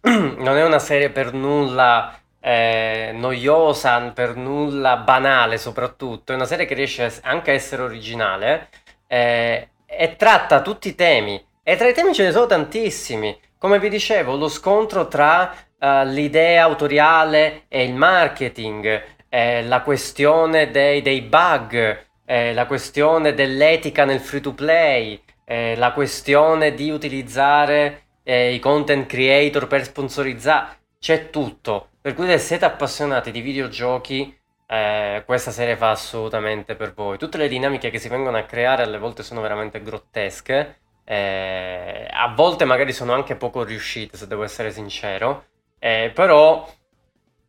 non 0.02 0.56
è 0.56 0.64
una 0.64 0.78
serie 0.78 1.10
per 1.10 1.32
nulla 1.32 2.18
eh, 2.40 3.12
noiosa, 3.14 4.00
per 4.10 4.36
nulla 4.36 4.96
banale 4.96 5.58
soprattutto, 5.58 6.32
è 6.32 6.34
una 6.34 6.44
serie 6.44 6.66
che 6.66 6.74
riesce 6.74 7.20
anche 7.22 7.52
a 7.52 7.54
essere 7.54 7.82
originale 7.82 8.68
eh, 9.06 9.68
e 9.86 10.16
tratta 10.16 10.62
tutti 10.62 10.88
i 10.88 10.94
temi. 10.94 11.44
E 11.62 11.76
tra 11.76 11.88
i 11.88 11.94
temi 11.94 12.12
ce 12.14 12.24
ne 12.24 12.32
sono 12.32 12.46
tantissimi. 12.46 13.38
Come 13.62 13.78
vi 13.78 13.88
dicevo, 13.88 14.34
lo 14.34 14.48
scontro 14.48 15.06
tra 15.06 15.54
uh, 15.78 16.04
l'idea 16.06 16.64
autoriale 16.64 17.66
e 17.68 17.84
il 17.84 17.94
marketing, 17.94 19.04
eh, 19.28 19.62
la 19.62 19.82
questione 19.82 20.72
dei, 20.72 21.00
dei 21.00 21.20
bug, 21.20 22.06
eh, 22.24 22.52
la 22.54 22.66
questione 22.66 23.34
dell'etica 23.34 24.04
nel 24.04 24.18
free 24.18 24.40
to 24.40 24.52
play, 24.52 25.22
eh, 25.44 25.76
la 25.76 25.92
questione 25.92 26.74
di 26.74 26.90
utilizzare 26.90 28.06
eh, 28.24 28.52
i 28.52 28.58
content 28.58 29.06
creator 29.06 29.68
per 29.68 29.84
sponsorizzare, 29.84 30.78
c'è 30.98 31.30
tutto. 31.30 31.90
Per 32.00 32.14
cui 32.14 32.26
se 32.26 32.38
siete 32.38 32.64
appassionati 32.64 33.30
di 33.30 33.42
videogiochi, 33.42 34.36
eh, 34.66 35.22
questa 35.24 35.52
serie 35.52 35.76
fa 35.76 35.90
assolutamente 35.90 36.74
per 36.74 36.94
voi. 36.94 37.16
Tutte 37.16 37.38
le 37.38 37.46
dinamiche 37.46 37.90
che 37.90 38.00
si 38.00 38.08
vengono 38.08 38.38
a 38.38 38.42
creare 38.42 38.82
alle 38.82 38.98
volte 38.98 39.22
sono 39.22 39.40
veramente 39.40 39.80
grottesche. 39.82 40.78
Eh, 41.04 42.08
a 42.10 42.32
volte 42.34 42.64
magari 42.64 42.92
sono 42.92 43.12
anche 43.12 43.36
poco 43.36 43.64
riuscite, 43.64 44.16
se 44.16 44.26
devo 44.26 44.44
essere 44.44 44.70
sincero. 44.70 45.46
Eh, 45.78 46.10
però 46.14 46.68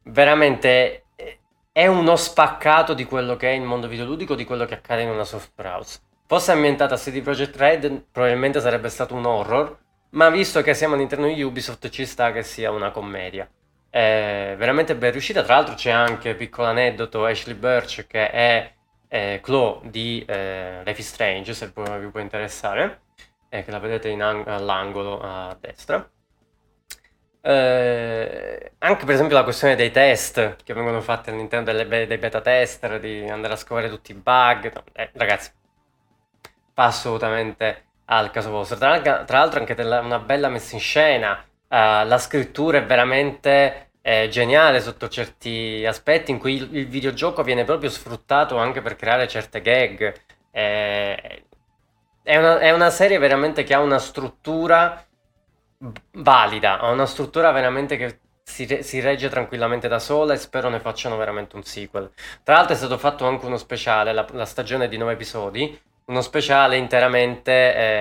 veramente 0.03 1.03
è 1.73 1.87
uno 1.87 2.15
spaccato 2.15 2.93
di 2.93 3.03
quello 3.03 3.35
che 3.35 3.49
è 3.49 3.55
il 3.55 3.63
mondo 3.63 3.87
videoludico, 3.87 4.35
di 4.35 4.45
quello 4.45 4.65
che 4.65 4.75
accade 4.75 5.01
in 5.01 5.09
una 5.09 5.23
software 5.23 5.69
house. 5.69 5.99
Fosse 6.27 6.51
ambientata 6.51 6.93
a 6.93 6.97
CD 6.97 7.21
Projekt 7.23 7.55
Red, 7.55 8.05
probabilmente 8.11 8.61
sarebbe 8.61 8.89
stato 8.89 9.15
un 9.15 9.25
horror, 9.25 9.75
ma 10.11 10.29
visto 10.29 10.61
che 10.61 10.75
siamo 10.75 10.93
all'interno 10.93 11.25
di 11.25 11.41
Ubisoft 11.41 11.89
ci 11.89 12.05
sta 12.05 12.31
che 12.31 12.43
sia 12.43 12.69
una 12.69 12.91
commedia. 12.91 13.49
È 13.89 14.53
veramente 14.55 14.95
ben 14.95 15.11
riuscita, 15.11 15.41
tra 15.41 15.55
l'altro 15.55 15.73
c'è 15.73 15.89
anche, 15.89 16.35
piccolo 16.35 16.67
aneddoto, 16.67 17.25
Ashley 17.25 17.55
Birch 17.55 18.05
che 18.05 18.29
è 18.29 18.71
eh, 19.07 19.39
Chloe 19.41 19.79
di 19.89 20.23
eh, 20.27 20.83
Life 20.85 21.01
is 21.01 21.07
Strange, 21.07 21.55
se 21.55 21.71
vi 21.75 22.07
può 22.11 22.19
interessare, 22.19 23.01
eh, 23.53 23.63
che 23.63 23.69
la 23.69 23.77
vedete 23.77 24.11
ang- 24.11 24.47
all'angolo 24.47 25.19
a 25.21 25.55
destra. 25.59 26.09
Eh, 27.45 28.71
anche 28.79 29.05
per 29.05 29.13
esempio 29.13 29.35
la 29.35 29.43
questione 29.43 29.75
dei 29.75 29.91
test 29.91 30.55
che 30.63 30.73
vengono 30.73 31.01
fatti 31.01 31.29
all'interno 31.29 31.65
delle, 31.65 32.07
dei 32.07 32.17
beta 32.17 32.41
tester, 32.41 32.99
di 32.99 33.27
andare 33.29 33.53
a 33.53 33.55
scoprire 33.57 33.89
tutti 33.89 34.11
i 34.11 34.15
bug. 34.15 34.71
Eh, 34.93 35.11
ragazzi, 35.13 35.51
fa 36.73 36.85
assolutamente 36.85 37.83
al 38.05 38.31
caso 38.31 38.49
vostro. 38.49 38.77
Tra, 38.77 38.99
tra 38.99 39.37
l'altro 39.37 39.59
anche 39.59 39.75
della, 39.75 39.99
una 39.99 40.19
bella 40.19 40.49
messa 40.49 40.73
in 40.73 40.81
scena, 40.81 41.33
uh, 41.33 42.07
la 42.07 42.17
scrittura 42.17 42.79
è 42.79 42.85
veramente 42.85 43.91
è 44.01 44.27
geniale 44.29 44.81
sotto 44.81 45.07
certi 45.07 45.85
aspetti 45.85 46.31
in 46.31 46.39
cui 46.39 46.55
il, 46.55 46.75
il 46.75 46.87
videogioco 46.87 47.43
viene 47.43 47.63
proprio 47.63 47.89
sfruttato 47.89 48.57
anche 48.57 48.81
per 48.81 48.95
creare 48.95 49.27
certe 49.27 49.61
gag. 49.61 50.13
È, 50.51 51.42
è, 52.23 52.37
una, 52.37 52.59
è 52.59 52.71
una 52.71 52.89
serie 52.89 53.17
veramente 53.17 53.63
che 53.63 53.73
ha 53.73 53.79
una 53.79 53.99
struttura 53.99 55.05
valida, 56.11 56.79
ha 56.79 56.89
una 56.89 57.05
struttura 57.05 57.51
veramente 57.51 57.97
che 57.97 58.19
si, 58.43 58.65
si, 58.81 58.99
regge 59.01 59.29
tranquillamente 59.29 59.87
da 59.87 59.99
sola 59.99 60.33
e 60.33 60.37
spero 60.37 60.69
ne 60.69 60.79
facciano 60.79 61.17
veramente 61.17 61.55
un 61.55 61.63
sequel. 61.63 62.11
Tra 62.43 62.55
l'altro 62.55 62.73
è 62.73 62.77
stato 62.77 62.97
fatto 62.97 63.25
anche 63.25 63.45
uno 63.45 63.57
speciale, 63.57 64.13
la, 64.13 64.25
la 64.31 64.45
stagione 64.45 64.87
di 64.87 64.97
nove 64.97 65.13
episodi, 65.13 65.77
uno 66.05 66.21
speciale 66.21 66.77
interamente, 66.77 67.51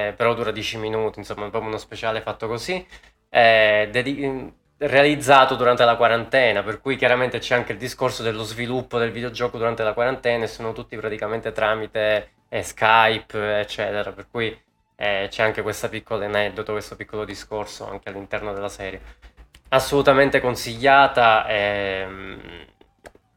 eh, 0.08 0.12
però 0.16 0.34
dura 0.34 0.50
10 0.50 0.78
minuti, 0.78 1.18
insomma, 1.18 1.48
proprio 1.48 1.70
uno 1.70 1.78
speciale 1.78 2.20
fatto 2.20 2.46
così, 2.48 2.84
eh, 3.28 3.88
dedi- 3.90 4.52
realizzato 4.78 5.54
durante 5.54 5.84
la 5.84 5.96
quarantena, 5.96 6.62
per 6.62 6.80
cui 6.80 6.96
chiaramente 6.96 7.38
c'è 7.38 7.54
anche 7.54 7.72
il 7.72 7.78
discorso 7.78 8.22
dello 8.22 8.42
sviluppo 8.42 8.98
del 8.98 9.12
videogioco 9.12 9.58
durante 9.58 9.84
la 9.84 9.92
quarantena 9.92 10.44
e 10.44 10.48
sono 10.48 10.72
tutti 10.72 10.96
praticamente 10.96 11.52
tramite 11.52 12.30
eh, 12.52 12.62
Skype, 12.62 13.60
eccetera, 13.60 14.12
per 14.12 14.28
cui 14.30 14.48
eh, 14.96 15.26
c'è 15.30 15.42
anche 15.42 15.62
questo 15.62 15.88
piccolo 15.88 16.22
aneddoto, 16.24 16.72
questo 16.72 16.96
piccolo 16.96 17.24
discorso 17.24 17.88
anche 17.88 18.10
all'interno 18.10 18.52
della 18.52 18.68
serie. 18.68 19.00
Assolutamente 19.68 20.40
consigliata. 20.40 21.46
Ehm, 21.48 22.66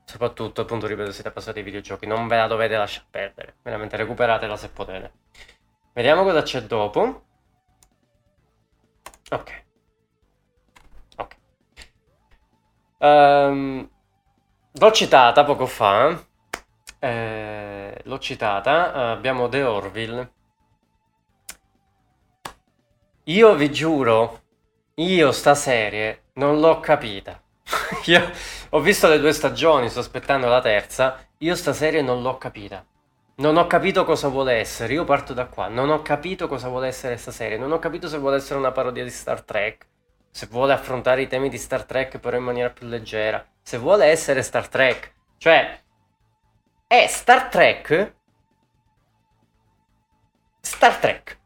Soprattutto, 0.08 0.62
appunto, 0.62 0.86
ripeto, 0.86 1.12
siete 1.12 1.32
passati 1.32 1.58
ai 1.60 1.66
videogiochi, 1.66 2.06
non 2.06 2.28
ve 2.28 2.38
la 2.38 2.48
dovete 2.48 2.78
lasciare 2.78 3.08
perdere. 3.10 3.56
Veramente 3.64 3.98
recuperatela 3.98 4.56
se 4.56 4.70
potete. 4.70 5.12
Vediamo 5.94 6.24
cosa 6.24 6.42
c'è 6.44 6.62
dopo. 6.62 7.24
Ok. 9.32 9.64
Ok. 11.18 11.36
Um, 13.00 13.90
l'ho 14.74 14.92
citata 14.92 15.44
poco 15.44 15.66
fa. 15.66 16.24
Eh, 17.00 17.75
l'ho 18.04 18.20
citata. 18.20 19.12
abbiamo 19.12 19.50
The 19.50 19.64
Orville. 19.64 20.32
Io 23.26 23.56
vi 23.56 23.72
giuro, 23.72 24.42
io 24.96 25.32
sta 25.32 25.56
serie 25.56 26.26
non 26.34 26.60
l'ho 26.60 26.80
capita. 26.80 27.42
io 28.06 28.32
ho 28.70 28.80
visto 28.80 29.08
le 29.08 29.20
due 29.20 29.34
stagioni, 29.34 29.90
sto 29.90 30.00
aspettando 30.00 30.48
la 30.48 30.62
terza. 30.62 31.18
Io 31.40 31.56
sta 31.56 31.74
serie 31.74 32.02
non 32.02 32.22
l'ho 32.22 32.38
capita. 32.38 32.86
Non 33.38 33.58
ho 33.58 33.68
capito 33.68 34.06
cosa 34.06 34.28
vuole 34.28 34.54
essere. 34.54 34.94
Io 34.94 35.04
parto 35.04 35.34
da 35.34 35.46
qua. 35.48 35.68
Non 35.68 35.90
ho 35.90 36.02
capito 36.02 36.48
cosa 36.48 36.70
vuole 36.70 36.88
essere 36.88 37.14
questa 37.14 37.32
serie. 37.32 37.58
Non 37.58 37.72
ho 37.72 37.80
capito 37.80 38.08
se 38.08 38.18
vuole 38.18 38.38
essere 38.38 38.60
una 38.60 38.72
parodia 38.72 39.04
di 39.04 39.10
Star 39.10 39.42
Trek. 39.42 39.88
Se 40.32 40.48
vuole 40.48 40.74
affrontare 40.74 41.22
i 41.22 41.28
temi 41.28 41.50
di 41.50 41.58
Star 41.58 41.84
Trek 41.84 42.20
però 42.20 42.38
in 42.38 42.44
maniera 42.44 42.70
più 42.70 42.88
leggera. 42.88 43.46
Se 43.62 43.78
vuole 43.78 44.06
essere 44.06 44.42
Star 44.42 44.68
Trek. 44.68 45.14
Cioè, 45.38 45.84
è 46.88 47.08
Star 47.08 47.48
Trek. 47.50 48.16
Star 50.62 50.96
Trek. 50.98 51.40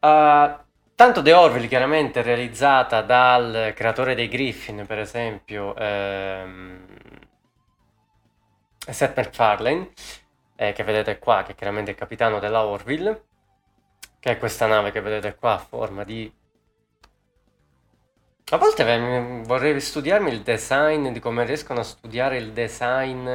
Uh, 0.00 0.68
Tanto 1.00 1.22
The 1.22 1.32
Orville 1.32 1.66
chiaramente 1.66 2.20
realizzata 2.20 3.00
dal 3.00 3.72
creatore 3.74 4.14
dei 4.14 4.28
Griffin, 4.28 4.84
per 4.86 4.98
esempio, 4.98 5.74
ehm, 5.74 6.84
Seth 8.86 9.16
MacFarlane, 9.16 9.92
eh, 10.56 10.72
che 10.74 10.84
vedete 10.84 11.18
qua, 11.18 11.42
che 11.42 11.52
è 11.52 11.54
chiaramente 11.54 11.92
il 11.92 11.96
capitano 11.96 12.38
della 12.38 12.66
Orville, 12.66 13.24
che 14.18 14.32
è 14.32 14.38
questa 14.38 14.66
nave 14.66 14.90
che 14.90 15.00
vedete 15.00 15.36
qua 15.36 15.54
a 15.54 15.58
forma 15.58 16.04
di... 16.04 16.30
A 18.50 18.58
volte 18.58 19.42
vorrei 19.46 19.80
studiarmi 19.80 20.30
il 20.30 20.42
design, 20.42 21.08
di 21.12 21.18
come 21.18 21.46
riescono 21.46 21.80
a 21.80 21.84
studiare 21.84 22.36
il 22.36 22.52
design 22.52 23.26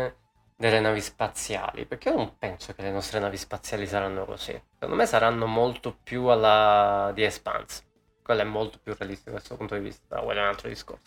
delle 0.56 0.80
navi 0.80 1.02
spaziali, 1.02 1.86
perché 1.86 2.10
io 2.10 2.16
non 2.16 2.38
penso 2.38 2.74
che 2.74 2.82
le 2.82 2.92
nostre 2.92 3.20
navi 3.20 3.38
spaziali 3.38 3.86
saranno 3.86 4.26
così. 4.26 4.60
Secondo 4.74 4.96
me 4.96 5.06
saranno 5.06 5.46
molto 5.48 5.96
più 6.02 6.26
alla 6.28 7.12
di 7.14 7.24
Expanse. 7.24 7.84
Quello 8.24 8.42
è 8.42 8.46
molto 8.46 8.80
più 8.82 8.96
realistico 8.98 9.32
da 9.32 9.38
questo 9.38 9.58
punto 9.58 9.76
di 9.76 9.82
vista, 9.82 10.20
quello 10.20 10.40
è 10.40 10.44
un 10.44 10.50
altro 10.50 10.70
discorso. 10.70 11.02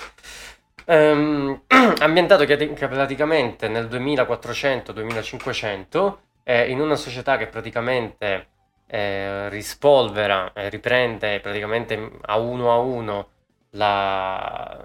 Um, 0.87 1.63
ambientato 1.99 2.45
praticamente 2.45 3.69
nel 3.69 3.87
2400-2500, 3.87 6.17
eh, 6.45 6.71
in 6.71 6.81
una 6.81 6.95
società 6.95 7.37
che 7.37 7.47
praticamente 7.47 8.47
eh, 8.87 9.49
rispolvera, 9.49 10.53
eh, 10.53 10.69
riprende 10.69 11.41
praticamente 11.41 12.11
a 12.23 12.39
uno 12.39 12.73
a 12.73 12.79
uno 12.79 13.29
la... 13.71 14.85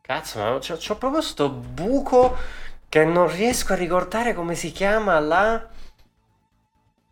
Cazzo, 0.00 0.38
ma 0.38 0.58
c'ho, 0.58 0.76
c'ho 0.76 0.96
proprio 0.96 1.20
sto 1.22 1.48
buco 1.48 2.36
che 2.94 3.04
non 3.04 3.28
riesco 3.28 3.72
a 3.72 3.76
ricordare 3.76 4.34
come 4.34 4.54
si 4.54 4.70
chiama 4.70 5.18
la... 5.18 5.68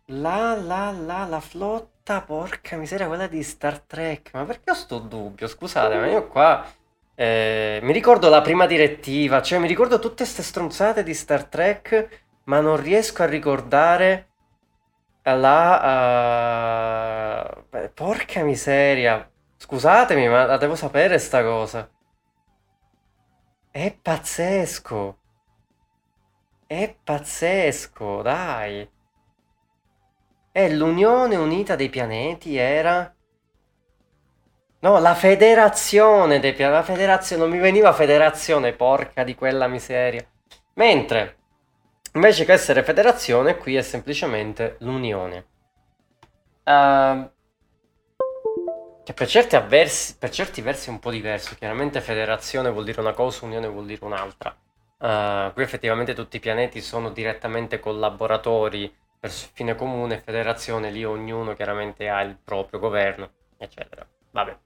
La, 0.05 0.55
la, 0.55 0.91
la, 0.91 1.25
la 1.25 1.39
flotta, 1.41 2.21
porca 2.21 2.77
miseria, 2.77 3.07
quella 3.07 3.27
di 3.27 3.43
Star 3.43 3.79
Trek. 3.81 4.29
Ma 4.31 4.45
perché 4.45 4.71
ho 4.71 4.75
sto 4.75 4.99
dubbio? 4.99 5.45
Scusate, 5.45 5.97
ma 5.97 6.07
io 6.07 6.29
qua... 6.29 6.65
Eh, 7.13 7.81
mi 7.83 7.91
ricordo 7.91 8.29
la 8.29 8.39
prima 8.39 8.65
direttiva, 8.65 9.41
cioè 9.41 9.59
mi 9.59 9.67
ricordo 9.67 9.99
tutte 9.99 10.23
queste 10.23 10.41
stronzate 10.41 11.03
di 11.03 11.13
Star 11.13 11.43
Trek, 11.47 12.27
ma 12.45 12.61
non 12.61 12.77
riesco 12.77 13.23
a 13.23 13.25
ricordare 13.25 14.29
la... 15.23 16.47
Uh... 17.69 17.89
porca 17.93 18.41
miseria. 18.43 19.29
Scusatemi, 19.57 20.29
ma 20.29 20.45
la 20.45 20.55
devo 20.55 20.75
sapere 20.75 21.19
sta 21.19 21.43
cosa. 21.43 21.89
È 23.69 23.97
pazzesco. 24.01 25.17
È 26.65 26.95
pazzesco, 27.03 28.21
dai. 28.21 28.89
E 30.51 30.73
l'Unione 30.73 31.35
Unita 31.35 31.75
dei 31.75 31.89
Pianeti 31.89 32.57
era... 32.57 33.13
No, 34.79 34.99
la 34.99 35.15
federazione 35.15 36.39
dei 36.39 36.53
pianeti. 36.53 36.77
La 36.77 36.83
federazione, 36.83 37.41
non 37.41 37.51
mi 37.51 37.59
veniva 37.59 37.93
federazione, 37.93 38.73
porca 38.73 39.23
di 39.23 39.33
quella 39.35 39.67
miseria. 39.67 40.27
Mentre, 40.75 41.37
invece 42.13 42.45
che 42.45 42.53
essere 42.53 42.83
federazione, 42.83 43.57
qui 43.57 43.75
è 43.75 43.81
semplicemente 43.81 44.77
l'Unione. 44.79 45.47
Uh, 46.65 47.31
che 49.03 49.13
per 49.13 49.27
certi, 49.27 49.55
avversi, 49.55 50.17
per 50.17 50.29
certi 50.29 50.61
versi 50.61 50.89
è 50.89 50.91
un 50.91 50.99
po' 50.99 51.11
diverso. 51.11 51.55
Chiaramente 51.55 52.01
federazione 52.01 52.69
vuol 52.69 52.85
dire 52.85 53.01
una 53.01 53.13
cosa, 53.13 53.45
unione 53.45 53.67
vuol 53.67 53.85
dire 53.85 54.03
un'altra. 54.03 54.55
Uh, 55.03 55.51
qui 55.51 55.63
effettivamente 55.63 56.13
tutti 56.13 56.37
i 56.37 56.39
pianeti 56.39 56.79
sono 56.79 57.09
direttamente 57.09 57.77
collaboratori 57.77 58.83
il 59.19 59.29
fine 59.29 59.75
comune, 59.75 60.19
federazione, 60.19 60.91
lì 60.91 61.03
ognuno 61.03 61.53
chiaramente 61.55 62.07
ha 62.07 62.21
il 62.21 62.37
proprio 62.41 62.79
governo, 62.79 63.29
eccetera. 63.57 64.07
Vabbè. 64.31 64.57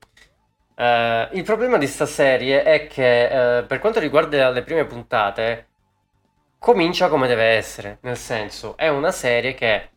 Uh, 0.75 1.35
il 1.35 1.43
problema 1.43 1.77
di 1.77 1.87
sta 1.87 2.05
serie 2.05 2.61
è 2.61 2.85
che 2.85 3.61
uh, 3.63 3.65
per 3.65 3.79
quanto 3.79 3.99
riguarda 3.99 4.51
le 4.51 4.61
prime 4.61 4.85
puntate, 4.85 5.67
comincia 6.59 7.07
come 7.07 7.27
deve 7.27 7.55
essere, 7.55 7.97
nel 8.01 8.17
senso 8.17 8.77
è 8.77 8.89
una 8.89 9.11
serie 9.11 9.55
che 9.55 9.89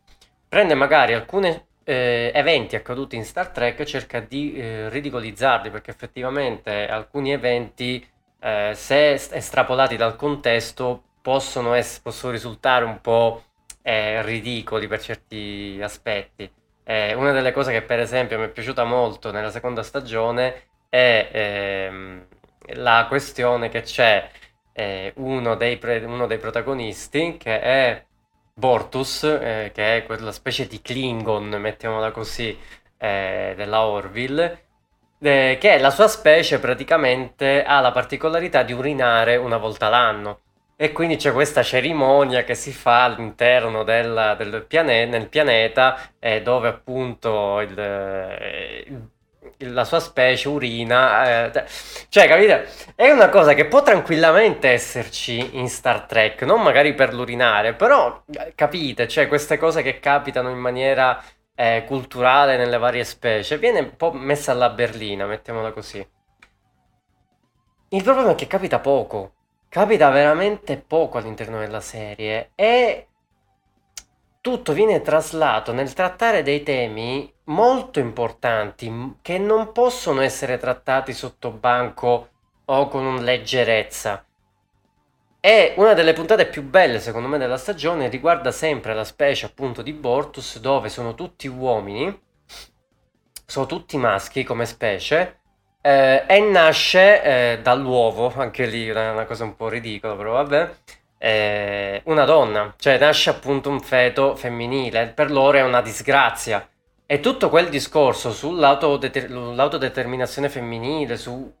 prende 0.47 0.73
magari 0.73 1.13
alcuni 1.13 1.49
eh, 1.83 2.31
eventi 2.33 2.75
accaduti 2.75 3.15
in 3.15 3.25
Star 3.25 3.49
Trek 3.49 3.79
e 3.79 3.85
cerca 3.85 4.19
di 4.19 4.55
eh, 4.55 4.89
ridicolizzarli 4.89 5.69
perché 5.69 5.91
effettivamente 5.91 6.87
alcuni 6.87 7.31
eventi 7.31 8.07
eh, 8.41 8.71
se 8.75 9.11
estrapolati 9.13 9.95
dal 9.97 10.15
contesto, 10.15 11.03
possono, 11.21 11.73
ess- 11.75 11.99
possono 11.99 12.31
risultare 12.31 12.85
un 12.85 12.99
po' 13.01 13.43
eh, 13.81 14.21
ridicoli 14.23 14.87
per 14.87 15.01
certi 15.01 15.79
aspetti. 15.81 16.51
Eh, 16.83 17.13
una 17.13 17.31
delle 17.31 17.51
cose 17.51 17.71
che 17.71 17.83
per 17.83 17.99
esempio 17.99 18.39
mi 18.39 18.45
è 18.45 18.49
piaciuta 18.49 18.83
molto 18.83 19.31
nella 19.31 19.51
seconda 19.51 19.83
stagione 19.83 20.69
è 20.89 21.29
ehm, 21.31 22.25
la 22.75 23.05
questione 23.07 23.69
che 23.69 23.81
c'è 23.81 24.29
eh, 24.73 25.13
uno 25.17 25.55
dei, 25.55 25.77
pre- 25.77 26.03
uno, 26.05 26.27
dei 26.27 26.37
protagonisti 26.39 27.37
che 27.37 27.61
è 27.61 28.05
Bortus, 28.53 29.23
eh, 29.23 29.71
che 29.73 29.97
è 29.97 30.05
quella 30.05 30.31
specie 30.31 30.67
di 30.67 30.81
Klingon, 30.81 31.47
mettiamola 31.49 32.11
così, 32.11 32.57
eh, 32.97 33.53
della 33.55 33.85
Orville, 33.85 34.65
eh, 35.21 35.57
che 35.59 35.77
la 35.77 35.91
sua 35.91 36.07
specie 36.07 36.59
praticamente 36.59 37.63
ha 37.63 37.79
la 37.79 37.91
particolarità 37.91 38.63
di 38.63 38.73
urinare 38.73 39.35
una 39.35 39.57
volta 39.57 39.89
l'anno. 39.89 40.39
E 40.75 40.91
quindi 40.93 41.15
c'è 41.15 41.31
questa 41.31 41.61
cerimonia 41.61 42.43
che 42.43 42.55
si 42.55 42.71
fa 42.71 43.03
all'interno 43.03 43.83
del, 43.83 44.35
del 44.37 44.65
pianeta, 44.67 45.15
nel 45.15 45.27
pianeta, 45.27 45.95
eh, 46.17 46.41
dove 46.41 46.69
appunto 46.69 47.59
il, 47.59 47.69
il, 48.87 49.73
la 49.73 49.83
sua 49.83 49.99
specie 49.99 50.47
urina. 50.47 51.51
Eh, 51.51 51.63
cioè, 52.09 52.27
capite? 52.27 52.67
È 52.95 53.11
una 53.11 53.29
cosa 53.29 53.53
che 53.53 53.65
può 53.65 53.83
tranquillamente 53.83 54.69
esserci 54.69 55.57
in 55.57 55.69
Star 55.69 56.01
Trek, 56.05 56.41
non 56.41 56.63
magari 56.63 56.95
per 56.95 57.13
l'urinare, 57.13 57.73
però 57.73 58.23
capite, 58.55 59.07
cioè 59.07 59.27
queste 59.27 59.59
cose 59.59 59.83
che 59.83 59.99
capitano 59.99 60.49
in 60.49 60.57
maniera 60.57 61.23
eh, 61.55 61.83
culturale 61.85 62.57
nelle 62.57 62.77
varie 62.77 63.03
specie 63.03 63.57
viene 63.57 63.79
un 63.79 63.95
po' 63.95 64.11
messa 64.11 64.51
alla 64.51 64.69
berlina, 64.69 65.25
mettiamola 65.25 65.71
così. 65.71 66.05
Il 67.89 68.03
problema 68.03 68.31
è 68.31 68.35
che 68.35 68.47
capita 68.47 68.79
poco, 68.79 69.33
capita 69.67 70.09
veramente 70.09 70.77
poco 70.77 71.17
all'interno 71.17 71.59
della 71.59 71.81
serie 71.81 72.51
e 72.55 73.07
tutto 74.41 74.73
viene 74.73 75.01
traslato 75.01 75.71
nel 75.71 75.93
trattare 75.93 76.41
dei 76.41 76.63
temi 76.63 77.31
molto 77.45 77.99
importanti 77.99 79.17
che 79.21 79.37
non 79.37 79.71
possono 79.71 80.21
essere 80.21 80.57
trattati 80.57 81.13
sotto 81.13 81.51
banco 81.51 82.29
o 82.65 82.87
con 82.87 83.23
leggerezza. 83.23 84.25
E 85.43 85.73
una 85.77 85.93
delle 85.93 86.13
puntate 86.13 86.45
più 86.45 86.61
belle, 86.61 86.99
secondo 86.99 87.27
me, 87.27 87.39
della 87.39 87.57
stagione 87.57 88.09
riguarda 88.09 88.51
sempre 88.51 88.93
la 88.93 89.03
specie 89.03 89.47
appunto 89.47 89.81
di 89.81 89.91
Bortus, 89.91 90.59
dove 90.59 90.87
sono 90.87 91.15
tutti 91.15 91.47
uomini, 91.47 92.15
sono 93.47 93.65
tutti 93.65 93.97
maschi 93.97 94.43
come 94.43 94.67
specie, 94.67 95.39
eh, 95.81 96.25
e 96.27 96.39
nasce 96.41 97.23
eh, 97.23 97.59
dall'uovo, 97.59 98.31
anche 98.37 98.67
lì 98.67 98.87
è 98.87 99.09
una 99.09 99.25
cosa 99.25 99.43
un 99.43 99.55
po' 99.55 99.67
ridicola, 99.67 100.15
però 100.15 100.33
vabbè, 100.33 100.71
eh, 101.17 102.01
una 102.05 102.25
donna, 102.25 102.75
cioè 102.77 102.99
nasce 102.99 103.31
appunto 103.31 103.71
un 103.71 103.79
feto 103.79 104.35
femminile, 104.35 105.07
per 105.07 105.31
loro 105.31 105.57
è 105.57 105.63
una 105.63 105.81
disgrazia. 105.81 106.69
E 107.07 107.19
tutto 107.19 107.49
quel 107.49 107.69
discorso 107.69 108.31
sull'autodeterminazione 108.31 110.49
femminile, 110.49 111.17
su, 111.17 111.51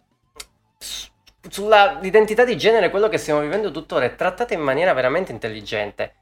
su 0.77 1.10
sull'identità 1.49 2.43
di 2.43 2.57
genere, 2.57 2.89
quello 2.89 3.09
che 3.09 3.17
stiamo 3.17 3.39
vivendo 3.39 3.71
tuttora, 3.71 4.05
è 4.05 4.15
trattata 4.15 4.53
in 4.53 4.61
maniera 4.61 4.93
veramente 4.93 5.31
intelligente. 5.31 6.15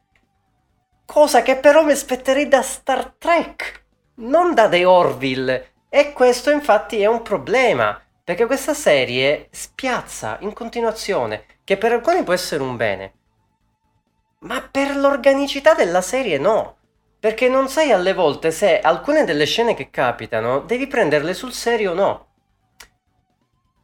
Cosa 1.06 1.42
che 1.42 1.58
però 1.58 1.84
mi 1.84 1.92
aspetterei 1.92 2.48
da 2.48 2.62
Star 2.62 3.14
Trek, 3.18 3.84
non 4.16 4.54
da 4.54 4.70
The 4.70 4.86
Orville. 4.86 5.72
E 5.90 6.14
questo 6.14 6.52
infatti 6.52 7.02
è 7.02 7.08
un 7.08 7.24
problema, 7.24 8.00
perché 8.24 8.46
questa 8.46 8.74
serie 8.74 9.48
spiazza 9.52 10.38
in 10.42 10.54
continuazione, 10.54 11.46
che 11.64 11.78
per 11.78 11.94
alcuni 11.94 12.24
può 12.24 12.34
essere 12.34 12.62
un 12.62 12.76
bene, 12.76 13.14
ma 14.40 14.62
per 14.62 14.96
l'organicità 14.96 15.74
della 15.74 16.02
serie 16.02 16.38
no. 16.38 16.78
Perché 17.20 17.50
non 17.50 17.68
sai 17.68 17.92
alle 17.92 18.14
volte 18.14 18.50
se 18.52 18.80
alcune 18.80 19.26
delle 19.26 19.46
scene 19.46 19.74
che 19.74 19.90
capitano 19.90 20.62
devi 20.62 20.88
prenderle 20.88 21.34
sul 21.34 21.52
serio 21.52 21.92
o 21.92 21.94
no. 21.94 22.28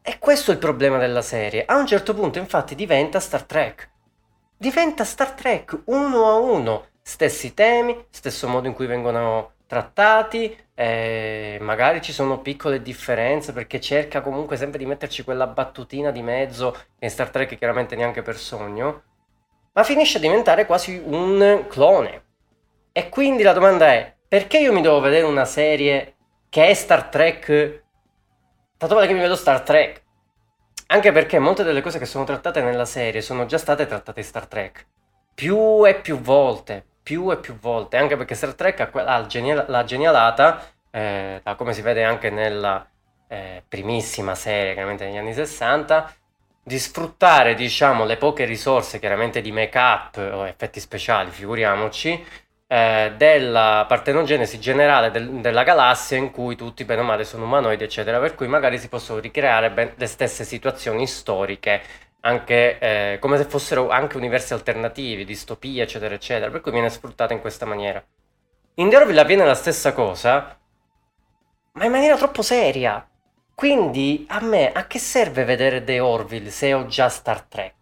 E 0.08 0.20
questo 0.20 0.51
è 0.51 0.53
il 0.53 0.60
problema 0.60 0.99
della 0.99 1.24
serie. 1.24 1.66
A 1.66 1.78
un 1.78 1.88
certo 1.88 2.14
punto, 2.14 2.38
infatti, 2.38 2.76
diventa 2.76 3.20
Star 3.20 3.41
Trek. 3.41 3.89
Diventa 4.56 5.03
Star 5.03 5.32
Trek 5.32 5.82
uno 5.86 6.26
a 6.28 6.36
uno. 6.36 6.89
Stessi 7.01 7.56
temi, 7.56 8.06
stesso 8.12 8.47
modo 8.47 8.68
in 8.68 8.76
cui 8.76 8.86
vengono 8.86 9.53
trattati, 9.66 10.56
eh, 10.76 11.58
magari 11.60 12.03
ci 12.03 12.14
sono 12.14 12.39
piccole 12.39 12.84
differenze 12.84 13.51
perché 13.51 13.82
cerca 13.82 14.22
comunque 14.22 14.58
sempre 14.58 14.78
di 14.78 14.86
metterci 14.86 15.24
quella 15.24 15.47
battutina 15.47 16.12
di 16.12 16.22
mezzo 16.22 16.72
che 16.99 17.06
in 17.06 17.10
Star 17.10 17.32
Trek 17.32 17.58
chiaramente 17.58 17.95
neanche 17.95 18.22
per 18.22 18.38
sogno, 18.38 19.01
ma 19.74 19.84
finisce 19.84 20.20
a 20.20 20.22
diventare 20.22 20.68
quasi 20.68 21.01
un 21.03 21.66
clone. 21.68 22.24
E 22.91 23.10
quindi 23.10 23.41
la 23.41 23.53
domanda 23.53 23.88
è, 23.91 24.16
perché 24.28 24.60
io 24.60 24.72
mi 24.72 24.82
devo 24.82 24.99
vedere 24.99 25.26
una 25.26 25.45
serie 25.45 26.16
che 26.47 26.68
è 26.68 26.74
Star 26.76 27.06
Trek 27.06 27.85
Tanto 28.78 28.95
vale 28.95 29.07
che 29.07 29.13
mi 29.13 29.21
vedo 29.21 29.36
Star 29.36 29.61
Trek. 29.61 30.03
Anche 30.88 31.11
perché 31.11 31.39
molte 31.39 31.63
delle 31.63 31.82
cose 31.82 31.97
che 31.97 32.05
sono 32.05 32.26
trattate 32.26 32.61
nella 32.61 32.86
serie 32.86 33.21
sono 33.21 33.45
già 33.45 33.57
state 33.57 33.86
trattate 33.88 34.19
in 34.19 34.26
Star 34.26 34.47
Trek. 34.47 34.86
Più 35.34 35.86
e 35.88 35.95
più 35.95 36.19
volte, 36.19 36.86
più 37.01 37.32
e 37.32 37.38
più 37.38 37.57
volte. 37.57 37.97
Anche 37.97 38.17
perché 38.17 38.36
Star 38.36 38.53
Trek 38.53 38.91
ha, 38.93 39.26
genial- 39.26 39.65
la 39.69 39.84
genialata, 39.86 40.61
eh, 40.91 41.41
come 41.55 41.73
si 41.73 41.82
vede 41.82 42.03
anche 42.03 42.30
nella 42.30 42.86
eh, 43.28 43.63
primissima 43.67 44.36
serie, 44.36 44.73
chiaramente 44.73 45.05
negli 45.05 45.17
anni 45.17 45.34
60, 45.34 46.13
di 46.61 46.78
sfruttare, 46.78 47.53
diciamo, 47.55 48.05
le 48.05 48.17
poche 48.17 48.43
risorse, 48.45 48.99
chiaramente 48.99 49.39
di 49.39 49.51
make-up 49.51 50.17
o 50.17 50.45
effetti 50.47 50.80
speciali, 50.80 51.32
figuriamoci, 51.32 52.23
eh, 52.76 53.13
della 53.15 53.86
partenogenesi 53.88 54.59
generale 54.59 55.09
del, 55.09 55.30
della 55.39 55.63
galassia 55.63 56.17
in 56.17 56.30
cui 56.32 56.57
tutti 56.57 56.84
bene 56.84 57.01
o 57.01 57.03
male 57.05 57.23
sono 57.23 57.45
umanoidi 57.45 57.86
eccetera 57.86 58.19
per 58.19 58.36
cui 58.36 58.49
magari 58.49 58.78
si 58.78 58.89
possono 58.89 59.19
ricreare 59.19 59.71
ben, 59.71 59.93
le 59.95 60.07
stesse 60.07 60.43
situazioni 60.43 61.07
storiche 61.07 61.82
anche 62.21 62.78
eh, 62.80 63.17
come 63.21 63.38
se 63.38 63.45
fossero 63.45 63.88
anche 63.89 64.17
universi 64.17 64.51
alternativi 64.51 65.23
distopie 65.23 65.84
eccetera 65.84 66.15
eccetera 66.15 66.51
per 66.51 66.59
cui 66.59 66.71
viene 66.73 66.89
sfruttata 66.89 67.32
in 67.32 67.39
questa 67.39 67.65
maniera. 67.65 68.03
In 68.76 68.89
The 68.89 68.97
Orville 68.97 69.21
avviene 69.21 69.45
la 69.45 69.55
stessa 69.55 69.93
cosa 69.93 70.59
ma 71.73 71.86
in 71.86 71.91
maniera 71.91 72.17
troppo 72.17 72.41
seria. 72.41 73.07
Quindi 73.53 74.26
a 74.30 74.41
me 74.41 74.73
a 74.73 74.86
che 74.86 74.99
serve 74.99 75.45
vedere 75.45 75.82
The 75.82 76.01
Orville 76.01 76.49
se 76.49 76.73
ho 76.73 76.86
già 76.88 77.07
Star 77.07 77.41
Trek 77.43 77.74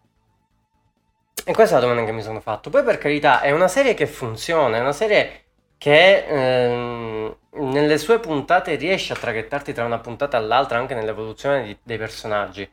e 1.46 1.54
questa 1.54 1.76
è 1.76 1.80
la 1.80 1.86
domanda 1.86 2.06
che 2.06 2.16
mi 2.16 2.22
sono 2.22 2.40
fatto. 2.40 2.70
Poi 2.70 2.84
per 2.84 2.98
carità 2.98 3.42
è 3.42 3.52
una 3.52 3.68
serie 3.68 3.94
che 3.94 4.08
funziona, 4.08 4.78
è 4.78 4.80
una 4.80 4.94
serie 4.94 5.42
che 5.78 6.26
ehm, 6.26 7.38
nelle 7.56 7.98
sue 7.98 8.20
puntate 8.20 8.76
riesce 8.76 9.12
a 9.12 9.18
traghettarti 9.18 9.74
tra 9.74 9.84
una 9.84 10.00
puntata 10.00 10.38
all'altra 10.38 10.78
anche 10.78 10.96
nell'evoluzione 10.96 11.64
di, 11.64 11.78
dei 11.84 11.98
personaggi. 11.98 12.70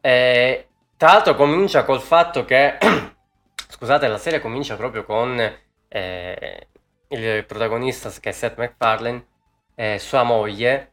E, 0.00 0.68
tra 0.96 1.12
l'altro 1.12 1.34
comincia 1.34 1.84
col 1.84 2.00
fatto 2.00 2.44
che, 2.46 2.78
scusate, 3.68 4.08
la 4.08 4.18
serie 4.18 4.40
comincia 4.40 4.76
proprio 4.76 5.04
con 5.04 5.38
eh, 5.88 6.68
il 7.08 7.44
protagonista 7.44 8.10
che 8.20 8.30
è 8.30 8.32
Seth 8.32 8.56
MacFarlane 8.56 9.26
e 9.74 9.98
sua 9.98 10.22
moglie 10.22 10.92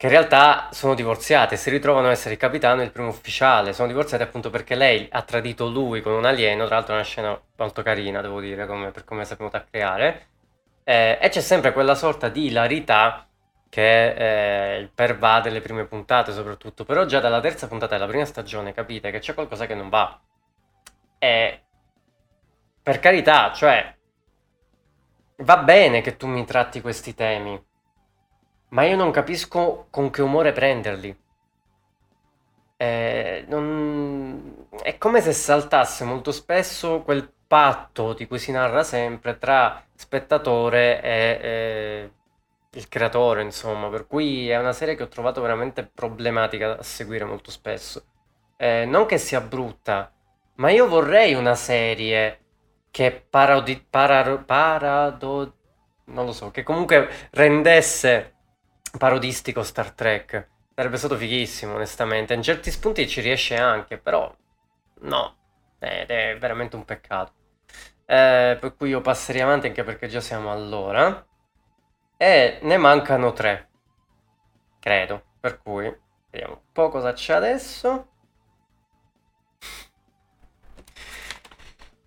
che 0.00 0.06
in 0.06 0.12
realtà 0.12 0.70
sono 0.72 0.94
divorziate, 0.94 1.58
si 1.58 1.68
ritrovano 1.68 2.06
a 2.08 2.12
essere 2.12 2.32
il 2.32 2.40
capitano 2.40 2.80
e 2.80 2.84
il 2.84 2.90
primo 2.90 3.08
ufficiale. 3.08 3.74
Sono 3.74 3.86
divorziate 3.86 4.22
appunto 4.22 4.48
perché 4.48 4.74
lei 4.74 5.06
ha 5.12 5.20
tradito 5.20 5.68
lui 5.68 6.00
con 6.00 6.14
un 6.14 6.24
alieno, 6.24 6.64
tra 6.64 6.76
l'altro 6.76 6.94
è 6.94 6.96
una 6.96 7.04
scena 7.04 7.38
molto 7.56 7.82
carina, 7.82 8.22
devo 8.22 8.40
dire, 8.40 8.66
come, 8.66 8.92
per 8.92 9.04
come 9.04 9.20
è 9.20 9.24
saputo 9.26 9.58
a 9.58 9.60
creare. 9.60 10.28
Eh, 10.84 11.18
e 11.20 11.28
c'è 11.28 11.42
sempre 11.42 11.74
quella 11.74 11.94
sorta 11.94 12.30
di 12.30 12.46
ilarità 12.46 13.28
che 13.68 14.78
eh, 14.78 14.90
pervade 14.94 15.50
le 15.50 15.60
prime 15.60 15.84
puntate 15.84 16.32
soprattutto, 16.32 16.86
però 16.86 17.04
già 17.04 17.20
dalla 17.20 17.40
terza 17.40 17.68
puntata 17.68 17.96
della 17.96 18.08
prima 18.08 18.24
stagione 18.24 18.72
capite 18.72 19.10
che 19.10 19.18
c'è 19.18 19.34
qualcosa 19.34 19.66
che 19.66 19.74
non 19.74 19.90
va. 19.90 20.18
E 21.18 21.62
per 22.82 23.00
carità, 23.00 23.52
cioè, 23.52 23.94
va 25.36 25.58
bene 25.58 26.00
che 26.00 26.16
tu 26.16 26.26
mi 26.26 26.46
tratti 26.46 26.80
questi 26.80 27.14
temi 27.14 27.68
ma 28.70 28.84
io 28.84 28.96
non 28.96 29.10
capisco 29.10 29.86
con 29.90 30.10
che 30.10 30.22
umore 30.22 30.52
prenderli. 30.52 31.16
Eh, 32.76 33.44
non... 33.48 34.66
È 34.82 34.96
come 34.98 35.20
se 35.20 35.32
saltasse 35.32 36.04
molto 36.04 36.32
spesso 36.32 37.02
quel 37.02 37.30
patto 37.46 38.14
di 38.14 38.26
cui 38.26 38.38
si 38.38 38.52
narra 38.52 38.82
sempre 38.84 39.38
tra 39.38 39.84
spettatore 39.94 41.02
e 41.02 41.38
eh, 41.42 42.10
il 42.72 42.88
creatore, 42.88 43.42
insomma, 43.42 43.88
per 43.88 44.06
cui 44.06 44.48
è 44.48 44.56
una 44.58 44.72
serie 44.72 44.94
che 44.94 45.02
ho 45.02 45.08
trovato 45.08 45.40
veramente 45.40 45.84
problematica 45.84 46.76
da 46.76 46.82
seguire 46.82 47.24
molto 47.24 47.50
spesso. 47.50 48.04
Eh, 48.56 48.84
non 48.86 49.06
che 49.06 49.18
sia 49.18 49.40
brutta, 49.40 50.12
ma 50.56 50.70
io 50.70 50.88
vorrei 50.88 51.34
una 51.34 51.54
serie 51.54 52.38
che 52.90 53.26
parodi... 53.28 53.84
Pararo... 53.88 54.44
parado... 54.44 55.54
non 56.06 56.26
lo 56.26 56.32
so, 56.32 56.50
che 56.50 56.62
comunque 56.62 57.08
rendesse 57.32 58.34
parodistico 58.98 59.62
Star 59.62 59.92
Trek. 59.92 60.48
Sarebbe 60.74 60.96
stato 60.96 61.16
fighissimo, 61.16 61.74
onestamente. 61.74 62.34
In 62.34 62.42
certi 62.42 62.70
spunti 62.70 63.08
ci 63.08 63.20
riesce 63.20 63.56
anche, 63.56 63.98
però 63.98 64.34
no, 65.00 65.36
ed 65.78 66.08
è 66.10 66.36
veramente 66.38 66.76
un 66.76 66.84
peccato. 66.84 67.32
Eh, 68.06 68.56
per 68.60 68.74
cui 68.76 68.88
io 68.90 69.00
passerei 69.00 69.42
avanti 69.42 69.66
anche 69.68 69.84
perché 69.84 70.08
già 70.08 70.20
siamo 70.20 70.50
all'ora. 70.50 71.26
E 72.16 72.58
ne 72.62 72.76
mancano 72.76 73.32
tre, 73.32 73.68
credo. 74.78 75.24
Per 75.40 75.62
cui 75.62 75.84
vediamo 76.30 76.54
un 76.54 76.72
po' 76.72 76.88
cosa 76.90 77.12
c'è 77.12 77.34
adesso. 77.34 78.08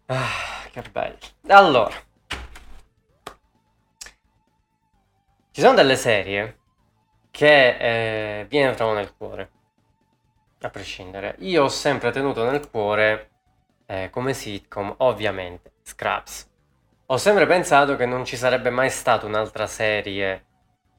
Ah, 0.08 0.68
che 0.72 0.82
bello. 0.92 1.18
Allora, 1.48 1.94
ci 5.52 5.62
sono 5.62 5.74
delle 5.76 5.96
serie 5.96 6.60
che 7.34 8.42
eh, 8.42 8.46
vi 8.46 8.60
entrano 8.60 8.94
nel 8.94 9.16
cuore, 9.18 9.50
a 10.62 10.70
prescindere. 10.70 11.36
Io 11.40 11.64
ho 11.64 11.68
sempre 11.68 12.12
tenuto 12.12 12.48
nel 12.48 12.70
cuore, 12.70 13.32
eh, 13.88 14.12
come 14.12 14.36
sitcom, 14.36 14.94
ovviamente, 14.98 15.72
Scraps. 15.82 16.48
Ho 17.08 17.18
sempre 17.18 17.48
pensato 17.48 17.96
che 17.96 18.06
non 18.06 18.24
ci 18.24 18.38
sarebbe 18.38 18.70
mai 18.70 18.92
stata 18.92 19.26
un'altra 19.26 19.66
serie 19.66 20.46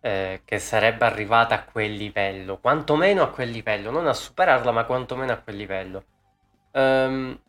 eh, 0.00 0.42
che 0.44 0.58
sarebbe 0.58 1.04
arrivata 1.04 1.54
a 1.54 1.62
quel 1.62 1.92
livello, 1.92 2.58
quantomeno 2.58 3.22
a 3.22 3.30
quel 3.30 3.50
livello, 3.50 3.92
non 3.92 4.08
a 4.08 4.12
superarla, 4.12 4.72
ma 4.72 4.84
quantomeno 4.86 5.30
a 5.30 5.36
quel 5.36 5.56
livello. 5.56 6.04
Um, 6.72 7.40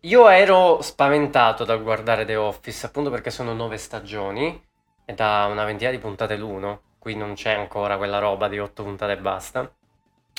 io 0.00 0.28
ero 0.28 0.82
spaventato 0.82 1.64
dal 1.64 1.84
guardare 1.84 2.24
The 2.24 2.34
Office, 2.34 2.84
appunto 2.84 3.10
perché 3.10 3.30
sono 3.30 3.52
nove 3.52 3.76
stagioni 3.76 4.60
e 5.04 5.14
da 5.14 5.46
una 5.48 5.64
ventina 5.64 5.92
di 5.92 5.98
puntate 5.98 6.36
l'uno 6.36 6.85
qui 7.06 7.14
non 7.14 7.34
c'è 7.34 7.52
ancora 7.52 7.98
quella 7.98 8.18
roba 8.18 8.48
di 8.48 8.58
8 8.58 8.82
puntate 8.82 9.12
e 9.12 9.18
basta, 9.18 9.72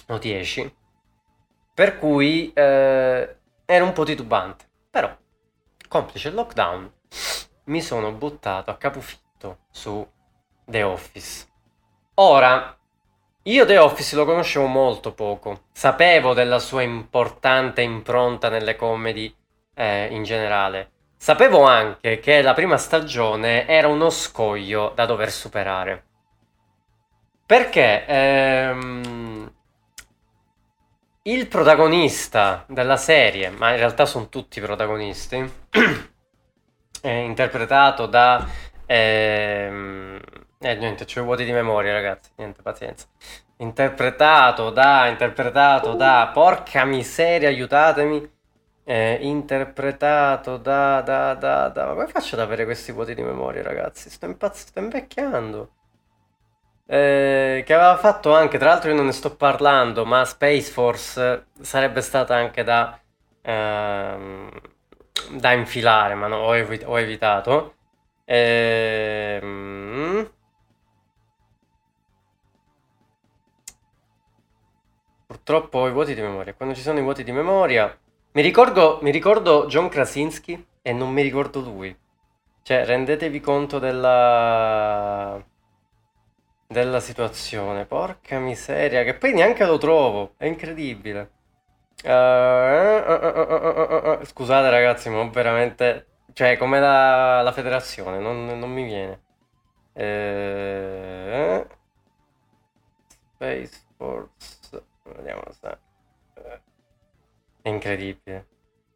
o 0.08 0.18
10. 0.18 0.76
Per 1.74 1.98
cui 1.98 2.52
eh, 2.54 3.38
ero 3.64 3.86
un 3.86 3.94
po' 3.94 4.04
titubante. 4.04 4.66
Però, 4.90 5.10
complice 5.88 6.28
il 6.28 6.34
lockdown, 6.34 6.92
mi 7.68 7.82
sono 7.82 8.12
buttato 8.12 8.70
a 8.70 8.76
capofitto 8.76 9.60
su 9.72 10.06
The 10.66 10.84
Office. 10.84 11.48
Ora, 12.16 12.78
io 13.44 13.66
The 13.66 13.78
Office 13.78 14.18
lo 14.18 14.26
conoscevo 14.26 14.66
molto 14.66 15.14
poco, 15.14 15.68
sapevo 15.72 16.34
della 16.34 16.60
sua 16.60 16.82
importante 16.82 17.82
impronta 17.82 18.50
nelle 18.50 18.76
comedy 18.76 19.34
eh, 19.74 20.08
in 20.08 20.24
generale. 20.24 20.92
Sapevo 21.16 21.62
anche 21.62 22.20
che 22.20 22.42
la 22.42 22.54
prima 22.54 22.76
stagione 22.76 23.66
era 23.66 23.88
uno 23.88 24.10
scoglio 24.10 24.92
da 24.94 25.06
dover 25.06 25.32
superare. 25.32 26.07
Perché 27.48 28.06
ehm, 28.06 29.50
il 31.24 31.48
protagonista 31.48 32.66
della 32.68 32.98
serie, 32.98 33.50
ma 33.52 33.72
in 33.72 33.78
realtà 33.78 34.06
sono 34.06 34.28
tutti 34.28 34.60
protagonisti, 34.60 35.50
è 37.02 37.08
interpretato 37.08 38.06
da... 38.06 38.46
Ehm, 38.86 40.20
eh, 40.60 40.76
niente, 40.76 41.06
i 41.08 41.22
vuoti 41.22 41.46
di 41.46 41.54
memoria, 41.54 41.94
ragazzi, 41.94 42.32
niente, 42.36 42.62
pazienza. 42.62 43.08
Interpretato 43.60 44.70
da... 44.70 45.08
Interpretato 45.08 45.94
da... 45.94 46.30
Porca 46.34 46.84
miseria, 46.84 47.48
aiutatemi. 47.48 48.30
Eh, 48.84 49.20
interpretato 49.22 50.58
da, 50.58 51.00
da, 51.00 51.34
da, 51.34 51.70
da... 51.70 51.86
Ma 51.86 51.94
come 51.94 52.08
faccio 52.08 52.36
ad 52.36 52.42
avere 52.42 52.66
questi 52.66 52.92
vuoti 52.92 53.16
di 53.16 53.22
memoria, 53.22 53.64
ragazzi? 53.64 54.10
Sto, 54.10 54.26
impazz- 54.26 54.68
sto 54.68 54.80
invecchiando 54.80 55.77
eh, 56.88 57.64
che 57.66 57.74
aveva 57.74 57.98
fatto 57.98 58.34
anche, 58.34 58.58
tra 58.58 58.70
l'altro 58.70 58.90
io 58.90 58.96
non 58.96 59.06
ne 59.08 59.12
sto 59.12 59.36
parlando, 59.36 60.06
ma 60.06 60.24
Space 60.26 60.72
Force 60.72 61.48
sarebbe 61.62 62.02
stata 62.02 62.36
anche 62.36 62.64
da, 62.64 62.98
ehm, 63.42 64.50
da 65.32 65.52
infilare, 65.54 66.16
ma 66.16 66.28
no, 66.28 66.38
ho, 66.38 66.56
evi- 66.56 66.84
ho 66.86 66.98
evitato. 67.00 67.76
Ehm... 68.26 70.30
Purtroppo 75.26 75.80
ho 75.80 75.88
i 75.88 75.92
vuoti 75.92 76.14
di 76.14 76.22
memoria. 76.22 76.54
Quando 76.54 76.76
ci 76.76 76.82
sono 76.82 77.00
i 77.00 77.02
vuoti 77.02 77.24
di 77.24 77.32
memoria... 77.32 77.98
Mi 78.32 78.42
ricordo, 78.42 79.00
mi 79.02 79.12
ricordo 79.12 79.66
John 79.68 79.90
Krasinski 79.90 80.66
e 80.82 80.94
non 80.94 81.12
mi 81.12 81.22
ricordo 81.22 81.60
lui. 81.60 81.96
Cioè, 82.62 82.86
rendetevi 82.86 83.40
conto 83.40 83.80
della 83.80 85.44
della 86.68 87.00
situazione. 87.00 87.86
Porca 87.86 88.40
miseria, 88.40 89.04
che 89.04 89.16
poi 89.16 89.34
neanche 89.34 89.66
lo 89.66 89.78
trovo, 89.78 90.34
è 90.38 90.46
incredibile. 90.46 91.32
Uh, 92.04 92.10
uh, 92.10 94.20
uh, 94.20 94.26
Scusate 94.26 94.70
ragazzi, 94.70 95.10
ma 95.10 95.24
veramente... 95.30 96.06
Cioè, 96.34 96.58
come 96.58 96.80
la, 96.80 97.42
la 97.42 97.52
federazione, 97.52 98.20
non, 98.20 98.46
non, 98.46 98.72
mi 98.72 98.84
viene. 98.84 99.22
Eh, 99.94 101.66
Space 103.34 103.72
Force... 103.98 104.84
Vediamo 105.04 105.42
se... 105.60 105.78
È 107.64 107.70
incredibile. 107.70 108.46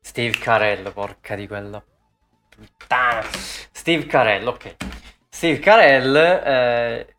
Steve 0.01 0.37
Carell, 0.37 0.93
porca 0.93 1.35
di 1.35 1.47
quella 1.47 1.83
puttana. 2.49 3.23
Steve 3.71 4.05
Carell, 4.05 4.45
ok. 4.45 4.75
Steve 5.29 5.57
Carell... 5.57 6.15
Eh, 6.15 7.15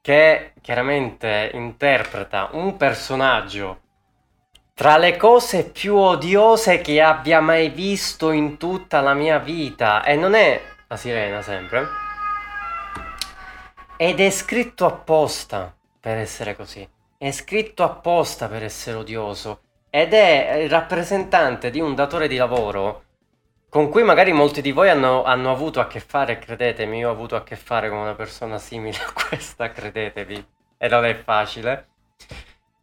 che 0.00 0.52
chiaramente 0.60 1.50
interpreta 1.52 2.50
un 2.52 2.76
personaggio 2.76 3.80
tra 4.74 4.96
le 4.96 5.16
cose 5.16 5.68
più 5.68 5.96
odiose 5.96 6.80
che 6.80 7.02
abbia 7.02 7.40
mai 7.40 7.68
visto 7.68 8.30
in 8.30 8.56
tutta 8.56 9.00
la 9.00 9.12
mia 9.12 9.38
vita 9.38 10.02
e 10.02 10.16
non 10.16 10.34
è 10.34 10.60
la 10.86 10.96
sirena 10.96 11.42
sempre 11.42 11.86
ed 13.96 14.18
è 14.18 14.30
scritto 14.30 14.86
apposta 14.86 15.74
per 16.00 16.16
essere 16.16 16.56
così. 16.56 16.88
È 17.18 17.30
scritto 17.32 17.82
apposta 17.82 18.48
per 18.48 18.62
essere 18.62 18.96
odioso 18.96 19.60
ed 19.90 20.14
è 20.14 20.54
il 20.54 20.70
rappresentante 20.70 21.68
di 21.68 21.80
un 21.80 21.94
datore 21.94 22.26
di 22.26 22.36
lavoro 22.36 23.02
con 23.70 23.88
cui 23.88 24.02
magari 24.02 24.32
molti 24.32 24.60
di 24.62 24.72
voi 24.72 24.90
hanno, 24.90 25.22
hanno, 25.22 25.52
avuto 25.52 25.78
a 25.78 25.86
che 25.86 26.00
fare, 26.00 26.40
credetemi, 26.40 26.98
io 26.98 27.08
ho 27.08 27.12
avuto 27.12 27.36
a 27.36 27.44
che 27.44 27.54
fare 27.54 27.88
con 27.88 27.98
una 27.98 28.16
persona 28.16 28.58
simile 28.58 28.98
a 28.98 29.12
questa, 29.12 29.70
credetevi, 29.70 30.46
e 30.76 30.88
non 30.88 31.04
è 31.04 31.14
facile. 31.14 31.88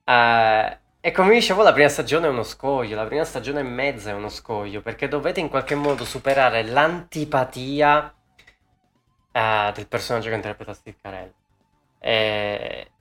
Uh, 0.06 0.78
e 1.02 1.12
come 1.12 1.34
dicevo, 1.34 1.62
la 1.62 1.74
prima 1.74 1.90
stagione 1.90 2.28
è 2.28 2.30
uno 2.30 2.44
scoglio, 2.44 2.96
la 2.96 3.06
prima 3.06 3.26
stagione 3.26 3.60
e 3.60 3.64
mezza 3.64 4.12
è 4.12 4.14
uno 4.14 4.30
scoglio, 4.30 4.82
perché 4.82 5.10
dovete 5.10 5.42
in 5.42 5.50
qualche 5.50 5.76
modo 5.76 6.06
superare 6.06 6.64
l'antipatia 6.64 8.16
uh, 9.34 9.72
del 9.74 9.88
personaggio 9.90 10.30
che 10.30 10.36
interpreta 10.36 10.74
Steve 10.74 10.98
Carell. 11.02 11.34
E... 12.00 12.92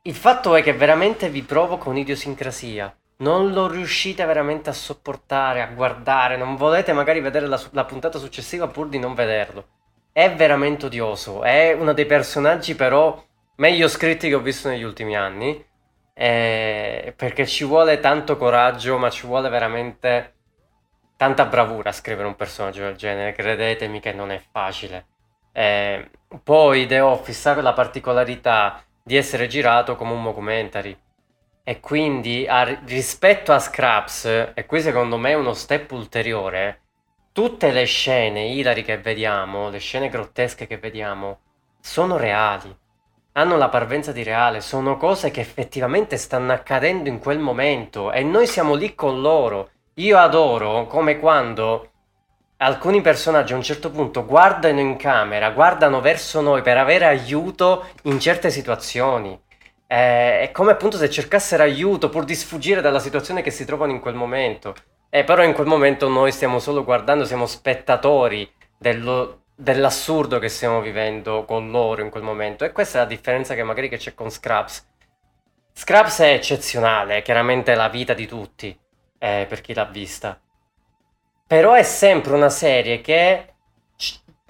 Il 0.00 0.14
fatto 0.14 0.56
è 0.56 0.62
che 0.62 0.72
veramente 0.72 1.28
vi 1.28 1.42
provoca 1.42 1.90
un'idiosincrasia 1.90 2.96
non 3.22 3.52
lo 3.52 3.68
riuscite 3.68 4.24
veramente 4.24 4.68
a 4.68 4.74
sopportare, 4.74 5.62
a 5.62 5.68
guardare, 5.68 6.36
non 6.36 6.56
volete 6.56 6.92
magari 6.92 7.20
vedere 7.20 7.46
la, 7.46 7.60
la, 7.70 7.84
puntata 7.84 8.18
successiva 8.18 8.66
pur 8.66 8.88
di 8.88 8.98
non 8.98 9.14
vederlo. 9.14 9.68
È 10.12 10.34
veramente 10.34 10.86
odioso, 10.86 11.42
è 11.42 11.72
uno 11.72 11.94
dei 11.94 12.04
personaggi 12.04 12.74
però 12.74 13.24
meglio 13.56 13.88
scritti 13.88 14.28
che 14.28 14.34
ho 14.34 14.40
visto 14.40 14.68
negli 14.68 14.82
ultimi 14.82 15.16
anni, 15.16 15.64
eh, 16.14 17.14
perché 17.16 17.46
ci 17.46 17.64
vuole 17.64 18.00
tanto 18.00 18.36
coraggio, 18.36 18.98
ma 18.98 19.08
ci 19.08 19.26
vuole 19.26 19.48
veramente 19.48 20.34
tanta 21.16 21.46
bravura 21.46 21.90
a 21.90 21.92
scrivere 21.92 22.26
un 22.26 22.34
personaggio 22.34 22.82
del 22.82 22.96
genere, 22.96 23.32
credetemi 23.32 24.00
che 24.00 24.12
non 24.12 24.32
è 24.32 24.42
facile. 24.50 25.06
Eh, 25.52 26.10
poi 26.42 26.86
The 26.86 27.00
Office 27.00 27.48
ha 27.48 27.62
la 27.62 27.72
particolarità 27.72 28.82
di 29.02 29.16
essere 29.16 29.46
girato 29.46 29.96
come 29.96 30.12
un 30.12 30.24
documentary 30.24 30.96
e 31.64 31.80
quindi 31.80 32.46
a, 32.48 32.64
rispetto 32.84 33.52
a 33.52 33.58
Scraps, 33.58 34.52
e 34.54 34.66
qui 34.66 34.80
secondo 34.80 35.16
me 35.16 35.30
è 35.30 35.34
uno 35.34 35.54
step 35.54 35.90
ulteriore, 35.92 36.80
tutte 37.32 37.70
le 37.70 37.84
scene 37.84 38.48
Hilary 38.48 38.82
che 38.82 38.98
vediamo, 38.98 39.70
le 39.70 39.78
scene 39.78 40.08
grottesche 40.08 40.66
che 40.66 40.78
vediamo, 40.78 41.38
sono 41.80 42.16
reali. 42.16 42.74
Hanno 43.34 43.56
la 43.56 43.68
parvenza 43.68 44.12
di 44.12 44.22
reale, 44.22 44.60
sono 44.60 44.96
cose 44.96 45.30
che 45.30 45.40
effettivamente 45.40 46.18
stanno 46.18 46.52
accadendo 46.52 47.08
in 47.08 47.18
quel 47.18 47.38
momento 47.38 48.12
e 48.12 48.22
noi 48.22 48.46
siamo 48.46 48.74
lì 48.74 48.94
con 48.94 49.22
loro. 49.22 49.70
Io 49.94 50.18
adoro 50.18 50.86
come 50.86 51.18
quando 51.18 51.90
alcuni 52.58 53.00
personaggi 53.00 53.52
a 53.52 53.56
un 53.56 53.62
certo 53.62 53.90
punto 53.90 54.26
guardano 54.26 54.80
in 54.80 54.96
camera, 54.96 55.50
guardano 55.50 56.00
verso 56.00 56.40
noi 56.40 56.60
per 56.60 56.76
avere 56.76 57.06
aiuto 57.06 57.86
in 58.02 58.20
certe 58.20 58.50
situazioni. 58.50 59.40
Eh, 59.92 60.40
è 60.40 60.50
come 60.52 60.70
appunto 60.70 60.96
se 60.96 61.10
cercassero 61.10 61.62
aiuto 61.62 62.08
pur 62.08 62.24
di 62.24 62.34
sfuggire 62.34 62.80
dalla 62.80 62.98
situazione 62.98 63.42
che 63.42 63.50
si 63.50 63.66
trovano 63.66 63.92
in 63.92 64.00
quel 64.00 64.14
momento. 64.14 64.74
Eh, 65.10 65.22
però 65.22 65.42
in 65.42 65.52
quel 65.52 65.66
momento 65.66 66.08
noi 66.08 66.32
stiamo 66.32 66.60
solo 66.60 66.82
guardando, 66.82 67.26
siamo 67.26 67.44
spettatori 67.44 68.50
dello, 68.78 69.42
dell'assurdo 69.54 70.38
che 70.38 70.48
stiamo 70.48 70.80
vivendo 70.80 71.44
con 71.44 71.70
loro 71.70 72.00
in 72.00 72.08
quel 72.08 72.22
momento. 72.22 72.64
E 72.64 72.72
questa 72.72 73.00
è 73.00 73.02
la 73.02 73.06
differenza 73.06 73.54
che 73.54 73.62
magari 73.62 73.90
che 73.90 73.98
c'è 73.98 74.14
con 74.14 74.30
Scraps. 74.30 74.88
Scraps 75.74 76.20
è 76.20 76.32
eccezionale, 76.32 77.20
chiaramente 77.20 77.72
è 77.72 77.74
la 77.74 77.90
vita 77.90 78.14
di 78.14 78.26
tutti, 78.26 78.74
eh, 79.18 79.44
per 79.46 79.60
chi 79.60 79.74
l'ha 79.74 79.84
vista. 79.84 80.40
Però 81.46 81.74
è 81.74 81.82
sempre 81.82 82.32
una 82.32 82.48
serie 82.48 83.02
che 83.02 83.51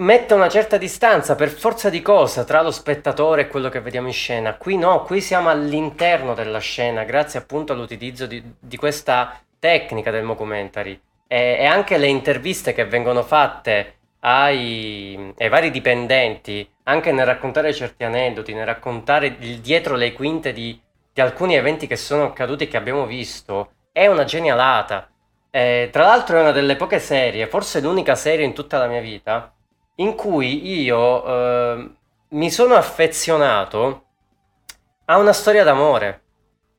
mette 0.02 0.34
una 0.34 0.48
certa 0.48 0.76
distanza 0.76 1.34
per 1.36 1.48
forza 1.48 1.88
di 1.88 2.02
cosa 2.02 2.44
tra 2.44 2.60
lo 2.60 2.70
spettatore 2.70 3.42
e 3.42 3.46
quello 3.46 3.68
che 3.68 3.80
vediamo 3.80 4.08
in 4.08 4.12
scena. 4.12 4.56
Qui 4.56 4.76
no, 4.76 5.02
qui 5.02 5.20
siamo 5.20 5.48
all'interno 5.48 6.34
della 6.34 6.58
scena, 6.58 7.04
grazie 7.04 7.38
appunto 7.38 7.72
all'utilizzo 7.72 8.26
di, 8.26 8.42
di 8.58 8.76
questa 8.76 9.40
tecnica 9.58 10.10
del 10.10 10.24
mockumentary. 10.24 11.00
E, 11.26 11.56
e, 11.60 11.64
anche 11.64 11.96
le 11.98 12.08
interviste 12.08 12.74
che 12.74 12.84
vengono 12.84 13.22
fatte 13.22 13.94
ai, 14.20 15.32
ai, 15.38 15.48
vari 15.48 15.70
dipendenti, 15.70 16.68
anche 16.84 17.12
nel 17.12 17.24
raccontare 17.24 17.72
certi 17.72 18.04
aneddoti, 18.04 18.52
nel 18.52 18.66
raccontare 18.66 19.36
il 19.38 19.60
dietro 19.60 19.94
le 19.94 20.12
quinte 20.12 20.52
di, 20.52 20.78
di 21.12 21.20
alcuni 21.20 21.54
eventi 21.54 21.86
che 21.86 21.96
sono 21.96 22.24
accaduti 22.24 22.64
e 22.64 22.68
che 22.68 22.76
abbiamo 22.76 23.06
visto, 23.06 23.72
è 23.92 24.06
una 24.08 24.24
genialata. 24.24 25.08
Eh, 25.50 25.90
tra 25.92 26.04
l'altro 26.06 26.38
è 26.38 26.40
una 26.40 26.52
delle 26.52 26.76
poche 26.76 26.98
serie, 26.98 27.46
forse 27.46 27.80
l'unica 27.80 28.14
serie 28.14 28.44
in 28.44 28.54
tutta 28.54 28.78
la 28.78 28.86
mia 28.86 29.00
vita, 29.00 29.51
in 29.96 30.14
cui 30.14 30.82
io 30.82 31.24
eh, 31.24 31.90
mi 32.28 32.50
sono 32.50 32.74
affezionato 32.74 34.04
a 35.06 35.18
una 35.18 35.32
storia 35.32 35.64
d'amore 35.64 36.22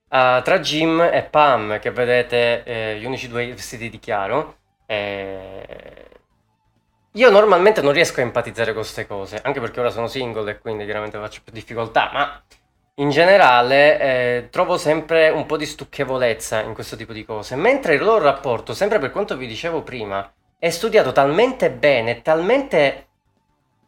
uh, 0.09 0.41
tra 0.41 0.59
Jim 0.59 1.01
e 1.01 1.24
Pam, 1.24 1.80
che 1.80 1.91
vedete 1.91 2.64
eh, 2.64 2.97
gli 2.99 3.05
unici 3.05 3.28
due 3.28 3.47
vestiti 3.53 3.89
di 3.89 3.99
chiaro. 3.99 4.57
Eh, 4.86 6.07
io 7.11 7.30
normalmente 7.30 7.82
non 7.82 7.93
riesco 7.93 8.20
a 8.20 8.24
empatizzare 8.24 8.74
con 8.74 8.82
queste 8.82 9.05
cose, 9.05 9.39
anche 9.43 9.59
perché 9.59 9.80
ora 9.80 9.91
sono 9.91 10.07
single 10.07 10.49
e 10.51 10.59
quindi 10.59 10.84
chiaramente 10.86 11.20
faccio 11.20 11.41
più 11.43 11.53
difficoltà, 11.53 12.09
ma 12.11 12.43
in 12.95 13.09
generale 13.09 13.99
eh, 13.99 14.47
trovo 14.49 14.78
sempre 14.78 15.30
un 15.30 15.45
po' 15.45 15.57
di 15.57 15.66
stucchevolezza 15.66 16.61
in 16.61 16.74
questo 16.74 16.95
tipo 16.95 17.14
di 17.14 17.24
cose, 17.26 17.55
mentre 17.55 17.95
il 17.95 18.03
loro 18.03 18.24
rapporto, 18.24 18.74
sempre 18.74 18.97
per 18.99 19.11
quanto 19.11 19.38
vi 19.38 19.45
dicevo 19.45 19.84
prima, 19.84 20.32
è 20.64 20.70
studiato 20.70 21.11
talmente 21.11 21.70
bene, 21.72 22.22
talmente 22.22 23.07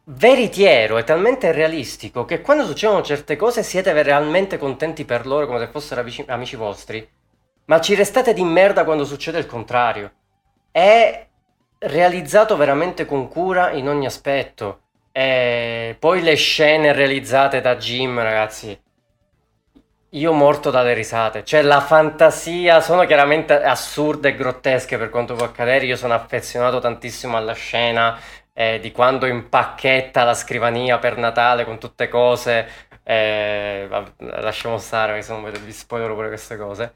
veritiero 0.04 0.98
e 0.98 1.04
talmente 1.04 1.50
realistico 1.50 2.26
che 2.26 2.42
quando 2.42 2.66
succedono 2.66 3.00
certe 3.00 3.34
cose 3.34 3.62
siete 3.62 4.02
realmente 4.02 4.58
contenti 4.58 5.06
per 5.06 5.26
loro 5.26 5.46
come 5.46 5.58
se 5.58 5.68
fossero 5.68 6.02
amici, 6.02 6.22
amici 6.28 6.54
vostri, 6.54 7.08
ma 7.64 7.80
ci 7.80 7.94
restate 7.94 8.34
di 8.34 8.44
merda 8.44 8.84
quando 8.84 9.06
succede 9.06 9.38
il 9.38 9.46
contrario. 9.46 10.12
È 10.70 11.26
realizzato 11.78 12.58
veramente 12.58 13.06
con 13.06 13.26
cura 13.28 13.70
in 13.70 13.88
ogni 13.88 14.04
aspetto. 14.04 14.80
E 15.12 15.96
poi 15.98 16.20
le 16.20 16.34
scene 16.34 16.92
realizzate 16.92 17.62
da 17.62 17.76
Jim, 17.76 18.20
ragazzi 18.20 18.78
io 20.16 20.32
morto 20.32 20.70
dalle 20.70 20.94
risate, 20.94 21.44
cioè 21.44 21.62
la 21.62 21.80
fantasia 21.80 22.80
sono 22.80 23.04
chiaramente 23.04 23.62
assurde 23.62 24.30
e 24.30 24.34
grottesche 24.34 24.98
per 24.98 25.10
quanto 25.10 25.34
può 25.34 25.44
accadere, 25.44 25.86
io 25.86 25.96
sono 25.96 26.14
affezionato 26.14 26.78
tantissimo 26.78 27.36
alla 27.36 27.52
scena 27.52 28.18
eh, 28.52 28.80
di 28.80 28.90
quando 28.92 29.26
impacchetta 29.26 30.24
la 30.24 30.34
scrivania 30.34 30.98
per 30.98 31.18
Natale 31.18 31.64
con 31.64 31.78
tutte 31.78 32.08
cose, 32.08 32.66
eh, 33.02 33.86
lasciamo 34.16 34.78
stare 34.78 35.12
perché 35.12 35.26
se 35.26 35.32
non 35.32 35.52
vi 35.64 35.72
spoilerò 35.72 36.14
pure 36.14 36.28
queste 36.28 36.56
cose. 36.56 36.94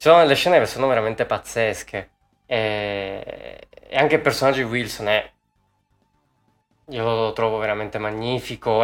Ci 0.00 0.08
sono 0.08 0.20
delle 0.20 0.34
scene 0.34 0.58
che 0.58 0.64
sono 0.64 0.88
veramente 0.88 1.26
pazzesche. 1.26 2.10
E, 2.46 3.68
e 3.88 3.96
anche 3.96 4.14
il 4.14 4.20
personaggio 4.22 4.58
di 4.58 4.64
Wilson 4.64 5.08
è 5.08 5.30
io 6.90 7.04
lo 7.04 7.32
trovo 7.32 7.58
veramente 7.58 7.98
magnifico. 7.98 8.80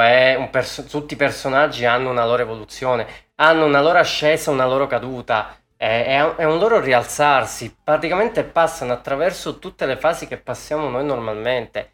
Perso- 0.50 0.84
tutti 0.84 1.14
i 1.14 1.16
personaggi 1.16 1.84
hanno 1.84 2.10
una 2.10 2.24
loro 2.24 2.42
evoluzione, 2.42 3.06
hanno 3.36 3.64
una 3.64 3.80
loro 3.82 3.98
ascesa, 3.98 4.50
una 4.50 4.66
loro 4.66 4.86
caduta. 4.86 5.56
È, 5.76 6.34
è, 6.36 6.44
un 6.44 6.58
loro 6.58 6.80
rialzarsi. 6.80 7.76
Praticamente 7.82 8.44
passano 8.44 8.92
attraverso 8.92 9.58
tutte 9.58 9.86
le 9.86 9.96
fasi 9.96 10.26
che 10.26 10.38
passiamo 10.38 10.88
noi 10.88 11.04
normalmente. 11.04 11.90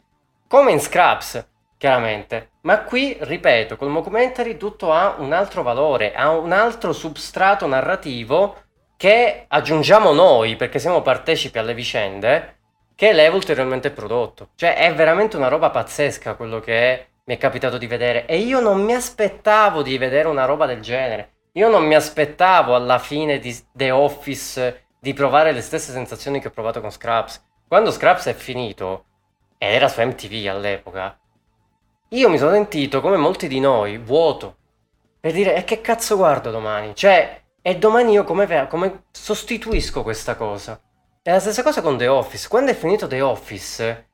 Come 0.47 0.73
in 0.73 0.81
Scraps, 0.81 1.47
chiaramente. 1.79 2.51
Ma 2.63 2.83
qui, 2.83 3.17
ripeto, 3.19 3.77
col 3.77 3.93
documentary 3.93 4.57
tutto 4.57 4.93
ha 4.93 5.17
un 5.19 5.33
altro 5.33 5.63
valore, 5.63 6.15
ha 6.15 6.31
un 6.31 6.53
altro 6.53 6.93
substrato 6.93 7.67
narrativo 7.67 8.57
che 8.97 9.47
aggiungiamo 9.49 10.13
noi 10.13 10.55
perché 10.55 10.79
siamo 10.79 11.03
partecipi 11.03 11.59
alle 11.59 11.75
vicende 11.75 12.61
che 12.95 13.09
eleva 13.09 13.37
ulteriormente 13.37 13.89
il 13.89 13.95
prodotto. 13.95 14.51
Cioè 14.55 14.77
è 14.77 14.95
veramente 14.95 15.37
una 15.37 15.49
roba 15.49 15.71
pazzesca 15.71 16.35
quello 16.35 16.61
che 16.61 17.07
mi 17.25 17.35
è 17.35 17.39
capitato 17.39 17.79
di 17.79 17.87
vedere 17.87 18.27
e 18.27 18.39
io 18.39 18.61
non 18.61 18.83
mi 18.83 18.95
aspettavo 18.95 19.83
di 19.83 19.97
vedere 19.99 20.29
una 20.29 20.45
roba 20.45 20.67
del 20.67 20.81
genere. 20.81 21.31
Io 21.53 21.69
non 21.69 21.85
mi 21.85 21.95
aspettavo 21.95 22.75
alla 22.75 22.99
fine 22.99 23.39
di 23.39 23.55
The 23.73 23.91
Office 23.91 24.87
di 24.99 25.13
provare 25.13 25.53
le 25.53 25.61
stesse 25.61 25.93
sensazioni 25.93 26.41
che 26.41 26.49
ho 26.49 26.53
provato 26.53 26.81
con 26.81 26.91
Scraps. 26.91 27.45
Quando 27.69 27.91
Scraps 27.91 28.27
è 28.27 28.35
finito, 28.35 29.05
ed 29.59 29.75
era 29.75 29.89
su 29.89 30.01
MTV 30.01 30.49
all'epoca, 30.49 31.19
io 32.09 32.29
mi 32.29 32.39
sono 32.39 32.53
sentito 32.53 33.01
come 33.01 33.17
molti 33.17 33.49
di 33.49 33.61
noi, 33.61 33.99
vuoto, 33.99 34.57
per 35.21 35.33
dire 35.33 35.55
e 35.55 35.65
che 35.65 35.81
cazzo 35.81 36.17
guardo 36.17 36.51
domani? 36.51 36.95
Cioè, 36.95 37.43
e 37.61 37.77
domani 37.79 38.13
io 38.13 38.25
come, 38.25 38.67
come 38.69 39.05
sostituisco 39.13 40.03
questa 40.03 40.35
cosa? 40.37 40.81
È 41.25 41.31
la 41.31 41.39
stessa 41.39 41.63
cosa 41.63 41.83
con 41.83 41.97
The 41.97 42.09
Office. 42.09 42.49
Quando 42.49 42.73
è 42.73 42.75
finito 42.75 43.07
The 43.07 43.21
Office, 43.21 44.09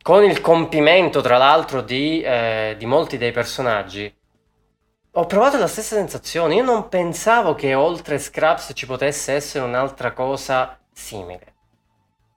con 0.00 0.24
il 0.24 0.40
compimento 0.40 1.20
tra 1.20 1.36
l'altro 1.36 1.82
di, 1.82 2.22
eh, 2.22 2.76
di 2.78 2.86
molti 2.86 3.18
dei 3.18 3.30
personaggi, 3.30 4.10
ho 5.10 5.26
provato 5.26 5.58
la 5.58 5.66
stessa 5.66 5.96
sensazione. 5.96 6.54
Io 6.54 6.64
non 6.64 6.88
pensavo 6.88 7.54
che 7.54 7.74
oltre 7.74 8.18
Scraps 8.18 8.70
ci 8.72 8.86
potesse 8.86 9.34
essere 9.34 9.66
un'altra 9.66 10.12
cosa 10.12 10.80
simile. 10.94 11.54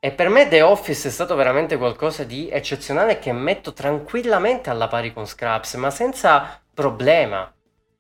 E 0.02 0.12
per 0.12 0.28
me 0.28 0.50
The 0.50 0.62
Office 0.62 1.08
è 1.08 1.12
stato 1.12 1.36
veramente 1.36 1.78
qualcosa 1.78 2.26
di 2.26 2.50
eccezionale 2.50 3.20
che 3.20 3.32
metto 3.32 3.72
tranquillamente 3.72 4.70
alla 4.70 4.90
pari 4.90 5.14
con 5.14 5.26
Scraps, 5.26 5.76
ma 5.76 5.90
senza 5.92 6.62
problema. 6.74 7.50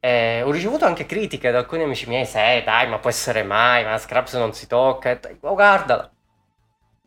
Eh, 0.02 0.42
ho 0.44 0.52
ricevuto 0.52 0.86
anche 0.86 1.06
critiche 1.06 1.52
da 1.52 1.58
alcuni 1.60 1.84
amici 1.84 2.08
miei, 2.08 2.26
se 2.26 2.62
dai, 2.66 2.88
ma 2.88 3.00
può 3.00 3.10
essere 3.10 3.44
mai, 3.44 3.84
ma 3.84 3.98
Scraps 3.98 4.34
non 4.36 4.54
si 4.54 4.68
tocca, 4.68 5.10
e, 5.12 5.20
oh, 5.42 5.54
guardala. 5.54 6.10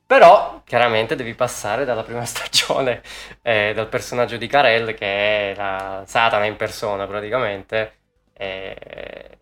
Però, 0.07 0.61
chiaramente, 0.64 1.14
devi 1.16 1.34
passare 1.34 1.84
dalla 1.84 2.03
prima 2.03 2.24
stagione, 2.26 3.03
eh, 3.43 3.72
dal 3.74 3.88
personaggio 3.88 4.36
di 4.36 4.47
Karel, 4.47 4.95
che 4.95 5.53
è 5.53 5.55
la 5.57 6.03
Satana 6.07 6.45
in 6.45 6.57
persona, 6.57 7.07
praticamente. 7.07 7.95
Eh, 8.34 9.38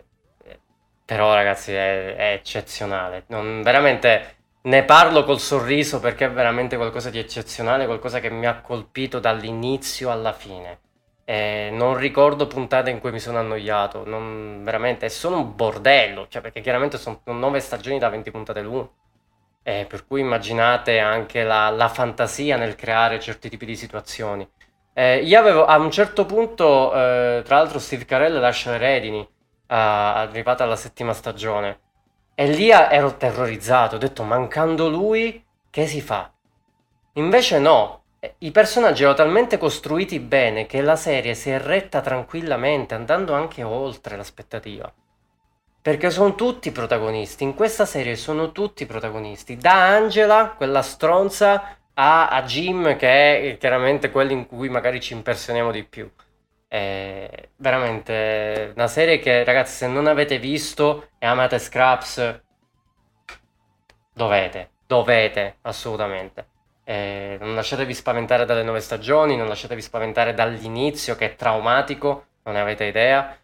però, 1.05 1.35
ragazzi, 1.35 1.73
è, 1.73 2.15
è 2.15 2.33
eccezionale. 2.35 3.25
Non, 3.29 3.63
veramente 3.63 4.37
ne 4.63 4.85
parlo 4.85 5.25
col 5.25 5.41
sorriso 5.41 5.99
perché 6.01 6.27
è 6.27 6.31
veramente 6.31 6.77
qualcosa 6.77 7.11
di 7.11 7.19
eccezionale, 7.19 7.87
qualcosa 7.87 8.21
che 8.21 8.31
mi 8.31 8.47
ha 8.47 8.61
colpito 8.61 9.19
dall'inizio 9.19 10.11
alla 10.11 10.33
fine. 10.33 10.79
Eh, 11.31 11.71
non 11.71 11.97
ricordo 11.97 12.49
puntate 12.49 12.91
in 12.91 12.99
cui 12.99 13.13
mi 13.13 13.21
sono 13.21 13.39
annoiato, 13.39 14.03
non, 14.05 14.63
veramente, 14.65 15.07
è 15.07 15.09
solo 15.09 15.37
un 15.37 15.55
bordello, 15.55 16.27
cioè 16.29 16.43
perché 16.43 16.61
chiaramente 16.61 16.99
sono 16.99 17.21
nove 17.27 17.61
stagioni 17.61 18.01
da 18.01 18.09
20 18.09 18.33
puntate 18.33 18.61
l'uno. 18.63 18.95
Eh, 19.63 19.87
per 19.89 20.09
cui 20.09 20.23
immaginate 20.23 20.99
anche 20.99 21.45
la, 21.45 21.71
la, 21.71 21.89
fantasia 21.89 22.57
nel 22.57 22.75
creare 22.75 23.21
certi 23.21 23.49
tipi 23.49 23.65
di 23.65 23.77
situazioni. 23.77 24.49
Eh, 24.93 25.19
io 25.19 25.39
avevo 25.39 25.67
a 25.67 25.79
un 25.79 25.93
certo 25.93 26.27
punto, 26.27 26.93
eh, 26.95 27.43
tra 27.45 27.59
l'altro, 27.59 27.79
Steve 27.79 28.07
Carell 28.07 28.41
lascia 28.41 28.77
redini, 28.77 29.25
arrivata 29.69 30.65
alla 30.65 30.75
settima 30.75 31.13
stagione, 31.13 31.79
e 32.35 32.49
lì 32.49 32.71
ero 32.71 33.17
terrorizzato, 33.17 33.95
ho 33.95 33.99
detto 33.99 34.25
mancando 34.25 34.89
lui, 34.89 35.45
che 35.71 35.87
si 35.87 36.01
fa? 36.01 36.29
Invece 37.15 37.61
no, 37.61 38.00
i 38.39 38.51
personaggi 38.51 39.03
erano 39.03 39.17
talmente 39.17 39.57
costruiti 39.57 40.21
bene 40.21 40.67
che 40.67 40.83
la 40.83 40.97
serie 40.97 41.35
si 41.35 41.51
è 41.51 41.59
retta 41.59 42.03
tranquillamente, 42.03 42.95
andando 42.95 43.33
anche 43.33 43.63
oltre 43.63 44.17
l'aspettativa. 44.17 44.93
Perché 45.83 46.11
sono 46.11 46.35
tutti 46.35 46.71
protagonisti, 46.71 47.45
in 47.45 47.55
questa 47.55 47.87
serie 47.87 48.17
sono 48.17 48.53
tutti 48.53 48.85
protagonisti, 48.85 49.57
da 49.57 49.87
Angela, 49.87 50.53
quella 50.55 50.83
stronza, 50.83 51.79
a, 51.95 52.29
a 52.29 52.43
Jim, 52.43 52.97
che 52.97 53.53
è 53.53 53.57
chiaramente 53.57 54.11
quello 54.11 54.33
in 54.33 54.47
cui 54.47 54.69
magari 54.69 55.01
ci 55.01 55.15
impersoniamo 55.15 55.71
di 55.71 55.85
più. 55.85 56.11
È 56.69 57.49
veramente 57.57 58.73
una 58.77 58.87
serie 58.89 59.19
che, 59.19 59.43
ragazzi, 59.45 59.77
se 59.77 59.87
non 59.87 60.07
avete 60.07 60.39
visto 60.39 61.09
e 61.19 61.27
amate 61.27 61.59
Scraps, 61.59 62.43
dovete, 64.13 64.71
dovete, 64.87 65.57
assolutamente. 65.63 66.50
Eh, 66.91 67.37
non 67.39 67.55
lasciatevi 67.55 67.95
spaventare 67.95 68.45
dalle 68.45 68.65
nuove 68.65 68.81
stagioni, 68.81 69.37
non 69.37 69.47
lasciatevi 69.47 69.81
spaventare 69.81 70.35
dall'inizio 70.35 71.15
che 71.15 71.27
è 71.27 71.37
traumatico, 71.37 72.27
non 72.43 72.55
ne 72.55 72.61
avete 72.61 72.83
idea. 72.87 73.39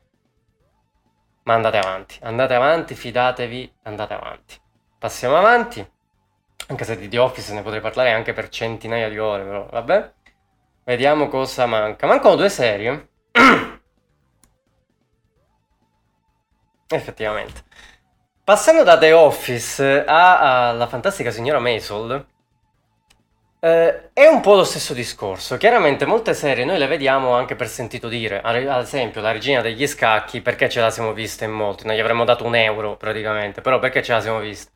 Ma 1.45 1.55
andate 1.55 1.79
avanti, 1.79 2.19
andate 2.23 2.55
avanti, 2.55 2.97
fidatevi, 2.97 3.73
andate 3.85 4.15
avanti. 4.15 4.57
Passiamo 4.99 5.37
avanti. 5.37 5.89
Anche 6.67 6.83
se 6.83 6.97
di 6.97 7.07
The 7.07 7.19
Office 7.19 7.55
ne 7.55 7.63
potrei 7.63 7.81
parlare 7.81 8.11
anche 8.11 8.33
per 8.33 8.49
centinaia 8.49 9.09
di 9.09 9.17
ore, 9.17 9.45
però 9.45 9.67
vabbè. 9.71 10.13
Vediamo 10.83 11.29
cosa 11.29 11.67
manca. 11.67 12.09
Mancano 12.09 12.35
due 12.35 12.49
serie. 12.49 13.11
Effettivamente. 16.89 17.63
Passando 18.43 18.83
da 18.83 18.99
The 18.99 19.13
Office 19.13 20.05
alla 20.05 20.89
fantastica 20.89 21.31
signora 21.31 21.61
Maisel, 21.61 22.35
eh, 23.61 24.13
è 24.13 24.27
un 24.27 24.41
po' 24.41 24.55
lo 24.55 24.65
stesso 24.65 24.95
discorso. 24.95 25.57
Chiaramente 25.57 26.05
molte 26.05 26.35
serie 26.35 26.65
noi 26.65 26.79
le 26.79 26.87
vediamo 26.87 27.33
anche 27.33 27.57
per 27.57 27.69
sentito 27.69 28.09
dire. 28.09 28.41
Ad 28.41 28.57
esempio, 28.57 29.21
la 29.21 29.33
regina 29.33 29.61
degli 29.61 29.87
scacchi, 29.87 30.41
perché 30.41 30.69
ce 30.69 30.81
la 30.81 30.91
siamo 30.91 31.13
vista 31.13 31.45
in 31.45 31.53
molti? 31.53 31.87
Noi 31.87 31.97
gli 31.97 32.01
avremmo 32.01 32.25
dato 32.25 32.45
un 32.45 32.55
euro 32.55 32.97
praticamente, 32.97 33.61
però 33.61 33.79
perché 33.79 34.03
ce 34.03 34.13
la 34.13 34.21
siamo 34.21 34.41
vista? 34.41 34.71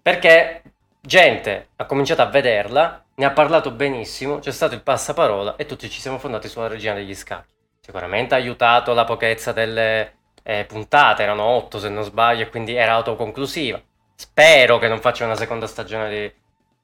Perché 0.00 0.62
gente 1.00 1.68
ha 1.76 1.84
cominciato 1.86 2.22
a 2.22 2.26
vederla, 2.26 3.04
ne 3.14 3.24
ha 3.24 3.30
parlato 3.30 3.70
benissimo, 3.70 4.38
c'è 4.38 4.52
stato 4.52 4.74
il 4.74 4.82
passaparola 4.82 5.56
e 5.56 5.66
tutti 5.66 5.88
ci 5.88 6.00
siamo 6.00 6.18
fondati 6.18 6.48
sulla 6.48 6.68
regina 6.68 6.94
degli 6.94 7.14
scacchi. 7.14 7.54
Sicuramente 7.80 8.34
ha 8.34 8.38
aiutato 8.38 8.92
la 8.92 9.04
pochezza 9.04 9.52
delle 9.52 10.14
eh, 10.42 10.64
puntate, 10.64 11.22
erano 11.22 11.44
otto 11.44 11.78
se 11.78 11.88
non 11.88 12.04
sbaglio, 12.04 12.42
e 12.42 12.48
quindi 12.48 12.74
era 12.74 12.92
autoconclusiva. 12.94 13.80
Spero 14.14 14.78
che 14.78 14.88
non 14.88 15.00
faccia 15.00 15.24
una 15.24 15.36
seconda 15.36 15.66
stagione 15.66 16.08
di 16.08 16.32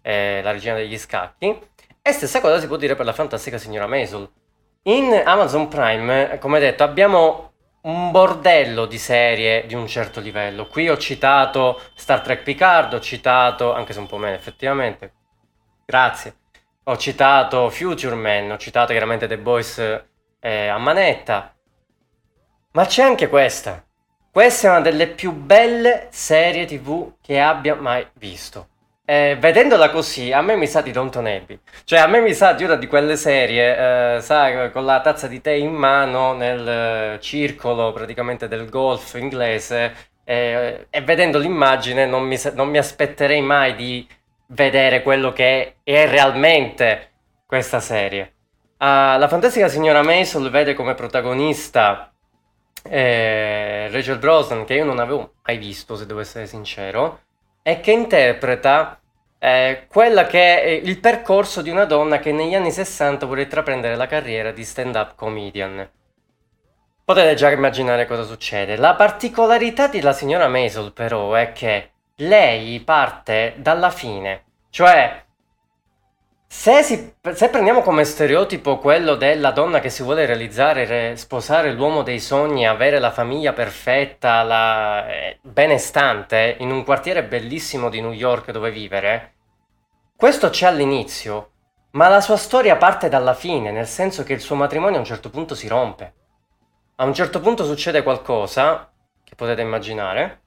eh, 0.02 0.40
la 0.42 0.50
regina 0.50 0.74
degli 0.74 0.98
scacchi. 0.98 1.58
E 2.02 2.12
stessa 2.12 2.40
cosa 2.40 2.60
si 2.60 2.66
può 2.66 2.76
dire 2.76 2.96
per 2.96 3.06
la 3.06 3.12
fantastica 3.12 3.58
signora 3.58 3.86
Maisel. 3.86 4.28
In 4.84 5.22
Amazon 5.24 5.68
Prime, 5.68 6.38
come 6.40 6.58
detto, 6.58 6.82
abbiamo 6.82 7.52
un 7.82 8.10
bordello 8.10 8.86
di 8.86 8.98
serie 8.98 9.66
di 9.66 9.74
un 9.74 9.86
certo 9.86 10.20
livello. 10.20 10.66
Qui 10.66 10.88
ho 10.88 10.96
citato 10.96 11.80
Star 11.94 12.20
Trek 12.20 12.42
Picard, 12.42 12.92
ho 12.92 13.00
citato, 13.00 13.72
anche 13.72 13.92
se 13.92 14.00
un 14.00 14.06
po' 14.06 14.18
meno 14.18 14.34
effettivamente, 14.34 15.12
grazie, 15.84 16.36
ho 16.84 16.96
citato 16.96 17.70
Future 17.70 18.14
Man, 18.14 18.50
ho 18.50 18.58
citato 18.58 18.90
chiaramente 18.90 19.26
The 19.28 19.38
Boys 19.38 19.78
eh, 20.40 20.66
a 20.66 20.78
manetta. 20.78 21.54
Ma 22.72 22.86
c'è 22.86 23.02
anche 23.02 23.28
questa. 23.28 23.84
Questa 24.30 24.66
è 24.66 24.70
una 24.70 24.80
delle 24.80 25.08
più 25.08 25.32
belle 25.32 26.08
serie 26.10 26.64
tv 26.64 27.14
che 27.20 27.38
abbia 27.38 27.74
mai 27.74 28.06
visto. 28.14 28.68
Eh, 29.04 29.36
vedendola 29.40 29.90
così, 29.90 30.32
a 30.32 30.42
me 30.42 30.56
mi 30.56 30.66
sa 30.66 30.80
di 30.80 30.92
Downton 30.92 31.26
Abbey. 31.26 31.58
Cioè, 31.84 31.98
a 31.98 32.06
me 32.06 32.20
mi 32.20 32.34
sa 32.34 32.52
di 32.52 32.64
una 32.64 32.76
di 32.76 32.86
quelle 32.86 33.16
serie, 33.16 34.16
eh, 34.16 34.20
sai, 34.20 34.70
con 34.70 34.84
la 34.84 35.00
tazza 35.00 35.26
di 35.26 35.40
tè 35.40 35.50
in 35.50 35.72
mano 35.72 36.34
nel 36.34 36.68
eh, 36.68 37.20
circolo 37.20 37.92
praticamente 37.92 38.46
del 38.46 38.68
golf 38.68 39.14
inglese. 39.14 40.10
Eh, 40.24 40.86
e 40.88 41.00
vedendo 41.02 41.38
l'immagine 41.38 42.06
non 42.06 42.22
mi, 42.22 42.38
non 42.54 42.68
mi, 42.68 42.78
aspetterei 42.78 43.40
mai 43.42 43.74
di 43.74 44.06
vedere 44.46 45.02
quello 45.02 45.32
che 45.32 45.76
è 45.82 46.06
realmente 46.06 47.10
questa 47.44 47.80
serie. 47.80 48.34
Uh, 48.78 49.18
la 49.18 49.28
fantastica 49.28 49.68
signora 49.68 50.02
Maisel 50.02 50.48
vede 50.50 50.74
come 50.74 50.94
protagonista 50.94 52.12
eh, 52.84 53.88
Rachel 53.90 54.18
Brosnan, 54.18 54.64
che 54.64 54.74
io 54.74 54.84
non 54.84 54.98
avevo 54.98 55.34
mai 55.44 55.58
visto, 55.58 55.96
se 55.96 56.06
devo 56.06 56.20
essere 56.20 56.46
sincero, 56.46 57.20
e 57.62 57.80
che 57.80 57.93
interpreta 57.93 58.98
eh, 59.39 59.86
quella 59.89 60.26
che 60.26 60.62
è 60.62 60.68
il 60.68 60.98
percorso 61.01 61.62
di 61.62 61.70
una 61.70 61.84
donna 61.84 62.18
che 62.18 62.32
negli 62.32 62.55
anni 62.55 62.70
60 62.70 63.26
vuole 63.26 63.43
intraprendere 63.43 63.97
la 63.97 64.06
carriera 64.06 64.52
di 64.52 64.64
stand-up 64.64 65.14
comedian. 65.14 65.89
Potete 67.05 67.34
già 67.34 67.51
immaginare 67.51 68.06
cosa 68.06 68.22
succede. 68.22 68.76
La 68.76 68.94
particolarità 68.94 69.89
della 69.89 70.12
signora 70.12 70.47
Maisel, 70.47 70.93
però, 70.93 71.34
è 71.34 71.52
che 71.52 71.90
lei 72.16 72.78
parte 72.80 73.55
dalla 73.56 73.90
fine, 73.90 74.44
cioè 74.70 75.24
se, 76.54 76.82
si, 76.82 77.14
se, 77.32 77.48
prendiamo 77.48 77.80
come 77.80 78.04
stereotipo 78.04 78.76
quello 78.78 79.14
della 79.16 79.52
donna 79.52 79.80
che 79.80 79.88
si 79.88 80.02
vuole 80.02 80.26
realizzare, 80.26 80.84
re, 80.84 81.16
sposare 81.16 81.72
l'uomo 81.72 82.02
dei 82.02 82.20
sogni, 82.20 82.68
avere 82.68 82.98
la 82.98 83.10
famiglia 83.10 83.54
perfetta, 83.54 84.42
la, 84.42 85.08
eh, 85.08 85.38
benestante, 85.40 86.56
in 86.60 86.70
un 86.70 86.84
quartiere 86.84 87.24
bellissimo 87.24 87.88
di 87.88 88.02
New 88.02 88.12
York 88.12 88.50
dove 88.50 88.70
vivere, 88.70 89.32
questo 90.14 90.50
c'è 90.50 90.66
all'inizio, 90.66 91.52
ma 91.92 92.08
la 92.08 92.20
sua 92.20 92.36
storia 92.36 92.76
parte 92.76 93.08
dalla 93.08 93.34
fine, 93.34 93.72
nel 93.72 93.88
senso 93.88 94.22
che 94.22 94.34
il 94.34 94.40
suo 94.40 94.54
matrimonio 94.54 94.96
a 94.96 95.00
un 95.00 95.06
certo 95.06 95.30
punto 95.30 95.54
si 95.54 95.66
rompe. 95.66 96.14
A 96.96 97.04
un 97.04 97.14
certo 97.14 97.40
punto 97.40 97.64
succede 97.64 98.02
qualcosa, 98.02 98.92
che 99.24 99.34
potete 99.34 99.62
immaginare, 99.62 100.41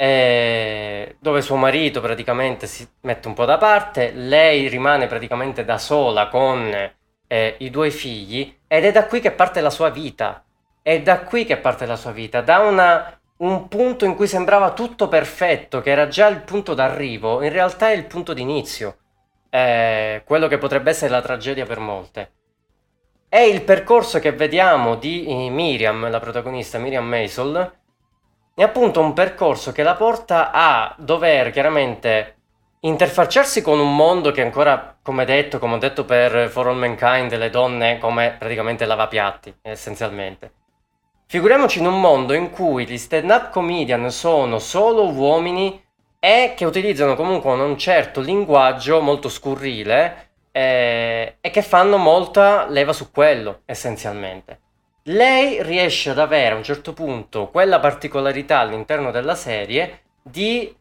dove 0.00 1.42
suo 1.42 1.56
marito 1.56 2.00
praticamente 2.00 2.68
si 2.68 2.88
mette 3.00 3.26
un 3.26 3.34
po' 3.34 3.44
da 3.44 3.58
parte, 3.58 4.12
lei 4.12 4.68
rimane 4.68 5.08
praticamente 5.08 5.64
da 5.64 5.76
sola 5.76 6.28
con 6.28 6.72
eh, 7.26 7.54
i 7.58 7.70
due 7.70 7.90
figli 7.90 8.56
ed 8.66 8.84
è 8.84 8.92
da 8.92 9.06
qui 9.06 9.20
che 9.20 9.32
parte 9.32 9.60
la 9.60 9.70
sua 9.70 9.90
vita. 9.90 10.44
È 10.82 11.02
da 11.02 11.20
qui 11.20 11.44
che 11.44 11.58
parte 11.58 11.84
la 11.84 11.96
sua 11.96 12.12
vita, 12.12 12.40
da 12.40 12.60
una, 12.60 13.20
un 13.38 13.68
punto 13.68 14.04
in 14.04 14.14
cui 14.14 14.26
sembrava 14.26 14.72
tutto 14.72 15.08
perfetto, 15.08 15.80
che 15.80 15.90
era 15.90 16.08
già 16.08 16.28
il 16.28 16.42
punto 16.42 16.74
d'arrivo, 16.74 17.42
in 17.42 17.52
realtà 17.52 17.90
è 17.90 17.94
il 17.94 18.06
punto 18.06 18.32
d'inizio. 18.32 18.96
Eh, 19.50 20.22
quello 20.24 20.46
che 20.46 20.58
potrebbe 20.58 20.90
essere 20.90 21.10
la 21.10 21.20
tragedia 21.20 21.66
per 21.66 21.78
molte. 21.78 22.32
È 23.28 23.38
il 23.38 23.62
percorso 23.62 24.18
che 24.20 24.32
vediamo 24.32 24.94
di 24.94 25.26
eh, 25.26 25.50
Miriam, 25.50 26.08
la 26.08 26.20
protagonista 26.20 26.78
Miriam 26.78 27.06
Maisel, 27.06 27.70
è 28.58 28.64
appunto 28.64 29.00
un 29.00 29.12
percorso 29.12 29.70
che 29.70 29.84
la 29.84 29.94
porta 29.94 30.50
a 30.50 30.92
dover 30.98 31.52
chiaramente 31.52 32.38
interfacciarsi 32.80 33.62
con 33.62 33.78
un 33.78 33.94
mondo 33.94 34.32
che 34.32 34.42
ancora, 34.42 34.96
come 35.00 35.24
detto, 35.24 35.60
come 35.60 35.74
ho 35.76 35.78
detto 35.78 36.04
per 36.04 36.48
For 36.48 36.66
All 36.66 36.76
Mankind, 36.76 37.32
le 37.36 37.50
donne 37.50 37.98
come 37.98 38.34
praticamente 38.36 38.84
lavapiatti, 38.84 39.58
essenzialmente. 39.62 40.52
Figuriamoci 41.28 41.78
in 41.78 41.86
un 41.86 42.00
mondo 42.00 42.32
in 42.32 42.50
cui 42.50 42.84
gli 42.84 42.98
stand-up 42.98 43.50
comedian 43.50 44.10
sono 44.10 44.58
solo 44.58 45.08
uomini 45.08 45.80
e 46.18 46.54
che 46.56 46.64
utilizzano 46.64 47.14
comunque 47.14 47.52
un 47.52 47.78
certo 47.78 48.20
linguaggio 48.20 49.00
molto 49.00 49.28
scurrile 49.28 50.30
eh, 50.50 51.36
e 51.40 51.50
che 51.50 51.62
fanno 51.62 51.96
molta 51.96 52.66
leva 52.66 52.92
su 52.92 53.12
quello, 53.12 53.60
essenzialmente 53.66 54.62
lei 55.08 55.62
riesce 55.62 56.10
ad 56.10 56.18
avere 56.18 56.54
a 56.54 56.56
un 56.56 56.62
certo 56.62 56.92
punto 56.92 57.48
quella 57.48 57.78
particolarità 57.78 58.58
all'interno 58.58 59.10
della 59.10 59.34
serie 59.34 60.00
di 60.22 60.74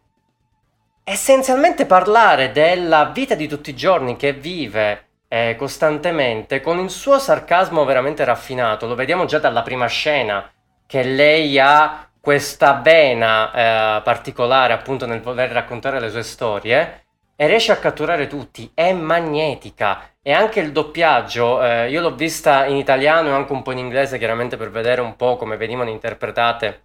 essenzialmente 1.04 1.86
parlare 1.86 2.52
della 2.52 3.06
vita 3.06 3.36
di 3.36 3.48
tutti 3.48 3.70
i 3.70 3.76
giorni 3.76 4.18
che 4.18 4.34
vive 4.34 5.06
eh, 5.30 5.56
costantemente 5.58 6.62
con 6.62 6.80
il 6.80 6.90
suo 6.90 7.20
sarcasmo 7.20 7.86
veramente 7.86 8.26
raffinato. 8.26 8.88
Lo 8.88 8.96
vediamo 8.96 9.26
già 9.26 9.40
dalla 9.40 9.62
prima 9.62 9.88
scena 9.88 10.50
che 10.86 11.04
lei 11.04 11.58
ha 11.60 12.10
questa 12.20 12.74
vena 12.74 13.98
eh, 13.98 14.02
particolare 14.02 14.74
appunto 14.74 15.06
nel 15.06 15.22
voler 15.22 15.50
raccontare 15.52 16.00
le 16.00 16.10
sue 16.10 16.24
storie 16.24 17.06
e 17.40 17.46
riesce 17.46 17.72
a 17.72 17.78
catturare 17.78 18.26
tutti, 18.26 18.72
è 18.74 18.92
magnetica 18.94 20.10
e 20.24 20.34
anche 20.34 20.60
il 20.60 20.72
doppiaggio, 20.72 21.64
eh, 21.64 21.90
io 21.90 22.02
l'ho 22.02 22.16
vista 22.16 22.66
in 22.66 22.76
italiano 22.76 23.30
e 23.30 23.32
anche 23.32 23.54
un 23.54 23.62
po' 23.62 23.72
in 23.72 23.78
inglese 23.78 24.18
chiaramente 24.18 24.58
per 24.58 24.72
vedere 24.72 25.02
un 25.02 25.16
po' 25.16 25.38
come 25.38 25.56
venivano 25.56 25.92
interpretate 25.92 26.82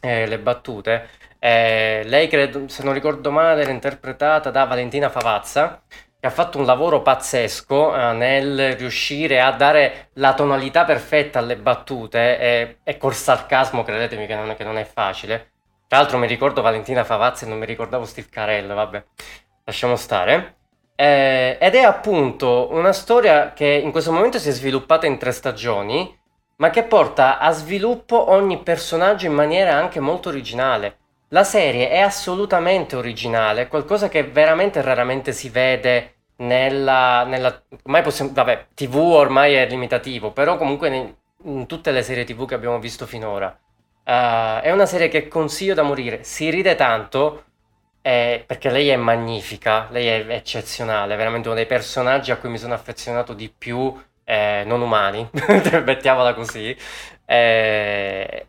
eh, 0.00 0.26
le 0.26 0.38
battute. 0.38 1.08
Eh, 1.38 2.02
lei 2.04 2.28
credo, 2.28 2.68
se 2.68 2.84
non 2.84 2.92
ricordo 2.92 3.30
male, 3.30 3.62
era 3.62 3.70
interpretata 3.70 4.50
da 4.50 4.64
Valentina 4.64 5.08
Favazza 5.08 5.82
che 6.20 6.26
ha 6.26 6.30
fatto 6.30 6.58
un 6.58 6.66
lavoro 6.66 7.00
pazzesco 7.00 7.96
eh, 7.96 8.12
nel 8.12 8.76
riuscire 8.76 9.40
a 9.40 9.50
dare 9.52 10.10
la 10.14 10.34
tonalità 10.34 10.84
perfetta 10.84 11.38
alle 11.38 11.56
battute 11.56 12.38
e, 12.38 12.76
e 12.84 12.98
col 12.98 13.14
sarcasmo 13.14 13.82
credetemi 13.82 14.26
che 14.26 14.34
non, 14.34 14.50
è, 14.50 14.56
che 14.56 14.64
non 14.64 14.76
è 14.76 14.84
facile. 14.84 15.52
Tra 15.88 15.98
l'altro 15.98 16.18
mi 16.18 16.26
ricordo 16.26 16.62
Valentina 16.62 17.04
Favazza 17.04 17.46
e 17.46 17.48
non 17.48 17.58
mi 17.58 17.66
ricordavo 17.66 18.04
Steve 18.04 18.28
Carell, 18.30 18.74
vabbè 18.74 19.04
lasciamo 19.66 19.96
stare. 19.96 20.54
Eh, 20.94 21.58
ed 21.60 21.74
è 21.74 21.82
appunto 21.82 22.68
una 22.70 22.92
storia 22.92 23.52
che 23.52 23.66
in 23.66 23.90
questo 23.90 24.12
momento 24.12 24.38
si 24.38 24.48
è 24.48 24.52
sviluppata 24.52 25.06
in 25.06 25.18
tre 25.18 25.32
stagioni, 25.32 26.16
ma 26.56 26.70
che 26.70 26.84
porta 26.84 27.38
a 27.38 27.50
sviluppo 27.50 28.30
ogni 28.30 28.62
personaggio 28.62 29.26
in 29.26 29.34
maniera 29.34 29.74
anche 29.74 30.00
molto 30.00 30.30
originale. 30.30 30.98
La 31.30 31.44
serie 31.44 31.90
è 31.90 31.98
assolutamente 31.98 32.96
originale, 32.96 33.66
qualcosa 33.68 34.08
che 34.08 34.22
veramente 34.22 34.80
raramente 34.80 35.32
si 35.32 35.48
vede 35.50 36.14
nella... 36.36 37.24
nella 37.24 37.62
ormai 37.82 38.02
possiamo, 38.02 38.30
vabbè, 38.32 38.68
TV 38.74 38.96
ormai 38.96 39.54
è 39.54 39.68
limitativo, 39.68 40.30
però 40.30 40.56
comunque 40.56 40.88
in, 40.88 41.14
in 41.44 41.66
tutte 41.66 41.90
le 41.90 42.02
serie 42.02 42.24
TV 42.24 42.46
che 42.46 42.54
abbiamo 42.54 42.78
visto 42.78 43.04
finora. 43.06 43.48
Uh, 44.04 44.62
è 44.62 44.70
una 44.70 44.86
serie 44.86 45.08
che 45.08 45.26
consiglio 45.26 45.74
da 45.74 45.82
morire, 45.82 46.22
si 46.22 46.48
ride 46.48 46.76
tanto, 46.76 47.42
eh, 48.06 48.44
perché 48.46 48.70
lei 48.70 48.88
è 48.90 48.94
magnifica, 48.94 49.88
lei 49.90 50.06
è 50.06 50.32
eccezionale, 50.32 51.16
veramente 51.16 51.48
uno 51.48 51.56
dei 51.56 51.66
personaggi 51.66 52.30
a 52.30 52.36
cui 52.36 52.48
mi 52.48 52.56
sono 52.56 52.72
affezionato 52.72 53.32
di 53.34 53.48
più, 53.50 54.00
eh, 54.22 54.62
non 54.64 54.80
umani, 54.80 55.28
mettiamola 55.84 56.32
così. 56.32 56.76
Eh, 57.24 58.46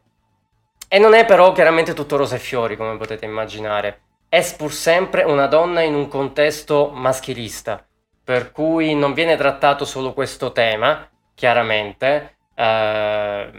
e 0.88 1.00
non 1.00 1.16
è 1.16 1.26
però 1.26 1.54
chiaramente 1.54 1.96
tutto 1.96 2.18
rose 2.18 2.36
e 2.36 2.40
fiori, 2.40 2.78
come 2.78 2.98
potete 2.98 3.26
immaginare. 3.26 4.02
È 4.30 4.46
pur 4.56 4.72
sempre 4.72 5.24
una 5.24 5.48
donna 5.48 5.82
in 5.82 5.96
un 5.96 6.08
contesto 6.08 6.92
maschilista, 6.94 7.84
per 8.24 8.52
cui 8.52 8.94
non 8.94 9.14
viene 9.14 9.38
trattato 9.38 9.86
solo 9.86 10.14
questo 10.14 10.52
tema, 10.52 11.10
chiaramente. 11.34 12.36
Eh, 12.54 13.52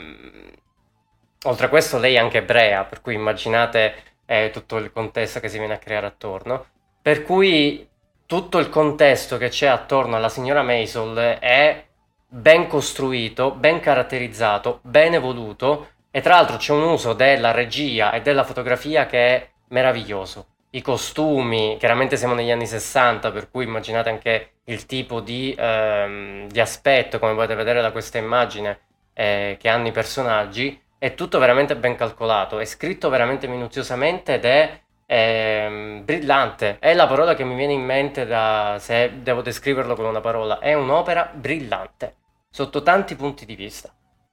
oltre 1.43 1.66
a 1.66 1.69
questo 1.69 1.99
lei 1.99 2.15
è 2.15 2.19
anche 2.19 2.39
ebrea, 2.39 2.85
per 2.85 3.01
cui 3.01 3.15
immaginate 3.15 4.09
è 4.29 4.51
tutto 4.53 4.77
il 4.77 4.93
contesto 4.93 5.41
che 5.41 5.49
si 5.49 5.57
viene 5.57 5.73
a 5.73 5.79
creare 5.79 6.05
attorno. 6.05 6.67
Per 7.01 7.23
cui 7.23 7.89
tutto 8.27 8.59
il 8.59 8.69
contesto 8.69 9.39
che 9.39 9.49
c'è 9.49 9.69
attorno 9.69 10.17
alla 10.17 10.29
signora 10.29 10.63
Maisel 10.63 11.39
è 11.39 11.83
ben 12.29 12.67
costruito, 12.67 13.53
ben 13.53 13.81
caratterizzato, 13.81 14.81
ben 14.83 15.15
evoluto 15.15 15.93
e 16.11 16.21
tra 16.21 16.35
l'altro 16.35 16.59
c'è 16.59 16.75
un 16.75 16.83
uso 16.83 17.15
della 17.15 17.53
regia 17.53 18.13
e 18.13 18.21
della 18.21 18.45
fotografia 18.45 19.07
che 19.07 19.19
è 19.19 19.49
meraviglioso. 19.69 20.49
I 20.73 20.83
costumi, 20.83 21.77
chiaramente 21.79 22.19
siamo 22.19 22.35
negli 22.35 22.51
anni 22.51 22.67
60, 22.67 23.31
per 23.31 23.51
cui 23.51 23.65
immaginate 23.65 24.11
anche 24.11 24.51
il 24.65 24.85
tipo 24.85 25.21
di, 25.21 25.55
ehm, 25.57 26.49
di 26.49 26.61
aspetto, 26.61 27.19
come 27.19 27.33
potete 27.33 27.55
vedere 27.55 27.81
da 27.81 27.93
questa 27.93 28.19
immagine, 28.19 28.81
eh, 29.15 29.57
che 29.59 29.71
hanno 29.71 29.87
i 29.87 29.93
personaggi, 29.93 30.79
è 30.99 31.15
tutto 31.15 31.39
veramente 31.39 31.77
ben 31.77 31.97
calcolato, 31.97 32.59
è 32.59 32.65
scritto 32.65 33.09
veramente 33.09 33.47
minuziosamente 33.47 34.35
ed 34.35 34.45
è 34.45 34.81
eh, 35.07 36.01
brillante. 36.03 36.77
È 36.79 36.93
la 36.93 37.07
parola 37.07 37.35
che 37.35 37.45
mi 37.45 37.55
viene 37.55 37.73
in 37.73 37.83
mente 37.83 38.27
da, 38.27 38.77
se 38.79 39.23
devo 39.23 39.41
descriverlo 39.41 39.95
con 39.95 40.05
una 40.05 40.20
parola. 40.20 40.59
È 40.59 40.75
un'opera 40.75 41.31
brillante, 41.33 42.16
sotto 42.51 42.83
tanti 42.83 43.16
punti 43.16 43.47
di 43.47 43.55
vista. 43.55 43.93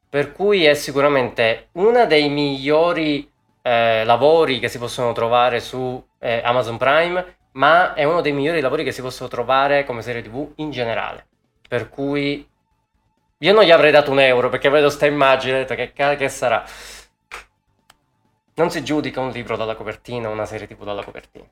Per 0.09 0.31
cui 0.31 0.65
è 0.65 0.73
sicuramente 0.73 1.69
uno 1.73 2.05
dei 2.05 2.29
migliori 2.29 3.29
eh, 3.61 4.03
lavori 4.03 4.59
che 4.59 4.67
si 4.67 4.79
possono 4.79 5.11
trovare 5.13 5.59
su 5.59 6.03
eh, 6.19 6.41
Amazon 6.43 6.77
Prime, 6.77 7.37
ma 7.53 7.93
è 7.93 8.03
uno 8.03 8.21
dei 8.21 8.33
migliori 8.33 8.59
lavori 8.59 8.83
che 8.83 8.91
si 8.91 9.01
possono 9.01 9.29
trovare 9.29 9.85
come 9.85 10.01
serie 10.01 10.21
TV 10.21 10.51
in 10.55 10.71
generale. 10.71 11.27
Per 11.67 11.89
cui 11.89 12.47
Io 13.39 13.53
non 13.53 13.63
gli 13.63 13.71
avrei 13.71 13.91
dato 13.91 14.11
un 14.11 14.19
euro 14.19 14.49
perché 14.49 14.69
vedo 14.69 14.89
sta 14.89 15.05
immagine 15.05 15.57
e 15.57 15.61
ho 15.61 15.65
detto 15.65 15.75
che, 15.75 16.15
che 16.15 16.29
sarà. 16.29 16.63
Non 18.55 18.71
si 18.71 18.83
giudica 18.83 19.19
un 19.19 19.31
libro 19.31 19.57
dalla 19.57 19.75
copertina 19.75 20.29
una 20.29 20.45
serie 20.45 20.67
tv 20.67 20.85
dalla 20.85 21.03
copertina. 21.03 21.45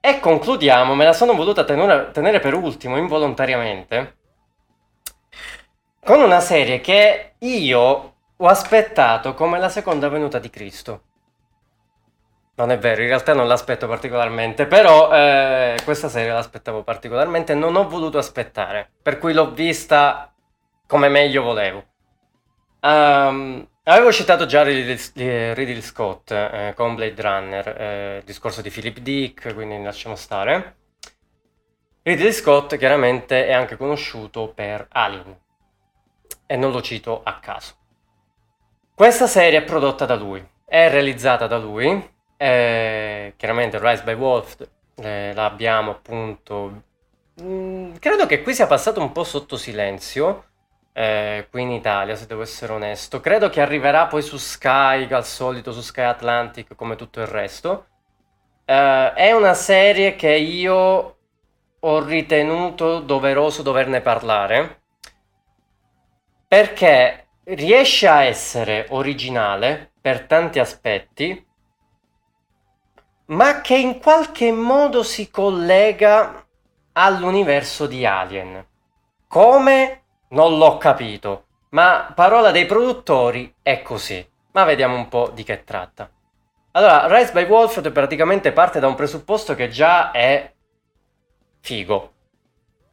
E 0.00 0.20
concludiamo, 0.20 0.94
me 0.94 1.04
la 1.04 1.12
sono 1.12 1.34
voluta 1.34 1.64
tenere, 1.64 2.10
tenere 2.10 2.38
per 2.38 2.54
ultimo 2.54 2.96
involontariamente, 2.96 4.16
con 6.04 6.20
una 6.20 6.40
serie 6.40 6.80
che 6.80 7.34
io 7.38 8.14
ho 8.36 8.46
aspettato 8.46 9.32
come 9.32 9.58
la 9.58 9.70
seconda 9.70 10.08
venuta 10.08 10.38
di 10.38 10.50
Cristo. 10.50 11.02
Non 12.56 12.70
è 12.70 12.78
vero, 12.78 13.00
in 13.00 13.08
realtà 13.08 13.32
non 13.32 13.48
l'aspetto 13.48 13.88
particolarmente, 13.88 14.66
però 14.66 15.10
eh, 15.12 15.76
questa 15.84 16.08
serie 16.08 16.32
l'aspettavo 16.32 16.82
particolarmente 16.82 17.54
non 17.54 17.74
ho 17.74 17.88
voluto 17.88 18.18
aspettare, 18.18 18.90
per 19.02 19.18
cui 19.18 19.32
l'ho 19.32 19.52
vista 19.52 20.33
come 20.94 21.08
meglio 21.08 21.42
volevo. 21.42 21.84
Um, 22.82 23.68
avevo 23.82 24.12
citato 24.12 24.46
già 24.46 24.62
Ridley, 24.62 25.52
Ridley 25.52 25.82
Scott 25.82 26.30
eh, 26.30 26.72
con 26.76 26.94
Blade 26.94 27.20
Runner, 27.20 27.68
eh, 27.68 28.22
discorso 28.24 28.62
di 28.62 28.70
Philip 28.70 28.98
Dick, 29.00 29.54
quindi 29.54 29.82
lasciamo 29.82 30.14
stare. 30.14 30.76
Ridley 32.04 32.30
Scott 32.30 32.76
chiaramente 32.76 33.44
è 33.44 33.52
anche 33.52 33.76
conosciuto 33.76 34.52
per 34.54 34.86
Alien 34.92 35.36
e 36.46 36.54
non 36.54 36.70
lo 36.70 36.80
cito 36.80 37.22
a 37.24 37.40
caso. 37.40 37.74
Questa 38.94 39.26
serie 39.26 39.58
è 39.58 39.64
prodotta 39.64 40.06
da 40.06 40.14
lui, 40.14 40.48
è 40.64 40.88
realizzata 40.90 41.48
da 41.48 41.58
lui, 41.58 42.08
eh, 42.36 43.34
chiaramente 43.36 43.80
Rise 43.80 44.04
by 44.04 44.14
Wolf 44.14 44.64
eh, 44.94 45.32
l'abbiamo 45.34 45.90
appunto... 45.90 46.82
Mm, 47.42 47.94
credo 47.96 48.26
che 48.26 48.42
qui 48.42 48.54
sia 48.54 48.68
passato 48.68 49.00
un 49.00 49.10
po' 49.10 49.24
sotto 49.24 49.56
silenzio 49.56 50.50
eh, 50.96 51.48
qui 51.50 51.62
in 51.62 51.72
Italia, 51.72 52.14
se 52.14 52.26
devo 52.26 52.42
essere 52.42 52.72
onesto. 52.72 53.20
Credo 53.20 53.50
che 53.50 53.60
arriverà 53.60 54.06
poi 54.06 54.22
su 54.22 54.36
Sky, 54.36 55.12
al 55.12 55.26
solito 55.26 55.72
su 55.72 55.80
Sky 55.80 56.02
Atlantic, 56.02 56.76
come 56.76 56.94
tutto 56.94 57.20
il 57.20 57.26
resto. 57.26 57.86
Eh, 58.64 59.12
è 59.12 59.32
una 59.32 59.54
serie 59.54 60.14
che 60.14 60.34
io 60.34 61.16
ho 61.80 62.04
ritenuto 62.04 63.00
doveroso 63.00 63.62
doverne 63.62 64.00
parlare 64.00 64.82
perché 66.48 67.26
riesce 67.44 68.06
a 68.06 68.22
essere 68.22 68.86
originale 68.90 69.92
per 70.00 70.26
tanti 70.26 70.60
aspetti, 70.60 71.46
ma 73.26 73.60
che 73.60 73.76
in 73.76 73.98
qualche 73.98 74.52
modo 74.52 75.02
si 75.02 75.30
collega 75.30 76.46
all'universo 76.92 77.86
di 77.86 78.06
Alien. 78.06 78.64
Come 79.26 80.03
non 80.28 80.58
l'ho 80.58 80.78
capito, 80.78 81.44
ma 81.70 82.12
parola 82.14 82.50
dei 82.50 82.66
produttori 82.66 83.54
è 83.62 83.82
così. 83.82 84.26
Ma 84.52 84.64
vediamo 84.64 84.94
un 84.94 85.08
po' 85.08 85.30
di 85.34 85.42
che 85.42 85.64
tratta. 85.64 86.08
Allora, 86.72 87.06
Rise 87.08 87.32
by 87.32 87.44
Wolf 87.44 87.90
praticamente 87.90 88.52
parte 88.52 88.80
da 88.80 88.86
un 88.86 88.94
presupposto 88.94 89.54
che 89.54 89.68
già 89.68 90.10
è 90.12 90.52
figo. 91.60 92.12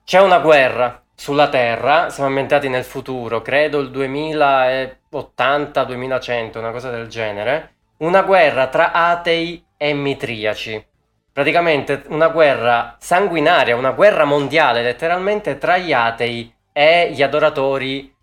C'è 0.04 0.20
una 0.20 0.40
guerra 0.40 1.04
sulla 1.16 1.48
Terra, 1.50 2.10
siamo 2.10 2.30
ambientati 2.30 2.68
nel 2.68 2.84
futuro, 2.84 3.42
credo 3.42 3.80
il 3.80 3.92
2080-2100, 3.92 6.58
una 6.58 6.72
cosa 6.72 6.90
del 6.90 7.08
genere. 7.08 7.76
Una 7.98 8.24
guerra 8.24 8.66
tra 8.68 8.92
atei 8.92 9.64
e 9.78 9.94
mitriaci. 9.94 10.84
Praticamente 11.32 12.04
una 12.08 12.30
guerra 12.30 12.96
sanguinaria, 13.00 13.76
una 13.76 13.92
guerra 13.92 14.26
mondiale 14.26 14.82
letteralmente 14.82 15.60
tra 15.60 15.78
gli 15.78 15.94
atei 15.94 16.52
e 16.72 17.12
gli 17.12 17.22
adoratori 17.22 18.14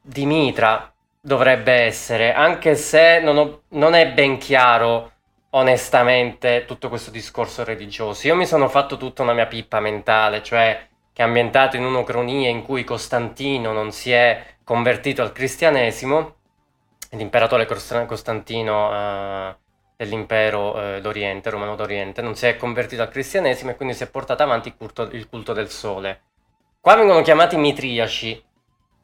di 0.00 0.26
Mitra 0.26 0.92
dovrebbe 1.20 1.72
essere, 1.72 2.32
anche 2.32 2.74
se 2.74 3.20
non, 3.20 3.36
ho, 3.36 3.62
non 3.68 3.94
è 3.94 4.12
ben 4.12 4.38
chiaro 4.38 5.12
onestamente 5.50 6.64
tutto 6.66 6.88
questo 6.88 7.10
discorso 7.10 7.64
religioso. 7.64 8.26
Io 8.26 8.34
mi 8.34 8.46
sono 8.46 8.68
fatto 8.68 8.96
tutta 8.96 9.22
una 9.22 9.32
mia 9.32 9.46
pippa 9.46 9.80
mentale, 9.80 10.42
cioè 10.42 10.86
che 11.12 11.22
è 11.22 11.26
ambientato 11.26 11.76
in 11.76 11.84
un'ocronia 11.84 12.48
in 12.48 12.62
cui 12.62 12.84
Costantino 12.84 13.72
non 13.72 13.90
si 13.92 14.12
è 14.12 14.56
convertito 14.62 15.22
al 15.22 15.32
cristianesimo, 15.32 16.34
l'imperatore 17.10 17.66
Costantino 17.66 19.48
uh, 19.50 19.54
dell'impero 19.96 20.76
uh, 20.76 21.00
d'Oriente, 21.00 21.50
romano 21.50 21.74
d'Oriente, 21.74 22.22
non 22.22 22.34
si 22.36 22.46
è 22.46 22.56
convertito 22.56 23.02
al 23.02 23.08
cristianesimo 23.08 23.70
e 23.70 23.76
quindi 23.76 23.94
si 23.94 24.04
è 24.04 24.10
portato 24.10 24.42
avanti 24.42 24.68
il 24.68 24.76
culto, 24.76 25.02
il 25.10 25.28
culto 25.28 25.52
del 25.52 25.70
sole. 25.70 26.20
Qua 26.80 26.94
vengono 26.94 27.22
chiamati 27.22 27.56
mitriaci. 27.56 28.44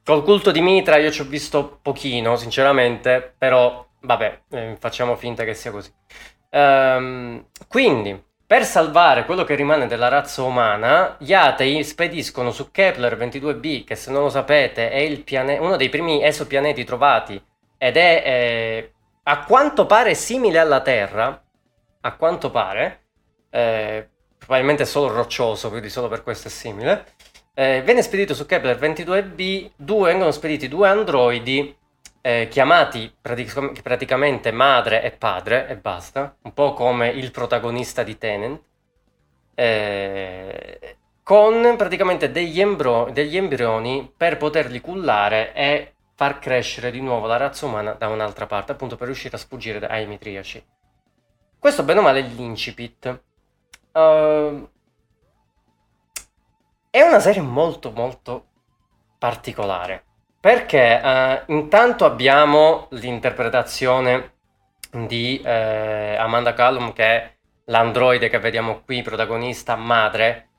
Col 0.05 0.23
culto 0.23 0.51
di 0.51 0.61
Mitra 0.61 0.97
io 0.97 1.11
ci 1.11 1.23
ho 1.23 1.25
visto 1.25 1.79
pochino, 1.83 2.37
sinceramente, 2.37 3.35
però 3.37 3.85
vabbè, 4.01 4.43
eh, 4.51 4.77
facciamo 4.79 5.17
finta 5.17 5.45
che 5.45 5.55
sia 5.55 5.71
così. 5.71 5.93
Ehm, 6.51 7.47
quindi, 7.69 8.23
per 8.47 8.65
salvare 8.65 9.25
quello 9.25 9.43
che 9.45 9.57
rimane 9.57 9.87
della 9.87 10.09
razza 10.09 10.43
umana, 10.43 11.17
gli 11.19 11.33
atei 11.33 11.83
spediscono 11.83 12.53
su 12.53 12.71
Kepler 12.71 13.17
22b, 13.17 13.85
che 13.85 13.97
se 13.97 14.11
non 14.13 14.23
lo 14.23 14.29
sapete 14.31 14.91
è 14.91 15.19
piane- 15.21 15.59
uno 15.59 15.77
dei 15.77 15.89
primi 15.89 16.23
esopianeti 16.23 16.85
trovati 16.85 17.43
ed 17.77 17.97
è 17.97 18.23
eh, 18.25 18.93
a 19.25 19.45
quanto 19.45 19.87
pare 19.87 20.15
simile 20.15 20.59
alla 20.59 20.81
Terra, 20.81 21.43
a 22.03 22.17
quanto 22.17 22.51
pare, 22.51 23.07
eh, 23.51 24.09
probabilmente 24.39 24.85
solo 24.85 25.13
roccioso, 25.13 25.71
quindi 25.71 25.89
solo 25.89 26.09
per 26.09 26.23
questo 26.23 26.49
è 26.49 26.51
simile. 26.51 27.07
Eh, 27.57 27.83
venne 27.83 28.03
spedito 28.03 28.35
su 28.35 28.47
Kepler 28.47 28.77
22b, 28.77 29.71
due, 29.77 30.11
vengono 30.11 30.33
spediti 30.33 30.67
due 30.67 30.89
androidi 30.89 31.77
eh, 32.21 32.49
chiamati 32.51 33.15
pratic- 33.21 33.81
praticamente 33.81 34.51
madre 34.51 35.03
e 35.03 35.13
padre 35.13 35.69
e 35.69 35.77
basta, 35.77 36.35
un 36.43 36.53
po' 36.53 36.73
come 36.73 37.09
il 37.11 37.31
protagonista 37.31 38.03
di 38.03 38.19
Tenant, 38.19 38.61
eh, 39.55 40.97
con 41.23 41.77
praticamente 41.77 42.33
degli, 42.33 42.61
embro- 42.61 43.11
degli 43.13 43.37
embrioni 43.37 44.13
per 44.17 44.37
poterli 44.37 44.81
cullare 44.81 45.55
e 45.55 45.95
far 46.17 46.41
crescere 46.41 46.91
di 46.91 47.01
nuovo 47.01 47.27
la 47.27 47.37
razza 47.37 47.67
umana 47.67 47.93
da 47.93 48.09
un'altra 48.09 48.47
parte, 48.47 48.73
appunto 48.73 48.97
per 48.97 49.07
riuscire 49.07 49.37
a 49.37 49.39
sfuggire 49.39 49.79
dai 49.79 50.07
mitriaci. 50.07 50.65
Questo 51.59 51.83
bene 51.85 52.01
o 52.01 52.03
male 52.03 52.21
è 52.21 52.23
l'incipit. 52.23 53.23
Uh, 53.93 54.69
è 56.95 57.03
una 57.03 57.19
serie 57.19 57.43
molto 57.43 57.91
molto 57.91 58.45
particolare 59.19 60.05
perché 60.39 61.01
uh, 61.03 61.53
intanto 61.53 62.05
abbiamo 62.05 62.87
l'interpretazione 62.91 64.35
di 64.93 65.43
uh, 65.43 65.49
Amanda 65.49 66.53
Callum 66.53 66.93
che 66.93 67.05
è 67.05 67.35
l'androide 67.65 68.29
che 68.29 68.39
vediamo 68.39 68.83
qui, 68.85 69.03
protagonista 69.03 69.75
madre, 69.75 70.51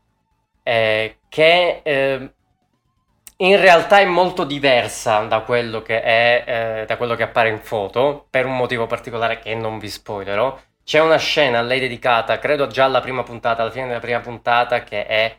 eh, 0.64 1.20
che 1.30 1.80
eh, 1.84 2.34
in 3.38 3.58
realtà 3.62 4.00
è 4.00 4.06
molto 4.06 4.44
diversa 4.44 5.20
da 5.22 5.40
quello 5.40 5.84
è 5.86 6.44
eh, 6.82 6.86
da 6.86 6.98
quello 6.98 7.16
che 7.16 7.24
appare 7.24 7.48
in 7.48 7.60
foto 7.60 8.28
per 8.30 8.46
un 8.46 8.58
motivo 8.58 8.88
particolare 8.88 9.40
che 9.40 9.56
non 9.56 9.80
vi 9.80 9.88
spoilerò. 9.88 10.60
C'è 10.84 11.00
una 11.00 11.18
scena 11.18 11.60
a 11.60 11.62
lei 11.62 11.80
dedicata, 11.80 12.40
credo 12.40 12.68
già 12.68 12.84
alla 12.84 13.00
prima 13.00 13.24
puntata, 13.24 13.62
alla 13.62 13.72
fine 13.72 13.88
della 13.88 14.00
prima 14.00 14.20
puntata, 14.20 14.84
che 14.84 15.06
è 15.06 15.38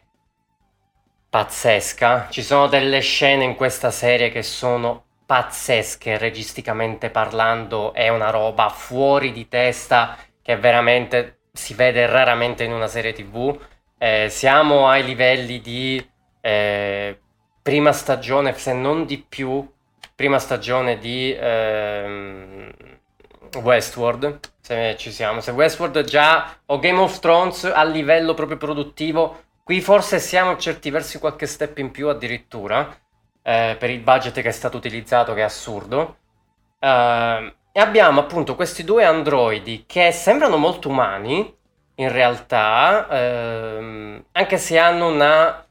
pazzesca. 1.28 2.28
Ci 2.30 2.42
sono 2.42 2.66
delle 2.66 3.00
scene 3.00 3.44
in 3.44 3.54
questa 3.54 3.90
serie 3.90 4.30
che 4.30 4.42
sono 4.42 5.04
pazzesche, 5.26 6.18
registicamente 6.18 7.10
parlando, 7.10 7.92
è 7.92 8.08
una 8.08 8.30
roba 8.30 8.68
fuori 8.68 9.32
di 9.32 9.48
testa 9.48 10.16
che 10.40 10.56
veramente 10.56 11.40
si 11.52 11.74
vede 11.74 12.06
raramente 12.06 12.64
in 12.64 12.72
una 12.72 12.86
serie 12.86 13.12
tv. 13.12 13.58
Eh, 13.98 14.28
siamo 14.28 14.88
ai 14.88 15.04
livelli 15.04 15.60
di 15.60 16.06
eh, 16.40 17.18
prima 17.60 17.92
stagione, 17.92 18.56
se 18.56 18.72
non 18.72 19.04
di 19.04 19.18
più, 19.18 19.68
prima 20.14 20.38
stagione 20.38 20.98
di 20.98 21.34
eh, 21.34 22.72
Westworld, 23.60 24.38
se 24.60 24.94
ci 24.98 25.10
siamo. 25.10 25.40
Se 25.40 25.50
Westworld 25.50 26.04
già 26.04 26.56
o 26.66 26.78
Game 26.78 27.00
of 27.00 27.18
Thrones 27.18 27.64
a 27.64 27.82
livello 27.82 28.34
proprio 28.34 28.58
produttivo 28.58 29.45
Qui 29.66 29.80
forse 29.80 30.20
siamo 30.20 30.56
certi 30.58 30.90
versi 30.90 31.18
qualche 31.18 31.46
step 31.46 31.78
in 31.78 31.90
più 31.90 32.06
addirittura, 32.06 32.88
eh, 33.42 33.74
per 33.76 33.90
il 33.90 33.98
budget 33.98 34.40
che 34.40 34.50
è 34.50 34.52
stato 34.52 34.76
utilizzato, 34.76 35.34
che 35.34 35.40
è 35.40 35.42
assurdo. 35.42 36.18
Uh, 36.78 37.52
e 37.72 37.80
abbiamo 37.80 38.20
appunto 38.20 38.54
questi 38.54 38.84
due 38.84 39.04
androidi 39.04 39.82
che 39.84 40.12
sembrano 40.12 40.56
molto 40.56 40.88
umani, 40.88 41.52
in 41.96 42.12
realtà, 42.12 43.08
ehm, 43.10 44.26
anche 44.30 44.56
se 44.56 44.78
hanno 44.78 45.08
una, 45.08 45.66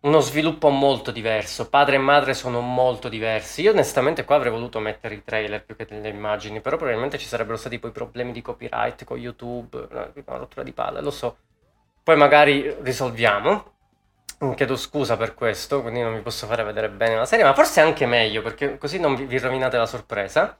uno 0.00 0.20
sviluppo 0.20 0.68
molto 0.68 1.10
diverso. 1.10 1.70
Padre 1.70 1.94
e 1.96 2.00
madre 2.00 2.34
sono 2.34 2.60
molto 2.60 3.08
diversi. 3.08 3.62
Io 3.62 3.70
onestamente 3.70 4.26
qua 4.26 4.36
avrei 4.36 4.52
voluto 4.52 4.78
mettere 4.78 5.14
i 5.14 5.24
trailer 5.24 5.64
più 5.64 5.74
che 5.74 5.86
delle 5.86 6.10
immagini, 6.10 6.60
però 6.60 6.76
probabilmente 6.76 7.16
ci 7.16 7.26
sarebbero 7.26 7.56
stati 7.56 7.78
poi 7.78 7.92
problemi 7.92 8.32
di 8.32 8.42
copyright 8.42 9.04
con 9.04 9.16
YouTube, 9.16 9.88
una 9.90 10.36
rottura 10.36 10.62
di 10.62 10.72
palle, 10.72 11.00
lo 11.00 11.10
so 11.10 11.38
poi 12.08 12.16
magari 12.16 12.74
risolviamo. 12.80 13.72
chiedo 14.54 14.76
scusa 14.76 15.18
per 15.18 15.34
questo, 15.34 15.82
quindi 15.82 16.00
non 16.00 16.14
vi 16.14 16.22
posso 16.22 16.46
fare 16.46 16.64
vedere 16.64 16.88
bene 16.88 17.16
la 17.16 17.26
serie, 17.26 17.44
ma 17.44 17.52
forse 17.52 17.82
è 17.82 17.84
anche 17.84 18.06
meglio 18.06 18.40
perché 18.40 18.78
così 18.78 18.98
non 18.98 19.14
vi, 19.14 19.26
vi 19.26 19.38
rovinate 19.38 19.76
la 19.76 19.84
sorpresa. 19.84 20.58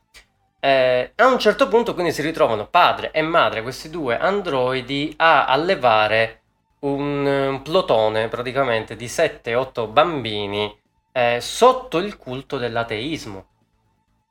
Eh, 0.61 1.12
a 1.16 1.27
un 1.27 1.39
certo 1.39 1.69
punto 1.69 1.95
quindi 1.95 2.12
si 2.12 2.20
ritrovano 2.20 2.66
padre 2.66 3.12
e 3.12 3.23
madre, 3.23 3.62
questi 3.62 3.89
due 3.89 4.19
androidi, 4.19 5.15
a 5.16 5.47
allevare 5.47 6.43
un, 6.81 7.25
un 7.25 7.62
plotone 7.62 8.29
praticamente 8.29 8.95
di 8.95 9.07
7-8 9.07 9.91
bambini 9.91 10.79
eh, 11.12 11.39
sotto 11.41 11.97
il 11.97 12.19
culto 12.19 12.59
dell'ateismo. 12.59 13.47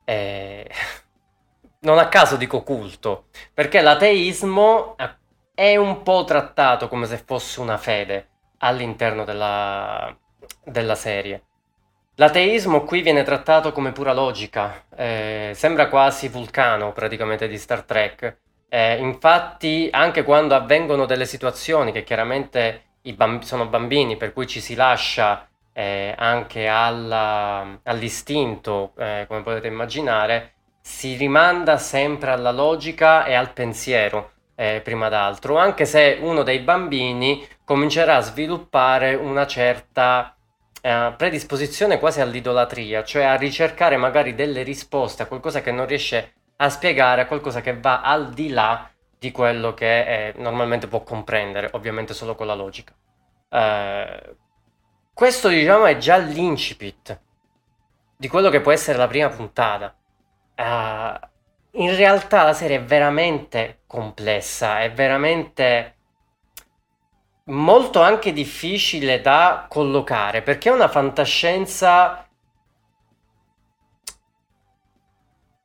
Eh, 0.04 0.70
non 1.82 1.98
a 1.98 2.06
caso 2.06 2.36
dico 2.36 2.62
culto, 2.62 3.24
perché 3.52 3.80
l'ateismo 3.80 4.94
è 5.58 5.74
un 5.74 6.04
po' 6.04 6.22
trattato 6.22 6.86
come 6.86 7.06
se 7.06 7.16
fosse 7.18 7.58
una 7.58 7.78
fede 7.78 8.28
all'interno 8.58 9.24
della, 9.24 10.16
della 10.62 10.94
serie. 10.94 11.42
L'ateismo 12.14 12.84
qui 12.84 13.02
viene 13.02 13.24
trattato 13.24 13.72
come 13.72 13.90
pura 13.90 14.12
logica, 14.12 14.84
eh, 14.94 15.50
sembra 15.56 15.88
quasi 15.88 16.28
vulcano 16.28 16.92
praticamente 16.92 17.48
di 17.48 17.58
Star 17.58 17.82
Trek. 17.82 18.36
Eh, 18.68 18.98
infatti, 18.98 19.88
anche 19.90 20.22
quando 20.22 20.54
avvengono 20.54 21.06
delle 21.06 21.26
situazioni 21.26 21.90
che 21.90 22.04
chiaramente 22.04 22.98
bamb- 23.16 23.42
sono 23.42 23.66
bambini, 23.66 24.16
per 24.16 24.32
cui 24.32 24.46
ci 24.46 24.60
si 24.60 24.76
lascia 24.76 25.48
eh, 25.72 26.14
anche 26.16 26.68
alla, 26.68 27.80
all'istinto, 27.82 28.92
eh, 28.96 29.24
come 29.26 29.42
potete 29.42 29.66
immaginare, 29.66 30.52
si 30.80 31.16
rimanda 31.16 31.78
sempre 31.78 32.30
alla 32.30 32.52
logica 32.52 33.24
e 33.24 33.34
al 33.34 33.52
pensiero, 33.52 34.34
eh, 34.60 34.80
prima 34.82 35.08
d'altro, 35.08 35.56
anche 35.56 35.84
se 35.84 36.18
uno 36.20 36.42
dei 36.42 36.58
bambini 36.58 37.46
comincerà 37.64 38.16
a 38.16 38.20
sviluppare 38.20 39.14
una 39.14 39.46
certa 39.46 40.34
eh, 40.80 41.14
predisposizione 41.16 42.00
quasi 42.00 42.20
all'idolatria, 42.20 43.04
cioè 43.04 43.22
a 43.22 43.36
ricercare 43.36 43.96
magari 43.96 44.34
delle 44.34 44.64
risposte 44.64 45.22
a 45.22 45.26
qualcosa 45.26 45.60
che 45.60 45.70
non 45.70 45.86
riesce 45.86 46.32
a 46.56 46.68
spiegare, 46.70 47.20
a 47.20 47.26
qualcosa 47.26 47.60
che 47.60 47.78
va 47.78 48.00
al 48.02 48.30
di 48.30 48.48
là 48.48 48.90
di 49.16 49.30
quello 49.30 49.74
che 49.74 50.00
eh, 50.00 50.34
normalmente 50.38 50.88
può 50.88 51.04
comprendere, 51.04 51.70
ovviamente 51.74 52.12
solo 52.12 52.34
con 52.34 52.48
la 52.48 52.54
logica. 52.54 52.92
Eh, 53.50 54.36
questo 55.14 55.46
diciamo 55.48 55.84
è 55.84 55.96
già 55.98 56.16
l'incipit 56.16 57.20
di 58.16 58.26
quello 58.26 58.50
che 58.50 58.60
può 58.60 58.72
essere 58.72 58.98
la 58.98 59.06
prima 59.06 59.28
puntata. 59.28 59.94
Uh, 60.56 61.16
in 61.78 61.94
realtà 61.96 62.44
la 62.44 62.52
serie 62.52 62.78
è 62.78 62.82
veramente 62.82 63.80
complessa, 63.86 64.80
è 64.80 64.92
veramente 64.92 65.94
molto 67.44 68.02
anche 68.02 68.32
difficile 68.32 69.20
da 69.20 69.66
collocare 69.68 70.42
perché 70.42 70.68
è 70.68 70.72
una 70.72 70.88
fantascienza 70.88 72.28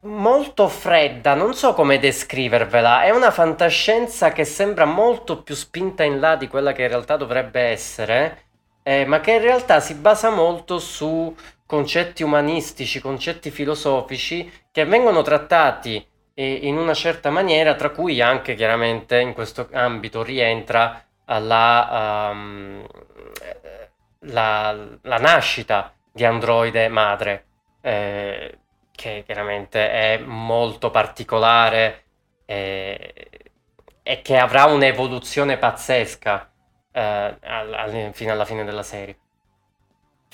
molto 0.01 0.67
fredda, 0.67 1.33
non 1.33 1.53
so 1.53 1.73
come 1.73 1.97
descrivervela, 1.97 3.03
è 3.03 3.09
una 3.09 3.31
fantascienza 3.31 4.31
che 4.31 4.45
sembra 4.45 4.85
molto 4.85 5.41
più 5.43 5.55
spinta 5.55 6.03
in 6.03 6.19
là 6.19 6.35
di 6.35 6.47
quella 6.47 6.73
che 6.73 6.83
in 6.83 6.89
realtà 6.89 7.17
dovrebbe 7.17 7.61
essere 7.61 8.43
eh, 8.83 9.05
ma 9.05 9.21
che 9.21 9.31
in 9.33 9.41
realtà 9.41 9.79
si 9.79 9.95
basa 9.95 10.29
molto 10.29 10.77
su 10.77 11.33
concetti 11.73 12.21
umanistici, 12.21 12.99
concetti 12.99 13.49
filosofici 13.49 14.47
che 14.71 14.85
vengono 14.85 15.23
trattati 15.23 16.07
eh, 16.35 16.59
in 16.61 16.77
una 16.77 16.93
certa 16.93 17.31
maniera, 17.31 17.73
tra 17.73 17.89
cui 17.89 18.21
anche 18.21 18.53
chiaramente 18.53 19.19
in 19.19 19.33
questo 19.33 19.67
ambito 19.71 20.21
rientra 20.21 21.03
la, 21.25 22.29
um, 22.31 22.85
la, 24.19 24.87
la 25.01 25.17
nascita 25.17 25.91
di 26.11 26.23
androide 26.23 26.89
madre, 26.89 27.45
eh, 27.81 28.59
che 28.91 29.23
chiaramente 29.25 29.89
è 29.89 30.19
molto 30.19 30.91
particolare 30.91 32.03
eh, 32.45 33.13
e 34.03 34.21
che 34.21 34.37
avrà 34.37 34.65
un'evoluzione 34.65 35.57
pazzesca 35.57 36.51
eh, 36.91 37.01
al, 37.01 37.73
al, 37.73 38.09
fino 38.13 38.31
alla 38.31 38.45
fine 38.45 38.63
della 38.63 38.83
serie. 38.83 39.17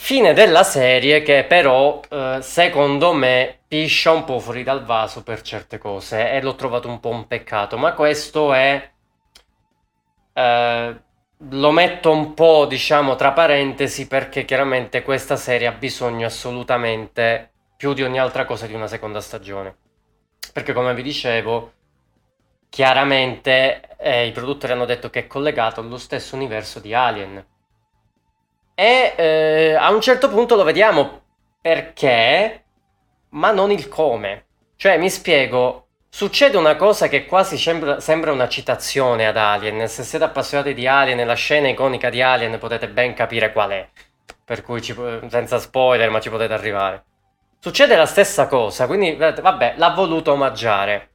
Fine 0.02 0.34
della 0.34 0.64
serie 0.64 1.22
che 1.22 1.44
però 1.44 2.00
eh, 2.10 2.40
secondo 2.42 3.14
me 3.14 3.60
piscia 3.68 4.12
un 4.12 4.24
po' 4.24 4.40
fuori 4.40 4.64
dal 4.64 4.84
vaso 4.84 5.22
per 5.22 5.42
certe 5.42 5.78
cose 5.78 6.32
e 6.32 6.42
l'ho 6.42 6.56
trovato 6.56 6.88
un 6.88 7.00
po' 7.00 7.10
un 7.10 7.28
peccato, 7.28 7.78
ma 7.78 7.94
questo 7.94 8.54
è... 8.54 8.90
Eh, 10.34 11.02
lo 11.38 11.72
metto 11.72 12.12
un 12.12 12.34
po' 12.34 12.66
diciamo 12.66 13.16
tra 13.16 13.34
parentesi 13.34 14.08
perché 14.08 14.46
chiaramente 14.46 15.04
questa 15.04 15.36
serie 15.36 15.68
ha 15.68 15.74
bisogno 15.74 16.26
assolutamente 16.26 17.52
più 17.76 17.94
di 17.94 18.02
ogni 18.02 18.20
altra 18.20 18.46
cosa 18.46 18.66
di 18.66 18.74
una 18.74 18.88
seconda 18.88 19.22
stagione. 19.22 19.76
Perché 20.54 20.74
come 20.74 20.96
vi 20.96 21.04
dicevo, 21.04 21.74
chiaramente 22.70 23.96
eh, 23.98 24.26
i 24.26 24.32
produttori 24.32 24.74
hanno 24.74 24.86
detto 24.86 25.12
che 25.12 25.20
è 25.20 25.28
collegato 25.28 25.82
allo 25.82 25.98
stesso 25.98 26.36
universo 26.36 26.80
di 26.80 26.94
Alien. 26.96 27.46
E 28.80 29.14
eh, 29.18 29.74
a 29.74 29.92
un 29.92 30.00
certo 30.00 30.30
punto 30.30 30.56
lo 30.56 30.64
vediamo 30.64 31.24
perché, 31.60 32.64
ma 33.32 33.52
non 33.52 33.72
il 33.72 33.90
come. 33.90 34.46
Cioè, 34.78 34.98
mi 34.98 35.10
spiego, 35.10 35.88
succede 36.08 36.56
una 36.56 36.78
cosa 36.78 37.10
che 37.10 37.26
quasi 37.26 37.58
sembra, 37.58 38.00
sembra 38.00 38.32
una 38.32 38.48
citazione 38.48 39.28
ad 39.28 39.36
Alien. 39.36 39.86
Se 39.90 40.04
siete 40.04 40.24
appassionati 40.24 40.74
di 40.74 40.88
Alien 40.88 41.20
e 41.20 41.26
la 41.26 41.34
scena 41.34 41.68
iconica 41.68 42.10
di 42.10 42.22
Alien 42.22 42.58
potete 42.58 42.88
ben 42.88 43.14
capire 43.14 43.52
qual 43.52 43.72
è. 43.72 43.90
Per 44.46 44.64
cui, 44.64 44.82
ci, 44.82 44.96
senza 45.28 45.60
spoiler, 45.60 46.10
ma 46.10 46.22
ci 46.22 46.30
potete 46.30 46.54
arrivare. 46.54 47.04
Succede 47.60 47.98
la 47.98 48.06
stessa 48.06 48.48
cosa, 48.48 48.88
quindi 48.88 49.14
vabbè, 49.14 49.74
l'ha 49.76 49.90
voluto 49.90 50.32
omaggiare. 50.32 51.10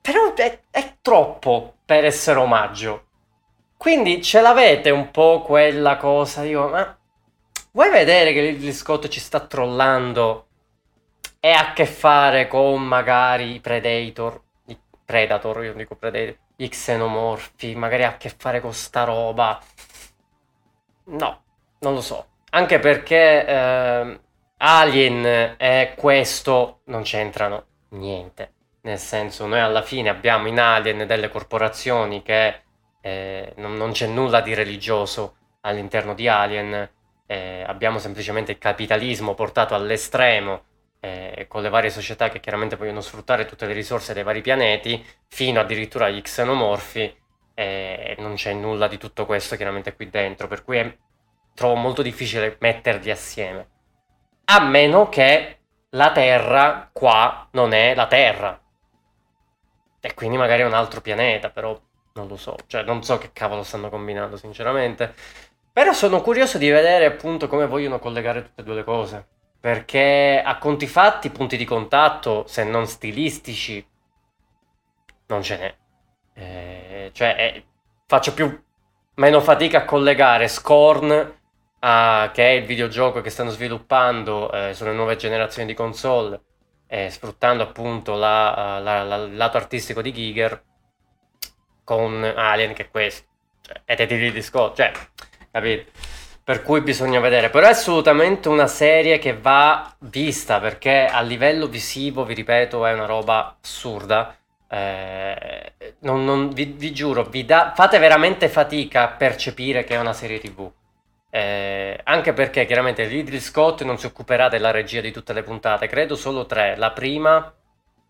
Però 0.00 0.34
è, 0.34 0.58
è 0.72 0.96
troppo 1.00 1.74
per 1.86 2.04
essere 2.04 2.40
omaggio. 2.40 3.10
Quindi 3.82 4.22
ce 4.22 4.40
l'avete 4.40 4.90
un 4.90 5.10
po' 5.10 5.42
quella 5.42 5.96
cosa, 5.96 6.42
dico, 6.42 6.68
ma 6.68 6.96
vuoi 7.72 7.90
vedere 7.90 8.32
che 8.32 8.40
Ridley 8.40 8.72
Scott 8.72 9.08
ci 9.08 9.18
sta 9.18 9.40
trollando 9.40 10.46
e 11.40 11.50
ha 11.50 11.70
a 11.70 11.72
che 11.72 11.84
fare 11.84 12.46
con 12.46 12.80
magari 12.80 13.54
i 13.54 13.58
Predator, 13.58 14.40
i 14.66 14.78
Predator, 15.04 15.64
io 15.64 15.74
dico 15.74 15.96
Predator, 15.96 16.36
i 16.58 16.68
xenomorfi, 16.68 17.74
magari 17.74 18.04
ha 18.04 18.10
a 18.10 18.16
che 18.18 18.28
fare 18.28 18.60
con 18.60 18.72
sta 18.72 19.02
roba. 19.02 19.60
No, 21.06 21.42
non 21.80 21.94
lo 21.94 22.00
so. 22.00 22.26
Anche 22.50 22.78
perché 22.78 23.44
eh, 23.44 24.20
Alien 24.58 25.56
e 25.58 25.94
questo 25.96 26.82
non 26.84 27.02
c'entrano 27.02 27.64
niente. 27.88 28.52
Nel 28.82 29.00
senso, 29.00 29.44
noi 29.46 29.58
alla 29.58 29.82
fine 29.82 30.08
abbiamo 30.08 30.46
in 30.46 30.60
Alien 30.60 31.04
delle 31.04 31.28
corporazioni 31.28 32.22
che 32.22 32.61
eh, 33.02 33.52
non, 33.56 33.74
non, 33.74 33.92
c'è 33.92 34.06
nulla 34.06 34.40
di 34.40 34.54
religioso 34.54 35.36
all'interno 35.60 36.14
di 36.14 36.28
Alien, 36.28 36.88
eh, 37.26 37.64
abbiamo 37.66 37.98
semplicemente 37.98 38.52
il 38.52 38.58
capitalismo 38.58 39.34
portato 39.34 39.74
all'estremo 39.74 40.62
eh, 41.00 41.46
con 41.48 41.62
le 41.62 41.68
varie 41.68 41.90
società 41.90 42.28
che 42.28 42.38
chiaramente 42.38 42.76
vogliono 42.76 43.00
sfruttare 43.00 43.44
tutte 43.44 43.66
le 43.66 43.72
risorse 43.72 44.14
dei 44.14 44.22
vari 44.22 44.40
pianeti, 44.40 45.04
fino 45.26 45.60
addirittura 45.60 46.06
agli 46.06 46.22
xenomorfi, 46.22 47.20
e 47.54 48.16
non 48.18 48.34
c'è 48.34 48.52
nulla 48.54 48.88
di 48.88 48.98
tutto 48.98 49.26
questo 49.26 49.56
chiaramente 49.56 49.94
qui 49.94 50.08
dentro, 50.08 50.46
per 50.46 50.64
cui 50.64 50.78
è, 50.78 50.96
trovo 51.54 51.74
molto 51.74 52.02
difficile 52.02 52.56
metterli 52.60 53.10
assieme. 53.10 53.68
A 54.44 54.60
meno 54.60 55.08
che 55.08 55.58
la 55.90 56.12
Terra 56.12 56.88
qua 56.92 57.48
non 57.50 57.72
è 57.72 57.94
la 57.94 58.06
Terra, 58.06 58.60
e 60.00 60.14
quindi 60.14 60.36
magari 60.36 60.62
è 60.62 60.66
un 60.66 60.74
altro 60.74 61.00
pianeta, 61.00 61.50
però 61.50 61.78
non 62.14 62.28
lo 62.28 62.36
so. 62.36 62.56
Cioè, 62.66 62.82
non 62.82 63.02
so 63.02 63.18
che 63.18 63.30
cavolo 63.32 63.62
stanno 63.62 63.88
combinando, 63.88 64.36
sinceramente. 64.36 65.14
Però 65.72 65.92
sono 65.92 66.20
curioso 66.20 66.58
di 66.58 66.68
vedere 66.70 67.06
appunto 67.06 67.48
come 67.48 67.66
vogliono 67.66 67.98
collegare 67.98 68.42
tutte 68.42 68.60
e 68.60 68.64
due 68.64 68.74
le 68.74 68.84
cose. 68.84 69.26
Perché 69.60 70.42
a 70.44 70.58
conti 70.58 70.86
fatti, 70.86 71.30
punti 71.30 71.56
di 71.56 71.64
contatto, 71.64 72.44
se 72.46 72.64
non 72.64 72.86
stilistici, 72.86 73.84
non 75.26 75.42
ce 75.42 75.56
n'è. 75.58 75.74
Eh, 76.34 77.10
cioè, 77.12 77.36
eh, 77.38 77.64
faccio 78.06 78.34
più 78.34 78.62
meno 79.14 79.40
fatica 79.40 79.78
a 79.78 79.84
collegare 79.84 80.48
Scorn 80.48 81.40
a, 81.80 82.30
che 82.32 82.44
è 82.44 82.50
il 82.52 82.64
videogioco 82.64 83.20
che 83.20 83.30
stanno 83.30 83.50
sviluppando 83.50 84.50
eh, 84.50 84.74
sulle 84.74 84.92
nuove 84.92 85.16
generazioni 85.16 85.68
di 85.68 85.74
console 85.74 86.40
eh, 86.92 87.08
sfruttando 87.08 87.62
appunto 87.62 88.14
la, 88.16 88.78
la, 88.78 89.02
la, 89.02 89.16
il 89.16 89.34
lato 89.34 89.56
artistico 89.56 90.02
di 90.02 90.12
Giger 90.12 90.62
con 91.84 92.22
Alien 92.24 92.72
che 92.72 92.84
è 92.84 92.90
questo 92.90 93.26
cioè, 93.60 93.80
è 93.84 94.06
di 94.06 94.16
Ridley 94.16 94.42
Scott 94.42 94.76
cioè 94.76 94.92
capito 95.50 95.90
per 96.44 96.62
cui 96.62 96.80
bisogna 96.80 97.20
vedere 97.20 97.50
però 97.50 97.66
è 97.66 97.70
assolutamente 97.70 98.48
una 98.48 98.66
serie 98.66 99.18
che 99.18 99.36
va 99.36 99.94
vista 100.00 100.60
perché 100.60 101.06
a 101.06 101.20
livello 101.20 101.66
visivo 101.66 102.24
vi 102.24 102.34
ripeto 102.34 102.84
è 102.86 102.92
una 102.92 103.06
roba 103.06 103.56
assurda 103.60 104.36
eh, 104.72 105.74
non, 106.00 106.24
non, 106.24 106.48
vi, 106.48 106.64
vi, 106.64 106.92
giuro, 106.94 107.24
vi 107.24 107.44
da, 107.44 107.72
fate 107.74 107.98
veramente 107.98 108.48
fatica 108.48 109.02
a 109.02 109.08
percepire 109.08 109.84
che 109.84 109.94
è 109.94 110.00
una 110.00 110.14
serie 110.14 110.38
tv. 110.38 110.70
Eh, 111.28 112.00
anche 112.04 112.32
perché 112.32 112.64
chiaramente 112.64 113.04
Ridley 113.06 113.38
Scott 113.38 113.82
non 113.82 113.98
si 113.98 114.06
occuperà 114.06 114.48
della 114.48 114.70
regia 114.70 115.02
di 115.02 115.12
tutte 115.12 115.34
le 115.34 115.42
puntate, 115.42 115.88
credo 115.88 116.16
solo 116.16 116.46
tre. 116.46 116.76
La 116.76 116.90
prima, 116.90 117.52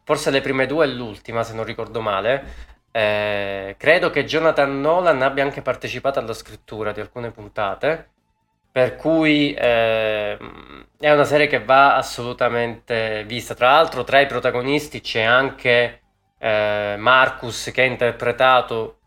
forse 0.04 0.30
le 0.30 0.40
prime 0.40 0.66
due 0.66 0.84
e 0.84 0.88
l'ultima, 0.88 1.42
se 1.42 1.52
non 1.52 1.64
ricordo 1.64 2.00
male. 2.00 2.70
Eh, 2.92 3.74
credo 3.78 4.10
che 4.10 4.24
Jonathan 4.24 4.80
Nolan 4.80 5.22
abbia 5.22 5.42
anche 5.42 5.62
partecipato 5.62 6.18
alla 6.18 6.34
scrittura 6.34 6.92
di 6.92 7.00
alcune 7.00 7.30
puntate. 7.30 8.10
Per 8.70 8.96
cui 8.96 9.52
eh, 9.52 10.38
è 10.98 11.10
una 11.10 11.24
serie 11.24 11.46
che 11.46 11.62
va 11.62 11.96
assolutamente 11.96 13.24
vista. 13.26 13.54
Tra 13.54 13.72
l'altro, 13.72 14.04
tra 14.04 14.20
i 14.20 14.26
protagonisti 14.26 15.00
c'è 15.00 15.22
anche 15.22 16.00
eh, 16.38 16.96
Marcus 16.98 17.70
che 17.72 17.82
ha 17.82 17.84
interpretato. 17.84 18.98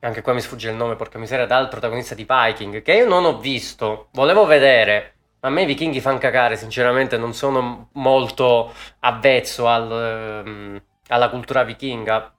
Anche 0.00 0.22
qua 0.22 0.32
mi 0.32 0.40
sfugge 0.40 0.70
il 0.70 0.76
nome, 0.76 0.96
porca 0.96 1.18
miseria, 1.18 1.46
dal 1.46 1.68
protagonista 1.68 2.16
di 2.16 2.26
Viking, 2.28 2.82
che 2.82 2.92
io 2.92 3.06
non 3.06 3.24
ho 3.24 3.38
visto, 3.38 4.08
volevo 4.12 4.46
vedere, 4.46 5.14
a 5.40 5.48
me 5.48 5.62
i 5.62 5.66
vichinghi 5.66 6.00
fanno 6.00 6.18
cagare, 6.18 6.56
sinceramente 6.56 7.16
non 7.16 7.32
sono 7.34 7.88
molto 7.92 8.72
avvezzo 8.98 9.68
al, 9.68 10.42
um, 10.44 10.82
alla 11.06 11.28
cultura 11.30 11.62
vichinga, 11.62 12.34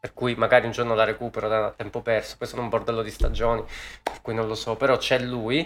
per 0.00 0.14
cui 0.14 0.34
magari 0.34 0.66
un 0.66 0.72
giorno 0.72 0.94
la 0.94 1.04
recupero 1.04 1.48
da 1.48 1.72
tempo 1.76 2.02
perso, 2.02 2.36
poi 2.38 2.46
sono 2.46 2.62
un 2.62 2.68
bordello 2.68 3.02
di 3.02 3.10
stagioni, 3.10 3.64
per 4.02 4.20
cui 4.22 4.34
non 4.34 4.46
lo 4.46 4.54
so, 4.54 4.76
però 4.76 4.96
c'è 4.96 5.18
lui. 5.18 5.60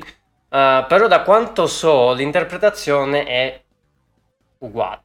Uh, 0.48 0.86
però 0.86 1.06
da 1.08 1.22
quanto 1.22 1.66
so 1.66 2.12
l'interpretazione 2.12 3.24
è 3.24 3.62
uguale. 4.58 5.02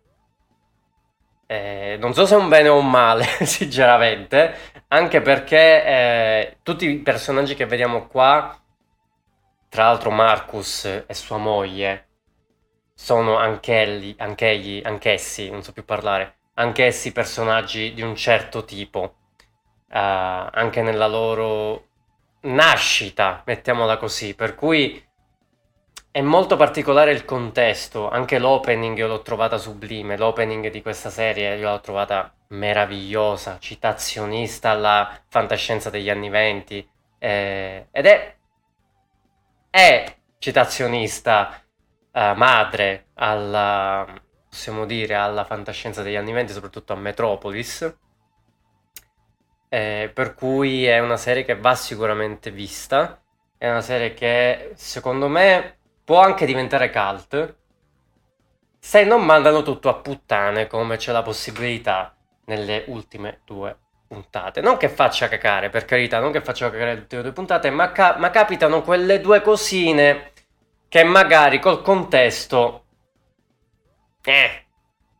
Eh, 1.49 1.98
non 1.99 2.14
so 2.14 2.26
se 2.26 2.36
è 2.36 2.38
un 2.38 2.49
bene 2.49 2.68
o 2.68 2.78
un 2.78 2.90
male, 2.90 3.24
sinceramente, 3.45 4.54
anche 4.90 5.22
perché 5.22 5.86
eh, 5.86 6.58
tutti 6.62 6.86
i 6.90 6.98
personaggi 6.98 7.56
che 7.56 7.66
vediamo 7.66 8.08
qua, 8.08 8.60
tra 9.70 9.84
l'altro 9.84 10.12
Marcus 10.12 10.86
e 10.86 11.14
sua 11.14 11.38
moglie, 11.38 12.08
sono 12.94 13.38
anch'egli, 13.38 14.16
anch'egli, 14.18 14.82
anch'essi, 14.84 15.49
non 15.49 15.64
so 15.64 15.72
più 15.72 15.86
parlare, 15.86 16.36
anch'essi 16.59 17.11
personaggi 17.11 17.93
di 17.93 18.01
un 18.01 18.15
certo 18.15 18.65
tipo, 18.65 19.15
eh, 19.89 19.97
anche 19.99 20.81
nella 20.81 21.07
loro 21.07 21.85
nascita, 22.41 23.43
mettiamola 23.45 23.97
così, 23.97 24.35
per 24.35 24.55
cui 24.55 25.03
è 26.11 26.21
molto 26.21 26.55
particolare 26.55 27.11
il 27.11 27.25
contesto, 27.25 28.09
anche 28.09 28.39
l'opening 28.39 28.97
io 28.97 29.07
l'ho 29.07 29.21
trovata 29.21 29.57
sublime, 29.57 30.17
l'opening 30.17 30.69
di 30.71 30.81
questa 30.81 31.09
serie 31.09 31.57
io 31.57 31.69
l'ho 31.69 31.79
trovata 31.79 32.34
meravigliosa, 32.49 33.57
citazionista 33.59 34.71
alla 34.71 35.21
fantascienza 35.27 35.89
degli 35.89 36.09
anni 36.09 36.29
venti. 36.29 36.88
Eh, 37.19 37.88
ed 37.91 38.05
è, 38.05 38.35
è 39.69 40.15
citazionista 40.39 41.61
eh, 42.11 42.34
madre 42.35 43.07
alla, 43.15 44.05
possiamo 44.57 44.88
dire, 44.88 45.13
alla 45.13 45.43
fantascienza 45.43 46.01
degli 46.01 46.15
anni 46.15 46.31
venti, 46.31 46.51
soprattutto 46.51 46.91
a 46.91 46.95
Metropolis, 46.95 47.95
eh, 49.69 50.09
per 50.11 50.34
cui 50.34 50.85
è 50.85 50.97
una 50.97 51.15
serie 51.15 51.45
che 51.45 51.55
va 51.55 51.75
sicuramente 51.75 52.49
vista, 52.49 53.21
è 53.55 53.69
una 53.69 53.81
serie 53.81 54.15
che 54.15 54.71
secondo 54.73 55.27
me 55.27 55.77
può 56.03 56.21
anche 56.21 56.47
diventare 56.47 56.89
cult 56.89 57.55
se 58.79 59.03
non 59.03 59.23
mandano 59.23 59.61
tutto 59.61 59.89
a 59.89 59.95
puttane 59.95 60.65
come 60.65 60.97
c'è 60.97 61.11
la 61.11 61.21
possibilità 61.21 62.15
nelle 62.45 62.85
ultime 62.88 63.41
due 63.45 63.77
puntate. 64.07 64.61
Non 64.61 64.77
che 64.77 64.89
faccia 64.89 65.27
cacare, 65.27 65.69
per 65.69 65.85
carità, 65.85 66.19
non 66.19 66.31
che 66.31 66.41
faccia 66.41 66.71
cacare 66.71 66.93
le 66.95 66.99
ultime 67.01 67.21
due 67.21 67.31
puntate, 67.31 67.69
ma, 67.69 67.91
ca- 67.91 68.15
ma 68.17 68.31
capitano 68.31 68.81
quelle 68.81 69.21
due 69.21 69.41
cosine 69.43 70.31
che 70.88 71.03
magari 71.03 71.59
col 71.59 71.84
contesto... 71.84 72.85
Eh, 74.28 74.66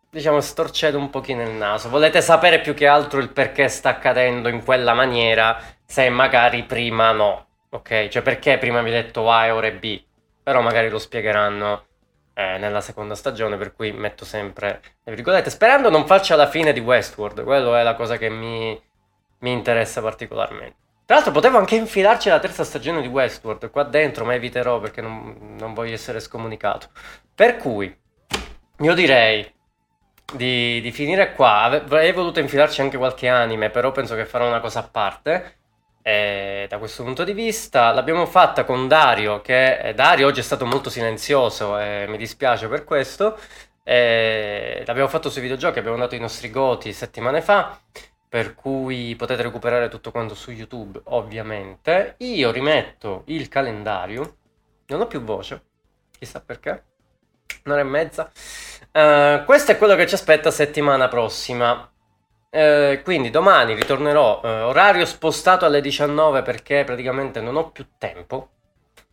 diciamo, 0.10 0.42
storcedo 0.42 0.98
un 0.98 1.10
pochino 1.10 1.42
il 1.42 1.52
naso. 1.52 1.90
Volete 1.90 2.22
sapere 2.22 2.60
più 2.60 2.74
che 2.74 2.88
altro 2.88 3.20
il 3.20 3.30
perché 3.30 3.70
sta 3.70 3.90
accadendo 3.90 4.50
in 4.50 4.64
quella 4.64 4.94
maniera, 4.94 5.62
se 5.86 6.10
magari 6.10 6.64
prima 6.64 7.12
no. 7.12 7.46
Ok? 7.70 8.10
Cioè 8.10 8.22
perché 8.22 8.58
prima 8.58 8.82
vi 8.82 8.90
ho 8.90 8.94
detto 8.94 9.32
A 9.32 9.46
e 9.46 9.52
ora 9.52 9.68
è 9.68 9.74
B 9.74 10.06
però 10.48 10.62
magari 10.62 10.88
lo 10.88 10.98
spiegheranno 10.98 11.88
eh, 12.34 12.58
nella 12.58 12.80
seconda 12.80 13.16
stagione, 13.16 13.58
per 13.58 13.74
cui 13.74 13.92
metto 13.92 14.24
sempre 14.24 14.82
le 15.04 15.14
virgolette, 15.14 15.50
sperando 15.50 15.90
non 15.90 16.06
faccia 16.06 16.38
la 16.38 16.48
fine 16.48 16.72
di 16.72 16.80
Westworld, 16.80 17.44
quello 17.44 17.76
è 17.76 17.84
la 17.84 17.96
cosa 17.96 18.16
che 18.16 18.30
mi, 18.30 18.82
mi 19.40 19.52
interessa 19.52 20.02
particolarmente. 20.02 20.78
Tra 21.04 21.16
l'altro 21.16 21.34
potevo 21.34 21.58
anche 21.58 21.76
infilarci 21.76 22.30
la 22.30 22.40
terza 22.40 22.64
stagione 22.64 23.02
di 23.02 23.10
Westworld 23.10 23.70
qua 23.70 23.84
dentro, 23.84 24.24
ma 24.24 24.36
eviterò 24.36 24.80
perché 24.80 25.02
non, 25.02 25.58
non 25.60 25.74
voglio 25.74 25.96
essere 25.96 26.22
scomunicato. 26.22 26.92
Per 27.36 27.58
cui 27.58 27.94
io 28.80 28.94
direi 28.94 29.50
di, 30.34 30.82
di, 30.82 30.92
finire 30.92 31.34
qua. 31.34 31.64
Avrei 31.64 32.12
voluto 32.12 32.40
infilarci 32.40 32.82
anche 32.82 32.98
qualche 32.98 33.28
anime, 33.28 33.70
però 33.70 33.92
penso 33.92 34.16
che 34.16 34.26
farò 34.26 34.48
una 34.48 34.60
cosa 34.60 34.80
a 34.80 34.88
parte. 34.88 35.56
E 36.02 36.68
da 36.70 36.78
questo 36.78 37.04
punto 37.04 37.24
di 37.24 37.34
vista 37.34 37.92
l'abbiamo 37.92 38.26
fatta 38.26 38.64
con 38.64 38.88
Dario, 38.88 39.42
che 39.42 39.92
Dario 39.96 40.28
oggi 40.28 40.40
è 40.40 40.44
stato 40.44 40.66
molto 40.66 40.90
silenzioso 40.90 41.78
e 41.80 42.06
mi 42.08 42.18
dispiace 42.18 42.68
per 42.68 42.84
questo. 42.84 43.38
E 43.84 44.84
l'abbiamo 44.86 45.10
fatto 45.10 45.30
sui 45.30 45.42
videogiochi, 45.42 45.80
abbiamo 45.80 45.98
dato 45.98 46.16
i 46.16 46.20
nostri 46.20 46.50
goti 46.50 46.94
settimane 46.94 47.42
fa, 47.42 47.80
per 48.30 48.54
cui 48.56 49.16
potete 49.16 49.42
recuperare 49.42 49.90
tutto 49.90 50.12
quanto 50.12 50.36
su 50.36 50.52
YouTube, 50.52 51.02
ovviamente. 51.06 52.16
Io 52.20 52.52
rimetto 52.52 53.24
il 53.28 53.48
calendario, 53.48 54.38
non 54.88 55.02
ho 55.02 55.08
più 55.08 55.22
voce, 55.22 55.62
chissà 56.20 56.42
perché, 56.42 56.84
un'ora 57.64 57.82
e 57.82 57.86
mezza. 57.86 58.32
Uh, 58.92 59.46
questo 59.46 59.72
è 59.72 59.78
quello 59.78 59.96
che 59.96 60.08
ci 60.08 60.16
aspetta 60.16 60.52
settimana 60.52 61.08
prossima. 61.08 61.90
Eh, 62.50 63.02
quindi 63.04 63.30
domani 63.30 63.76
ritornerò 63.76 64.42
eh, 64.44 64.48
orario 64.62 65.06
spostato 65.06 65.66
alle 65.66 65.82
19 65.82 66.42
perché 66.42 66.84
praticamente 66.86 67.42
non 67.42 67.56
ho 67.56 67.70
più 67.72 67.86
tempo, 67.98 68.50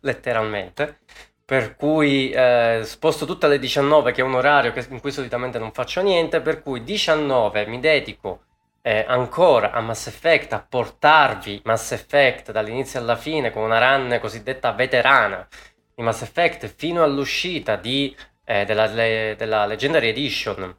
letteralmente. 0.01 0.99
Per 1.45 1.75
cui 1.75 2.31
eh, 2.31 2.81
sposto 2.83 3.25
tutto 3.25 3.45
alle 3.45 3.59
19 3.59 4.11
che 4.13 4.21
è 4.21 4.23
un 4.23 4.33
orario 4.33 4.71
che, 4.71 4.85
in 4.89 4.99
cui 4.99 5.11
solitamente 5.11 5.59
non 5.59 5.71
faccio 5.73 6.01
niente, 6.01 6.41
per 6.41 6.63
cui 6.63 6.83
19 6.83 7.67
mi 7.67 7.79
dedico 7.79 8.45
eh, 8.81 9.05
ancora 9.07 9.71
a 9.71 9.81
Mass 9.81 10.07
Effect, 10.07 10.53
a 10.53 10.65
portarvi 10.67 11.61
Mass 11.65 11.91
Effect 11.91 12.51
dall'inizio 12.51 12.99
alla 12.99 13.15
fine 13.15 13.51
con 13.51 13.63
una 13.63 13.79
run 13.79 14.17
cosiddetta 14.19 14.71
veterana 14.71 15.47
di 15.93 16.03
Mass 16.03 16.21
Effect 16.21 16.73
fino 16.75 17.03
all'uscita 17.03 17.75
di, 17.75 18.15
eh, 18.45 18.63
della, 18.65 18.85
le, 18.85 19.35
della 19.37 19.65
Legendary 19.65 20.09
Edition 20.09 20.75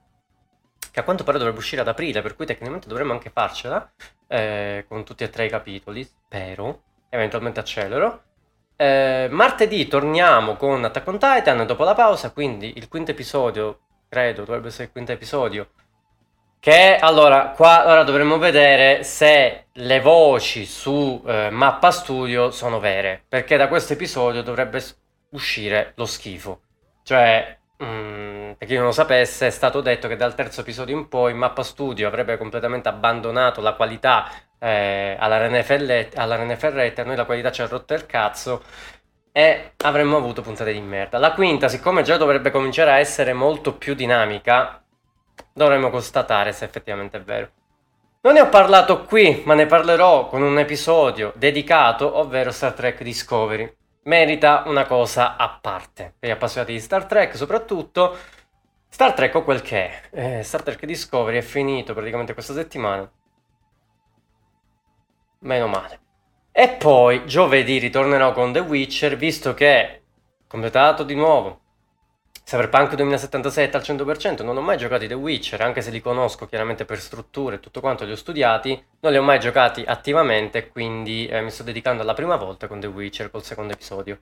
che 0.97 1.03
a 1.03 1.05
quanto 1.05 1.25
pare 1.25 1.37
dovrebbe 1.37 1.59
uscire 1.59 1.83
ad 1.83 1.89
aprile, 1.89 2.23
per 2.23 2.35
cui 2.35 2.47
tecnicamente 2.47 2.89
dovremmo 2.89 3.13
anche 3.13 3.29
farcela, 3.29 3.87
eh, 4.29 4.87
con 4.89 5.05
tutti 5.05 5.25
e 5.25 5.29
tre 5.29 5.45
i 5.45 5.51
capitoli, 5.51 6.03
spero, 6.05 6.85
eventualmente 7.11 7.61
accelero. 7.61 8.23
Eh, 8.77 9.29
martedì 9.31 9.87
torniamo 9.89 10.57
con 10.57 10.83
Attack 10.83 11.07
on 11.07 11.19
Titan 11.19 11.67
dopo 11.67 11.85
la 11.85 11.93
pausa, 11.93 12.31
quindi 12.31 12.73
il 12.77 12.89
quinto 12.89 13.11
episodio, 13.11 13.81
credo, 14.09 14.45
dovrebbe 14.45 14.69
essere 14.69 14.85
il 14.85 14.93
quinto 14.93 15.13
episodio, 15.13 15.69
che 16.61 16.97
allora 16.97 17.51
qua 17.51 17.89
ora 17.89 18.03
dovremmo 18.03 18.39
vedere 18.39 19.05
se 19.05 19.67
le 19.71 20.01
voci 20.01 20.65
su 20.65 21.23
eh, 21.27 21.51
mappa 21.51 21.91
studio 21.91 22.51
sono 22.51 22.81
vere, 22.81 23.23
perché 23.29 23.59
da 23.59 23.69
questo 23.69 23.93
episodio 23.93 24.41
dovrebbe 24.43 24.83
uscire 25.33 25.93
lo 25.97 26.07
schifo. 26.07 26.61
Cioè, 27.07 27.57
Mm, 27.85 28.53
per 28.53 28.67
chi 28.67 28.75
non 28.75 28.87
lo 28.87 28.93
sapesse, 28.93 29.49
è 29.49 29.51
stato 29.51 29.83
detto 29.83 30.09
che 30.09 30.17
dal 30.17 30.35
terzo 30.35 30.63
episodio 30.63 30.97
in 30.97 31.09
poi 31.09 31.35
Mappa 31.35 31.63
Studio 31.63 32.07
avrebbe 32.09 32.39
completamente 32.39 32.89
abbandonato 32.89 33.61
la 33.61 33.75
qualità 33.75 34.31
eh, 34.59 35.15
alla 35.19 35.63
Ferretta, 35.63 36.23
alla 36.23 36.57
Ferretta, 36.57 37.03
a 37.03 37.05
noi 37.05 37.17
la 37.17 37.27
qualità 37.27 37.53
ci 37.53 37.61
ha 37.61 37.67
rotto 37.67 37.93
il 37.93 38.07
cazzo 38.07 38.63
e 39.31 39.73
avremmo 39.85 40.17
avuto 40.17 40.41
puntate 40.41 40.73
di 40.73 40.81
merda. 40.81 41.19
La 41.19 41.33
quinta, 41.35 41.69
siccome 41.69 42.03
già 42.03 42.17
dovrebbe 42.17 42.51
cominciare 42.51 42.93
a 42.93 42.99
essere 42.99 43.35
molto 43.35 43.75
più 43.75 43.95
dinamica, 43.95 44.83
dovremmo 45.53 45.91
constatare 45.91 46.53
se 46.53 46.65
effettivamente 46.65 47.19
è 47.19 47.21
vero. 47.21 47.51
Non 48.23 48.35
ne 48.35 48.41
ho 48.41 48.49
parlato 48.49 49.03
qui, 49.05 49.43
ma 49.45 49.55
ne 49.55 49.67
parlerò 49.67 50.29
con 50.29 50.41
un 50.43 50.59
episodio 50.59 51.33
dedicato, 51.37 52.19
ovvero 52.19 52.51
Star 52.51 52.73
Trek 52.73 53.03
Discovery 53.03 53.71
merita 54.07 54.65
una 54.67 54.87
cosa 54.87 55.37
a 55.37 55.59
parte. 55.61 56.15
Per 56.19 56.29
gli 56.29 56.33
appassionati 56.33 56.73
di 56.73 56.81
Star 56.81 57.07
Trek, 57.07 57.37
soprattutto, 57.37 58.17
Star 58.89 59.13
Trek 59.13 59.35
o 59.35 59.43
quel 59.43 59.63
che 59.63 60.11
è. 60.11 60.39
Eh, 60.39 60.43
Star 60.43 60.63
Trek 60.63 60.85
Discovery 60.85 61.39
è 61.39 61.43
finito 61.43 61.95
praticamente 61.95 62.33
questa 62.33 62.55
settimana. 62.55 63.11
Meno 65.41 65.67
male. 65.67 66.01
E 66.51 66.69
poi 66.71 67.27
giovedì 67.27 67.79
ritornerò 67.79 68.33
con 68.33 68.53
The 68.53 68.61
Witcher, 68.61 69.17
visto 69.17 69.53
che 69.55 70.03
completato 70.47 71.03
di 71.05 71.15
nuovo 71.15 71.66
Cyberpunk 72.47 72.95
2077 72.95 73.77
al 73.77 73.83
100%, 73.83 74.45
non 74.45 74.57
ho 74.57 74.61
mai 74.61 74.77
giocato 74.77 75.03
i 75.03 75.09
The 75.09 75.15
Witcher, 75.15 75.61
anche 75.63 75.83
se 75.83 75.91
li 75.91 76.01
conosco 76.01 76.47
chiaramente 76.47 76.85
per 76.85 77.01
strutture 77.01 77.57
e 77.57 77.59
tutto 77.59 77.81
quanto 77.81 78.05
li 78.05 78.13
ho 78.13 78.15
studiati, 78.15 78.81
non 79.01 79.11
li 79.11 79.19
ho 79.19 79.23
mai 79.23 79.41
giocati 79.41 79.83
attivamente, 79.85 80.69
quindi 80.69 81.27
eh, 81.27 81.41
mi 81.41 81.51
sto 81.51 81.65
dedicando 81.65 82.03
alla 82.03 82.15
prima 82.15 82.37
volta 82.37 82.69
con 82.69 82.79
The 82.79 82.87
Witcher, 82.87 83.33
col 83.33 83.43
secondo 83.43 83.73
episodio. 83.73 84.21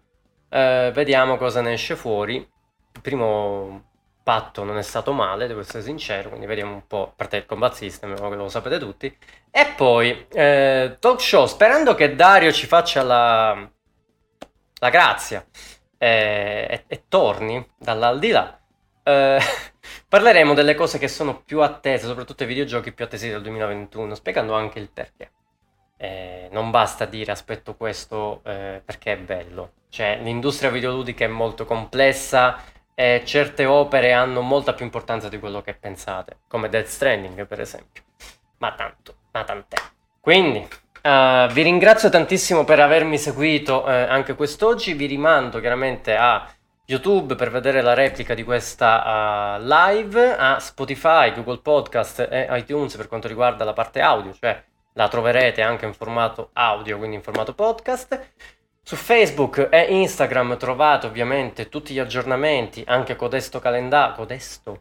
Eh, 0.49 0.91
vediamo 0.95 1.37
cosa 1.37 1.61
ne 1.61 1.75
esce 1.75 1.97
fuori. 1.97 2.37
Il 2.37 3.01
primo 3.03 3.91
patto 4.23 4.65
non 4.65 4.79
è 4.79 4.83
stato 4.83 5.13
male, 5.13 5.47
devo 5.47 5.61
essere 5.61 5.83
sincero, 5.83 6.31
quindi 6.31 6.47
vediamo 6.47 6.73
un 6.73 6.87
po', 6.87 7.09
a 7.09 7.13
parte 7.15 7.37
il 7.37 7.45
combat 7.45 7.75
system, 7.75 8.17
lo 8.35 8.49
sapete 8.49 8.79
tutti. 8.79 9.15
E 9.51 9.67
poi, 9.77 10.29
eh, 10.33 10.97
talk 10.99 11.21
show, 11.21 11.45
sperando 11.45 11.95
che 11.95 12.15
Dario 12.15 12.53
ci 12.53 12.65
faccia 12.67 13.03
la, 13.03 13.71
la 14.79 14.89
grazia 14.89 15.45
e, 15.99 16.67
e, 16.71 16.85
e 16.87 17.05
torni 17.09 17.65
dall'aldilà, 17.79 18.59
eh, 19.03 19.39
parleremo 20.09 20.55
delle 20.55 20.75
cose 20.75 20.99
che 20.99 21.09
sono 21.09 21.43
più 21.43 21.61
attese, 21.61 22.07
soprattutto 22.07 22.43
i 22.43 22.47
videogiochi 22.47 22.93
più 22.93 23.05
attesi 23.05 23.29
del 23.29 23.43
2021, 23.43 24.15
spiegando 24.15 24.55
anche 24.55 24.79
il 24.79 24.91
perché. 24.91 25.31
Eh, 25.97 26.49
non 26.51 26.71
basta 26.71 27.05
dire 27.05 27.31
aspetto 27.33 27.77
questo 27.77 28.41
eh, 28.45 28.83
perché 28.85 29.13
è 29.13 29.17
bello, 29.17 29.73
cioè 29.91 30.19
l'industria 30.21 30.71
videoludica 30.71 31.25
è 31.25 31.29
molto 31.29 31.65
complessa 31.65 32.61
e 32.95 33.23
certe 33.25 33.65
opere 33.65 34.13
hanno 34.13 34.41
molta 34.41 34.73
più 34.75 34.85
importanza 34.85 35.29
di 35.29 35.39
quello 35.39 35.63
che 35.63 35.75
pensate, 35.75 36.39
come 36.49 36.69
Death 36.69 36.87
Stranding 36.87 37.47
per 37.47 37.61
esempio. 37.61 38.03
Ma 38.59 38.73
tanto, 38.75 39.15
ma 39.33 39.45
tant'è. 39.45 39.77
Quindi, 40.21 40.67
uh, 41.05 41.53
vi 41.53 41.63
ringrazio 41.63 42.09
tantissimo 42.09 42.65
per 42.65 42.81
avermi 42.81 43.19
seguito 43.19 43.85
uh, 43.85 43.89
anche 43.89 44.35
quest'oggi, 44.35 44.95
vi 44.95 45.07
rimando 45.07 45.61
chiaramente 45.61 46.17
a 46.17 46.49
YouTube 46.87 47.35
per 47.35 47.51
vedere 47.51 47.81
la 47.83 47.95
replica 47.95 48.35
di 48.35 48.43
questa 48.43 49.57
uh, 49.57 49.63
live, 49.63 50.37
a 50.37 50.59
Spotify, 50.59 51.33
Google 51.33 51.61
Podcast 51.61 52.27
e 52.31 52.47
iTunes 52.51 52.97
per 52.97 53.09
quanto 53.09 53.29
riguarda 53.29 53.65
la 53.65 53.73
parte 53.73 54.01
audio, 54.01 54.35
cioè 54.35 54.63
la 54.95 55.09
troverete 55.09 55.63
anche 55.63 55.87
in 55.87 55.95
formato 55.95 56.51
audio, 56.55 56.99
quindi 56.99 57.17
in 57.17 57.23
formato 57.23 57.55
podcast. 57.55 58.33
Su 58.83 58.97
Facebook 58.97 59.69
e 59.71 59.87
Instagram 59.89 60.59
trovate 60.59 61.07
ovviamente 61.07 61.71
tutti 61.71 61.95
gli 61.95 61.99
aggiornamenti, 61.99 62.85
anche 62.87 63.17
codesto 63.17 63.59
calendario, 63.59 64.15
codesto, 64.15 64.81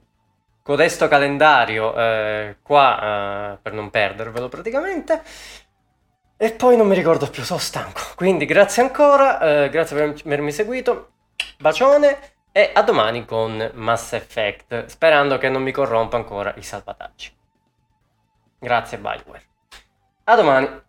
codesto 0.61 1.07
calendario 1.07 1.95
eh, 1.95 2.57
qua 2.61 3.53
eh, 3.53 3.57
per 3.61 3.71
non 3.71 3.89
perdervelo 3.89 4.49
praticamente. 4.49 5.21
E 6.43 6.51
poi 6.51 6.75
non 6.75 6.87
mi 6.87 6.95
ricordo 6.95 7.29
più, 7.29 7.41
sono 7.41 7.57
stanco. 7.57 8.01
Quindi 8.15 8.43
grazie 8.43 8.81
ancora, 8.81 9.39
eh, 9.63 9.69
grazie 9.69 9.95
per 9.95 10.13
avermi 10.25 10.51
seguito, 10.51 11.11
bacione 11.57 12.33
e 12.51 12.71
a 12.73 12.81
domani 12.83 13.23
con 13.23 13.71
Mass 13.75 14.11
Effect, 14.11 14.87
sperando 14.87 15.37
che 15.37 15.47
non 15.47 15.63
mi 15.63 15.71
corrompa 15.71 16.17
ancora 16.17 16.53
i 16.57 16.61
salvataggi. 16.61 17.33
Grazie 18.59 18.97
Bioware. 18.97 19.43
A 20.25 20.35
domani. 20.35 20.82